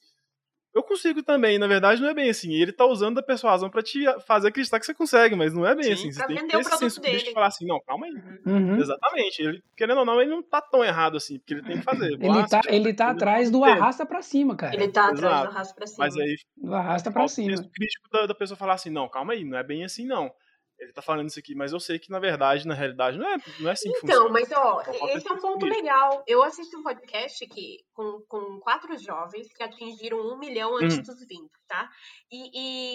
eu 0.76 0.82
consigo 0.82 1.22
também, 1.22 1.58
na 1.58 1.66
verdade 1.66 2.02
não 2.02 2.10
é 2.10 2.12
bem 2.12 2.28
assim. 2.28 2.52
Ele 2.52 2.70
tá 2.70 2.84
usando 2.84 3.14
da 3.14 3.22
persuasão 3.22 3.70
para 3.70 3.82
te 3.82 4.04
fazer 4.26 4.48
acreditar 4.48 4.78
que 4.78 4.84
você 4.84 4.92
consegue, 4.92 5.34
mas 5.34 5.54
não 5.54 5.66
é 5.66 5.74
bem 5.74 5.84
Sim, 5.84 5.92
assim. 5.92 6.12
Você 6.12 6.26
tem 6.26 6.36
que 6.36 6.46
ter 6.48 6.58
esse 6.58 6.78
senso 6.78 7.00
de 7.00 7.32
falar 7.32 7.46
assim, 7.46 7.66
não, 7.66 7.80
calma 7.80 8.04
aí. 8.04 8.12
Uhum. 8.44 8.76
Exatamente. 8.76 9.42
Ele, 9.42 9.62
querendo 9.74 9.98
ou 9.98 10.04
não, 10.04 10.20
ele 10.20 10.30
não 10.30 10.42
tá 10.42 10.60
tão 10.60 10.84
errado 10.84 11.16
assim, 11.16 11.38
porque 11.38 11.54
ele 11.54 11.62
tem 11.62 11.78
que 11.78 11.82
fazer. 11.82 12.12
Ele 12.12 12.46
tá, 12.46 12.60
ele 12.66 12.92
tá 12.92 13.10
atrás 13.10 13.50
do 13.50 13.64
arrasta 13.64 14.04
para 14.04 14.20
cima, 14.20 14.54
cara. 14.54 14.74
Ele 14.74 14.88
tá 14.88 15.04
Exato. 15.04 15.14
atrás 15.14 15.42
do 15.42 15.48
arrasta 15.48 15.74
pra 15.74 15.86
cima. 15.86 16.04
Mas 16.04 16.16
aí, 16.18 16.36
do 16.58 16.74
arrasta 16.74 17.10
para 17.10 17.28
cima. 17.28 17.54
O 17.54 17.70
crítico 17.70 18.10
da, 18.12 18.26
da 18.26 18.34
pessoa 18.34 18.58
falar 18.58 18.74
assim, 18.74 18.90
não, 18.90 19.08
calma 19.08 19.32
aí, 19.32 19.44
não 19.44 19.56
é 19.56 19.64
bem 19.64 19.82
assim 19.82 20.04
não 20.06 20.30
ele 20.78 20.92
tá 20.92 21.00
falando 21.00 21.28
isso 21.28 21.38
aqui, 21.38 21.54
mas 21.54 21.72
eu 21.72 21.80
sei 21.80 21.98
que 21.98 22.10
na 22.10 22.18
verdade, 22.18 22.66
na 22.66 22.74
realidade, 22.74 23.18
não 23.18 23.26
é, 23.26 23.36
não 23.60 23.70
é 23.70 23.72
assim 23.72 23.90
que 23.90 23.98
então, 23.98 24.28
funciona. 24.28 24.40
Então, 24.40 24.62
mas 24.84 25.00
ó, 25.02 25.16
esse 25.16 25.28
é 25.28 25.32
um 25.32 25.38
ponto 25.38 25.66
legal. 25.66 26.22
Eu 26.26 26.42
assisti 26.42 26.76
um 26.76 26.82
podcast 26.82 27.46
que, 27.46 27.78
com, 27.94 28.22
com 28.28 28.60
quatro 28.60 28.96
jovens 28.98 29.48
que 29.52 29.62
atingiram 29.62 30.18
um 30.18 30.38
milhão 30.38 30.76
antes 30.76 30.98
hum. 30.98 31.02
dos 31.02 31.18
20, 31.26 31.50
tá? 31.66 31.88
E, 32.30 32.50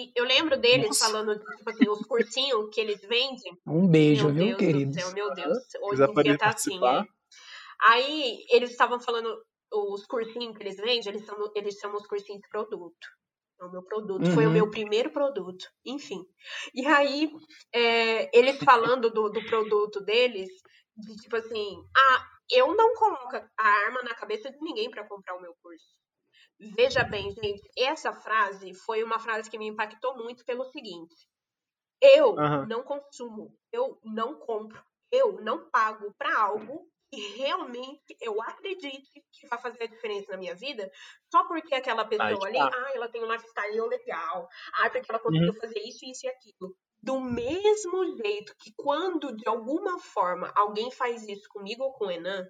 e 0.06 0.12
eu 0.14 0.24
lembro 0.24 0.56
deles 0.56 0.86
Nossa. 0.86 1.06
falando, 1.06 1.38
tipo 1.38 1.70
assim, 1.70 1.88
os 1.88 2.06
cursinhos 2.06 2.68
que 2.72 2.80
eles 2.80 3.00
vendem. 3.00 3.58
Um 3.66 3.88
beijo, 3.88 4.32
meu 4.32 4.46
viu, 4.46 4.56
querido? 4.56 4.96
Meu 5.14 5.34
Deus, 5.34 5.58
hoje 5.82 6.02
em 6.04 6.22
dia 6.22 6.38
tá 6.38 6.50
assim, 6.50 6.78
né? 6.78 7.04
Aí 7.88 8.44
eles 8.50 8.70
estavam 8.70 9.00
falando, 9.00 9.42
os 9.72 10.06
cursinhos 10.06 10.56
que 10.56 10.62
eles 10.62 10.76
vendem, 10.76 11.02
eles, 11.08 11.26
são, 11.26 11.36
eles 11.56 11.74
chamam 11.78 11.96
os 11.96 12.06
cursinhos 12.06 12.40
de 12.40 12.48
produto. 12.48 13.08
É 13.62 13.64
o 13.64 13.70
meu 13.70 13.82
produto, 13.84 14.26
uhum. 14.26 14.34
foi 14.34 14.44
o 14.44 14.48
uhum. 14.48 14.52
meu 14.54 14.70
primeiro 14.70 15.10
produto, 15.12 15.70
enfim. 15.86 16.20
E 16.74 16.84
aí, 16.84 17.30
é, 17.72 18.36
eles 18.36 18.58
falando 18.58 19.08
do, 19.08 19.28
do 19.28 19.44
produto 19.46 20.00
deles, 20.00 20.48
de 20.96 21.14
tipo 21.16 21.36
assim, 21.36 21.76
ah, 21.96 22.26
eu 22.50 22.74
não 22.74 22.92
coloco 22.94 23.36
a 23.36 23.68
arma 23.86 24.02
na 24.02 24.16
cabeça 24.16 24.50
de 24.50 24.58
ninguém 24.60 24.90
para 24.90 25.06
comprar 25.06 25.36
o 25.36 25.40
meu 25.40 25.54
curso. 25.62 25.94
Veja 26.76 27.04
bem, 27.04 27.30
gente, 27.30 27.62
essa 27.78 28.12
frase 28.12 28.74
foi 28.74 29.04
uma 29.04 29.20
frase 29.20 29.48
que 29.48 29.58
me 29.58 29.68
impactou 29.68 30.16
muito 30.16 30.44
pelo 30.44 30.64
seguinte: 30.64 31.14
eu 32.00 32.30
uhum. 32.30 32.66
não 32.66 32.82
consumo, 32.82 33.56
eu 33.72 33.96
não 34.02 34.40
compro, 34.40 34.82
eu 35.12 35.40
não 35.40 35.70
pago 35.70 36.12
para 36.18 36.36
algo 36.36 36.84
que 37.12 37.20
realmente 37.36 38.16
eu 38.22 38.40
acredite 38.40 39.22
que 39.32 39.46
vai 39.46 39.60
fazer 39.60 39.82
a 39.82 39.86
diferença 39.86 40.32
na 40.32 40.38
minha 40.38 40.54
vida, 40.54 40.90
só 41.30 41.46
porque 41.46 41.74
aquela 41.74 42.06
pessoa 42.06 42.48
ali, 42.48 42.58
ah, 42.58 42.92
ela 42.94 43.08
tem 43.08 43.22
um 43.22 43.30
lifestyle 43.30 43.86
legal, 43.86 44.48
ah, 44.80 44.88
porque 44.88 45.10
ela 45.10 45.18
conseguiu 45.18 45.52
uhum. 45.52 45.60
fazer 45.60 45.78
isso, 45.80 46.06
isso 46.06 46.26
e 46.26 46.28
aquilo. 46.30 46.74
Do 47.02 47.20
mesmo 47.20 48.16
jeito 48.16 48.54
que 48.58 48.72
quando, 48.74 49.36
de 49.36 49.46
alguma 49.46 49.98
forma, 49.98 50.50
alguém 50.56 50.90
faz 50.90 51.28
isso 51.28 51.48
comigo 51.50 51.82
ou 51.82 51.92
com 51.92 52.06
o 52.06 52.10
Enan, 52.10 52.48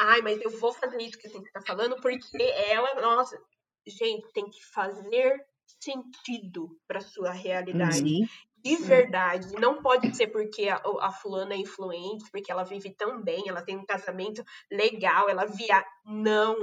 ai, 0.00 0.20
mas 0.20 0.40
eu 0.40 0.50
vou 0.50 0.72
fazer 0.72 1.00
isso 1.00 1.18
que 1.18 1.28
você 1.28 1.38
está 1.38 1.60
falando, 1.60 1.94
porque 2.00 2.42
ela, 2.42 3.00
nossa, 3.00 3.40
gente, 3.86 4.32
tem 4.32 4.50
que 4.50 4.64
fazer 4.72 5.38
sentido 5.80 6.76
para 6.88 7.00
sua 7.00 7.30
realidade. 7.30 8.02
Uhum 8.02 8.26
de 8.62 8.76
verdade. 8.76 9.52
Não 9.58 9.82
pode 9.82 10.14
ser 10.14 10.28
porque 10.28 10.68
a, 10.68 10.80
a, 11.00 11.12
fulana 11.12 11.54
é 11.54 11.58
influente, 11.58 12.30
porque 12.30 12.50
ela 12.50 12.64
vive 12.64 12.94
tão 12.94 13.22
bem, 13.22 13.44
ela 13.48 13.62
tem 13.62 13.76
um 13.76 13.84
casamento 13.84 14.42
legal, 14.70 15.28
ela 15.28 15.46
via. 15.46 15.84
Não. 16.04 16.56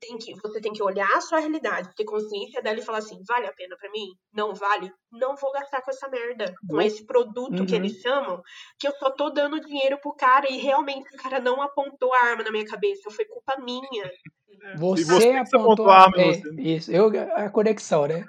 Tem 0.00 0.16
que, 0.18 0.34
você 0.40 0.60
tem 0.60 0.72
que 0.72 0.82
olhar 0.82 1.08
a 1.16 1.20
sua 1.20 1.38
realidade, 1.38 1.94
ter 1.96 2.04
consciência 2.04 2.62
dela 2.62 2.78
e 2.78 2.84
falar 2.84 2.98
assim: 2.98 3.20
vale 3.26 3.46
a 3.46 3.52
pena 3.52 3.76
para 3.76 3.90
mim? 3.90 4.08
Não 4.32 4.54
vale? 4.54 4.90
Não 5.12 5.36
vou 5.36 5.52
gastar 5.52 5.82
com 5.82 5.90
essa 5.90 6.08
merda, 6.08 6.54
com 6.68 6.80
esse 6.80 7.04
produto 7.06 7.60
uhum. 7.60 7.66
que 7.66 7.74
eles 7.74 8.00
chamam, 8.00 8.42
que 8.78 8.86
eu 8.86 8.92
só 8.92 9.10
tô 9.10 9.30
dando 9.30 9.60
dinheiro 9.60 9.98
pro 10.00 10.14
cara 10.14 10.50
e 10.50 10.58
realmente 10.58 11.14
o 11.14 11.22
cara 11.22 11.40
não 11.40 11.62
apontou 11.62 12.12
a 12.14 12.26
arma 12.26 12.42
na 12.42 12.50
minha 12.50 12.66
cabeça, 12.66 13.10
foi 13.10 13.24
culpa 13.24 13.56
minha. 13.60 14.10
Você, 14.76 15.04
você 15.04 15.30
apontou 15.32 15.88
a 15.88 16.02
arma. 16.02 16.22
É, 16.22 16.42
isso, 16.58 16.90
eu, 16.90 17.10
a 17.34 17.50
conexão, 17.50 18.06
né? 18.06 18.24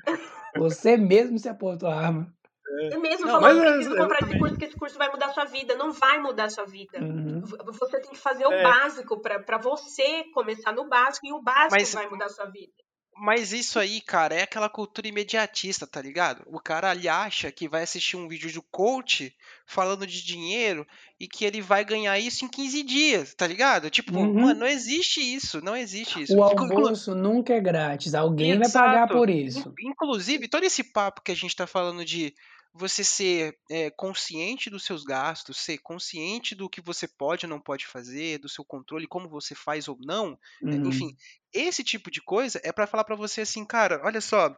Você 0.57 0.97
mesmo 0.97 1.37
se 1.37 1.49
apontou 1.49 1.89
a 1.89 1.95
arma. 1.95 2.34
É. 2.67 2.97
mesmo 2.97 3.27
não, 3.27 3.39
falando, 3.39 3.61
preciso 3.61 3.95
é, 3.95 3.97
comprar 3.97 4.23
esse 4.23 4.39
curso, 4.39 4.57
que 4.57 4.65
esse 4.65 4.75
curso 4.75 4.97
vai 4.97 5.11
mudar 5.11 5.27
a 5.27 5.33
sua 5.33 5.45
vida. 5.45 5.75
Não 5.75 5.91
vai 5.91 6.19
mudar 6.19 6.45
a 6.45 6.49
sua 6.49 6.65
vida. 6.65 6.99
Uhum. 6.99 7.41
Você 7.41 7.99
tem 8.01 8.11
que 8.11 8.17
fazer 8.17 8.45
o 8.45 8.51
é. 8.51 8.63
básico 8.63 9.19
para 9.21 9.57
você 9.57 10.23
começar 10.33 10.71
no 10.71 10.87
básico 10.87 11.27
e 11.27 11.33
o 11.33 11.41
básico 11.41 11.75
mas, 11.79 11.93
vai 11.93 12.09
mudar 12.09 12.25
a 12.25 12.29
sua 12.29 12.45
vida. 12.45 12.73
Mas 13.17 13.53
isso 13.53 13.79
aí, 13.79 14.01
cara, 14.01 14.35
é 14.35 14.41
aquela 14.41 14.67
cultura 14.67 15.07
imediatista, 15.07 15.87
tá 15.87 16.01
ligado? 16.01 16.43
O 16.47 16.59
cara 16.59 16.89
ali 16.89 17.07
acha 17.07 17.51
que 17.51 17.67
vai 17.67 17.83
assistir 17.83 18.17
um 18.17 18.27
vídeo 18.27 18.51
do 18.51 18.61
coach 18.61 19.33
falando 19.65 20.05
de 20.05 20.23
dinheiro 20.23 20.85
e 21.19 21.27
que 21.27 21.43
ele 21.43 21.61
vai 21.61 21.83
ganhar 21.83 22.19
isso 22.19 22.45
em 22.45 22.47
15 22.47 22.83
dias, 22.83 23.33
tá 23.33 23.47
ligado? 23.47 23.89
Tipo, 23.89 24.17
uhum. 24.17 24.33
mano, 24.33 24.59
não 24.61 24.67
existe 24.67 25.19
isso, 25.19 25.61
não 25.61 25.75
existe 25.75 26.21
isso. 26.21 26.37
O 26.37 26.43
almoço 26.43 27.15
nunca 27.15 27.53
é 27.53 27.59
grátis, 27.59 28.13
alguém 28.13 28.51
Exato. 28.51 28.73
vai 28.73 28.87
pagar 28.87 29.07
por 29.07 29.29
isso. 29.29 29.73
Inclusive, 29.79 30.47
todo 30.47 30.63
esse 30.63 30.83
papo 30.83 31.21
que 31.21 31.31
a 31.31 31.35
gente 31.35 31.55
tá 31.55 31.65
falando 31.65 32.05
de 32.05 32.33
você 32.77 33.05
ser 33.05 33.57
é, 33.71 33.89
consciente 33.89 34.69
dos 34.69 34.83
seus 34.83 35.05
gastos, 35.05 35.57
ser 35.57 35.77
consciente 35.77 36.53
do 36.53 36.69
que 36.69 36.81
você 36.81 37.07
pode 37.07 37.45
ou 37.45 37.49
não 37.49 37.59
pode 37.59 37.87
fazer, 37.87 38.37
do 38.37 38.49
seu 38.49 38.65
controle, 38.65 39.07
como 39.07 39.29
você 39.29 39.55
faz 39.55 39.87
ou 39.87 39.97
não, 40.01 40.37
uhum. 40.61 40.85
enfim, 40.87 41.15
esse 41.53 41.85
tipo 41.85 42.11
de 42.11 42.21
coisa 42.21 42.59
é 42.65 42.73
para 42.73 42.85
falar 42.85 43.05
para 43.05 43.15
você 43.15 43.41
assim, 43.41 43.63
cara, 43.63 44.01
olha 44.03 44.19
só, 44.19 44.53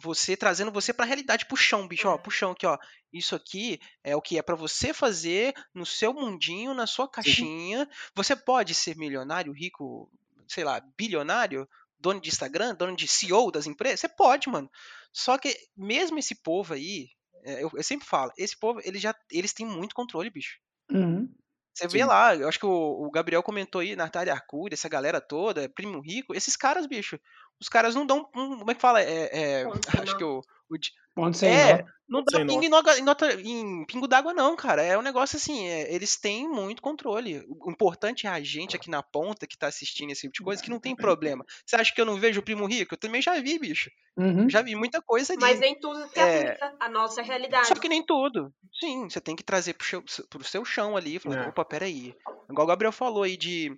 você 0.00 0.36
trazendo 0.36 0.70
você 0.70 0.92
para 0.92 1.04
a 1.04 1.08
realidade 1.08 1.46
chão, 1.56 1.88
bicho, 1.88 2.08
ó, 2.08 2.18
pro 2.18 2.30
chão 2.30 2.52
aqui, 2.52 2.66
ó. 2.66 2.78
Isso 3.12 3.34
aqui 3.34 3.80
é 4.04 4.14
o 4.14 4.22
que 4.22 4.38
é 4.38 4.42
para 4.42 4.54
você 4.54 4.92
fazer 4.92 5.54
no 5.74 5.86
seu 5.86 6.12
mundinho, 6.12 6.74
na 6.74 6.86
sua 6.86 7.08
caixinha. 7.08 7.84
Sim. 7.84 8.10
Você 8.14 8.36
pode 8.36 8.74
ser 8.74 8.96
milionário, 8.96 9.52
rico, 9.52 10.10
sei 10.46 10.64
lá, 10.64 10.80
bilionário, 10.96 11.68
dono 11.98 12.20
de 12.20 12.28
Instagram, 12.28 12.74
dono 12.74 12.96
de 12.96 13.06
CEO 13.08 13.50
das 13.50 13.66
empresas, 13.66 14.00
você 14.00 14.08
pode, 14.08 14.48
mano. 14.48 14.70
Só 15.12 15.36
que 15.36 15.56
mesmo 15.76 16.18
esse 16.18 16.34
povo 16.34 16.74
aí, 16.74 17.08
é, 17.44 17.62
eu, 17.62 17.70
eu, 17.74 17.82
sempre 17.82 18.06
falo, 18.06 18.32
esse 18.36 18.58
povo, 18.58 18.80
eles 18.84 19.00
já 19.00 19.14
eles 19.30 19.52
têm 19.52 19.66
muito 19.66 19.94
controle, 19.94 20.30
bicho. 20.30 20.58
Uhum. 20.90 21.32
Você 21.72 21.86
vê 21.86 22.00
Sim. 22.00 22.04
lá, 22.04 22.34
eu 22.34 22.48
acho 22.48 22.58
que 22.58 22.66
o, 22.66 23.06
o 23.06 23.10
Gabriel 23.10 23.42
comentou 23.42 23.80
aí, 23.80 23.94
Natália 23.96 24.32
Arcuri, 24.32 24.74
essa 24.74 24.88
galera 24.88 25.20
toda, 25.20 25.68
Primo 25.68 26.00
Rico, 26.00 26.34
esses 26.34 26.56
caras, 26.56 26.86
bicho, 26.86 27.18
os 27.60 27.68
caras 27.68 27.94
não 27.94 28.06
dão. 28.06 28.28
Um, 28.34 28.58
como 28.58 28.70
é 28.70 28.74
que 28.74 28.80
fala? 28.80 29.02
É, 29.02 29.62
é 29.62 29.64
acho 30.02 30.16
que 30.16 30.24
o. 30.24 30.38
o 30.38 30.76
Ponto 31.12 31.36
sem 31.36 31.50
é, 31.50 31.84
não 32.08 32.24
dá 32.24 32.38
pingo 32.38 32.62
em, 32.64 32.68
nota, 32.68 33.34
em 33.40 33.84
pingo 33.84 34.06
d'água, 34.06 34.32
não, 34.32 34.56
cara. 34.56 34.82
É 34.82 34.96
um 34.96 35.02
negócio 35.02 35.36
assim, 35.36 35.66
é, 35.66 35.92
eles 35.92 36.16
têm 36.16 36.48
muito 36.48 36.80
controle. 36.80 37.44
O 37.48 37.70
importante 37.70 38.26
é 38.26 38.30
a 38.30 38.40
gente 38.40 38.74
aqui 38.74 38.88
na 38.88 39.02
ponta 39.02 39.46
que 39.46 39.58
tá 39.58 39.66
assistindo 39.66 40.10
esse 40.10 40.22
tipo 40.22 40.34
de 40.34 40.42
coisa 40.42 40.62
que 40.62 40.70
não 40.70 40.80
tem 40.80 40.94
problema. 40.94 41.44
Você 41.66 41.76
acha 41.76 41.94
que 41.94 42.00
eu 42.00 42.06
não 42.06 42.16
vejo 42.16 42.40
o 42.40 42.42
primo 42.42 42.66
rico? 42.66 42.94
Eu 42.94 42.98
também 42.98 43.20
já 43.20 43.38
vi, 43.40 43.58
bicho. 43.58 43.90
Uhum. 44.16 44.48
Já 44.48 44.62
vi 44.62 44.74
muita 44.74 45.02
coisa 45.02 45.32
ali. 45.32 45.40
Mas 45.40 45.60
nem 45.60 45.78
tudo 45.78 46.08
se 46.08 46.18
é... 46.18 46.58
a 46.80 46.88
nossa 46.88 47.22
realidade. 47.22 47.68
Só 47.68 47.74
que 47.74 47.88
nem 47.88 48.04
tudo. 48.04 48.52
Sim, 48.78 49.08
você 49.08 49.20
tem 49.20 49.36
que 49.36 49.44
trazer 49.44 49.74
pro 49.74 49.86
seu, 49.86 50.02
pro 50.28 50.44
seu 50.44 50.64
chão 50.64 50.96
ali. 50.96 51.18
Falar, 51.18 51.44
é. 51.44 51.48
opa, 51.48 51.64
peraí. 51.64 52.14
Igual 52.48 52.64
o 52.64 52.68
Gabriel 52.68 52.92
falou 52.92 53.24
aí 53.24 53.36
de. 53.36 53.76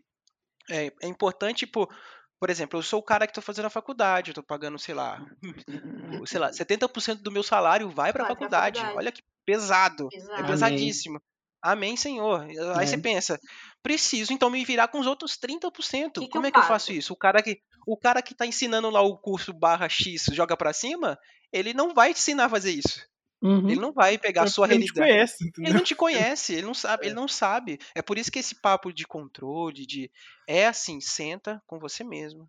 É, 0.71 0.93
é 1.03 1.07
importante, 1.07 1.67
tipo, 1.67 1.89
por 2.43 2.51
exemplo, 2.51 2.77
eu 2.77 2.83
sou 2.83 2.99
o 2.99 3.05
cara 3.05 3.25
que 3.25 3.31
estou 3.31 3.41
fazendo 3.41 3.67
a 3.67 3.71
faculdade, 3.71 4.33
estou 4.33 4.43
pagando, 4.43 4.77
sei 4.77 4.97
lá, 4.97 5.25
sei 6.27 6.41
lá, 6.41 6.51
70% 6.51 7.23
do 7.23 7.31
meu 7.31 7.45
salário 7.45 7.89
vai 7.89 8.13
para 8.13 8.25
a 8.25 8.27
faculdade. 8.27 8.81
faculdade. 8.81 8.99
Olha 8.99 9.13
que 9.13 9.23
pesado, 9.47 10.09
é 10.13 10.43
pesadíssimo. 10.43 11.23
Amém, 11.63 11.97
Senhor. 11.97 12.45
Aí 12.77 12.85
você 12.85 12.99
pensa, 12.99 13.39
preciso 13.81 14.33
então 14.33 14.51
me 14.51 14.65
virar 14.65 14.89
com 14.89 14.99
os 14.99 15.07
outros 15.07 15.39
30%. 15.39 16.15
Que 16.15 16.29
Como 16.29 16.43
que 16.43 16.49
é 16.49 16.51
que 16.51 16.59
eu 16.59 16.65
faço 16.65 16.93
isso? 16.93 17.13
O 17.13 17.17
cara 17.17 17.41
que 17.41 17.61
o 17.87 17.97
cara 17.97 18.21
que 18.21 18.35
tá 18.35 18.45
ensinando 18.45 18.91
lá 18.91 19.01
o 19.03 19.17
curso 19.17 19.53
barra 19.53 19.89
X 19.89 20.25
joga 20.33 20.57
para 20.57 20.73
cima, 20.73 21.17
ele 21.53 21.73
não 21.73 21.95
vai 21.95 22.13
te 22.13 22.19
ensinar 22.19 22.47
a 22.47 22.51
fazer 22.51 22.73
isso. 22.73 23.07
Uhum. 23.43 23.69
Ele 23.69 23.81
não 23.81 23.93
vai 23.93 24.19
pegar 24.19 24.45
a 24.45 24.47
sua 24.47 24.67
Ele 24.67 24.75
não 24.79 24.87
te 24.87 24.93
realidade. 24.93 24.95
conhece, 24.95 25.53
Ele 25.59 25.73
não 25.75 25.83
te 25.83 25.95
conhece, 25.97 26.53
ele 26.55 26.67
não 26.67 26.75
sabe, 26.75 27.07
ele 27.07 27.13
É. 27.13 27.15
não 27.15 27.29
sabe. 27.29 27.79
É 27.95 28.03
por 28.03 28.17
isso 28.19 28.31
que 28.31 28.39
esse 28.39 28.55
papo 28.61 28.93
de 28.93 29.05
controle, 29.07 29.85
de 29.87 30.11
é 30.47 30.67
assim, 30.67 31.01
senta 31.01 31.63
com 31.67 31.79
você 31.79 32.05
mesmo. 32.05 32.49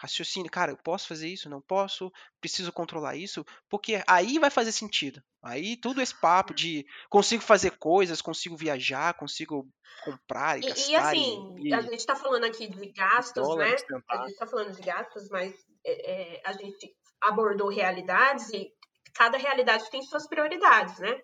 Raciocínio, 0.00 0.50
cara, 0.50 0.72
eu 0.72 0.76
posso 0.76 1.06
fazer 1.06 1.28
isso? 1.28 1.48
Não 1.48 1.60
posso? 1.60 2.10
Preciso 2.40 2.72
controlar 2.72 3.14
isso? 3.16 3.44
Porque 3.68 4.02
aí 4.08 4.36
vai 4.38 4.50
fazer 4.50 4.72
sentido. 4.72 5.22
Aí 5.42 5.76
tudo 5.76 6.00
esse 6.02 6.14
papo 6.20 6.52
de 6.54 6.84
consigo 7.08 7.42
fazer 7.42 7.72
coisas, 7.78 8.20
consigo 8.20 8.56
viajar, 8.56 9.14
consigo 9.14 9.68
comprar 10.04 10.58
e, 10.58 10.62
E, 10.62 10.68
gastar 10.68 10.90
e 10.90 10.96
assim, 10.96 11.54
e, 11.58 11.72
a 11.74 11.82
gente 11.82 12.04
tá 12.04 12.16
falando 12.16 12.44
aqui 12.44 12.68
de 12.68 12.92
gastos, 12.92 13.34
dólar, 13.46 13.68
né? 13.68 13.76
A 14.10 14.26
gente 14.26 14.36
tá 14.38 14.46
falando 14.46 14.72
de 14.72 14.82
gastos, 14.82 15.28
mas 15.30 15.54
é, 15.86 16.36
é, 16.36 16.42
a 16.44 16.52
gente 16.52 16.92
abordou 17.20 17.68
realidades 17.68 18.48
e 18.50 18.72
cada 19.14 19.38
realidade 19.38 19.90
tem 19.90 20.02
suas 20.02 20.26
prioridades, 20.28 20.98
né? 20.98 21.20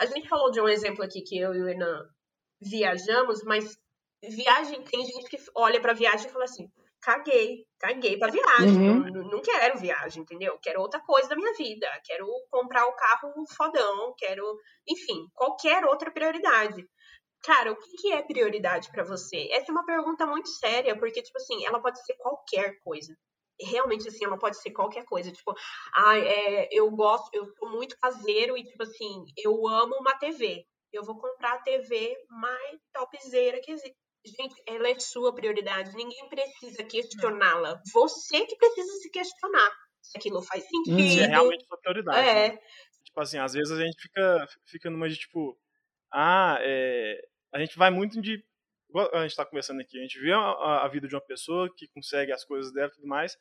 A 0.00 0.06
gente 0.06 0.28
falou 0.28 0.50
de 0.50 0.60
um 0.60 0.68
exemplo 0.68 1.04
aqui 1.04 1.22
que 1.22 1.38
eu 1.38 1.54
e 1.54 1.62
o 1.62 1.68
Enan 1.68 2.02
viajamos, 2.60 3.42
mas 3.44 3.76
viagem, 4.22 4.82
tem 4.84 5.04
gente 5.04 5.28
que 5.28 5.36
olha 5.56 5.80
pra 5.80 5.92
viagem 5.92 6.28
e 6.28 6.32
fala 6.32 6.44
assim, 6.44 6.68
caguei, 7.00 7.66
caguei 7.78 8.16
pra 8.18 8.30
viagem, 8.30 8.78
Uhum. 8.78 9.12
não, 9.12 9.22
não 9.30 9.42
quero 9.42 9.78
viagem, 9.78 10.22
entendeu? 10.22 10.58
Quero 10.62 10.80
outra 10.80 11.00
coisa 11.00 11.28
da 11.28 11.36
minha 11.36 11.52
vida, 11.54 11.88
quero 12.04 12.26
comprar 12.50 12.86
o 12.86 12.94
carro 12.94 13.32
fodão, 13.56 14.14
quero, 14.16 14.44
enfim, 14.88 15.26
qualquer 15.34 15.84
outra 15.84 16.10
prioridade. 16.12 16.84
Cara, 17.44 17.72
o 17.72 17.76
que, 17.76 17.96
que 17.96 18.12
é 18.12 18.22
prioridade 18.22 18.88
pra 18.92 19.04
você? 19.04 19.48
Essa 19.50 19.70
é 19.70 19.72
uma 19.72 19.84
pergunta 19.84 20.24
muito 20.26 20.48
séria, 20.48 20.96
porque, 20.98 21.22
tipo 21.22 21.36
assim, 21.38 21.66
ela 21.66 21.80
pode 21.82 22.04
ser 22.04 22.14
qualquer 22.16 22.78
coisa. 22.84 23.12
Realmente, 23.60 24.08
assim, 24.08 24.24
ela 24.24 24.38
pode 24.38 24.60
ser 24.60 24.70
qualquer 24.70 25.04
coisa. 25.04 25.30
Tipo, 25.30 25.54
ah, 25.94 26.18
é, 26.18 26.68
eu 26.70 26.90
gosto, 26.90 27.28
eu 27.32 27.46
sou 27.46 27.70
muito 27.70 27.96
caseiro 27.98 28.56
e, 28.56 28.64
tipo 28.64 28.82
assim, 28.82 29.24
eu 29.36 29.66
amo 29.68 29.96
uma 29.96 30.16
TV. 30.18 30.64
Eu 30.92 31.04
vou 31.04 31.18
comprar 31.18 31.54
a 31.54 31.62
TV 31.62 32.14
mais 32.28 32.80
topzera 32.92 33.60
que 33.60 33.72
existe. 33.72 33.96
Gente, 34.24 34.54
ela 34.68 34.88
é 34.88 34.98
sua 34.98 35.34
prioridade. 35.34 35.94
Ninguém 35.96 36.28
precisa 36.28 36.84
questioná-la. 36.84 37.80
Você 37.92 38.44
que 38.46 38.56
precisa 38.56 38.92
se 38.98 39.10
questionar. 39.10 39.70
Se 40.00 40.18
aquilo 40.18 40.42
faz 40.42 40.64
Uhum. 40.64 40.96
Se 40.98 41.02
é 41.02 41.08
sentido. 41.08 41.28
realmente 41.30 41.64
sua 41.66 41.78
prioridade. 41.78 42.18
né? 42.18 42.46
É, 42.46 42.58
Tipo 43.04 43.20
assim, 43.20 43.38
às 43.38 43.52
vezes 43.52 43.70
a 43.70 43.84
gente 43.84 44.00
fica, 44.00 44.48
fica 44.64 44.90
numa 44.90 45.08
de 45.08 45.16
tipo, 45.16 45.58
ah, 46.12 46.56
é, 46.60 47.20
a 47.52 47.58
gente 47.58 47.76
vai 47.76 47.90
muito 47.90 48.20
de. 48.20 48.42
A 49.12 49.22
gente 49.22 49.36
tá 49.36 49.44
conversando 49.44 49.80
aqui, 49.80 49.98
a 49.98 50.02
gente 50.02 50.18
vê 50.20 50.32
a, 50.32 50.84
a 50.84 50.88
vida 50.88 51.08
de 51.08 51.14
uma 51.14 51.20
pessoa 51.20 51.72
que 51.74 51.88
consegue 51.88 52.32
as 52.32 52.44
coisas 52.44 52.72
dela 52.72 52.88
e 52.88 52.92
tudo 52.94 53.06
mais, 53.06 53.36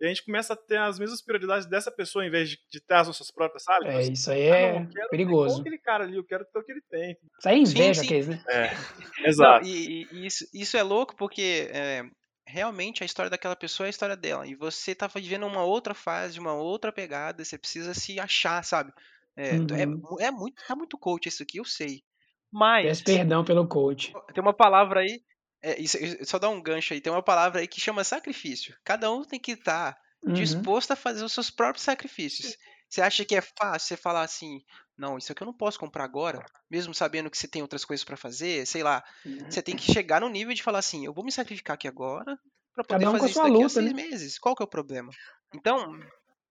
e 0.00 0.04
a 0.04 0.08
gente 0.08 0.24
começa 0.24 0.52
a 0.52 0.56
ter 0.56 0.76
as 0.78 0.98
mesmas 0.98 1.22
prioridades 1.22 1.66
dessa 1.66 1.90
pessoa 1.90 2.24
em 2.26 2.30
vez 2.30 2.50
de, 2.50 2.58
de 2.70 2.80
ter 2.80 2.94
as 2.94 3.06
nossas 3.06 3.30
próprias, 3.30 3.62
sabe? 3.64 3.88
É, 3.88 4.02
isso 4.12 4.30
aí 4.30 4.50
ah, 4.50 4.56
é 4.56 4.72
não, 4.72 4.80
eu 4.80 4.88
quero 4.88 4.92
ter 4.92 5.00
igual 5.00 5.10
perigoso. 5.10 5.60
aquele 5.60 5.78
cara 5.78 6.04
ali, 6.04 6.16
eu 6.16 6.24
quero 6.24 6.44
ter 6.44 6.58
o 6.58 6.62
que 6.64 6.72
ele 6.72 6.82
tem. 6.90 7.16
Isso 7.38 7.48
aí 7.48 7.54
é 7.54 7.58
inveja, 7.58 8.00
sim. 8.00 8.06
aqueles, 8.06 8.28
né? 8.28 8.44
É, 8.48 8.68
Não, 9.18 9.26
exato. 9.28 9.66
e, 9.66 9.70
e- 9.70 10.08
e 10.22 10.26
isso, 10.26 10.44
isso 10.52 10.76
é 10.76 10.82
louco 10.82 11.16
porque 11.16 11.68
é, 11.72 12.02
realmente 12.46 13.02
a 13.02 13.06
história 13.06 13.30
daquela 13.30 13.56
pessoa 13.56 13.86
é 13.86 13.88
a 13.88 13.90
história 13.90 14.16
dela. 14.16 14.46
E 14.46 14.54
você 14.54 14.94
tá 14.94 15.06
vivendo 15.06 15.46
uma 15.46 15.64
outra 15.64 15.94
fase, 15.94 16.38
uma 16.38 16.52
outra 16.54 16.92
pegada, 16.92 17.44
você 17.44 17.56
precisa 17.58 17.94
se 17.94 18.20
achar, 18.20 18.62
sabe? 18.64 18.92
É, 19.36 19.56
é, 19.82 19.86
Uhum. 19.86 19.98
mu- 20.02 20.20
é 20.20 20.30
muito, 20.30 20.62
tá 20.66 20.74
muito 20.76 20.98
coach 20.98 21.26
isso 21.28 21.42
aqui, 21.42 21.58
eu 21.58 21.64
sei. 21.64 22.02
Mas 22.52 22.86
Peço 22.88 23.04
perdão 23.04 23.44
pelo 23.44 23.66
coach. 23.68 24.12
tem 24.32 24.42
uma 24.42 24.54
palavra 24.54 25.00
aí, 25.00 25.20
é, 25.62 25.80
isso, 25.80 25.96
só 26.24 26.38
dá 26.38 26.48
um 26.48 26.62
gancho 26.62 26.92
aí, 26.94 27.00
tem 27.00 27.12
uma 27.12 27.22
palavra 27.22 27.60
aí 27.60 27.68
que 27.68 27.80
chama 27.80 28.04
sacrifício. 28.04 28.76
Cada 28.84 29.10
um 29.10 29.24
tem 29.24 29.40
que 29.40 29.52
estar 29.52 29.96
Uhum. 30.24 30.34
disposto 30.34 30.90
a 30.92 30.96
fazer 30.96 31.24
os 31.24 31.32
seus 31.32 31.50
próprios 31.50 31.84
sacrifícios. 31.84 32.56
Você 32.88 33.00
acha 33.02 33.24
que 33.24 33.34
é 33.34 33.40
fácil 33.40 33.88
você 33.88 33.96
falar 33.96 34.22
assim, 34.22 34.60
não, 34.96 35.18
isso 35.18 35.32
aqui 35.32 35.42
eu 35.42 35.46
não 35.46 35.56
posso 35.56 35.78
comprar 35.78 36.04
agora, 36.04 36.44
mesmo 36.70 36.94
sabendo 36.94 37.30
que 37.30 37.38
você 37.38 37.48
tem 37.48 37.62
outras 37.62 37.84
coisas 37.84 38.04
pra 38.04 38.16
fazer, 38.16 38.66
sei 38.66 38.82
lá. 38.82 39.02
Você 39.48 39.62
tem 39.62 39.74
que 39.76 39.90
chegar 39.92 40.20
no 40.20 40.28
nível 40.28 40.54
de 40.54 40.62
falar 40.62 40.78
assim, 40.78 41.04
eu 41.04 41.12
vou 41.12 41.24
me 41.24 41.32
sacrificar 41.32 41.74
aqui 41.74 41.88
agora 41.88 42.38
pra 42.74 42.84
poder 42.84 43.06
um 43.08 43.16
fazer 43.16 43.30
isso 43.30 43.42
daqui 43.42 43.62
a 43.62 43.68
luta, 43.68 43.68
seis 43.68 43.92
né? 43.92 43.92
meses. 43.92 44.38
Qual 44.38 44.54
que 44.54 44.62
é 44.62 44.66
o 44.66 44.68
problema? 44.68 45.16
Então, 45.54 45.86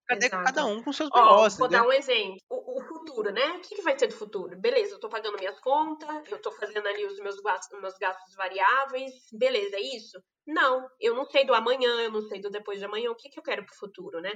cadê 0.08 0.28
Exato. 0.28 0.44
cada 0.44 0.66
um 0.66 0.84
com 0.84 0.94
seus 0.94 1.10
negócios, 1.10 1.60
vou 1.60 1.68
dar 1.68 1.86
um 1.86 1.92
exemplo. 1.92 2.38
O, 2.50 2.80
o 2.80 2.84
futuro, 2.84 3.32
né? 3.32 3.46
O 3.54 3.62
que, 3.62 3.76
que 3.76 3.82
vai 3.82 3.98
ser 3.98 4.08
do 4.08 4.14
futuro? 4.14 4.58
Beleza, 4.60 4.96
eu 4.96 5.00
tô 5.00 5.10
pagando 5.10 5.38
minhas 5.38 5.60
contas, 5.60 6.32
eu 6.32 6.42
tô 6.42 6.52
fazendo 6.52 6.88
ali 6.88 7.06
os 7.06 7.20
meus 7.20 7.40
gastos, 7.42 7.80
meus 7.82 7.98
gastos 7.98 8.36
variáveis. 8.36 9.14
Beleza, 9.34 9.76
é 9.76 9.82
isso? 9.82 10.22
Não, 10.48 10.88
eu 11.00 11.16
não 11.16 11.26
sei 11.26 11.46
do 11.46 11.54
amanhã, 11.54 12.02
eu 12.02 12.12
não 12.12 12.22
sei 12.22 12.40
do 12.40 12.52
depois 12.52 12.80
de 12.80 12.86
amanhã, 12.86 13.10
o 13.10 13.16
que, 13.16 13.30
que 13.30 13.40
eu 13.40 13.44
quero 13.44 13.66
pro 13.66 13.76
futuro, 13.76 14.22
né? 14.22 14.32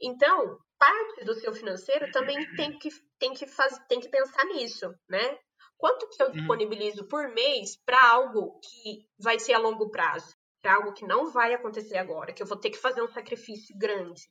Então, 0.00 0.58
parte 0.78 1.24
do 1.24 1.34
seu 1.34 1.52
financeiro 1.52 2.10
também 2.10 2.36
tem 2.54 2.78
que, 2.78 2.88
tem 3.18 3.32
que, 3.32 3.46
faz, 3.46 3.78
tem 3.88 4.00
que 4.00 4.08
pensar 4.08 4.44
nisso, 4.46 4.92
né? 5.08 5.38
Quanto 5.76 6.08
que 6.08 6.22
eu 6.22 6.30
disponibilizo 6.30 7.06
por 7.08 7.28
mês 7.28 7.76
para 7.84 8.10
algo 8.10 8.58
que 8.60 9.06
vai 9.18 9.38
ser 9.38 9.54
a 9.54 9.58
longo 9.58 9.90
prazo? 9.90 10.34
Para 10.62 10.76
algo 10.76 10.94
que 10.94 11.06
não 11.06 11.30
vai 11.30 11.52
acontecer 11.52 11.98
agora, 11.98 12.32
que 12.32 12.42
eu 12.42 12.46
vou 12.46 12.56
ter 12.56 12.70
que 12.70 12.78
fazer 12.78 13.02
um 13.02 13.08
sacrifício 13.08 13.76
grande. 13.76 14.22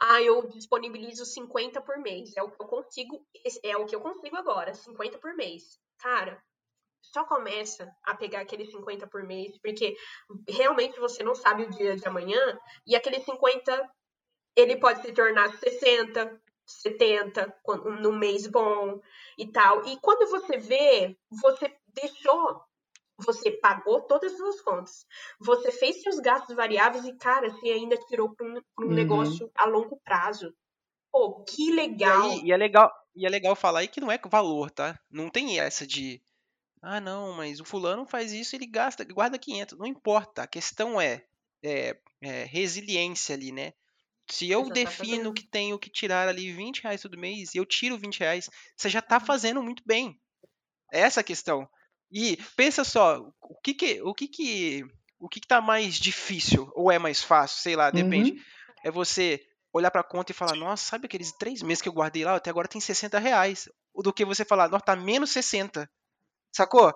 Ah, 0.00 0.22
eu 0.22 0.48
disponibilizo 0.48 1.24
50 1.26 1.80
por 1.80 1.98
mês. 1.98 2.34
É 2.36 2.42
o 2.42 2.50
que 2.50 2.62
eu 2.62 2.66
consigo, 2.66 3.26
é 3.62 3.76
o 3.76 3.86
que 3.86 3.94
eu 3.94 4.00
consigo 4.00 4.36
agora, 4.36 4.72
50 4.74 5.18
por 5.18 5.34
mês. 5.34 5.78
Cara, 5.98 6.42
só 7.02 7.24
começa 7.24 7.90
a 8.04 8.16
pegar 8.16 8.40
aqueles 8.42 8.70
50 8.70 9.06
por 9.06 9.24
mês, 9.24 9.58
porque 9.62 9.96
realmente 10.48 11.00
você 11.00 11.22
não 11.22 11.34
sabe 11.34 11.64
o 11.64 11.70
dia 11.70 11.96
de 11.96 12.06
amanhã, 12.08 12.40
e 12.86 12.96
aquele 12.96 13.20
50 13.20 13.90
ele 14.56 14.78
pode 14.78 15.02
se 15.02 15.12
tornar 15.12 15.52
60, 15.58 16.40
70 16.66 17.50
quando- 17.62 17.90
num 17.92 18.16
mês 18.18 18.46
bom 18.46 19.00
e 19.38 19.50
tal. 19.52 19.84
E 19.86 19.98
quando 20.00 20.28
você 20.30 20.58
vê, 20.58 21.16
você 21.30 21.74
deixou, 21.88 22.62
você 23.24 23.52
pagou 23.52 24.02
todas 24.06 24.32
as 24.32 24.38
suas 24.38 24.60
contas, 24.62 25.06
você 25.40 25.70
fez 25.72 26.02
seus 26.02 26.18
gastos 26.20 26.54
variáveis 26.56 27.04
e, 27.04 27.16
cara, 27.16 27.50
você 27.50 27.68
ainda 27.70 27.96
tirou 27.96 28.34
para 28.34 28.46
um, 28.46 28.54
pra 28.76 28.86
um 28.86 28.90
Uhum. 28.90 28.94
negócio 28.94 29.50
a 29.56 29.66
longo 29.66 30.00
prazo. 30.04 30.54
Pô, 31.12 31.44
que 31.44 31.72
E 31.96 32.08
legal! 32.08 32.08
aí, 32.08 32.42
e 32.44 32.52
é 32.52 32.56
legal, 32.56 32.90
e 33.14 33.26
é 33.26 33.28
legal 33.28 33.54
falar 33.56 33.80
aí 33.80 33.88
que 33.88 34.00
não 34.00 34.10
é 34.10 34.18
valor, 34.18 34.70
tá? 34.70 34.98
Não 35.10 35.28
tem 35.28 35.58
essa 35.60 35.86
de, 35.86 36.22
ah, 36.82 37.00
não, 37.00 37.34
mas 37.34 37.60
o 37.60 37.66
fulano 37.66 38.06
faz 38.06 38.32
isso, 38.32 38.56
ele 38.56 38.66
gasta, 38.66 39.04
guarda 39.04 39.38
500. 39.38 39.78
Não 39.78 39.86
importa. 39.86 40.42
A 40.44 40.48
questão 40.48 41.00
é, 41.00 41.24
é, 41.64 41.96
é 42.22 42.44
resiliência 42.44 43.34
ali, 43.36 43.52
né? 43.52 43.72
Se 44.30 44.50
eu 44.50 44.70
defino 44.70 45.32
que 45.34 45.48
tenho 45.48 45.78
que 45.78 45.90
tirar 45.90 46.28
ali 46.28 46.52
20 46.52 46.82
reais 46.82 47.02
todo 47.02 47.18
mês 47.18 47.54
e 47.54 47.58
eu 47.58 47.66
tiro 47.66 47.98
20 47.98 48.20
reais, 48.20 48.50
você 48.76 48.88
já 48.90 49.02
tá 49.02 49.20
fazendo 49.20 49.62
muito 49.62 49.82
bem. 49.86 50.20
É 50.92 51.00
essa 51.00 51.20
a 51.20 51.24
questão. 51.24 51.68
E 52.10 52.36
pensa 52.56 52.84
só, 52.84 53.24
o 53.40 53.54
que 53.62 53.74
que, 53.74 54.02
o 54.02 54.14
que 54.14 54.26
que, 54.26 54.84
o 55.18 55.28
que 55.28 55.40
que 55.40 55.46
tá 55.46 55.60
mais 55.60 55.94
difícil 55.94 56.70
ou 56.74 56.90
é 56.90 56.98
mais 56.98 57.22
fácil, 57.22 57.60
sei 57.60 57.76
lá, 57.76 57.90
depende. 57.90 58.32
Uhum. 58.32 58.38
É 58.84 58.90
você 58.90 59.40
olhar 59.72 59.90
pra 59.90 60.02
conta 60.02 60.32
e 60.32 60.34
falar, 60.34 60.56
nossa, 60.56 60.84
sabe 60.84 61.06
aqueles 61.06 61.32
três 61.32 61.62
meses 61.62 61.80
que 61.80 61.88
eu 61.88 61.92
guardei 61.92 62.24
lá, 62.24 62.34
até 62.34 62.50
agora 62.50 62.66
tem 62.66 62.80
60 62.80 63.18
reais. 63.18 63.68
Do 63.94 64.12
que 64.12 64.24
você 64.24 64.44
falar, 64.44 64.68
nossa, 64.68 64.84
tá 64.84 64.96
menos 64.96 65.30
60. 65.30 65.88
Sacou? 66.52 66.92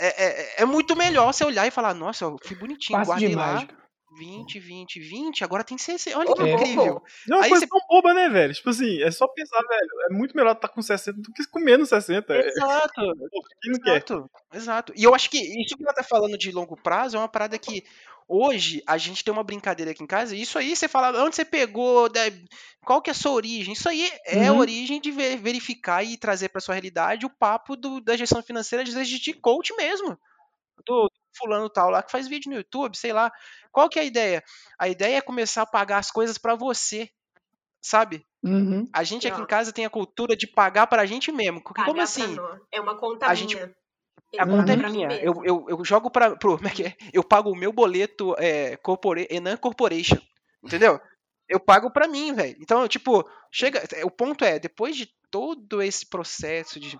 É, 0.00 0.24
é, 0.24 0.62
é 0.62 0.64
muito 0.64 0.96
melhor 0.96 1.32
você 1.32 1.44
olhar 1.44 1.66
e 1.66 1.70
falar, 1.70 1.94
nossa, 1.94 2.24
eu 2.24 2.36
fui 2.42 2.56
bonitinho, 2.56 3.04
guardei 3.04 3.34
lá 3.34 3.54
mágica. 3.54 3.83
20, 4.18 4.58
20, 4.60 5.00
20, 5.00 5.44
agora 5.44 5.64
tem 5.64 5.76
60. 5.78 6.18
Olha 6.18 6.34
que 6.34 6.42
É. 6.42 6.52
incrível. 6.54 7.02
é 7.30 7.34
uma 7.34 7.42
Aí 7.44 7.48
coisa 7.50 7.66
você- 7.66 7.68
tão 7.68 7.80
boba, 7.88 8.14
né, 8.14 8.28
velho? 8.28 8.54
Tipo 8.54 8.70
assim, 8.70 9.02
é 9.02 9.10
só 9.10 9.26
pensar, 9.28 9.60
velho. 9.60 9.88
É 10.10 10.14
muito 10.14 10.36
melhor 10.36 10.52
estar 10.52 10.68
com 10.68 10.80
60 10.82 11.20
do 11.20 11.32
que 11.32 11.46
com 11.48 11.60
menos 11.60 11.88
60. 11.88 12.34
É, 12.34 12.46
Exato. 12.48 12.92
quer? 13.82 13.96
Exato, 13.96 14.30
exato. 14.52 14.92
E 14.96 15.04
eu 15.04 15.14
acho 15.14 15.28
que 15.30 15.38
isso 15.38 15.76
que 15.76 15.82
ela 15.84 15.92
tá 15.94 16.02
falando 16.02 16.36
de 16.38 16.50
longo 16.52 16.76
prazo 16.76 17.16
é 17.16 17.20
uma 17.20 17.28
parada 17.28 17.58
que 17.58 17.82
hoje 18.28 18.82
a 18.86 18.96
gente 18.96 19.22
tem 19.22 19.32
uma 19.32 19.44
brincadeira 19.44 19.90
aqui 19.90 20.02
em 20.02 20.06
casa. 20.06 20.34
e 20.34 20.40
Isso 20.40 20.58
aí 20.58 20.74
você 20.74 20.88
fala, 20.88 21.22
onde 21.24 21.36
você 21.36 21.44
pegou, 21.44 22.08
da- 22.08 22.20
qual 22.84 23.02
que 23.02 23.10
é 23.10 23.12
a 23.12 23.14
sua 23.14 23.32
origem? 23.32 23.72
Isso 23.74 23.88
aí 23.88 24.10
é 24.26 24.46
a 24.46 24.52
Uhum. 24.52 24.58
origem 24.60 25.00
de 25.00 25.10
ver- 25.10 25.36
verificar 25.36 26.02
e 26.02 26.16
trazer 26.16 26.48
para 26.48 26.60
sua 26.60 26.74
realidade 26.74 27.26
o 27.26 27.30
papo 27.30 27.76
do- 27.76 28.00
da 28.00 28.16
gestão 28.16 28.42
financeira 28.42 28.82
de, 28.84 28.92
de 29.20 29.32
coach 29.34 29.74
mesmo. 29.76 30.18
Do 30.86 31.10
fulano 31.36 31.68
tal 31.70 31.90
lá 31.90 32.02
que 32.02 32.10
faz 32.12 32.26
vídeo 32.28 32.50
no 32.50 32.56
YouTube, 32.56 32.96
sei 32.96 33.12
lá. 33.12 33.30
Qual 33.72 33.88
que 33.88 33.98
é 33.98 34.02
a 34.02 34.06
ideia? 34.06 34.42
A 34.78 34.88
ideia 34.88 35.16
é 35.18 35.20
começar 35.20 35.62
a 35.62 35.66
pagar 35.66 35.98
as 35.98 36.10
coisas 36.10 36.38
para 36.38 36.54
você, 36.54 37.08
sabe? 37.82 38.24
Uhum. 38.42 38.86
A 38.92 39.02
gente 39.04 39.26
aqui 39.26 39.40
em 39.40 39.46
casa 39.46 39.72
tem 39.72 39.84
a 39.86 39.90
cultura 39.90 40.36
de 40.36 40.46
pagar 40.46 40.86
pra 40.86 41.06
gente 41.06 41.32
mesmo. 41.32 41.62
Porque 41.62 41.80
Pagar 41.80 41.86
como 41.86 41.96
pra 41.96 42.04
assim? 42.04 42.36
É 42.72 42.80
uma 42.80 42.96
conta 42.98 43.26
A 43.26 43.34
minha. 43.34 43.36
gente- 43.48 43.74
A 44.38 44.46
conta 44.46 44.72
é 44.72 44.76
minha. 44.76 45.08
Eu, 45.14 45.34
eu, 45.44 45.66
eu 45.68 45.84
jogo 45.84 46.10
pra. 46.10 46.36
Pro, 46.36 46.56
como 46.56 46.68
é 46.68 46.70
que 46.72 46.82
é? 46.84 46.96
Eu 47.12 47.22
pago 47.24 47.50
o 47.50 47.56
meu 47.56 47.72
boleto 47.72 48.34
é, 48.38 48.76
corpora, 48.78 49.26
Enan 49.32 49.56
Corporation. 49.56 50.18
Entendeu? 50.62 51.00
Eu 51.48 51.60
pago 51.60 51.90
pra 51.90 52.08
mim, 52.08 52.32
velho. 52.34 52.56
Então, 52.60 52.86
tipo, 52.88 53.22
chega. 53.52 53.82
O 54.04 54.10
ponto 54.10 54.44
é, 54.44 54.58
depois 54.58 54.96
de 54.96 55.08
todo 55.30 55.80
esse 55.82 56.08
processo 56.08 56.80
de 56.80 56.98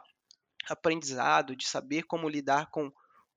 aprendizado, 0.68 1.56
de 1.56 1.66
saber 1.66 2.02
como 2.04 2.28
lidar 2.28 2.70
com, 2.70 2.90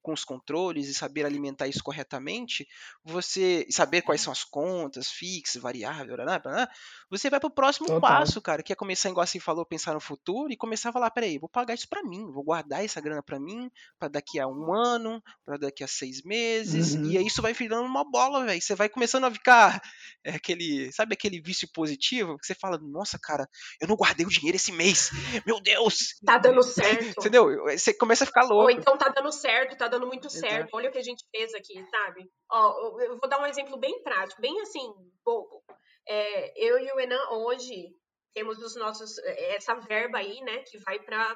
com 0.08 0.14
os 0.14 0.24
controles 0.24 0.88
e 0.88 0.94
saber 0.94 1.26
alimentar 1.26 1.68
isso 1.68 1.84
corretamente, 1.84 2.66
você 3.04 3.66
saber 3.70 4.02
quais 4.04 4.22
são 4.22 4.32
as 4.32 4.42
contas, 4.46 5.12
fixas, 5.12 5.62
variável, 5.62 6.16
blá, 6.16 6.24
blá, 6.26 6.40
blá, 6.40 6.70
você 7.10 7.30
vai 7.30 7.42
para 7.42 7.48
o 7.48 7.52
próximo 7.52 7.88
Total. 7.88 8.00
passo, 8.00 8.42
cara, 8.42 8.64
que 8.64 8.72
é 8.72 8.76
começar, 8.76 9.10
igual 9.10 9.26
assim 9.26 9.40
falou, 9.40 9.66
pensar 9.66 9.94
no 9.94 10.00
futuro 10.00 10.50
e 10.52 10.56
começar 10.56 10.90
a 10.90 10.94
falar, 10.94 11.12
peraí, 11.12 11.38
vou 11.38 11.50
pagar 11.50 11.74
isso 11.74 11.90
para 11.90 12.02
mim, 12.04 12.32
vou 12.32 12.42
guardar 12.44 12.86
essa 12.86 13.02
grana 13.02 13.22
para 13.22 13.38
mim, 13.38 13.70
para 14.00 14.08
daqui 14.08 14.40
a 14.40 14.48
um 14.48 14.74
ano, 14.74 15.22
para 15.46 15.58
daqui 15.58 15.84
a 15.84 15.88
seis 15.88 16.22
meses, 16.24 16.96
Uhum. 16.96 17.12
e 17.12 17.18
aí 17.18 17.26
isso 17.28 17.42
vai 17.42 17.52
virando 17.54 17.86
uma 17.86 18.10
bola, 18.10 18.46
velho. 18.46 18.62
Você 18.62 18.76
vai 18.76 18.88
começando 18.88 19.26
a 19.26 19.32
ficar 19.32 19.82
é, 20.24 20.32
aquele, 20.36 20.90
sabe 20.94 21.14
aquele 21.16 21.42
vício 21.42 21.68
positivo 21.74 22.38
que 22.38 22.46
você 22.46 22.56
fala, 22.56 22.78
nossa, 22.78 23.18
cara, 23.22 23.46
eu 23.82 23.88
não 23.88 23.96
guardei 23.98 24.26
o 24.26 24.30
dinheiro 24.30 24.56
esse 24.56 24.72
mês, 24.72 25.10
meu 25.46 25.60
Deus, 25.62 26.16
Tá 26.26 26.38
dando 26.38 26.62
certo. 26.64 27.04
entendeu? 27.20 27.48
Você 27.66 27.94
começa 27.94 28.24
a 28.24 28.28
ficar 28.28 28.44
Ou 28.44 28.50
louco. 28.50 28.72
então 28.72 28.98
tá 28.98 29.10
dando 29.10 29.32
certo, 29.32 29.76
tá 29.78 29.88
dando 29.88 29.97
muito 30.06 30.28
Exato. 30.28 30.48
certo. 30.48 30.74
Olha 30.74 30.90
o 30.90 30.92
que 30.92 31.00
a 31.00 31.04
gente 31.04 31.26
fez 31.32 31.54
aqui, 31.54 31.84
sabe? 31.90 32.30
Ó, 32.52 33.00
eu 33.02 33.18
vou 33.18 33.30
dar 33.30 33.42
um 33.42 33.46
exemplo 33.46 33.78
bem 33.78 34.04
prático, 34.04 34.42
bem 34.42 34.60
assim, 34.62 34.94
bobo. 35.24 35.64
É, 36.08 36.54
eu 36.56 36.78
e 36.80 36.92
o 36.92 37.00
Enan 37.00 37.30
hoje 37.32 37.96
temos 38.34 38.60
os 38.60 38.76
nossos 38.76 39.18
essa 39.56 39.74
verba 39.76 40.20
aí, 40.20 40.42
né, 40.42 40.60
que 40.60 40.78
vai 40.78 41.00
para 41.00 41.36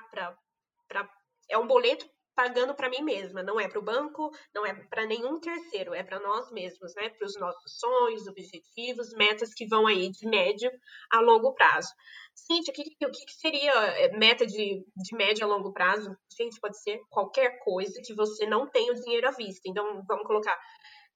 para 0.88 1.10
é 1.50 1.58
um 1.58 1.68
boleto 1.68 2.08
pagando 2.36 2.74
para 2.74 2.90
mim 2.90 3.02
mesma, 3.02 3.44
não 3.44 3.60
é 3.60 3.68
para 3.68 3.80
o 3.80 3.84
banco, 3.84 4.32
não 4.54 4.66
é 4.66 4.74
para 4.74 5.06
nenhum 5.06 5.40
terceiro, 5.40 5.94
é 5.94 6.04
para 6.04 6.20
nós 6.20 6.52
mesmos, 6.52 6.94
né, 6.96 7.10
para 7.10 7.26
os 7.26 7.40
nossos 7.40 7.80
sonhos, 7.80 8.28
objetivos, 8.28 9.14
metas 9.14 9.54
que 9.54 9.68
vão 9.68 9.88
aí 9.88 10.10
de 10.10 10.28
médio 10.28 10.72
a 11.12 11.20
longo 11.20 11.54
prazo. 11.54 11.90
Cíntia, 12.34 12.72
o 12.72 12.76
que, 12.76 13.06
o 13.06 13.12
que 13.12 13.34
seria 13.34 13.72
é, 13.72 14.18
meta 14.18 14.46
de, 14.46 14.84
de 14.96 15.16
médio 15.16 15.46
a 15.46 15.48
longo 15.48 15.74
prazo? 15.74 16.16
Gente, 16.36 16.60
pode 16.60 16.82
ser 16.82 17.00
qualquer 17.10 17.60
coisa 17.60 18.02
que 18.04 18.14
você 18.14 18.46
não 18.46 18.70
tenha 18.70 18.92
o 18.92 18.96
dinheiro 18.96 19.28
à 19.28 19.32
vista. 19.32 19.62
Então, 19.66 20.02
vamos 20.08 20.26
colocar 20.26 20.58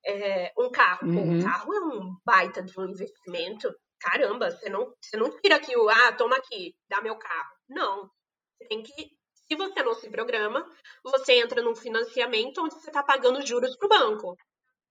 é, 0.05 0.51
um 0.57 0.69
carro. 0.69 1.07
Uhum. 1.07 1.37
um 1.37 1.43
carro 1.43 1.73
é 1.73 1.79
um 1.79 2.15
baita 2.25 2.61
de 2.61 2.79
um 2.79 2.89
investimento. 2.89 3.73
Caramba, 3.99 4.51
você 4.51 4.69
não, 4.69 4.93
você 5.01 5.17
não 5.17 5.29
tira 5.41 5.55
aqui 5.55 5.75
o, 5.75 5.89
ah, 5.89 6.13
toma 6.13 6.35
aqui, 6.35 6.75
dá 6.89 7.01
meu 7.01 7.17
carro. 7.17 7.55
Não. 7.67 8.09
Você 8.57 8.67
tem 8.67 8.83
que, 8.83 9.09
se 9.47 9.55
você 9.55 9.83
não 9.83 9.93
se 9.93 10.09
programa, 10.09 10.67
você 11.03 11.33
entra 11.33 11.61
num 11.61 11.75
financiamento 11.75 12.63
onde 12.63 12.75
você 12.75 12.89
está 12.89 13.03
pagando 13.03 13.45
juros 13.45 13.75
para 13.77 13.85
o 13.85 13.89
banco. 13.89 14.37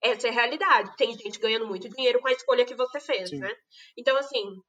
Essa 0.01 0.29
é 0.29 0.31
a 0.31 0.35
realidade. 0.35 0.97
Tem 0.97 1.17
gente 1.17 1.39
ganhando 1.39 1.67
muito 1.67 1.89
dinheiro 1.89 2.21
com 2.21 2.29
a 2.29 2.33
escolha 2.33 2.65
que 2.65 2.75
você 2.75 3.01
fez, 3.01 3.31
Sim. 3.31 3.39
né? 3.39 3.51
Então, 3.97 4.17
assim, 4.17 4.61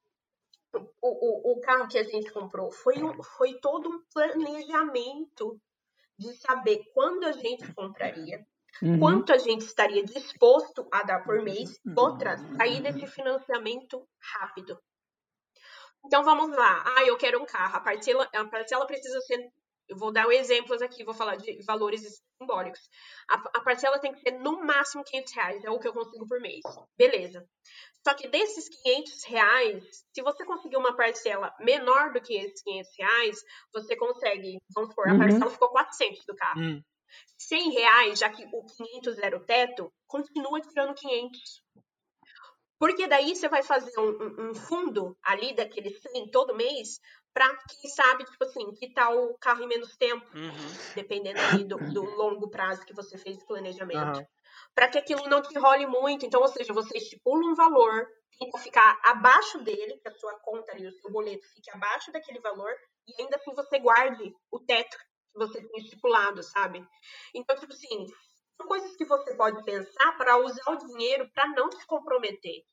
o, 0.74 0.80
o, 1.02 1.54
o 1.54 1.62
carro 1.62 1.88
que 1.88 1.98
a 1.98 2.04
gente 2.04 2.32
comprou 2.32 2.72
foi, 2.72 3.02
um, 3.04 3.22
foi 3.22 3.54
todo 3.60 3.90
um 3.90 4.02
planejamento 4.14 5.60
de 6.18 6.34
saber 6.38 6.82
quando 6.94 7.26
a 7.26 7.34
gente 7.34 7.74
compraria, 7.74 8.46
Uhum. 8.82 9.00
quanto 9.00 9.32
a 9.32 9.38
gente 9.38 9.62
estaria 9.62 10.04
disposto 10.04 10.86
a 10.92 11.02
dar 11.04 11.24
por 11.24 11.42
mês, 11.42 11.80
outra, 11.96 12.38
sair 12.58 12.82
desse 12.82 13.08
financiamento 13.08 14.06
rápido. 14.20 14.78
Então 16.06 16.24
vamos 16.24 16.56
lá. 16.56 16.84
Ah, 16.86 17.04
eu 17.06 17.18
quero 17.18 17.42
um 17.42 17.46
carro. 17.46 17.78
A 17.78 17.80
parcela, 17.80 18.30
a 18.34 18.46
parcela 18.46 18.86
precisa 18.86 19.20
ser. 19.22 19.50
Eu 19.88 19.98
vou 19.98 20.12
dar 20.12 20.28
exemplos 20.32 20.82
aqui, 20.82 21.04
vou 21.04 21.14
falar 21.14 21.36
de 21.36 21.62
valores 21.64 22.02
simbólicos. 22.42 22.82
A, 23.30 23.36
a 23.36 23.62
parcela 23.62 24.00
tem 24.00 24.12
que 24.14 24.20
ser 24.20 24.32
no 24.32 24.64
máximo 24.66 25.04
500 25.04 25.34
reais, 25.34 25.64
é 25.64 25.70
o 25.70 25.80
que 25.80 25.88
eu 25.88 25.94
consigo 25.94 26.28
por 26.28 26.40
mês. 26.42 26.62
Beleza. 26.98 27.48
Só 28.08 28.14
que 28.14 28.28
desses 28.28 28.68
500 28.70 29.24
reais, 29.26 29.84
se 30.14 30.22
você 30.22 30.46
conseguir 30.46 30.78
uma 30.78 30.96
parcela 30.96 31.54
menor 31.60 32.14
do 32.14 32.22
que 32.22 32.36
esses 32.36 32.62
500 32.64 32.92
reais, 32.98 33.38
você 33.74 33.96
consegue, 33.96 34.58
vamos 34.74 34.90
supor, 34.90 35.08
a 35.08 35.14
Uhum. 35.14 35.20
parcela 35.20 35.50
ficou 35.52 35.70
400 35.70 36.26
do 36.26 36.36
carro. 36.36 36.60
Hum. 36.62 36.82
100 37.38 37.72
reais, 37.72 38.20
já 38.20 38.30
que 38.30 38.44
o 38.54 38.66
500 38.66 39.18
era 39.20 39.38
o 39.38 39.46
teto, 39.46 39.92
continua 40.08 40.60
tirando 40.62 40.94
500. 40.96 41.64
Porque 42.80 43.08
daí 43.08 43.36
você 43.36 43.48
vai 43.48 43.64
fazer 43.64 43.98
um, 44.00 44.10
um- 44.10 44.50
um 44.50 44.56
fundo 44.56 45.18
ali 45.24 45.54
daquele 45.56 45.92
100 46.00 46.30
todo 46.30 46.56
mês 46.56 47.00
para 47.36 47.54
quem 47.68 47.90
sabe, 47.92 48.24
tipo 48.24 48.46
assim, 48.46 48.74
que 48.76 48.94
tal 48.94 49.26
o 49.26 49.38
carro 49.38 49.62
em 49.62 49.68
menos 49.68 49.98
tempo, 49.98 50.26
Uhum. 50.34 50.94
dependendo 50.96 51.38
ali 51.38 51.66
do, 51.66 51.78
do 51.92 52.02
longo 52.16 52.50
prazo 52.50 52.86
que 52.86 52.94
você 52.94 53.18
fez 53.18 53.38
de 53.38 53.46
planejamento. 53.46 54.00
Aham. 54.00 54.26
Para 54.74 54.88
que 54.88 54.98
aquilo 54.98 55.28
não 55.28 55.42
te 55.42 55.60
role 55.60 55.86
muito. 55.86 56.26
Então, 56.26 56.42
ou 56.42 56.48
seja, 56.48 56.72
você 56.72 56.98
estipula 56.98 57.46
um 57.46 57.54
valor, 57.54 58.08
tenta 58.40 58.58
ficar 58.60 58.98
abaixo 59.04 59.62
dele, 59.66 60.00
que 60.02 60.08
a 60.08 60.14
sua 60.14 60.34
conta 60.40 60.72
ali, 60.72 60.88
o 60.88 60.92
seu 60.94 61.12
boleto 61.12 61.46
fique 61.54 61.70
abaixo 61.72 62.10
daquele 62.14 62.40
valor, 62.40 62.72
e 63.06 63.22
ainda 63.22 63.36
assim 63.36 63.54
você 63.54 63.80
guarde 63.80 64.34
o 64.50 64.60
teto 64.62 64.98
que 64.98 65.38
você 65.38 65.62
tem 65.62 65.82
estipulado, 65.84 66.42
sabe? 66.42 66.82
Então, 67.34 67.58
tipo 67.58 67.74
assim, 67.74 68.06
são 68.56 68.66
coisas 68.66 68.96
que 68.96 69.04
você 69.04 69.36
pode 69.36 69.62
pensar 69.66 70.18
para 70.18 70.38
usar 70.38 70.72
o 70.72 70.78
dinheiro 70.78 71.30
para 71.34 71.48
não 71.50 71.70
se 71.70 71.86
comprometer. 71.86 72.64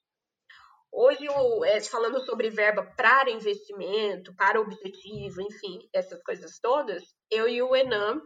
Hoje, 0.93 1.27
é, 1.65 1.81
falando 1.81 2.21
sobre 2.21 2.51
verba 2.51 2.85
para 2.97 3.31
investimento, 3.31 4.35
para 4.37 4.61
objetivo, 4.61 5.41
enfim, 5.41 5.79
essas 5.93 6.23
coisas 6.23 6.59
todas, 6.61 7.03
eu 7.31 7.49
e 7.49 7.63
o 7.63 7.75
Enam 7.75 8.21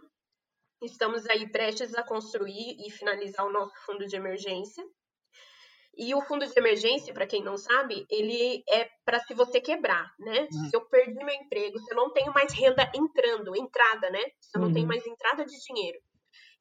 estamos 0.83 1.27
aí 1.27 1.51
prestes 1.51 1.95
a 1.95 2.03
construir 2.03 2.77
e 2.85 2.91
finalizar 2.91 3.47
o 3.47 3.53
nosso 3.53 3.73
fundo 3.87 4.05
de 4.07 4.17
emergência. 4.17 4.85
E 5.97 6.15
o 6.15 6.21
fundo 6.23 6.47
de 6.47 6.59
emergência, 6.59 7.15
para 7.15 7.27
quem 7.27 7.43
não 7.43 7.57
sabe, 7.57 8.05
ele 8.11 8.63
é 8.69 8.87
para 9.05 9.19
se 9.21 9.33
você 9.33 9.61
quebrar, 9.61 10.13
né? 10.19 10.41
Uhum. 10.53 10.69
Se 10.69 10.77
eu 10.77 10.85
perdi 10.87 11.15
meu 11.25 11.35
emprego, 11.35 11.79
se 11.79 11.91
eu 11.93 11.97
não 11.97 12.13
tenho 12.13 12.35
mais 12.35 12.53
renda 12.53 12.91
entrando, 12.95 13.57
entrada, 13.57 14.11
né? 14.11 14.21
Se 14.41 14.59
eu 14.59 14.61
não 14.61 14.73
tenho 14.73 14.85
Uhum. 14.85 14.89
mais 14.89 15.07
entrada 15.07 15.47
de 15.47 15.57
dinheiro. 15.65 15.99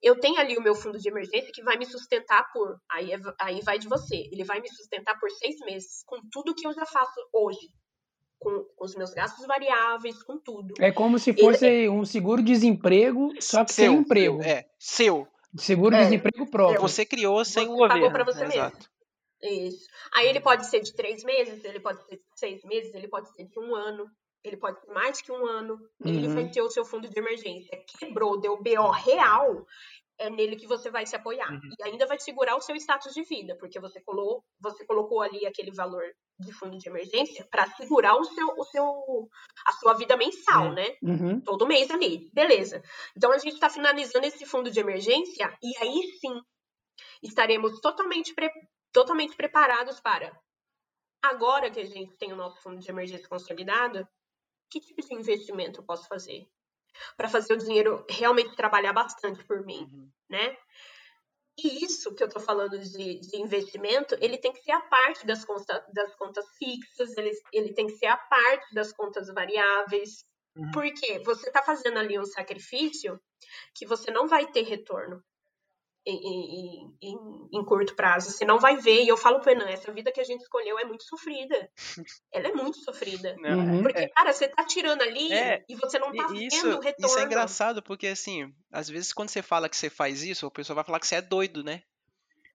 Eu 0.02 0.20
tenho 0.20 0.38
ali 0.40 0.58
o 0.58 0.62
meu 0.62 0.76
fundo 0.76 1.00
de 1.00 1.10
emergência 1.10 1.52
que 1.54 1.64
vai 1.64 1.78
me 1.78 1.86
sustentar 1.86 2.52
por. 2.52 2.76
Aí, 2.92 3.12
é- 3.12 3.20
aí 3.42 3.62
vai 3.62 3.80
de 3.80 3.88
você. 3.88 4.16
Ele 4.32 4.44
vai 4.44 4.60
me 4.62 4.70
sustentar 4.70 5.20
por 5.20 5.30
seis 5.32 5.56
meses, 5.66 6.04
com 6.06 6.18
tudo 6.32 6.54
que 6.54 6.68
eu 6.68 6.74
já 6.74 6.86
faço 6.86 7.20
hoje. 7.34 7.70
Com, 8.38 8.64
com 8.76 8.86
os 8.86 8.94
meus 8.96 9.12
gastos 9.14 9.46
variáveis, 9.48 10.22
com 10.24 10.38
tudo. 10.38 10.74
É 10.80 10.92
como 10.92 11.18
se 11.18 11.34
fosse 11.34 11.90
um 11.90 12.04
seguro-desemprego, 12.06 13.30
só 13.42 13.64
que 13.66 13.74
sem 13.74 13.86
Seu, 13.90 13.94
emprego. 14.02 14.42
seu, 14.44 14.52
é, 14.52 14.66
seu. 14.78 15.28
Seguro-desemprego 15.58 16.50
próprio. 16.52 16.82
Você 16.82 17.06
criou 17.06 17.44
sem 17.46 17.66
Você 17.66 17.72
o 17.74 17.78
pagou 17.88 18.10
governo. 18.10 18.12
pra 18.14 18.24
você 18.26 18.40
mesmo. 18.42 18.54
Exato. 18.54 18.90
Isso. 19.42 19.88
Aí 20.14 20.28
ele 20.28 20.42
pode 20.42 20.66
ser 20.68 20.82
de 20.82 20.94
três 20.94 21.24
meses, 21.24 21.64
ele 21.64 21.80
pode 21.80 22.04
ser 22.06 22.18
de 22.18 22.24
seis 22.36 22.62
meses, 22.66 22.94
ele 22.94 23.08
pode 23.08 23.34
ser 23.34 23.46
de 23.46 23.60
um 23.60 23.74
ano, 23.76 24.06
ele 24.48 24.58
pode 24.58 24.80
ser 24.82 24.88
mais 24.92 25.22
que 25.22 25.32
um 25.32 25.46
ano. 25.46 25.78
Ele 26.04 26.28
Uhum. 26.28 26.34
vai 26.36 26.50
ter 26.50 26.62
o 26.62 26.70
seu 26.70 26.86
fundo 26.86 27.08
de 27.10 27.18
emergência. 27.20 27.78
Quebrou, 28.00 28.40
deu 28.40 28.58
BO 28.62 28.92
real, 28.92 29.66
é 30.18 30.30
nele 30.30 30.56
que 30.56 30.68
você 30.68 30.90
vai 30.90 31.06
se 31.06 31.16
apoiar. 31.16 31.50
Uhum. 31.52 31.60
E 31.80 31.84
ainda 31.84 32.06
vai 32.06 32.20
segurar 32.20 32.56
o 32.56 32.62
seu 32.62 32.76
status 32.76 33.14
de 33.14 33.24
vida, 33.24 33.56
porque 33.60 33.80
você 33.80 34.02
colocou, 34.02 34.44
você 34.60 34.86
colocou 34.86 35.22
ali 35.22 35.46
aquele 35.46 35.72
valor 35.72 36.04
de 36.40 36.52
fundo 36.54 36.78
de 36.78 36.88
emergência 36.90 37.48
para 37.50 37.66
segurar 37.76 38.16
o 38.16 38.24
seu, 38.26 38.48
o 38.58 38.64
seu, 38.66 39.30
a 39.68 39.72
sua 39.74 39.94
vida 39.94 40.16
mensal, 40.18 40.66
Uhum. 40.68 40.74
né? 40.74 40.96
Uhum. 41.02 41.42
todo 41.42 41.68
mês 41.68 41.90
ali, 41.92 42.30
beleza. 42.34 42.82
Então 43.16 43.32
a 43.32 43.38
gente 43.38 43.54
está 43.56 43.70
finalizando 43.70 44.26
esse 44.26 44.46
fundo 44.46 44.70
de 44.72 44.80
emergência 44.80 45.56
e 45.64 45.78
aí 45.82 46.02
sim 46.20 46.42
estaremos 47.24 47.80
totalmente, 47.82 48.34
pre- 48.34 48.52
totalmente 48.94 49.36
preparados 49.36 50.00
para 50.00 50.32
agora 51.24 51.72
que 51.72 51.80
a 51.80 51.86
gente 51.86 52.16
tem 52.18 52.32
o 52.32 52.36
nosso 52.36 52.62
fundo 52.62 52.80
de 52.80 52.90
emergência 52.90 53.28
consolidado, 53.28 54.08
que 54.70 54.80
tipo 54.80 55.02
de 55.02 55.14
investimento 55.14 55.80
eu 55.80 55.86
posso 55.86 56.08
fazer 56.08 56.48
para 57.18 57.30
fazer 57.30 57.54
o 57.54 57.58
dinheiro 57.58 58.06
realmente 58.10 58.56
trabalhar 58.56 58.94
bastante 58.94 59.44
por 59.44 59.66
mim, 59.66 59.82
Uhum. 59.92 60.10
né? 60.30 60.58
E 61.58 61.86
isso 61.86 62.14
que 62.14 62.24
eu 62.24 62.30
tô 62.30 62.40
falando 62.40 62.78
de, 62.78 63.20
de 63.20 63.38
investimento, 63.38 64.16
ele 64.20 64.38
tem 64.38 64.52
que 64.52 64.62
ser 64.62 64.72
a 64.72 64.82
parte 64.82 65.26
das, 65.26 65.46
conta, 65.46 65.86
das 65.94 66.14
contas 66.16 66.46
fixas, 66.58 67.16
ele, 67.18 67.32
ele 67.54 67.74
tem 67.74 67.88
que 67.88 67.98
ser 67.98 68.08
a 68.08 68.18
parte 68.18 68.74
das 68.74 68.92
contas 68.92 69.28
variáveis, 69.34 70.26
Uhum. 70.58 70.72
porque 70.72 71.20
você 71.20 71.52
tá 71.52 71.62
fazendo 71.62 71.98
ali 72.00 72.20
um 72.20 72.26
sacrifício 72.26 73.20
que 73.74 73.86
você 73.86 74.12
não 74.12 74.28
vai 74.28 74.50
ter 74.52 74.64
retorno 74.64 75.24
em, 76.06 76.94
em, 77.02 77.50
em, 77.54 77.66
curto 77.66 77.96
prazo, 77.96 78.32
você 78.32 78.46
não 78.46 78.60
vai 78.60 78.78
ver, 78.78 79.04
e 79.04 79.08
eu 79.08 79.18
falo 79.18 79.40
pro 79.40 79.52
Enan, 79.52 79.68
essa 79.70 79.92
vida 79.92 80.12
que 80.12 80.22
a 80.22 80.24
gente 80.24 80.42
escolheu 80.42 80.78
é 80.80 80.86
muito 80.86 81.04
sofrida, 81.04 81.70
ela 82.34 82.48
é 82.48 82.54
muito 82.54 82.78
sofrida, 82.80 83.36
Não, 83.40 83.58
Uhum. 83.58 83.84
porque, 83.84 84.00
é. 84.00 84.08
cara, 84.10 84.32
você 84.34 84.48
tá 84.48 84.64
tirando 84.66 85.02
ali 85.02 85.34
É, 85.34 85.64
e 85.68 85.76
você 85.76 85.98
não 86.00 86.14
tá 86.14 86.24
E 86.24 86.28
vendo 86.28 86.48
isso, 86.48 86.68
o 86.68 86.80
retorno. 86.80 87.08
isso 87.08 87.20
é 87.20 87.24
engraçado 87.24 87.82
porque, 87.84 88.08
assim, 88.08 88.54
às 88.72 88.90
vezes 88.90 89.14
quando 89.14 89.30
você 89.30 89.42
fala 89.42 89.70
que 89.70 89.78
você 89.78 89.90
faz 89.90 90.24
isso, 90.24 90.46
a 90.46 90.52
pessoa 90.52 90.76
vai 90.76 90.84
falar 90.84 91.00
que 91.00 91.08
você 91.08 91.16
é 91.16 91.22
doido, 91.22 91.64
né? 91.64 91.82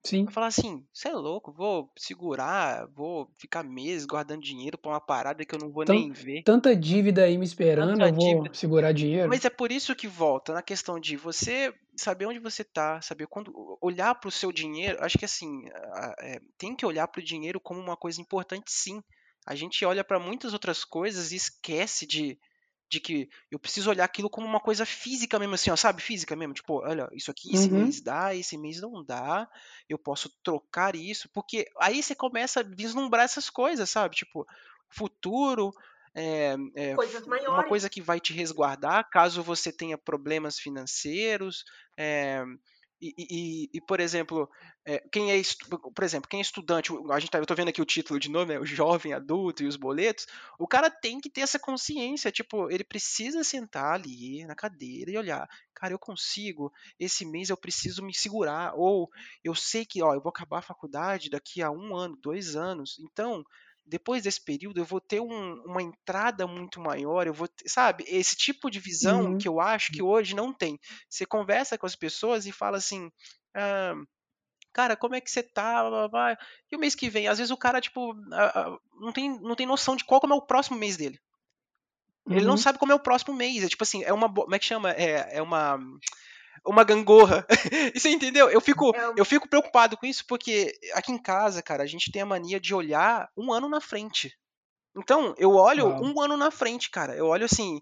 Sim. 0.03 0.31
Falar 0.31 0.47
assim, 0.47 0.87
você 0.93 1.09
é 1.09 1.13
louco, 1.13 1.51
vou 1.51 1.91
segurar, 1.97 2.87
vou 2.87 3.31
ficar 3.37 3.63
meses 3.63 4.05
guardando 4.05 4.41
dinheiro 4.41 4.77
pra 4.77 4.91
uma 4.91 5.01
parada 5.01 5.45
que 5.45 5.53
eu 5.53 5.59
não 5.59 5.71
vou 5.71 5.83
Então, 5.83 5.85
nem 5.85 6.11
ver. 6.11 6.43
Tanta 6.43 6.75
dívida 6.75 7.23
aí 7.23 7.37
me 7.37 7.45
esperando, 7.45 8.01
Tanta 8.01 8.05
eu 8.05 8.13
vou 8.13 8.49
dívida. 8.49 8.53
segurar 8.53 8.91
dinheiro. 8.93 9.31
Mas 9.31 9.45
é 9.45 9.49
por 9.49 9.71
isso 9.71 9.95
que 9.95 10.07
volta 10.07 10.53
na 10.53 10.61
questão 10.63 10.99
de 10.99 11.17
você 11.17 11.73
saber 11.97 12.25
onde 12.27 12.39
você 12.39 12.63
tá, 12.63 13.01
saber 13.01 13.27
quando 13.27 13.77
olhar 13.81 14.15
para 14.15 14.29
o 14.29 14.31
seu 14.31 14.51
dinheiro. 14.51 14.97
Acho 15.03 15.17
que 15.17 15.25
assim, 15.25 15.65
é, 16.21 16.39
tem 16.57 16.75
que 16.75 16.85
olhar 16.85 17.07
para 17.07 17.21
o 17.21 17.23
dinheiro 17.25 17.59
como 17.59 17.79
uma 17.79 17.97
coisa 17.97 18.21
importante, 18.21 18.71
sim. 18.71 19.01
A 19.47 19.55
gente 19.55 19.83
olha 19.85 20.03
para 20.03 20.19
muitas 20.19 20.53
outras 20.53 20.83
coisas 20.85 21.31
e 21.31 21.35
esquece 21.37 22.07
de, 22.07 22.39
de 22.91 22.99
que 22.99 23.29
eu 23.49 23.57
preciso 23.57 23.89
olhar 23.89 24.03
aquilo 24.05 24.29
como 24.29 24.45
uma 24.45 24.59
coisa 24.59 24.85
física 24.85 25.39
mesmo, 25.39 25.55
assim, 25.55 25.71
ó, 25.71 25.75
sabe? 25.77 26.01
Física 26.01 26.35
mesmo. 26.35 26.53
Tipo, 26.53 26.81
olha, 26.85 27.07
isso 27.13 27.31
aqui 27.31 27.53
esse 27.53 27.71
Uhum. 27.71 27.71
mês 27.71 28.01
dá, 28.01 28.35
esse 28.35 28.57
mês 28.57 28.81
não 28.81 29.03
dá, 29.03 29.49
eu 29.89 29.97
posso 29.97 30.29
trocar 30.43 30.95
isso, 30.95 31.29
porque 31.33 31.65
aí 31.79 32.03
você 32.03 32.13
começa 32.13 32.59
a 32.59 32.63
vislumbrar 32.63 33.23
essas 33.25 33.49
coisas, 33.49 33.89
sabe? 33.89 34.15
Tipo, 34.15 34.45
futuro, 34.89 35.71
é, 36.13 36.55
é, 36.75 36.99
uma 37.47 37.63
coisa 37.63 37.89
que 37.89 38.01
vai 38.01 38.19
te 38.19 38.33
resguardar 38.33 39.09
caso 39.09 39.41
você 39.41 39.71
tenha 39.71 39.97
problemas 39.97 40.59
financeiros. 40.59 41.63
é, 41.97 42.43
e, 43.01 43.13
e- 43.17 43.69
e, 43.73 43.81
por 43.81 43.99
exemplo, 43.99 44.49
é, 44.85 44.99
quem 45.11 45.31
é, 45.31 45.41
por 45.95 46.03
exemplo, 46.03 46.29
quem 46.29 46.39
é 46.39 46.41
estudante, 46.41 46.91
a 47.11 47.19
gente 47.19 47.29
tá, 47.31 47.39
eu 47.39 47.45
tô 47.45 47.55
vendo 47.55 47.69
aqui 47.69 47.81
o 47.81 47.85
título 47.85 48.19
de 48.19 48.29
novo, 48.29 48.45
né? 48.51 48.59
O 48.59 48.65
jovem 48.65 49.13
adulto 49.13 49.63
e 49.63 49.67
os 49.67 49.75
boletos. 49.75 50.27
O 50.59 50.67
cara 50.67 50.89
tem 50.89 51.19
que 51.19 51.29
ter 51.29 51.41
essa 51.41 51.59
consciência, 51.59 52.31
tipo, 52.31 52.69
ele 52.71 52.83
precisa 52.83 53.43
sentar 53.43 53.93
ali 53.95 54.45
na 54.45 54.55
cadeira 54.55 55.11
e 55.11 55.17
olhar, 55.17 55.47
cara, 55.73 55.93
eu 55.93 55.99
consigo, 55.99 56.71
esse 56.99 57.25
mês 57.25 57.49
eu 57.49 57.57
preciso 57.57 58.03
me 58.03 58.13
segurar, 58.13 58.73
ou 58.75 59.09
eu 59.43 59.55
sei 59.55 59.85
que, 59.85 60.01
ó, 60.03 60.13
eu 60.13 60.21
vou 60.21 60.29
acabar 60.29 60.59
a 60.59 60.61
faculdade 60.61 61.29
daqui 61.29 61.61
a 61.61 61.71
um 61.71 61.95
ano, 61.95 62.15
dois 62.21 62.55
anos, 62.55 62.97
então 62.99 63.43
depois 63.91 64.23
desse 64.23 64.43
período 64.43 64.79
eu 64.79 64.85
vou 64.85 65.01
ter 65.01 65.19
um- 65.21 65.61
uma 65.65 65.81
entrada 65.83 66.47
muito 66.47 66.79
maior, 66.79 67.27
eu 67.27 67.33
vou, 67.33 67.47
ter- 67.47 67.67
sabe, 67.69 68.05
esse 68.07 68.35
tipo 68.35 68.71
de 68.71 68.79
visão 68.79 69.21
Uhum. 69.23 69.37
que 69.37 69.47
eu 69.47 69.59
acho 69.59 69.91
que 69.91 70.01
hoje 70.01 70.35
não 70.35 70.53
tem. 70.53 70.79
Você 71.09 71.25
conversa 71.25 71.77
com 71.77 71.85
as 71.85 71.95
pessoas 71.95 72.45
e 72.45 72.51
fala 72.51 72.77
assim, 72.77 73.11
ah, 73.55 73.95
cara, 74.73 74.95
como 74.97 75.15
é 75.15 75.21
que 75.21 75.31
você 75.31 75.43
tá? 75.43 75.81
Blá, 75.83 75.89
blá, 75.89 76.09
blá. 76.09 76.37
E 76.71 76.75
o 76.75 76.79
mês 76.79 76.95
que 76.95 77.09
vem, 77.09 77.27
às 77.27 77.37
vezes 77.39 77.51
o 77.51 77.57
cara, 77.57 77.81
tipo, 77.81 78.13
não 79.01 79.11
tem, 79.13 79.29
não 79.41 79.55
tem 79.55 79.67
noção 79.67 79.95
de 79.95 80.05
qual 80.05 80.21
como 80.21 80.33
é 80.33 80.37
o 80.37 80.41
próximo 80.47 80.77
mês 80.77 80.97
dele. 80.97 81.19
Ele 82.29 82.45
não 82.45 82.53
Uhum. 82.53 82.57
sabe 82.57 82.79
como 82.79 82.91
é 82.91 82.95
o 82.95 82.99
próximo 82.99 83.33
mês. 83.35 83.63
É 83.63 83.67
tipo 83.67 83.83
assim, 83.83 84.03
é 84.03 84.13
uma. 84.13 84.31
Como 84.33 84.55
é 84.55 84.59
que 84.59 84.65
chama? 84.65 84.91
É, 84.91 85.37
é 85.37 85.41
uma. 85.41 85.77
Uma 86.65 86.83
gangorra. 86.83 87.45
E 87.95 87.99
você 87.99 88.09
entendeu? 88.09 88.49
Eu 88.49 88.61
fico, 88.61 88.95
É 88.95 89.13
eu 89.17 89.25
fico 89.25 89.47
preocupado 89.49 89.97
com 89.97 90.05
isso 90.05 90.23
porque 90.27 90.71
aqui 90.93 91.11
em 91.11 91.21
casa, 91.21 91.61
cara, 91.63 91.83
a 91.83 91.87
gente 91.87 92.11
tem 92.11 92.21
a 92.21 92.25
mania 92.25 92.59
de 92.59 92.73
olhar 92.73 93.29
um 93.37 93.51
ano 93.51 93.67
na 93.67 93.81
frente. 93.81 94.31
Então, 94.95 95.33
eu 95.37 95.51
olho 95.55 95.87
Uau. 95.87 96.03
um 96.03 96.21
ano 96.21 96.37
na 96.37 96.51
frente, 96.51 96.89
cara. 96.91 97.15
Eu 97.15 97.27
olho 97.27 97.45
assim. 97.45 97.81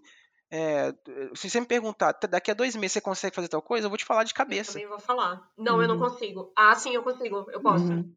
é, 0.52 0.92
se 1.34 1.48
você 1.48 1.60
me 1.60 1.66
perguntar, 1.66 2.12
"Tá, 2.14 2.26
daqui 2.26 2.50
a 2.50 2.54
dois 2.54 2.74
meses 2.74 2.94
você 2.94 3.00
consegue 3.00 3.34
fazer 3.36 3.48
tal 3.48 3.62
coisa, 3.62 3.86
eu 3.86 3.90
vou 3.90 3.96
te 3.98 4.04
falar 4.04 4.24
de 4.24 4.32
Eu 4.32 4.36
cabeça. 4.36 4.72
também 4.72 4.88
vou 4.88 4.98
falar. 4.98 5.48
Não, 5.56 5.80
eu 5.80 5.86
não 5.86 5.94
Uhum. 5.96 6.08
consigo. 6.10 6.52
Ah, 6.56 6.74
sim, 6.74 6.92
eu 6.94 7.02
consigo. 7.04 7.46
Eu 7.52 7.60
posso. 7.60 7.84
Uhum. 7.92 8.12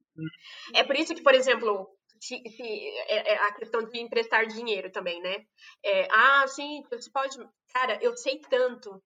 É 0.73 0.83
por 0.83 0.95
isso 0.95 1.13
que, 1.13 1.21
por 1.21 1.33
exemplo, 1.35 1.87
se, 2.19 2.41
se- 2.49 2.87
é- 3.07 3.33
é 3.33 3.37
a 3.37 3.53
questão 3.53 3.83
de 3.83 3.99
emprestar 3.99 4.47
dinheiro 4.47 4.91
também, 4.91 5.21
né? 5.21 5.45
É, 5.83 6.07
ah, 6.11 6.45
sim, 6.47 6.83
você 6.89 7.09
pode. 7.11 7.37
Cara, 7.73 7.99
eu 8.01 8.15
sei 8.17 8.39
tanto 8.49 8.99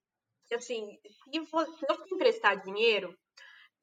assim, 0.56 0.98
se 1.32 1.40
você 1.40 1.72
se 1.72 1.86
eu 1.90 2.04
te 2.04 2.16
emprestar 2.16 2.64
dinheiro, 2.64 3.16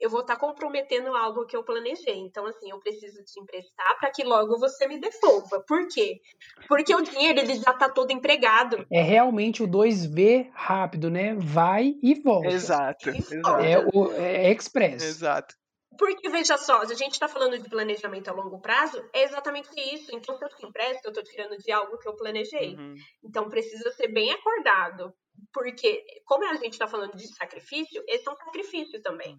eu 0.00 0.10
vou 0.10 0.20
estar 0.20 0.36
comprometendo 0.36 1.14
algo 1.14 1.46
que 1.46 1.56
eu 1.56 1.62
planejei. 1.62 2.16
Então, 2.16 2.46
assim, 2.46 2.70
eu 2.70 2.78
preciso 2.78 3.22
te 3.24 3.40
emprestar 3.40 3.98
para 3.98 4.10
que 4.10 4.24
logo 4.24 4.58
você 4.58 4.86
me 4.86 4.98
devolva. 5.00 5.60
Por 5.66 5.88
quê? 5.88 6.20
Porque 6.68 6.94
o 6.94 7.00
dinheiro 7.00 7.38
ele 7.38 7.54
já 7.54 7.70
está 7.70 7.88
todo 7.88 8.10
empregado. 8.10 8.86
É 8.90 9.00
realmente 9.00 9.62
o 9.62 9.68
2V 9.68 10.50
rápido, 10.52 11.10
né? 11.10 11.34
Vai 11.34 11.94
e 12.02 12.14
volta. 12.20 12.48
Exato, 12.48 13.10
Isso. 13.10 13.34
exato. 13.34 13.64
É, 13.64 13.78
o, 13.78 14.12
é 14.12 14.52
express. 14.52 15.02
Exato. 15.02 15.54
Porque, 15.98 16.28
veja 16.28 16.56
só, 16.56 16.84
se 16.84 16.92
a 16.92 16.96
gente 16.96 17.12
está 17.12 17.28
falando 17.28 17.58
de 17.58 17.68
planejamento 17.68 18.28
a 18.28 18.32
longo 18.32 18.60
prazo, 18.60 19.02
é 19.12 19.22
exatamente 19.24 19.68
isso. 19.94 20.14
Então, 20.14 20.36
se 20.36 20.44
eu 20.44 20.48
te 20.48 20.66
empresto, 20.66 21.06
eu 21.06 21.10
estou 21.10 21.24
tirando 21.24 21.56
de 21.58 21.72
algo 21.72 21.98
que 21.98 22.08
eu 22.08 22.16
planejei. 22.16 22.74
Uhum. 22.76 22.94
Então, 23.24 23.48
precisa 23.48 23.90
ser 23.92 24.08
bem 24.08 24.30
acordado. 24.32 25.14
Porque, 25.52 26.04
como 26.24 26.44
a 26.44 26.54
gente 26.54 26.72
está 26.72 26.86
falando 26.86 27.16
de 27.16 27.26
sacrifício, 27.34 28.02
esse 28.08 28.28
é 28.28 28.32
um 28.32 28.36
sacrifício 28.36 29.02
também. 29.02 29.38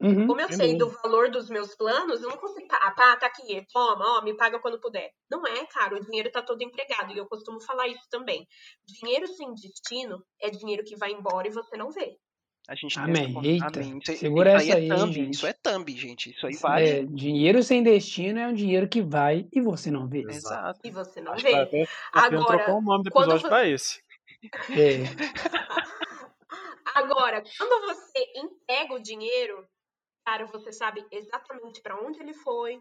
Uhum. 0.00 0.26
Como 0.26 0.40
eu 0.40 0.52
sei 0.52 0.76
do 0.76 0.88
valor 0.88 1.30
dos 1.30 1.48
meus 1.48 1.74
planos, 1.74 2.22
eu 2.22 2.28
não 2.28 2.36
consigo. 2.36 2.66
Ah, 2.70 2.90
pá, 2.92 3.16
tá 3.16 3.26
aqui, 3.26 3.64
toma, 3.72 4.18
ó, 4.18 4.22
me 4.22 4.36
paga 4.36 4.58
quando 4.58 4.80
puder. 4.80 5.10
Não 5.30 5.46
é, 5.46 5.66
cara, 5.66 5.96
o 5.96 6.00
dinheiro 6.00 6.30
tá 6.30 6.42
todo 6.42 6.62
empregado. 6.62 7.12
E 7.12 7.18
eu 7.18 7.26
costumo 7.26 7.60
falar 7.60 7.88
isso 7.88 8.06
também. 8.10 8.46
Dinheiro 8.86 9.26
sem 9.26 9.54
destino 9.54 10.22
é 10.40 10.50
dinheiro 10.50 10.84
que 10.84 10.96
vai 10.96 11.12
embora 11.12 11.46
e 11.46 11.52
você 11.52 11.76
não 11.76 11.90
vê. 11.90 12.16
A 12.66 12.74
gente 12.74 12.94
tem 12.94 13.04
Amém. 13.04 13.24
essa 13.24 13.32
con- 13.34 13.44
Eita, 13.44 13.66
Amém. 13.80 13.98
Isso 13.98 14.10
aí, 14.10 14.16
segura 14.16 14.50
isso 14.50 14.62
aí 14.62 14.68
essa 14.70 14.78
é 14.78 14.80
aí, 14.82 14.88
thumb. 14.88 15.12
gente. 15.12 15.34
Isso 15.34 15.46
é 15.46 15.52
thumb, 15.52 15.92
gente. 15.96 16.30
Isso 16.30 16.46
aí 16.46 16.56
vale. 16.56 16.88
É, 16.88 17.02
dinheiro 17.04 17.62
sem 17.62 17.82
destino 17.82 18.38
é 18.38 18.46
um 18.48 18.54
dinheiro 18.54 18.88
que 18.88 19.02
vai 19.02 19.46
e 19.52 19.60
você 19.60 19.90
não 19.90 20.08
vê. 20.08 20.22
Exato. 20.22 20.80
E 20.82 20.90
você 20.90 21.20
não 21.20 21.32
Acho 21.32 21.42
vê. 21.44 21.54
até 21.54 21.84
Agora, 22.12 22.46
trocar 22.46 22.72
o 22.74 22.80
nome 22.80 23.04
do 23.04 23.08
episódio 23.10 23.40
você- 23.40 23.48
pra 23.48 23.68
esse. 23.68 24.02
É. 24.70 25.04
Agora, 26.94 27.42
quando 27.58 27.86
você 27.86 28.32
entrega 28.36 28.94
o 28.94 29.02
dinheiro, 29.02 29.66
cara, 30.24 30.46
você 30.46 30.72
sabe 30.72 31.04
exatamente 31.10 31.80
para 31.82 32.00
onde 32.00 32.20
ele 32.20 32.32
foi, 32.34 32.78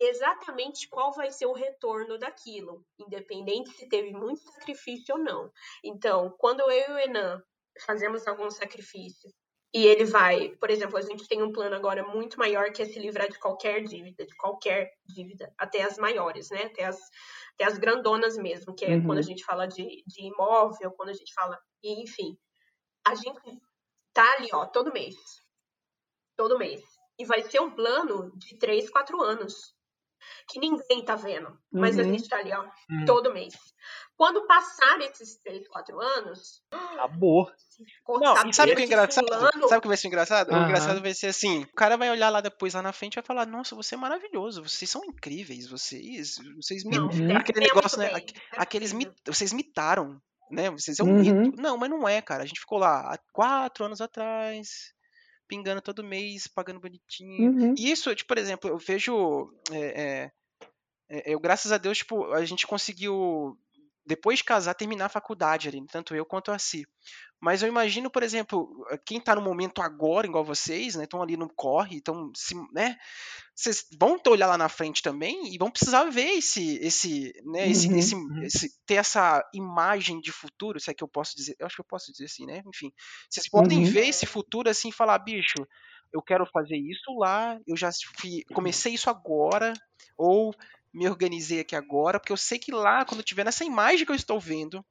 exatamente 0.00 0.88
qual 0.88 1.12
vai 1.12 1.30
ser 1.30 1.46
o 1.46 1.52
retorno 1.52 2.18
daquilo, 2.18 2.84
independente 2.98 3.70
se 3.70 3.88
teve 3.88 4.10
muito 4.12 4.40
sacrifício 4.40 5.14
ou 5.16 5.20
não. 5.22 5.50
Então, 5.84 6.34
quando 6.38 6.60
eu 6.60 6.70
e 6.70 6.92
o 6.92 6.98
Enan 6.98 7.42
fazemos 7.84 8.26
algum 8.26 8.50
sacrifício 8.50 9.30
e 9.76 9.86
ele 9.86 10.06
vai, 10.06 10.56
por 10.56 10.70
exemplo, 10.70 10.96
a 10.96 11.02
gente 11.02 11.28
tem 11.28 11.42
um 11.42 11.52
plano 11.52 11.76
agora 11.76 12.02
muito 12.02 12.38
maior 12.38 12.72
que 12.72 12.80
é 12.80 12.86
se 12.86 12.98
livrar 12.98 13.28
de 13.28 13.38
qualquer 13.38 13.82
dívida, 13.82 14.24
de 14.24 14.34
qualquer 14.34 14.90
dívida, 15.04 15.52
até 15.58 15.82
as 15.82 15.98
maiores, 15.98 16.48
né? 16.50 16.62
Até 16.64 16.84
as, 16.84 16.98
até 17.52 17.64
as 17.64 17.76
grandonas 17.76 18.38
mesmo, 18.38 18.74
que 18.74 18.86
é 18.86 18.94
Uhum. 18.94 19.04
quando 19.04 19.18
a 19.18 19.22
gente 19.22 19.44
fala 19.44 19.66
de, 19.66 20.02
de 20.06 20.26
imóvel, 20.26 20.92
quando 20.92 21.10
a 21.10 21.12
gente 21.14 21.30
fala, 21.34 21.58
enfim. 21.82 22.38
A 23.06 23.14
gente 23.14 23.60
tá 24.14 24.24
ali, 24.38 24.48
ó, 24.52 24.64
todo 24.64 24.94
mês. 24.94 25.14
Todo 26.36 26.58
mês. 26.58 26.82
E 27.18 27.26
vai 27.26 27.42
ser 27.42 27.60
um 27.60 27.70
plano 27.70 28.32
de 28.38 28.58
3, 28.58 28.88
4 28.88 29.20
anos. 29.22 29.75
Que 30.48 30.58
ninguém 30.60 31.04
tá 31.04 31.14
vendo. 31.16 31.58
Mas 31.72 31.98
a 31.98 32.02
Uhum. 32.02 32.12
gente 32.12 32.28
tá 32.28 32.36
ali, 32.38 32.52
ó, 32.52 32.64
Hum. 32.90 33.04
todo 33.06 33.32
mês. 33.32 33.54
Quando 34.16 34.46
passar 34.46 34.98
esses 35.02 35.36
3, 35.42 35.68
4 35.68 36.00
anos, 36.00 36.62
Acabou. 36.72 37.50
Não, 38.08 38.48
e 38.48 38.54
sabe 38.54 38.72
o 38.72 38.76
que 38.76 38.82
é 38.82 38.84
engraçado? 38.86 39.26
fulano- 39.28 39.68
Sabe 39.68 39.78
o 39.78 39.80
que 39.82 39.88
vai 39.88 39.96
ser 39.98 40.08
engraçado? 40.08 40.48
O 40.50 40.54
Aham. 40.54 40.64
engraçado 40.64 41.02
vai 41.02 41.12
ser 41.12 41.26
assim: 41.28 41.62
o 41.64 41.74
cara 41.74 41.96
vai 41.96 42.10
olhar 42.10 42.30
lá 42.30 42.40
depois, 42.40 42.72
lá 42.72 42.80
na 42.80 42.92
frente, 42.92 43.14
e 43.14 43.16
vai 43.16 43.24
falar: 43.24 43.46
Nossa, 43.46 43.74
você 43.74 43.94
é 43.94 43.98
maravilhoso, 43.98 44.62
vocês 44.62 44.90
são 44.90 45.04
incríveis, 45.04 45.68
vocês. 45.68 46.36
Vocês 46.56 46.84
me. 46.84 46.96
Não, 46.96 47.08
Uhum. 47.08 47.36
Aquele 47.36 47.60
negócio, 47.60 47.98
né? 47.98 48.10
é 48.12 48.24
Aqueles 48.56 48.92
mit- 48.94 49.12
vocês 49.26 49.52
mitaram, 49.52 50.18
né? 50.50 50.70
Vocês 50.70 50.98
é 50.98 51.02
um 51.04 51.08
Uhum. 51.08 51.42
mito. 51.42 51.60
Não, 51.60 51.76
mas 51.76 51.90
não 51.90 52.08
é, 52.08 52.22
cara. 52.22 52.42
A 52.42 52.46
gente 52.46 52.60
ficou 52.60 52.78
lá 52.78 53.12
há 53.12 53.18
quatro 53.32 53.84
anos 53.84 54.00
atrás, 54.00 54.94
pingando 55.48 55.80
todo 55.80 56.04
mês, 56.04 56.46
pagando 56.46 56.80
bonitinho. 56.80 57.50
Uhum. 57.50 57.74
E 57.76 57.90
isso, 57.90 58.14
tipo, 58.14 58.28
por 58.28 58.38
exemplo, 58.38 58.70
eu 58.70 58.78
vejo. 58.78 59.52
é, 59.70 59.78
é, 59.78 60.32
é, 61.08 61.34
eu, 61.34 61.40
graças 61.40 61.72
a 61.72 61.78
Deus, 61.78 61.98
tipo, 61.98 62.32
a 62.32 62.44
gente 62.44 62.66
conseguiu, 62.66 63.58
depois 64.06 64.38
de 64.38 64.44
casar, 64.44 64.74
terminar 64.74 65.06
a 65.06 65.10
faculdade 65.10 65.68
ali, 65.68 65.84
tanto 65.86 66.14
eu 66.14 66.24
quanto 66.24 66.52
a 66.52 66.58
Si. 66.58 66.86
Mas 67.40 67.62
eu 67.62 67.68
imagino, 67.68 68.10
por 68.10 68.22
exemplo, 68.22 68.68
quem 69.06 69.20
tá 69.20 69.34
no 69.34 69.42
momento 69.42 69.82
agora, 69.82 70.26
igual 70.26 70.44
vocês, 70.44 70.96
né? 70.96 71.04
Estão 71.04 71.22
ali 71.22 71.36
no 71.36 71.48
corre, 71.54 71.96
então, 71.96 72.30
se, 72.36 72.54
né? 72.72 72.96
Vocês 73.54 73.86
vão 73.98 74.18
olhar 74.28 74.46
lá 74.46 74.58
na 74.58 74.68
frente 74.68 75.02
também 75.02 75.54
e 75.54 75.58
vão 75.58 75.70
precisar 75.70 76.04
ver 76.04 76.28
esse, 76.38 76.76
esse, 76.78 77.32
né? 77.44 77.70
Esse, 77.70 77.88
Uhum. 77.88 77.96
esse, 77.96 78.16
esse- 78.42 78.70
ter 78.86 78.96
essa 78.96 79.42
imagem 79.54 80.20
de 80.20 80.32
futuro, 80.32 80.78
se 80.80 80.90
é 80.90 80.94
que 80.94 81.02
eu 81.04 81.08
posso 81.08 81.36
dizer, 81.36 81.56
eu 81.58 81.66
acho 81.66 81.76
que 81.76 81.80
eu 81.80 81.86
posso 81.86 82.12
dizer 82.12 82.26
assim, 82.26 82.46
né? 82.46 82.62
Enfim, 82.66 82.90
vocês 83.30 83.48
podem 83.48 83.82
Uhum. 83.82 83.84
ver 83.84 84.08
esse 84.08 84.26
futuro 84.26 84.68
assim 84.68 84.88
e 84.90 84.92
falar, 84.92 85.18
bicho, 85.20 85.66
eu 86.12 86.22
quero 86.22 86.46
fazer 86.52 86.76
isso 86.76 87.12
lá, 87.18 87.58
eu 87.66 87.76
já 87.76 87.90
fi- 88.18 88.44
comecei 88.52 88.94
isso 88.94 89.10
agora, 89.10 89.72
ou 90.16 90.54
me 90.96 91.08
organizei 91.08 91.60
aqui 91.60 91.76
agora, 91.76 92.20
porque 92.20 92.32
eu 92.32 92.36
sei 92.38 92.58
que 92.58 92.72
lá, 92.72 93.04
quando 93.04 93.22
tiver 93.22 93.44
nessa 93.44 93.64
imagem 93.64 94.06
que 94.06 94.12
eu 94.12 94.16
estou 94.16 94.40
vendo, 94.40 94.84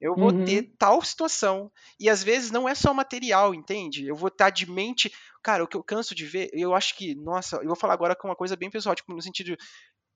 eu 0.00 0.16
vou 0.16 0.32
Uhum. 0.32 0.44
ter 0.44 0.74
tal 0.78 1.02
situação. 1.02 1.70
E 1.98 2.08
às 2.08 2.22
vezes 2.24 2.50
não 2.50 2.68
é 2.68 2.74
só 2.74 2.94
material, 2.94 3.54
entende? 3.54 4.06
Eu 4.06 4.16
vou 4.16 4.28
estar 4.28 4.50
de 4.50 4.70
mente. 4.70 5.12
Cara, 5.42 5.62
o 5.64 5.68
que 5.68 5.76
eu 5.76 5.84
canso 5.84 6.14
de 6.14 6.26
ver, 6.26 6.50
eu 6.54 6.74
acho 6.74 6.96
que, 6.96 7.14
nossa, 7.14 7.56
eu 7.56 7.66
vou 7.66 7.76
falar 7.76 7.94
agora 7.94 8.16
com 8.16 8.28
uma 8.28 8.36
coisa 8.36 8.56
bem 8.56 8.70
pessoal, 8.70 8.94
tipo, 8.94 9.12
no 9.14 9.22
sentido. 9.22 9.56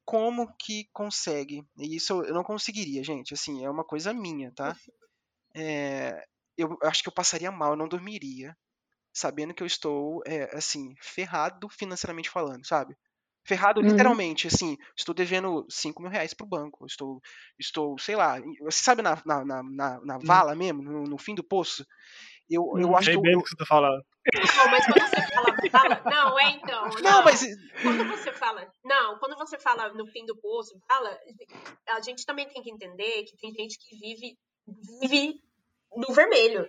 Como 0.05 0.48
que 0.59 0.88
consegue? 0.92 1.64
E 1.78 1.96
isso 1.96 2.22
eu 2.24 2.34
não 2.34 2.44
conseguiria, 2.44 3.05
gente. 3.05 3.34
Assim, 3.34 3.64
é 3.64 3.70
uma 3.70 3.84
coisa 3.84 4.12
minha, 4.14 4.52
tá? 4.55 4.76
É, 5.55 6.24
eu 6.56 6.76
acho 6.82 7.02
que 7.02 7.09
eu 7.09 7.12
passaria 7.14 7.51
mal, 7.51 7.72
eu 7.72 7.76
não 7.76 7.88
dormiria, 7.88 8.56
sabendo 9.12 9.55
que 9.55 9.62
eu 9.62 9.66
estou, 9.66 10.22
é, 10.26 10.56
assim, 10.56 10.94
ferrado 11.01 11.68
financeiramente 11.70 12.30
falando, 12.30 12.66
sabe? 12.66 12.96
Ferrado 13.47 13.81
Uhum. 13.81 13.87
literalmente, 13.89 14.47
assim, 14.47 14.77
estou 14.97 15.15
devendo 15.15 15.66
5 15.69 16.01
mil 16.03 16.11
reais 16.11 16.33
pro 16.33 16.47
banco, 16.47 16.87
estou, 16.87 17.21
estou, 17.59 17.99
sei 17.99 18.16
lá, 18.16 18.41
você 18.61 18.83
sabe 18.83 19.03
na, 19.03 19.21
na, 19.27 19.45
na, 19.45 19.62
na- 19.62 20.01
na 20.03 20.19
vala 20.19 20.55
mesmo, 20.55 20.83
no, 20.83 21.05
no 21.05 21.19
fim 21.19 21.35
do 21.35 21.45
poço? 21.45 21.85
Eu, 22.49 22.62
eu 22.79 22.89
Uhum. 22.89 22.97
acho 22.97 23.07
que 23.07 23.12
Sei 23.12 23.16
eu, 23.16 23.21
bem 23.23 23.37
do 23.37 23.43
que 23.43 23.51
você 23.51 23.57
tá 23.57 23.66
falando. 23.66 24.03
Não, 24.57 24.71
mas 24.71 24.87
quando 24.87 25.01
você 25.07 25.23
fala, 25.29 25.57
fala- 25.71 26.03
Não, 26.07 26.39
é 26.39 26.51
então. 26.51 26.83
Não, 27.03 27.03
Não, 27.03 27.25
mas 27.25 27.43
Quando 27.83 28.07
você 28.07 28.33
fala. 28.33 28.66
Não, 28.83 29.19
quando 29.19 29.37
você 29.37 29.59
fala 29.59 29.93
no 29.93 30.07
fim 30.07 30.25
do 30.25 30.37
poço, 30.41 30.81
fala. 30.89 31.19
A 31.91 32.01
gente 32.01 32.25
também 32.25 32.49
tem 32.49 32.62
que 32.62 32.71
entender 32.71 33.25
que 33.25 33.37
tem 33.37 33.53
gente 33.53 33.79
que 33.79 33.97
vive 33.99 34.39
vive 35.01 35.41
no 35.95 36.15
vermelho. 36.15 36.66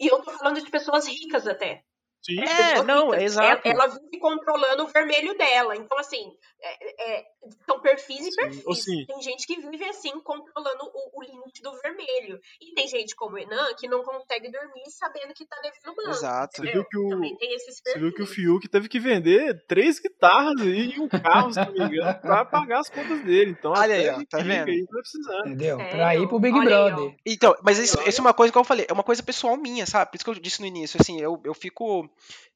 E 0.00 0.06
eu 0.10 0.22
tô 0.22 0.32
falando 0.32 0.60
de 0.62 0.70
pessoas 0.70 1.06
ricas 1.06 1.46
até. 1.46 1.84
Sim. 2.26 2.40
É, 2.40 2.82
não, 2.82 3.14
é 3.14 3.22
exato. 3.22 3.68
Ela, 3.68 3.84
ela, 3.84 3.86
vive 3.86 4.18
controlando 4.18 4.82
o 4.82 4.88
vermelho 4.88 5.38
dela. 5.38 5.76
Então, 5.76 5.96
assim, 5.96 6.36
é, 6.60 7.18
é, 7.18 7.24
são 7.64 7.80
perfis 7.80 8.26
e 8.26 8.34
perfis. 8.34 8.82
Sim. 8.82 9.06
Tem 9.06 9.22
gente 9.22 9.46
que 9.46 9.60
vive 9.60 9.84
assim, 9.84 10.10
controlando 10.20 10.90
o, 10.92 11.20
o, 11.20 11.22
limite 11.22 11.62
do 11.62 11.72
vermelho. 11.80 12.40
E 12.60 12.74
tem 12.74 12.88
gente 12.88 13.14
como 13.14 13.36
o 13.36 13.38
Enan 13.38 13.72
que 13.78 13.86
não 13.86 14.02
consegue 14.02 14.50
dormir 14.50 14.90
sabendo 14.90 15.32
que 15.34 15.46
tá 15.46 15.56
devendo 15.62 15.94
banco. 15.94 16.10
Exato. 16.10 16.56
Você 16.56 16.72
viu, 16.72 16.84
que 16.84 16.98
o, 16.98 17.08
Também 17.10 17.36
tem 17.36 17.54
esses 17.54 17.80
perfis. 17.80 17.92
você 17.92 17.98
viu 18.00 18.12
que 18.12 18.22
o 18.22 18.26
Fiuk 18.26 18.68
teve 18.68 18.88
que 18.88 18.98
vender 18.98 19.64
três 19.68 20.00
guitarras 20.00 20.60
e 20.62 20.98
um 20.98 21.08
carro, 21.08 21.52
se 21.52 21.60
não 21.60 21.72
me 21.72 21.78
engano, 21.78 22.20
pra 22.20 22.44
pagar 22.44 22.80
as 22.80 22.90
contas 22.90 23.20
dele. 23.20 23.52
Então, 23.52 23.70
Olha 23.70 23.94
aí, 23.94 24.08
ó, 24.08 24.24
tá 24.28 24.38
vendo? 24.38 24.68
Aí 24.68 24.84
tá 24.84 24.98
precisando. 24.98 25.46
Entendeu? 25.46 25.80
É, 25.80 25.90
pra 25.90 26.16
ir 26.16 26.26
pro 26.26 26.40
Big 26.40 26.58
Brother. 26.58 27.04
Aí, 27.04 27.16
então, 27.26 27.54
mas 27.62 27.78
isso, 27.78 28.00
isso 28.08 28.20
é 28.20 28.24
uma 28.24 28.34
coisa 28.34 28.52
que 28.52 28.58
eu 28.58 28.64
falei, 28.64 28.84
é 28.88 28.92
uma 28.92 29.04
coisa 29.04 29.22
pessoal 29.22 29.56
minha, 29.56 29.86
sabe? 29.86 30.10
Por 30.10 30.16
isso 30.16 30.24
que 30.24 30.30
eu 30.30 30.34
disse 30.34 30.60
no 30.60 30.66
início, 30.66 30.98
assim, 31.00 31.20
eu, 31.20 31.40
eu 31.44 31.54
fico 31.54 32.08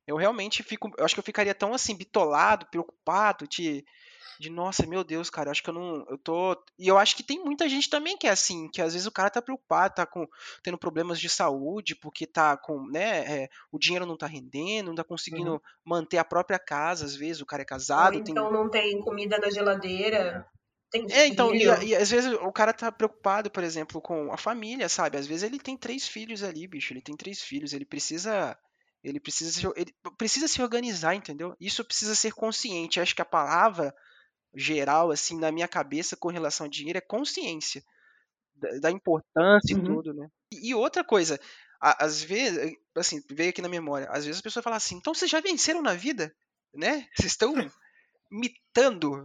eu 0.07 0.17
realmente 0.17 0.63
fico, 0.63 0.91
eu 0.97 1.05
acho 1.05 1.15
que 1.15 1.21
eu 1.21 1.25
ficaria 1.25 1.55
tão 1.55 1.75
assim 1.75 1.97
bitolado, 1.97 2.67
preocupado 2.67 3.47
de 3.47 3.85
de 4.41 4.49
nossa, 4.49 4.87
meu 4.87 5.05
Deus, 5.05 5.29
cara, 5.29 5.51
acho 5.51 5.63
que 5.63 5.69
eu 5.69 5.75
não, 5.75 6.07
eu 6.09 6.17
tô, 6.17 6.57
e 6.79 6.89
eu 6.89 6.97
acho 6.97 7.15
que 7.15 7.23
tem 7.23 7.45
muita 7.45 7.69
gente 7.69 7.91
também 7.91 8.17
que 8.17 8.27
é 8.27 8.31
assim, 8.31 8.71
que 8.71 8.81
às 8.81 8.95
vezes 8.95 9.07
o 9.07 9.13
cara 9.13 9.29
tá 9.29 9.43
preocupado, 9.43 9.97
tá 9.97 10.07
com 10.07 10.27
tendo 10.63 10.79
problemas 10.79 11.21
de 11.21 11.29
saúde, 11.29 11.95
porque 11.95 12.27
tá 12.27 12.57
com, 12.57 12.87
né, 12.87 13.43
é, 13.43 13.49
o 13.71 13.79
dinheiro 13.79 14.07
não 14.07 14.17
tá 14.17 14.27
rendendo, 14.27 14.87
não 14.89 14.95
tá 14.95 15.05
conseguindo 15.05 15.53
uhum. 15.53 15.61
manter 15.85 16.17
a 16.17 16.25
própria 16.25 16.59
casa, 16.59 17.05
às 17.05 17.15
vezes 17.15 17.43
o 17.43 17.47
cara 17.47 17.61
é 17.61 17.67
casado, 17.67 18.15
Ou 18.15 18.21
então 18.21 18.45
tem... 18.45 18.53
não 18.53 18.71
tem 18.71 19.01
comida 19.03 19.37
na 19.37 19.51
geladeira. 19.51 20.47
Tem 20.91 21.07
é, 21.11 21.27
então, 21.27 21.55
e, 21.55 21.65
e, 21.65 21.95
às 21.95 22.11
vezes 22.11 22.33
o 22.33 22.51
cara 22.51 22.73
tá 22.73 22.91
preocupado, 22.91 23.51
por 23.51 23.63
exemplo, 23.63 24.01
com 24.01 24.33
a 24.33 24.39
família, 24.39 24.89
sabe? 24.89 25.19
Às 25.19 25.27
vezes 25.27 25.43
ele 25.43 25.59
tem 25.59 25.77
três 25.77 26.09
filhos 26.09 26.43
ali, 26.43 26.67
bicho, 26.67 26.95
ele 26.95 27.03
tem 27.03 27.15
três 27.15 27.43
filhos, 27.43 27.75
ele 27.75 27.85
precisa 27.85 28.59
ele 29.03 29.21
precisa, 29.21 29.51
se, 29.51 29.67
ele 29.77 29.95
precisa 30.17 30.47
se 30.47 30.63
organizar, 30.63 31.15
entendeu? 31.15 31.57
Isso 31.59 31.85
precisa 31.85 32.15
ser 32.15 32.33
consciente. 32.33 33.01
Acho 33.01 33.15
que 33.15 33.23
a 33.23 33.27
palavra 33.27 33.95
geral, 34.55 35.11
assim, 35.11 35.39
na 35.39 35.51
minha 35.51 35.69
cabeça 35.69 36.17
com 36.17 36.29
relação 36.29 36.67
ao 36.67 36.71
dinheiro 36.71 36.99
é 36.99 37.03
consciência 37.03 37.83
da, 38.55 38.69
da 38.79 38.91
importância 38.91 39.77
uhum. 39.77 39.83
e 39.83 39.87
tudo, 39.87 40.15
né? 40.15 40.29
E, 40.53 40.71
e 40.71 40.75
outra 40.75 41.03
coisa, 41.03 41.41
a, 41.81 42.05
às 42.05 42.23
vezes, 42.23 42.77
assim, 42.97 43.23
veio 43.31 43.51
aqui 43.51 43.63
na 43.63 43.69
memória, 43.69 44.09
às 44.11 44.25
vezes 44.25 44.41
a 44.41 44.45
pessoa 44.45 44.63
fala 44.63 44.77
assim, 44.77 44.97
então 44.97 45.15
vocês 45.15 45.31
já 45.31 45.41
venceram 45.41 45.83
na 45.83 45.95
vida, 45.95 46.35
né? 46.75 47.09
Vocês 47.17 47.33
estão 47.33 47.55
mitando, 48.31 49.25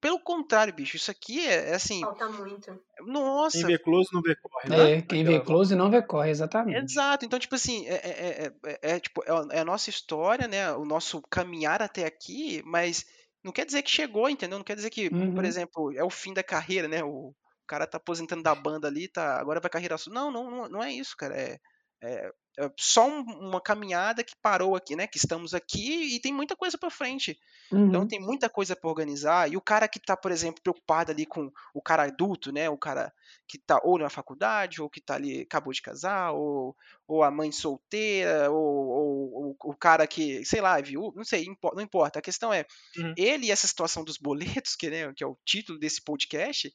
pelo 0.00 0.20
contrário, 0.20 0.72
bicho, 0.72 0.96
isso 0.96 1.10
aqui 1.10 1.46
é, 1.46 1.70
é 1.70 1.74
assim. 1.74 2.00
Falta 2.00 2.28
muito. 2.28 2.80
Nossa. 3.00 3.58
Quem 3.58 3.66
vê 3.66 3.78
close 3.78 4.08
não 4.12 4.22
vê 4.22 4.36
corre, 4.36 4.68
né? 4.68 4.92
É, 4.92 5.02
quem 5.02 5.24
vê 5.24 5.40
close 5.40 5.74
não 5.74 5.90
vê 5.90 6.00
corre, 6.02 6.30
exatamente. 6.30 6.92
Exato. 6.92 7.24
Então, 7.24 7.38
tipo 7.38 7.54
assim, 7.54 7.86
é, 7.86 7.94
é, 7.94 8.52
é, 8.64 8.94
é 8.94 9.00
tipo, 9.00 9.22
é 9.50 9.58
a 9.58 9.64
nossa 9.64 9.90
história, 9.90 10.46
né? 10.46 10.72
O 10.72 10.84
nosso 10.84 11.20
caminhar 11.22 11.82
até 11.82 12.06
aqui, 12.06 12.62
mas 12.64 13.04
não 13.42 13.52
quer 13.52 13.66
dizer 13.66 13.82
que 13.82 13.90
chegou, 13.90 14.28
entendeu? 14.28 14.58
Não 14.58 14.64
quer 14.64 14.76
dizer 14.76 14.90
que, 14.90 15.08
uhum. 15.08 15.34
por 15.34 15.44
exemplo, 15.44 15.92
é 15.96 16.04
o 16.04 16.10
fim 16.10 16.32
da 16.32 16.42
carreira, 16.42 16.86
né? 16.86 17.02
O 17.02 17.34
cara 17.66 17.86
tá 17.86 17.96
aposentando 17.98 18.42
da 18.42 18.54
banda 18.54 18.88
ali, 18.88 19.08
tá, 19.08 19.38
agora 19.38 19.60
vai 19.60 19.70
carreira 19.70 19.98
sua. 19.98 20.12
Não, 20.12 20.30
não, 20.30 20.68
não 20.68 20.82
é 20.82 20.92
isso, 20.92 21.16
cara. 21.16 21.34
É, 21.36 21.58
é, 22.02 22.30
é 22.58 22.70
só 22.76 23.08
um, 23.08 23.22
uma 23.22 23.60
caminhada 23.60 24.24
que 24.24 24.34
parou 24.42 24.74
aqui, 24.74 24.96
né? 24.96 25.06
Que 25.06 25.18
estamos 25.18 25.54
aqui 25.54 26.16
e 26.16 26.20
tem 26.20 26.32
muita 26.32 26.56
coisa 26.56 26.76
para 26.76 26.90
frente. 26.90 27.38
Então, 27.66 27.78
uhum. 27.78 27.88
Então 27.88 28.08
tem 28.08 28.20
muita 28.20 28.48
coisa 28.48 28.74
para 28.74 28.90
organizar. 28.90 29.50
E 29.50 29.56
o 29.56 29.60
cara 29.60 29.86
que 29.88 30.00
tá, 30.00 30.16
por 30.16 30.32
exemplo, 30.32 30.62
preocupado 30.62 31.12
ali 31.12 31.24
com 31.24 31.50
o 31.72 31.80
cara 31.80 32.04
adulto, 32.04 32.50
né? 32.50 32.68
O 32.68 32.76
cara 32.76 33.12
que 33.46 33.58
tá 33.58 33.80
ou 33.84 33.98
na 33.98 34.10
faculdade, 34.10 34.82
ou 34.82 34.90
que 34.90 35.00
tá 35.00 35.14
ali, 35.14 35.42
acabou 35.42 35.72
de 35.72 35.82
casar, 35.82 36.32
ou, 36.32 36.76
ou 37.06 37.22
a 37.22 37.30
mãe 37.30 37.52
solteira, 37.52 38.50
ou, 38.50 38.58
ou, 38.58 39.32
ou 39.34 39.56
o 39.64 39.76
cara 39.76 40.06
que, 40.06 40.44
sei 40.44 40.60
lá, 40.60 40.80
viu? 40.80 41.12
Não 41.14 41.24
sei, 41.24 41.46
não 41.74 41.82
importa. 41.82 42.18
A 42.18 42.22
questão 42.22 42.52
é, 42.52 42.66
uhum. 42.96 43.14
ele 43.16 43.46
e 43.46 43.50
essa 43.50 43.66
situação 43.66 44.04
dos 44.04 44.18
boletos, 44.18 44.74
que, 44.76 44.90
né, 44.90 45.12
que 45.14 45.22
é 45.22 45.26
o 45.26 45.38
título 45.44 45.78
desse 45.78 46.02
podcast, 46.02 46.72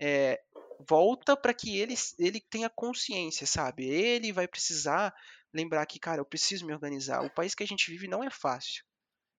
é, 0.00 0.40
volta 0.80 1.36
para 1.36 1.54
que 1.54 1.78
ele, 1.78 1.94
ele 2.18 2.40
tenha 2.40 2.68
consciência, 2.68 3.46
sabe? 3.46 3.86
Ele 3.86 4.32
vai 4.32 4.46
precisar 4.48 5.14
lembrar 5.52 5.86
que, 5.86 5.98
cara, 5.98 6.20
eu 6.20 6.24
preciso 6.24 6.66
me 6.66 6.72
organizar. 6.72 7.24
O 7.24 7.30
país 7.30 7.54
que 7.54 7.62
a 7.62 7.66
gente 7.66 7.90
vive 7.90 8.08
não 8.08 8.22
é 8.22 8.30
fácil. 8.30 8.84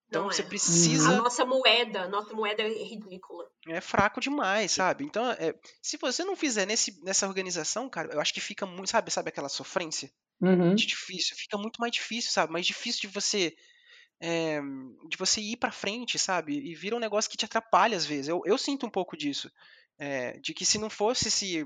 Então 0.08 0.24
não 0.24 0.32
você 0.32 0.42
é. 0.42 0.46
precisa. 0.46 1.10
A 1.10 1.18
nossa 1.18 1.46
moeda, 1.46 2.08
nossa 2.08 2.34
moeda 2.34 2.64
é 2.64 2.70
ridícula. 2.70 3.46
É 3.68 3.82
fraco 3.82 4.22
demais, 4.22 4.72
sabe? 4.72 5.04
Então, 5.04 5.30
é, 5.32 5.54
se 5.82 5.98
você 5.98 6.24
não 6.24 6.36
fizer 6.36 6.66
nesse, 6.66 7.04
nessa 7.04 7.28
organização, 7.28 7.90
cara, 7.90 8.14
eu 8.14 8.22
acho 8.22 8.34
que 8.34 8.40
fica 8.40 8.66
muito, 8.66 8.90
sabe, 8.90 9.12
sabe 9.12 9.30
aquela 9.30 9.50
sofrência? 9.50 10.10
Uhum. 10.40 10.76
De 10.76 10.86
difícil, 10.86 11.36
fica 11.36 11.58
muito 11.58 11.82
mais 11.82 11.92
difícil, 11.92 12.32
sabe? 12.32 12.54
Mais 12.54 12.66
difícil 12.66 13.02
de 13.02 13.08
você 13.08 13.56
é, 14.20 14.60
de 15.10 15.18
você 15.18 15.42
ir 15.42 15.58
para 15.58 15.72
frente, 15.72 16.18
sabe? 16.18 16.54
E 16.54 16.74
vira 16.74 16.96
um 16.96 17.00
negócio 17.00 17.30
que 17.30 17.38
te 17.38 17.46
atrapalha 17.46 17.96
às 17.96 18.06
vezes. 18.06 18.28
Eu, 18.28 18.42
eu 18.46 18.58
sinto 18.58 18.86
um 18.86 18.90
pouco 18.90 19.16
disso. 19.16 19.52
É, 20.00 20.38
de 20.40 20.54
que 20.54 20.66
se 20.66 20.78
não 20.78 20.90
fosse 20.90 21.28
esse 21.28 21.66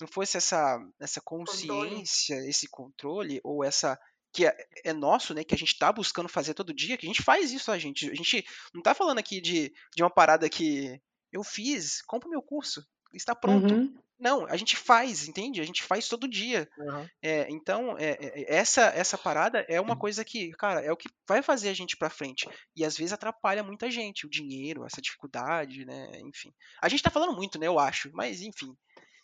não 0.00 0.06
fosse 0.06 0.36
essa 0.36 0.78
essa 1.00 1.20
consciência, 1.20 2.36
controle. 2.36 2.50
esse 2.50 2.68
controle 2.68 3.40
ou 3.42 3.64
essa 3.64 3.98
que 4.32 4.46
é, 4.46 4.56
é, 4.84 4.92
nosso, 4.92 5.34
né, 5.34 5.42
que 5.42 5.54
a 5.54 5.58
gente 5.58 5.72
está 5.72 5.92
buscando 5.92 6.28
fazer 6.28 6.54
todo 6.54 6.74
dia, 6.74 6.96
que 6.96 7.06
a 7.06 7.08
gente 7.08 7.22
faz 7.22 7.50
isso, 7.50 7.72
a 7.72 7.78
gente, 7.78 8.10
a 8.10 8.14
gente 8.14 8.44
não 8.74 8.80
está 8.80 8.94
falando 8.94 9.18
aqui 9.18 9.40
de, 9.40 9.72
de 9.96 10.02
uma 10.02 10.10
parada 10.10 10.48
que 10.48 11.00
eu 11.32 11.42
fiz, 11.42 12.02
compra 12.02 12.28
meu 12.28 12.42
curso, 12.42 12.86
está 13.14 13.34
pronto. 13.34 13.72
Uhum. 13.72 13.98
Não, 14.18 14.46
a 14.46 14.56
gente 14.56 14.76
faz, 14.76 15.28
entende? 15.28 15.60
A 15.60 15.64
gente 15.64 15.82
faz 15.82 16.08
todo 16.08 16.28
dia. 16.28 16.68
Uhum. 16.76 17.08
É, 17.22 17.46
então, 17.50 17.96
é, 17.98 18.16
essa 18.48 18.82
essa 18.86 19.16
parada 19.16 19.64
é 19.68 19.80
uma 19.80 19.96
coisa 19.96 20.24
que, 20.24 20.50
cara, 20.52 20.80
é 20.80 20.90
o 20.90 20.96
que 20.96 21.08
vai 21.28 21.40
fazer 21.40 21.68
a 21.68 21.74
gente 21.74 21.96
para 21.96 22.10
frente. 22.10 22.48
E 22.74 22.84
às 22.84 22.96
vezes 22.96 23.12
atrapalha 23.12 23.62
muita 23.62 23.90
gente, 23.90 24.26
o 24.26 24.30
dinheiro, 24.30 24.84
essa 24.84 25.00
dificuldade, 25.00 25.84
né? 25.84 26.10
Enfim. 26.24 26.52
A 26.82 26.88
gente 26.88 27.02
tá 27.02 27.10
falando 27.10 27.34
muito, 27.34 27.58
né? 27.58 27.68
Eu 27.68 27.78
acho, 27.78 28.10
mas 28.12 28.42
enfim. 28.42 28.74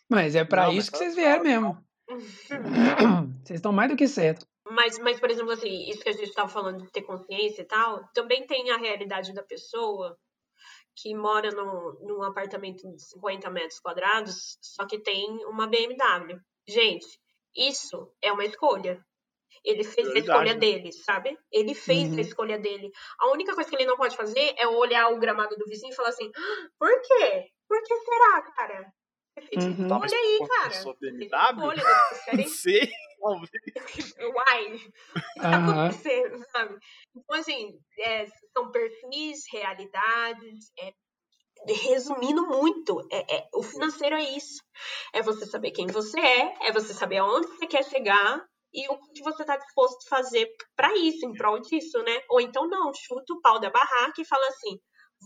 Mas 0.09 0.35
é 0.35 0.45
para 0.45 0.71
isso 0.71 0.91
que 0.91 0.97
vocês 0.97 1.15
vieram 1.15 1.43
mesmo. 1.43 1.77
Vocês 2.07 3.59
estão 3.59 3.71
mais 3.71 3.89
do 3.89 3.97
que 3.97 4.07
certo. 4.07 4.47
Mas, 4.67 4.97
mas, 4.99 5.19
por 5.19 5.29
exemplo, 5.29 5.51
assim, 5.51 5.89
isso 5.89 6.01
que 6.01 6.09
a 6.09 6.13
gente 6.13 6.29
estava 6.29 6.49
falando 6.49 6.83
de 6.83 6.91
ter 6.91 7.03
consciência 7.03 7.61
e 7.61 7.65
tal, 7.65 8.07
também 8.13 8.47
tem 8.47 8.71
a 8.71 8.77
realidade 8.77 9.33
da 9.33 9.43
pessoa 9.43 10.17
que 10.95 11.13
mora 11.13 11.51
num, 11.51 11.97
num 12.01 12.23
apartamento 12.23 12.89
de 12.89 13.01
50 13.01 13.49
metros 13.49 13.79
quadrados, 13.79 14.57
só 14.61 14.85
que 14.87 14.99
tem 14.99 15.45
uma 15.45 15.67
BMW. 15.67 16.39
Gente, 16.67 17.19
isso 17.55 18.11
é 18.21 18.31
uma 18.31 18.45
escolha. 18.45 19.03
Ele 19.63 19.83
fez 19.83 20.07
Verdade. 20.07 20.17
a 20.17 20.33
escolha 20.33 20.55
dele, 20.55 20.91
sabe? 20.91 21.37
Ele 21.51 21.73
fez 21.73 22.11
uhum. 22.11 22.17
a 22.17 22.21
escolha 22.21 22.59
dele. 22.59 22.91
A 23.19 23.31
única 23.31 23.53
coisa 23.55 23.69
que 23.69 23.75
ele 23.75 23.85
não 23.85 23.97
pode 23.97 24.15
fazer 24.15 24.53
é 24.57 24.67
olhar 24.67 25.09
o 25.09 25.19
gramado 25.19 25.55
do 25.55 25.65
vizinho 25.65 25.91
e 25.91 25.95
falar 25.95 26.09
assim: 26.09 26.31
ah, 26.35 26.67
por 26.77 27.01
quê? 27.01 27.47
Por 27.67 27.81
que 27.81 27.95
será, 27.97 28.41
cara? 28.55 28.93
Uhum. 29.57 29.91
Olha 29.91 30.17
aí, 30.17 30.47
cara. 30.47 30.71
Sua 30.71 30.95
BMW? 30.99 31.65
Olha, 31.65 31.83
não 31.83 32.43
Uai, 34.35 34.75
o 34.75 34.77
que 34.77 35.41
tá 35.41 35.57
acontecendo, 35.57 36.45
sabe? 36.51 36.77
Então, 37.15 37.37
assim, 37.37 37.79
é, 37.99 38.27
são 38.53 38.71
perfis, 38.71 39.43
realidades, 39.51 40.71
é, 40.79 40.93
resumindo 41.87 42.45
muito, 42.47 43.07
é, 43.11 43.37
é, 43.37 43.47
o 43.53 43.63
financeiro 43.63 44.15
é 44.15 44.23
isso. 44.35 44.61
É 45.13 45.21
você 45.21 45.45
saber 45.45 45.71
quem 45.71 45.87
você 45.87 46.19
é, 46.19 46.67
é 46.67 46.71
você 46.71 46.93
saber 46.93 47.17
aonde 47.17 47.47
você 47.47 47.67
quer 47.67 47.83
chegar 47.83 48.45
e 48.73 48.87
o 48.89 48.97
que 49.13 49.23
você 49.23 49.43
está 49.43 49.55
disposto 49.55 50.05
a 50.05 50.17
fazer 50.17 50.49
para 50.75 50.95
isso, 50.97 51.25
em 51.25 51.33
prol 51.33 51.59
disso, 51.61 51.97
né? 52.03 52.21
Ou 52.29 52.41
então 52.41 52.67
não, 52.67 52.93
chuta 52.93 53.33
o 53.33 53.41
pau 53.41 53.59
da 53.59 53.69
barraca 53.69 54.21
e 54.21 54.25
fala 54.25 54.45
assim, 54.47 54.79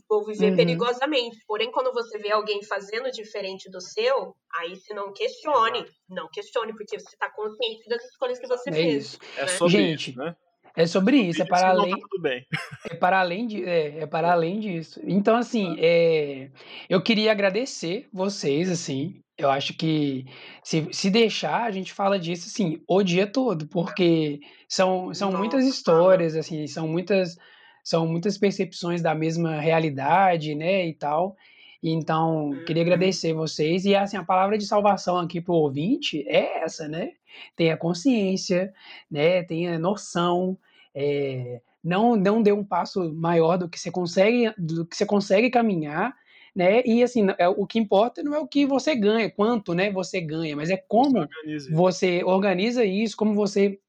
vou 0.07 0.25
viver 0.25 0.51
uhum. 0.51 0.55
perigosamente. 0.55 1.37
Porém, 1.47 1.71
quando 1.71 1.93
você 1.93 2.17
vê 2.17 2.31
alguém 2.31 2.63
fazendo 2.63 3.11
diferente 3.11 3.69
do 3.69 3.79
seu, 3.79 4.35
aí 4.59 4.75
você 4.75 4.93
não 4.93 5.13
questione. 5.13 5.85
Não 6.09 6.27
questione, 6.29 6.73
porque 6.73 6.99
você 6.99 7.09
está 7.09 7.29
consciente 7.29 7.87
das 7.87 8.03
escolhas 8.05 8.39
que 8.39 8.47
você 8.47 8.69
é 8.69 8.73
fez. 8.73 9.05
Isso. 9.05 9.19
É 9.37 9.41
né? 9.41 9.47
sobre 9.47 9.77
Gente, 9.77 10.09
isso, 10.11 10.19
né? 10.19 10.35
É 10.75 10.85
sobre 10.85 11.17
isso, 11.17 11.41
é 11.41 11.45
para 11.45 11.69
além. 11.69 11.91
Tá 11.91 11.97
tudo 12.09 12.21
bem. 12.21 12.45
É 12.89 12.95
para 12.95 13.19
além 13.19 13.47
de, 13.47 13.63
é, 13.63 13.99
é 13.99 14.07
para 14.07 14.31
além 14.31 14.59
disso. 14.59 15.01
Então, 15.03 15.35
assim, 15.35 15.75
é, 15.79 16.49
eu 16.87 17.01
queria 17.01 17.31
agradecer 17.31 18.07
vocês, 18.13 18.69
assim. 18.69 19.21
Eu 19.37 19.49
acho 19.49 19.73
que 19.73 20.25
se, 20.63 20.87
se 20.91 21.09
deixar, 21.09 21.63
a 21.63 21.71
gente 21.71 21.93
fala 21.93 22.19
disso 22.19 22.47
assim 22.47 22.81
o 22.87 23.01
dia 23.01 23.25
todo, 23.25 23.67
porque 23.67 24.39
são, 24.67 25.13
são 25.13 25.31
muitas 25.31 25.65
histórias, 25.65 26.35
assim, 26.35 26.67
são 26.67 26.87
muitas 26.87 27.37
são 27.83 28.07
muitas 28.07 28.37
percepções 28.37 29.01
da 29.01 29.15
mesma 29.15 29.59
realidade, 29.59 30.55
né, 30.55 30.85
e 30.87 30.93
tal. 30.93 31.35
Então, 31.81 32.51
queria 32.65 32.83
uhum. 32.83 32.87
agradecer 32.87 33.33
vocês. 33.33 33.85
E, 33.85 33.95
assim, 33.95 34.17
a 34.17 34.23
palavra 34.23 34.57
de 34.57 34.65
salvação 34.65 35.17
aqui 35.17 35.39
para 35.39 35.53
o 35.53 35.57
ouvinte 35.57 36.25
é 36.27 36.63
essa, 36.63 36.87
né? 36.87 37.13
Tenha 37.55 37.77
consciência, 37.77 38.73
né? 39.09 39.43
Tenha 39.43 39.79
noção. 39.79 40.57
É, 40.93 41.61
não, 41.81 42.17
não 42.17 42.41
dê 42.43 42.51
um 42.51 42.65
passo 42.65 43.13
maior 43.13 43.57
do 43.57 43.69
que 43.69 43.79
você 43.79 43.89
consegue, 43.89 44.53
do 44.57 44.85
que 44.85 44.95
você 44.95 45.05
consegue 45.05 45.49
caminhar. 45.49 46.13
né? 46.53 46.83
E 46.85 47.01
assim, 47.01 47.27
é, 47.37 47.47
o 47.47 47.65
que 47.65 47.79
importa 47.79 48.21
não 48.21 48.35
é 48.35 48.39
o 48.39 48.47
que 48.47 48.65
você 48.65 48.95
ganha, 48.95 49.29
quanto, 49.31 49.73
né, 49.73 49.89
você 49.91 50.19
ganha, 50.19 50.55
mas 50.55 50.69
é 50.69 50.77
como 50.77 51.19
Organize. 51.19 51.71
você 51.71 52.23
organiza 52.23 52.83
isso, 52.83 53.15
como 53.15 53.33
você 53.33 53.79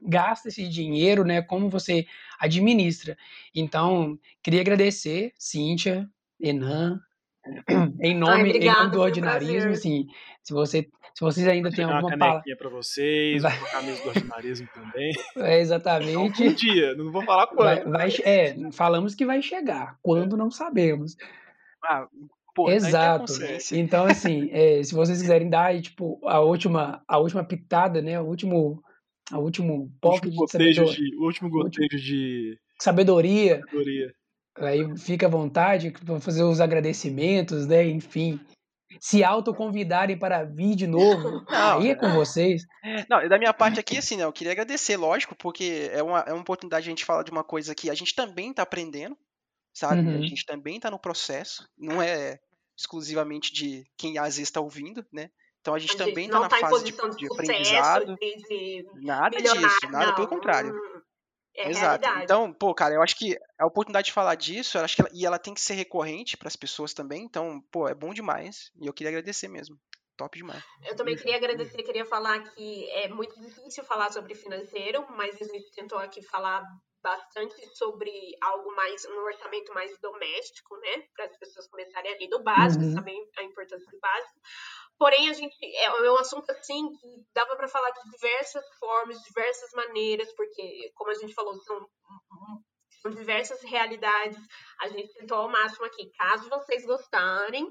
gasta 0.00 0.48
esse 0.48 0.68
dinheiro, 0.68 1.24
né? 1.24 1.42
Como 1.42 1.68
você 1.68 2.06
administra. 2.38 3.16
Então, 3.54 4.18
queria 4.42 4.60
agradecer, 4.60 5.32
Cíntia, 5.38 6.08
Enan, 6.40 7.00
em 8.00 8.14
nome, 8.14 8.44
em 8.44 8.50
obrigada, 8.50 8.78
nome 8.80 8.90
do 8.92 8.98
um 8.98 9.02
ordinarismo, 9.02 9.70
assim, 9.70 10.06
se 10.42 10.52
você 10.52 10.88
se 11.18 11.24
vocês 11.24 11.48
ainda 11.48 11.68
têm 11.72 11.84
alguma 11.84 12.16
palavra, 12.16 12.32
canequinha 12.34 12.56
pra 12.56 12.68
vocês, 12.68 13.42
Vai. 13.42 13.58
uma 13.58 13.68
camisa 13.70 14.02
do 14.04 14.08
ordinarismo 14.08 14.68
também. 14.72 15.10
é, 15.36 15.56
Um 15.56 15.60
exatamente, 15.60 16.54
dia, 16.54 16.94
não 16.94 17.10
vou 17.10 17.24
falar 17.24 17.46
vai, 17.56 17.80
quando. 17.82 17.92
vai, 17.92 18.08
é, 18.22 18.54
falamos 18.70 19.16
que 19.16 19.26
vai 19.26 19.42
chegar, 19.42 19.98
quando 20.00 20.36
não 20.36 20.48
sabemos. 20.48 21.16
Ah, 21.82 22.06
pô, 22.54 22.70
Exato. 22.70 23.32
Então, 23.72 24.04
assim, 24.06 24.48
é, 24.52 24.80
se 24.84 24.94
vocês 24.94 25.20
quiserem 25.20 25.50
dar 25.50 25.64
aí, 25.64 25.82
tipo, 25.82 26.20
a 26.24 26.38
última, 26.38 27.02
a 27.08 27.18
última 27.18 27.42
pitada, 27.42 28.00
né, 28.00 28.20
o 28.20 28.24
último, 28.24 28.80
a 29.30 29.38
último 29.38 29.90
O 30.02 30.06
último 30.08 30.32
pocket 30.32 30.74
de 30.96 31.16
último 31.18 31.48
gotejo 31.50 31.98
de 31.98 32.58
sabedoria, 32.80 33.66
sabedoria. 33.70 34.14
Aí 34.56 34.96
fica 34.98 35.26
à 35.26 35.30
vontade 35.30 35.92
para 35.92 36.20
fazer 36.20 36.42
os 36.44 36.60
agradecimentos, 36.60 37.66
né? 37.66 37.86
Enfim, 37.88 38.40
se 39.00 39.24
autoconvidarem 39.24 40.18
para 40.18 40.44
vir 40.44 40.76
de 40.76 40.86
novo, 40.86 41.44
Não, 41.50 41.80
aí 41.80 41.90
é 41.90 41.94
com 41.96 42.10
vocês. 42.10 42.62
Não, 43.08 43.28
da 43.28 43.38
minha 43.38 43.52
parte 43.52 43.80
aqui, 43.80 43.98
assim, 43.98 44.16
né, 44.16 44.24
eu 44.24 44.32
queria 44.32 44.52
agradecer, 44.52 44.96
lógico, 44.96 45.34
porque 45.36 45.90
é 45.92 46.02
uma, 46.02 46.20
é 46.20 46.32
uma 46.32 46.42
oportunidade 46.42 46.84
de 46.84 46.90
a 46.90 46.92
gente 46.92 47.04
falar 47.04 47.22
de 47.24 47.30
uma 47.30 47.44
coisa 47.44 47.74
que 47.74 47.90
a 47.90 47.94
gente 47.94 48.14
também 48.14 48.52
tá 48.52 48.62
aprendendo, 48.62 49.18
sabe? 49.74 50.02
A 50.14 50.20
Uhum. 50.20 50.22
gente 50.22 50.44
também 50.46 50.80
tá 50.80 50.90
no 50.90 50.98
processo, 51.00 51.68
não 51.78 52.02
é 52.02 52.38
exclusivamente 52.78 53.52
de 53.52 53.84
quem 53.98 54.18
às 54.18 54.36
vezes 54.36 54.50
tá 54.50 54.60
ouvindo, 54.60 55.04
né? 55.12 55.30
Então 55.68 55.74
a 55.74 55.78
gente 55.78 55.90
A 55.90 56.04
gente 56.04 56.08
também 56.08 56.28
tá 56.28 56.34
não 56.34 56.40
na 56.40 56.48
tá 56.48 56.56
fase 56.56 56.84
de, 56.84 56.92
posição 56.92 57.10
de 57.10 57.26
aprendizado, 57.26 58.16
de, 58.16 58.36
de 58.36 58.86
nada 59.02 59.36
disso, 59.36 59.90
nada, 59.90 60.06
não. 60.06 60.14
pelo 60.14 60.28
contrário. 60.28 60.72
Hum, 60.72 61.02
É 61.54 61.68
Exato. 61.68 62.02
realidade. 62.06 62.24
Então, 62.24 62.52
pô, 62.54 62.74
cara, 62.74 62.94
eu 62.94 63.02
acho 63.02 63.16
que 63.16 63.38
a 63.58 63.66
oportunidade 63.66 64.06
de 64.06 64.12
falar 64.14 64.34
disso, 64.34 64.78
eu 64.78 64.82
acho 64.82 64.96
que 64.96 65.02
ela, 65.02 65.10
e 65.12 65.26
ela 65.26 65.38
tem 65.38 65.52
que 65.52 65.60
ser 65.60 65.74
recorrente 65.74 66.38
para 66.38 66.48
as 66.48 66.56
pessoas 66.56 66.94
também. 66.94 67.22
Então, 67.22 67.60
pô, 67.70 67.86
é 67.86 67.94
bom 67.94 68.14
demais. 68.14 68.70
E 68.80 68.86
eu 68.86 68.94
queria 68.94 69.10
agradecer 69.10 69.48
mesmo. 69.48 69.78
Top 70.16 70.38
demais. 70.38 70.64
Eu 70.86 70.96
também 70.96 71.16
queria 71.16 71.36
agradecer, 71.36 71.82
queria 71.82 72.06
falar 72.06 72.42
que 72.54 72.90
é 72.90 73.08
muito 73.08 73.38
difícil 73.38 73.84
falar 73.84 74.10
sobre 74.10 74.34
financeiro, 74.34 75.04
mas 75.10 75.40
a 75.40 75.44
gente 75.44 75.70
tentou 75.72 75.98
aqui 75.98 76.22
falar 76.22 76.64
bastante 77.02 77.54
sobre 77.76 78.10
algo 78.42 78.74
mais, 78.74 79.04
um 79.04 79.18
orçamento 79.24 79.72
mais 79.72 79.96
doméstico, 80.00 80.76
né? 80.78 81.02
Para 81.14 81.26
as 81.26 81.36
pessoas 81.38 81.68
começarem 81.68 82.12
ali 82.12 82.28
do 82.28 82.42
básico, 82.42 82.82
Uhum. 82.82 82.92
saber 82.94 83.16
a 83.36 83.42
importância 83.44 83.86
do 83.90 84.00
básico. 84.00 84.40
Porém, 84.98 85.30
a 85.30 85.32
gente 85.32 85.56
é 85.76 86.10
um 86.10 86.16
assunto 86.16 86.50
assim 86.50 86.92
que 86.96 87.24
dava 87.32 87.54
para 87.56 87.68
falar 87.68 87.90
de 87.90 88.10
diversas 88.10 88.64
formas, 88.78 89.22
diversas 89.22 89.70
maneiras, 89.72 90.32
porque, 90.34 90.90
como 90.94 91.10
a 91.10 91.14
gente 91.14 91.32
falou, 91.34 91.54
são, 91.60 91.88
são 93.00 93.10
diversas 93.12 93.62
realidades. 93.62 94.38
A 94.80 94.88
gente 94.88 95.14
tentou 95.14 95.38
ao 95.38 95.48
máximo 95.48 95.86
aqui. 95.86 96.10
Caso 96.18 96.48
vocês 96.50 96.84
gostarem, 96.84 97.64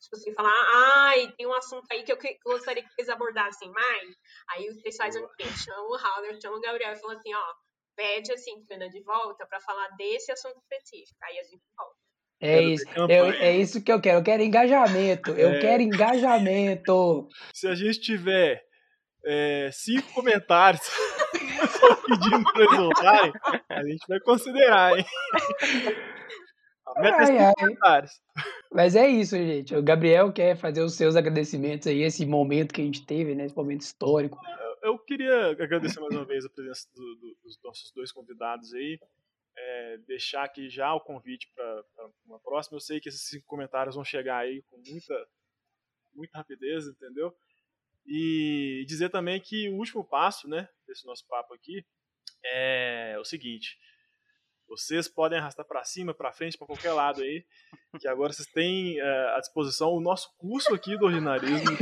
tipo 0.00 0.16
assim, 0.16 0.34
falar, 0.34 0.52
ai, 0.74 1.32
tem 1.36 1.46
um 1.46 1.54
assunto 1.54 1.86
aí 1.92 2.02
que 2.02 2.12
eu 2.12 2.18
gostaria 2.44 2.82
que 2.82 2.92
vocês 2.92 3.08
abordassem 3.08 3.70
mais. 3.70 4.16
Aí 4.50 4.66
vocês 4.74 4.96
fazem 4.96 5.22
o 5.22 5.28
quê? 5.36 5.44
Chamam 5.44 5.86
o 5.86 5.96
Howler, 5.96 6.40
chamam 6.40 6.58
o 6.58 6.60
Gabriel 6.60 6.92
e 6.92 6.96
falam 6.96 7.16
assim, 7.16 7.32
ó, 7.34 7.54
pede 7.94 8.32
assim, 8.32 8.64
Fernanda, 8.66 8.90
de 8.90 9.02
volta 9.04 9.46
para 9.46 9.60
falar 9.60 9.88
desse 9.96 10.32
assunto 10.32 10.58
específico. 10.58 11.18
Aí 11.22 11.38
a 11.38 11.44
gente 11.44 11.62
volta. 11.76 12.03
É 12.40 12.60
isso, 12.62 12.84
eu- 12.96 13.30
é 13.32 13.56
isso 13.56 13.82
que 13.82 13.90
eu 13.90 14.00
quero. 14.00 14.18
Eu 14.18 14.22
quero 14.22 14.42
engajamento. 14.42 15.30
Eu 15.32 15.50
É. 15.50 15.58
quero 15.60 15.82
engajamento. 15.82 17.28
Se 17.54 17.66
a 17.66 17.74
gente 17.74 18.00
tiver 18.00 18.62
é, 19.26 19.70
cinco 19.72 20.12
comentários 20.12 20.82
só 21.80 21.96
pedindo 21.96 22.44
pra 22.52 22.62
eles 22.64 22.76
voltarem, 22.76 23.32
a 23.70 23.82
gente 23.82 24.06
vai 24.06 24.20
considerar, 24.20 24.98
hein? 24.98 25.04
A 26.86 27.00
meta 27.00 27.16
é 27.16 27.20
Ai, 27.20 27.26
cinco 27.26 27.42
ai. 27.42 27.52
comentários. 27.58 28.12
Mas 28.70 28.94
é 28.94 29.08
isso, 29.08 29.36
gente. 29.36 29.74
O 29.74 29.82
Gabriel 29.82 30.30
quer 30.32 30.56
fazer 30.56 30.82
os 30.82 30.94
seus 30.94 31.16
agradecimentos 31.16 31.86
aí, 31.86 32.02
esse 32.02 32.26
momento 32.26 32.74
que 32.74 32.82
a 32.82 32.84
gente 32.84 33.06
teve, 33.06 33.34
né? 33.34 33.46
Esse 33.46 33.56
momento 33.56 33.80
histórico. 33.80 34.38
Eu 34.82 34.98
queria 34.98 35.52
agradecer 35.52 35.98
mais 36.00 36.14
uma 36.14 36.26
vez 36.26 36.44
a 36.44 36.50
presença 36.50 36.86
do- 36.94 37.14
do- 37.16 37.36
dos 37.42 37.58
nossos 37.64 37.90
dois 37.92 38.12
convidados 38.12 38.74
aí. 38.74 38.98
É, 39.56 39.98
deixar 39.98 40.44
aqui 40.44 40.68
já 40.68 40.92
o 40.94 41.00
convite 41.00 41.50
para 41.54 41.84
uma 42.26 42.40
próxima. 42.40 42.76
Eu 42.76 42.80
sei 42.80 43.00
que 43.00 43.08
esses 43.08 43.28
cinco 43.28 43.46
comentários 43.46 43.94
vão 43.94 44.04
chegar 44.04 44.38
aí 44.38 44.62
com 44.62 44.76
muita, 44.76 45.28
muita 46.12 46.38
rapidez, 46.38 46.86
entendeu? 46.86 47.34
E 48.06 48.84
dizer 48.86 49.10
também 49.10 49.40
que 49.40 49.68
o 49.70 49.76
último 49.76 50.04
passo, 50.04 50.48
né, 50.48 50.68
desse 50.86 51.06
nosso 51.06 51.26
papo 51.26 51.54
aqui 51.54 51.84
é 52.44 53.16
o 53.18 53.24
seguinte: 53.24 53.78
vocês 54.68 55.08
podem 55.08 55.38
arrastar 55.38 55.66
para 55.66 55.84
cima, 55.84 56.12
para 56.14 56.32
frente, 56.32 56.58
para 56.58 56.66
qualquer 56.66 56.92
lado 56.92 57.22
aí, 57.22 57.44
que 58.00 58.08
agora 58.08 58.32
vocês 58.32 58.48
têm 58.48 58.98
é, 58.98 59.36
à 59.36 59.40
disposição 59.40 59.90
o 59.90 60.00
nosso 60.00 60.34
curso 60.36 60.74
aqui 60.74 60.96
do 60.98 61.06
ordinarismo. 61.06 61.76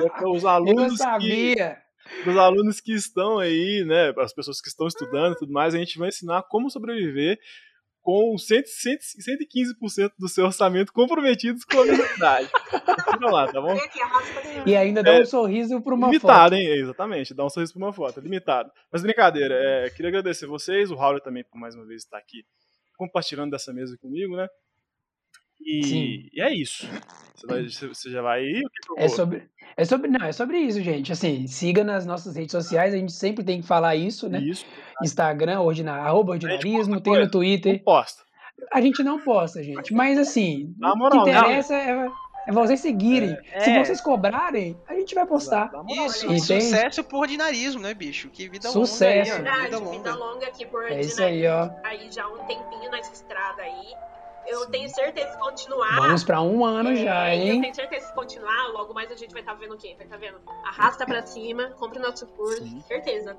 É 0.00 0.08
para 0.08 0.30
os 0.30 0.42
Eu 0.42 0.48
alunos 0.48 0.92
que 0.92 0.98
sabia. 0.98 1.82
Dos 2.24 2.36
alunos 2.36 2.80
que 2.80 2.92
estão 2.92 3.38
aí, 3.38 3.84
né, 3.86 4.12
as 4.18 4.32
pessoas 4.32 4.60
que 4.60 4.68
estão 4.68 4.86
estudando 4.86 5.34
e 5.34 5.38
tudo 5.38 5.52
mais, 5.52 5.74
a 5.74 5.78
gente 5.78 5.98
vai 5.98 6.08
ensinar 6.08 6.42
como 6.44 6.70
sobreviver 6.70 7.38
com 8.00 8.36
100, 8.36 8.64
100, 8.64 8.98
115% 8.98 10.12
do 10.18 10.28
seu 10.28 10.44
orçamento 10.46 10.92
comprometidos 10.92 11.64
com 11.64 11.78
a 11.78 11.82
universidade. 11.82 12.50
Vamos 13.12 13.32
lá, 13.32 13.46
tá 13.52 13.60
bom? 13.60 13.78
E 14.66 14.74
ainda 14.74 15.04
dá 15.04 15.14
É, 15.14 15.20
um 15.20 15.24
sorriso 15.24 15.80
para 15.80 15.94
uma 15.94 16.08
limitado, 16.08 16.56
foto. 16.56 16.60
hein? 16.60 16.66
Exatamente, 16.80 17.32
dá 17.32 17.44
um 17.44 17.50
sorriso 17.50 17.72
pra 17.74 17.82
uma 17.84 17.92
foto, 17.92 18.18
é 18.18 18.22
limitado. 18.22 18.70
Mas 18.90 19.02
brincadeira, 19.02 19.54
é, 19.54 19.90
queria 19.90 20.08
agradecer 20.08 20.46
vocês, 20.46 20.90
o 20.90 20.96
Raul 20.96 21.20
também 21.20 21.44
por 21.44 21.58
mais 21.58 21.76
uma 21.76 21.86
vez 21.86 22.02
estar 22.02 22.18
aqui 22.18 22.44
compartilhando 22.96 23.52
dessa 23.52 23.72
mesa 23.72 23.96
comigo, 24.00 24.36
né? 24.36 24.48
E, 25.64 25.84
Sim. 25.84 26.28
e 26.32 26.40
é 26.42 26.52
isso. 26.54 26.88
Você, 27.34 27.46
vai- 27.46 27.62
você 27.94 28.10
já 28.10 28.22
vai 28.22 28.42
ir? 28.44 28.62
É 28.96 29.08
sobre, 29.08 29.42
é 29.76 29.84
sobre, 29.84 30.10
não, 30.10 30.24
é 30.26 30.32
sobre 30.32 30.58
isso, 30.58 30.80
gente. 30.82 31.10
Assim, 31.12 31.46
siga 31.46 31.82
nas 31.84 32.06
nossas 32.06 32.36
redes 32.36 32.52
sociais, 32.52 32.94
a 32.94 32.96
gente 32.96 33.12
sempre 33.12 33.42
tem 33.44 33.60
que 33.60 33.66
falar 33.66 33.96
isso, 33.96 34.28
né? 34.28 34.40
Isso, 34.40 34.64
Instagram, 35.02 35.60
ordina, 35.60 35.92
arroba 35.94 36.32
ordinarismo, 36.32 37.00
tem 37.00 37.18
no. 37.18 37.30
Twitter. 37.30 37.72
não 37.74 37.78
posta. 37.80 38.22
A 38.72 38.80
gente 38.80 39.02
não 39.02 39.20
posta, 39.20 39.62
gente. 39.62 39.92
Mas 39.92 40.18
assim, 40.18 40.72
Dá 40.78 40.92
o 40.92 40.96
moral, 40.96 41.24
que 41.24 41.30
interessa 41.30 41.74
é, 41.74 42.08
é 42.46 42.52
vocês 42.52 42.78
seguirem. 42.80 43.36
Se 43.58 43.70
É. 43.70 43.84
vocês 43.84 44.00
cobrarem, 44.00 44.76
a 44.86 44.94
gente 44.94 45.14
vai 45.14 45.26
postar. 45.26 45.70
Moral, 45.72 46.06
Isso? 46.06 46.26
Entende? 46.26 46.40
sucesso 46.62 47.02
por 47.02 47.20
ordinarismo, 47.20 47.80
né, 47.80 47.92
bicho? 47.92 48.28
Que 48.30 48.48
vida 48.48 48.68
Sucesso. 48.68 49.32
longa. 49.32 49.42
Verdade, 49.42 49.64
Vida 49.76 49.90
vida 49.90 50.14
longa. 50.14 50.46
aqui 50.46 50.66
por 50.66 50.84
É 50.84 51.00
isso 51.00 51.20
aí, 51.22 51.44
ó. 51.48 51.70
Aí 51.82 52.08
já 52.12 52.28
um 52.28 52.38
tempinho 52.46 52.88
nessa 52.90 53.12
estrada 53.12 53.62
aí. 53.62 53.94
Eu 54.46 54.60
Sim. 54.64 54.70
tenho 54.70 54.88
certeza 54.88 55.30
que 55.32 55.38
continuar. 55.38 55.94
Vamos 55.96 56.24
pra 56.24 56.40
um 56.42 56.64
ano 56.64 56.90
É, 56.90 56.96
já, 56.96 57.34
e 57.34 57.48
Eu 57.48 57.54
hein? 57.54 57.60
tenho 57.60 57.74
certeza 57.74 58.08
que 58.08 58.14
continuar, 58.14 58.68
logo 58.72 58.92
mais 58.92 59.10
a 59.10 59.16
gente 59.16 59.32
vai 59.32 59.40
estar 59.42 59.54
vendo 59.54 59.74
o 59.74 59.78
quê? 59.78 59.94
Vai 59.96 60.04
estar 60.06 60.16
vendo? 60.18 60.40
Arrasta 60.64 61.06
pra 61.06 61.24
cima, 61.26 61.70
compre 61.78 61.98
nosso 61.98 62.26
curso, 62.28 62.62
Sim. 62.64 62.80
certeza. 62.88 63.36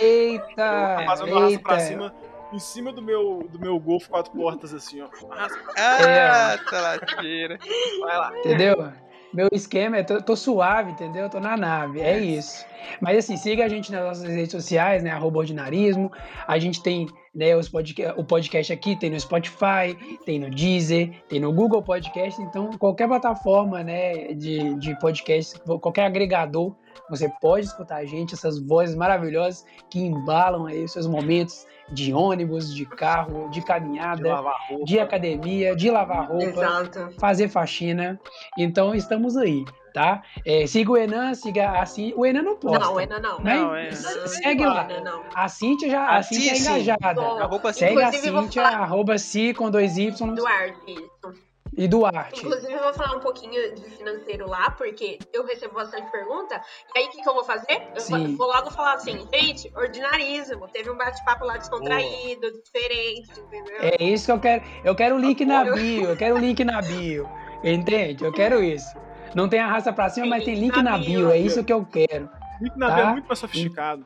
Eita! 0.00 0.96
Eu 1.00 1.06
fazendo 1.06 1.36
arrasta 1.36 1.58
pra 1.60 1.78
cima 1.78 2.14
em 2.52 2.58
cima 2.58 2.92
do 2.92 3.02
meu, 3.02 3.46
do 3.50 3.58
meu 3.60 3.78
Golf 3.78 4.08
quatro 4.08 4.32
portas, 4.32 4.72
assim, 4.72 5.00
ó. 5.02 5.08
Arrasta, 5.30 5.58
Ah, 5.76 6.58
tá 6.70 6.80
lasqueira. 6.80 7.58
vai 8.00 8.16
lá. 8.16 8.38
Entendeu? 8.38 8.92
Meu 9.32 9.48
esquema 9.52 9.98
é, 9.98 10.02
tô, 10.02 10.22
tô 10.22 10.34
suave, 10.34 10.92
entendeu? 10.92 11.28
Tô 11.28 11.38
na 11.38 11.56
nave, 11.56 12.00
é 12.00 12.18
isso. 12.18 12.64
Mas 13.00 13.18
assim, 13.18 13.36
siga 13.36 13.64
a 13.64 13.68
gente 13.68 13.92
nas 13.92 14.04
nossas 14.04 14.34
redes 14.34 14.52
sociais, 14.52 15.02
né? 15.02 15.10
Arroba 15.10 15.38
ordinarismo. 15.38 16.10
A 16.46 16.58
gente 16.58 16.82
tem 16.82 17.06
né, 17.34 17.54
os 17.54 17.68
podca 17.68 18.14
o 18.18 18.24
podcast 18.24 18.72
aqui, 18.72 18.96
tem 18.96 19.10
no 19.10 19.20
Spotify, 19.20 19.96
tem 20.24 20.38
no 20.38 20.50
Deezer, 20.50 21.10
tem 21.28 21.40
no 21.40 21.52
Google 21.52 21.82
Podcast. 21.82 22.40
Então, 22.40 22.70
qualquer 22.78 23.06
plataforma 23.06 23.82
né, 23.84 24.32
de, 24.32 24.74
de 24.76 24.98
podcast, 24.98 25.60
qualquer 25.80 26.06
agregador, 26.06 26.74
você 27.10 27.28
pode 27.40 27.66
escutar 27.66 27.96
a 27.96 28.04
gente, 28.04 28.34
essas 28.34 28.58
vozes 28.58 28.94
maravilhosas 28.94 29.64
que 29.90 30.00
embalam 30.00 30.66
aí 30.66 30.84
os 30.84 30.92
seus 30.92 31.06
momentos 31.06 31.66
de 31.90 32.12
ônibus, 32.12 32.74
de 32.74 32.84
carro, 32.84 33.48
de 33.48 33.60
De 33.60 33.66
caminhada, 33.66 34.28
lavar 34.28 34.56
roupa. 34.68 34.84
de 34.84 35.00
academia, 35.00 35.74
de 35.74 35.90
lavar 35.90 36.28
roupa 36.28 36.44
Exato. 36.44 37.08
fazer 37.18 37.48
faxina. 37.48 38.20
Então 38.58 38.94
estamos 38.94 39.36
aí, 39.38 39.64
tá? 39.94 40.22
É, 40.44 40.66
siga 40.66 40.92
o 40.92 40.96
Enan, 40.98 41.32
siga 41.34 41.70
a 41.80 41.86
Cíntia. 41.86 42.14
O 42.18 42.26
Enan 42.26 42.42
não 42.42 42.56
posta. 42.56 42.78
Não, 42.78 42.98
ainda 42.98 43.18
não. 43.18 43.40
Né? 43.40 43.54
Não, 43.56 43.74
é. 43.74 43.90
Segue 43.92 44.66
lá. 44.66 44.82
Ainda 44.82 45.00
não. 45.00 45.22
A 45.34 45.48
Cíntia 45.48 45.88
já 45.88 46.00
a 46.02 46.16
A 46.18 46.22
Cíntia 46.22 46.50
é 46.52 46.58
engajada. 46.58 47.14
Bom, 47.48 47.72
Segue 47.72 48.02
a 48.02 48.12
falar- 48.52 48.74
arroba 48.82 49.16
C 49.16 49.54
com 49.54 49.70
dois 49.70 49.96
Y. 49.96 50.34
Duarte, 50.34 50.76
isso. 50.92 51.47
E 51.78 51.86
Duarte. 51.86 52.40
Inclusive, 52.44 52.72
eu 52.72 52.82
vou 52.82 52.92
falar 52.92 53.16
um 53.16 53.20
pouquinho 53.20 53.72
de 53.72 53.88
financeiro 53.90 54.48
lá, 54.48 54.72
porque 54.72 55.16
eu 55.32 55.46
recebo 55.46 55.74
bastante 55.74 56.10
pergunta. 56.10 56.60
E 56.92 56.98
aí, 56.98 57.06
o 57.06 57.10
que, 57.10 57.22
que 57.22 57.28
eu 57.28 57.34
vou 57.34 57.44
fazer? 57.44 57.82
Eu 57.94 58.00
Sim. 58.00 58.34
vou 58.34 58.48
logo 58.48 58.68
falar 58.72 58.94
assim, 58.94 59.24
gente, 59.32 59.70
ordinarismo. 59.76 60.66
Teve 60.66 60.90
um 60.90 60.96
bate-papo 60.96 61.44
lá 61.44 61.56
descontraído, 61.56 62.50
diferente, 62.64 63.40
entendeu? 63.40 63.76
É 63.80 64.02
isso 64.02 64.26
que 64.26 64.32
eu 64.32 64.40
quero. 64.40 64.64
Eu 64.82 64.94
quero 64.96 65.14
o 65.14 65.18
link 65.20 65.44
na 65.44 65.62
bio. 65.62 66.08
Eu 66.10 66.16
quero 66.16 66.34
o 66.34 66.38
link 66.40 66.64
na 66.64 66.82
bio. 66.82 67.28
Entende? 67.62 68.24
Eu 68.24 68.32
quero 68.32 68.60
isso. 68.60 68.96
Não 69.32 69.48
tem 69.48 69.60
arrasta 69.60 69.92
pra 69.92 70.08
cima, 70.08 70.26
mas 70.26 70.44
tem 70.44 70.56
link 70.56 70.82
na 70.82 70.98
bio. 70.98 71.30
É 71.30 71.38
isso 71.38 71.62
que 71.62 71.72
eu 71.72 71.84
quero. 71.84 72.28
Link 72.60 72.76
na 72.76 72.88
Tá. 72.88 72.94
bio 72.96 73.04
é 73.04 73.12
muito 73.12 73.26
mais 73.28 73.38
sofisticado. 73.38 74.04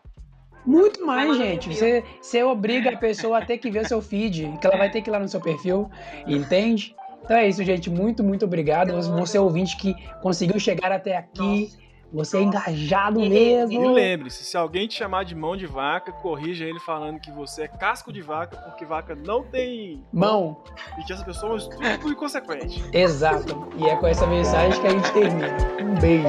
Muito 0.64 1.04
mais, 1.04 1.36
gente. 1.36 1.74
Você, 1.74 2.04
você 2.20 2.42
obriga 2.42 2.90
a 2.90 2.96
pessoa 2.96 3.38
a 3.38 3.44
ter 3.44 3.58
que 3.58 3.70
ver 3.70 3.80
o 3.80 3.88
seu 3.88 4.00
feed, 4.00 4.58
que 4.60 4.66
ela 4.66 4.76
vai 4.76 4.90
ter 4.90 5.02
que 5.02 5.10
ir 5.10 5.12
lá 5.12 5.18
no 5.18 5.28
seu 5.28 5.40
perfil, 5.40 5.90
entende? 6.26 6.94
Então 7.24 7.36
é 7.36 7.48
isso, 7.48 7.62
gente. 7.64 7.88
Muito, 7.90 8.22
muito 8.24 8.44
obrigado. 8.44 8.92
Você, 8.92 9.10
você 9.10 9.38
ouvinte 9.38 9.76
que 9.76 9.94
conseguiu 10.20 10.58
chegar 10.60 10.90
até 10.92 11.16
aqui. 11.16 11.70
Você 12.12 12.36
é 12.36 12.42
engajado 12.42 13.20
E- 13.20 13.24
E 13.24 13.30
mesmo. 13.30 13.92
lembre-se, 13.94 14.44
se 14.44 14.54
alguém 14.54 14.86
te 14.86 14.92
chamar 14.98 15.24
de 15.24 15.34
mão 15.34 15.56
de 15.56 15.64
vaca, 15.66 16.12
corrija 16.12 16.62
ele 16.66 16.78
falando 16.78 17.18
que 17.18 17.30
você 17.32 17.62
é 17.62 17.68
casco 17.68 18.12
de 18.12 18.20
vaca, 18.20 18.54
porque 18.58 18.84
vaca 18.84 19.14
não 19.14 19.42
tem 19.42 20.04
Mão, 20.12 20.58
e 20.98 21.04
que 21.04 21.12
essa 21.14 21.24
pessoa 21.24 21.52
é 21.52 21.54
um 21.54 21.56
estúpido 21.56 22.10
inconsequente. 22.10 22.84
exato. 22.92 23.66
E 23.78 23.88
é 23.88 23.96
com 23.96 24.06
essa 24.06 24.26
mensagem 24.26 24.78
que 24.78 24.86
a 24.86 24.90
gente 24.90 25.10
termina. 25.12 25.56
Um 25.80 25.94
beijo. 25.98 26.28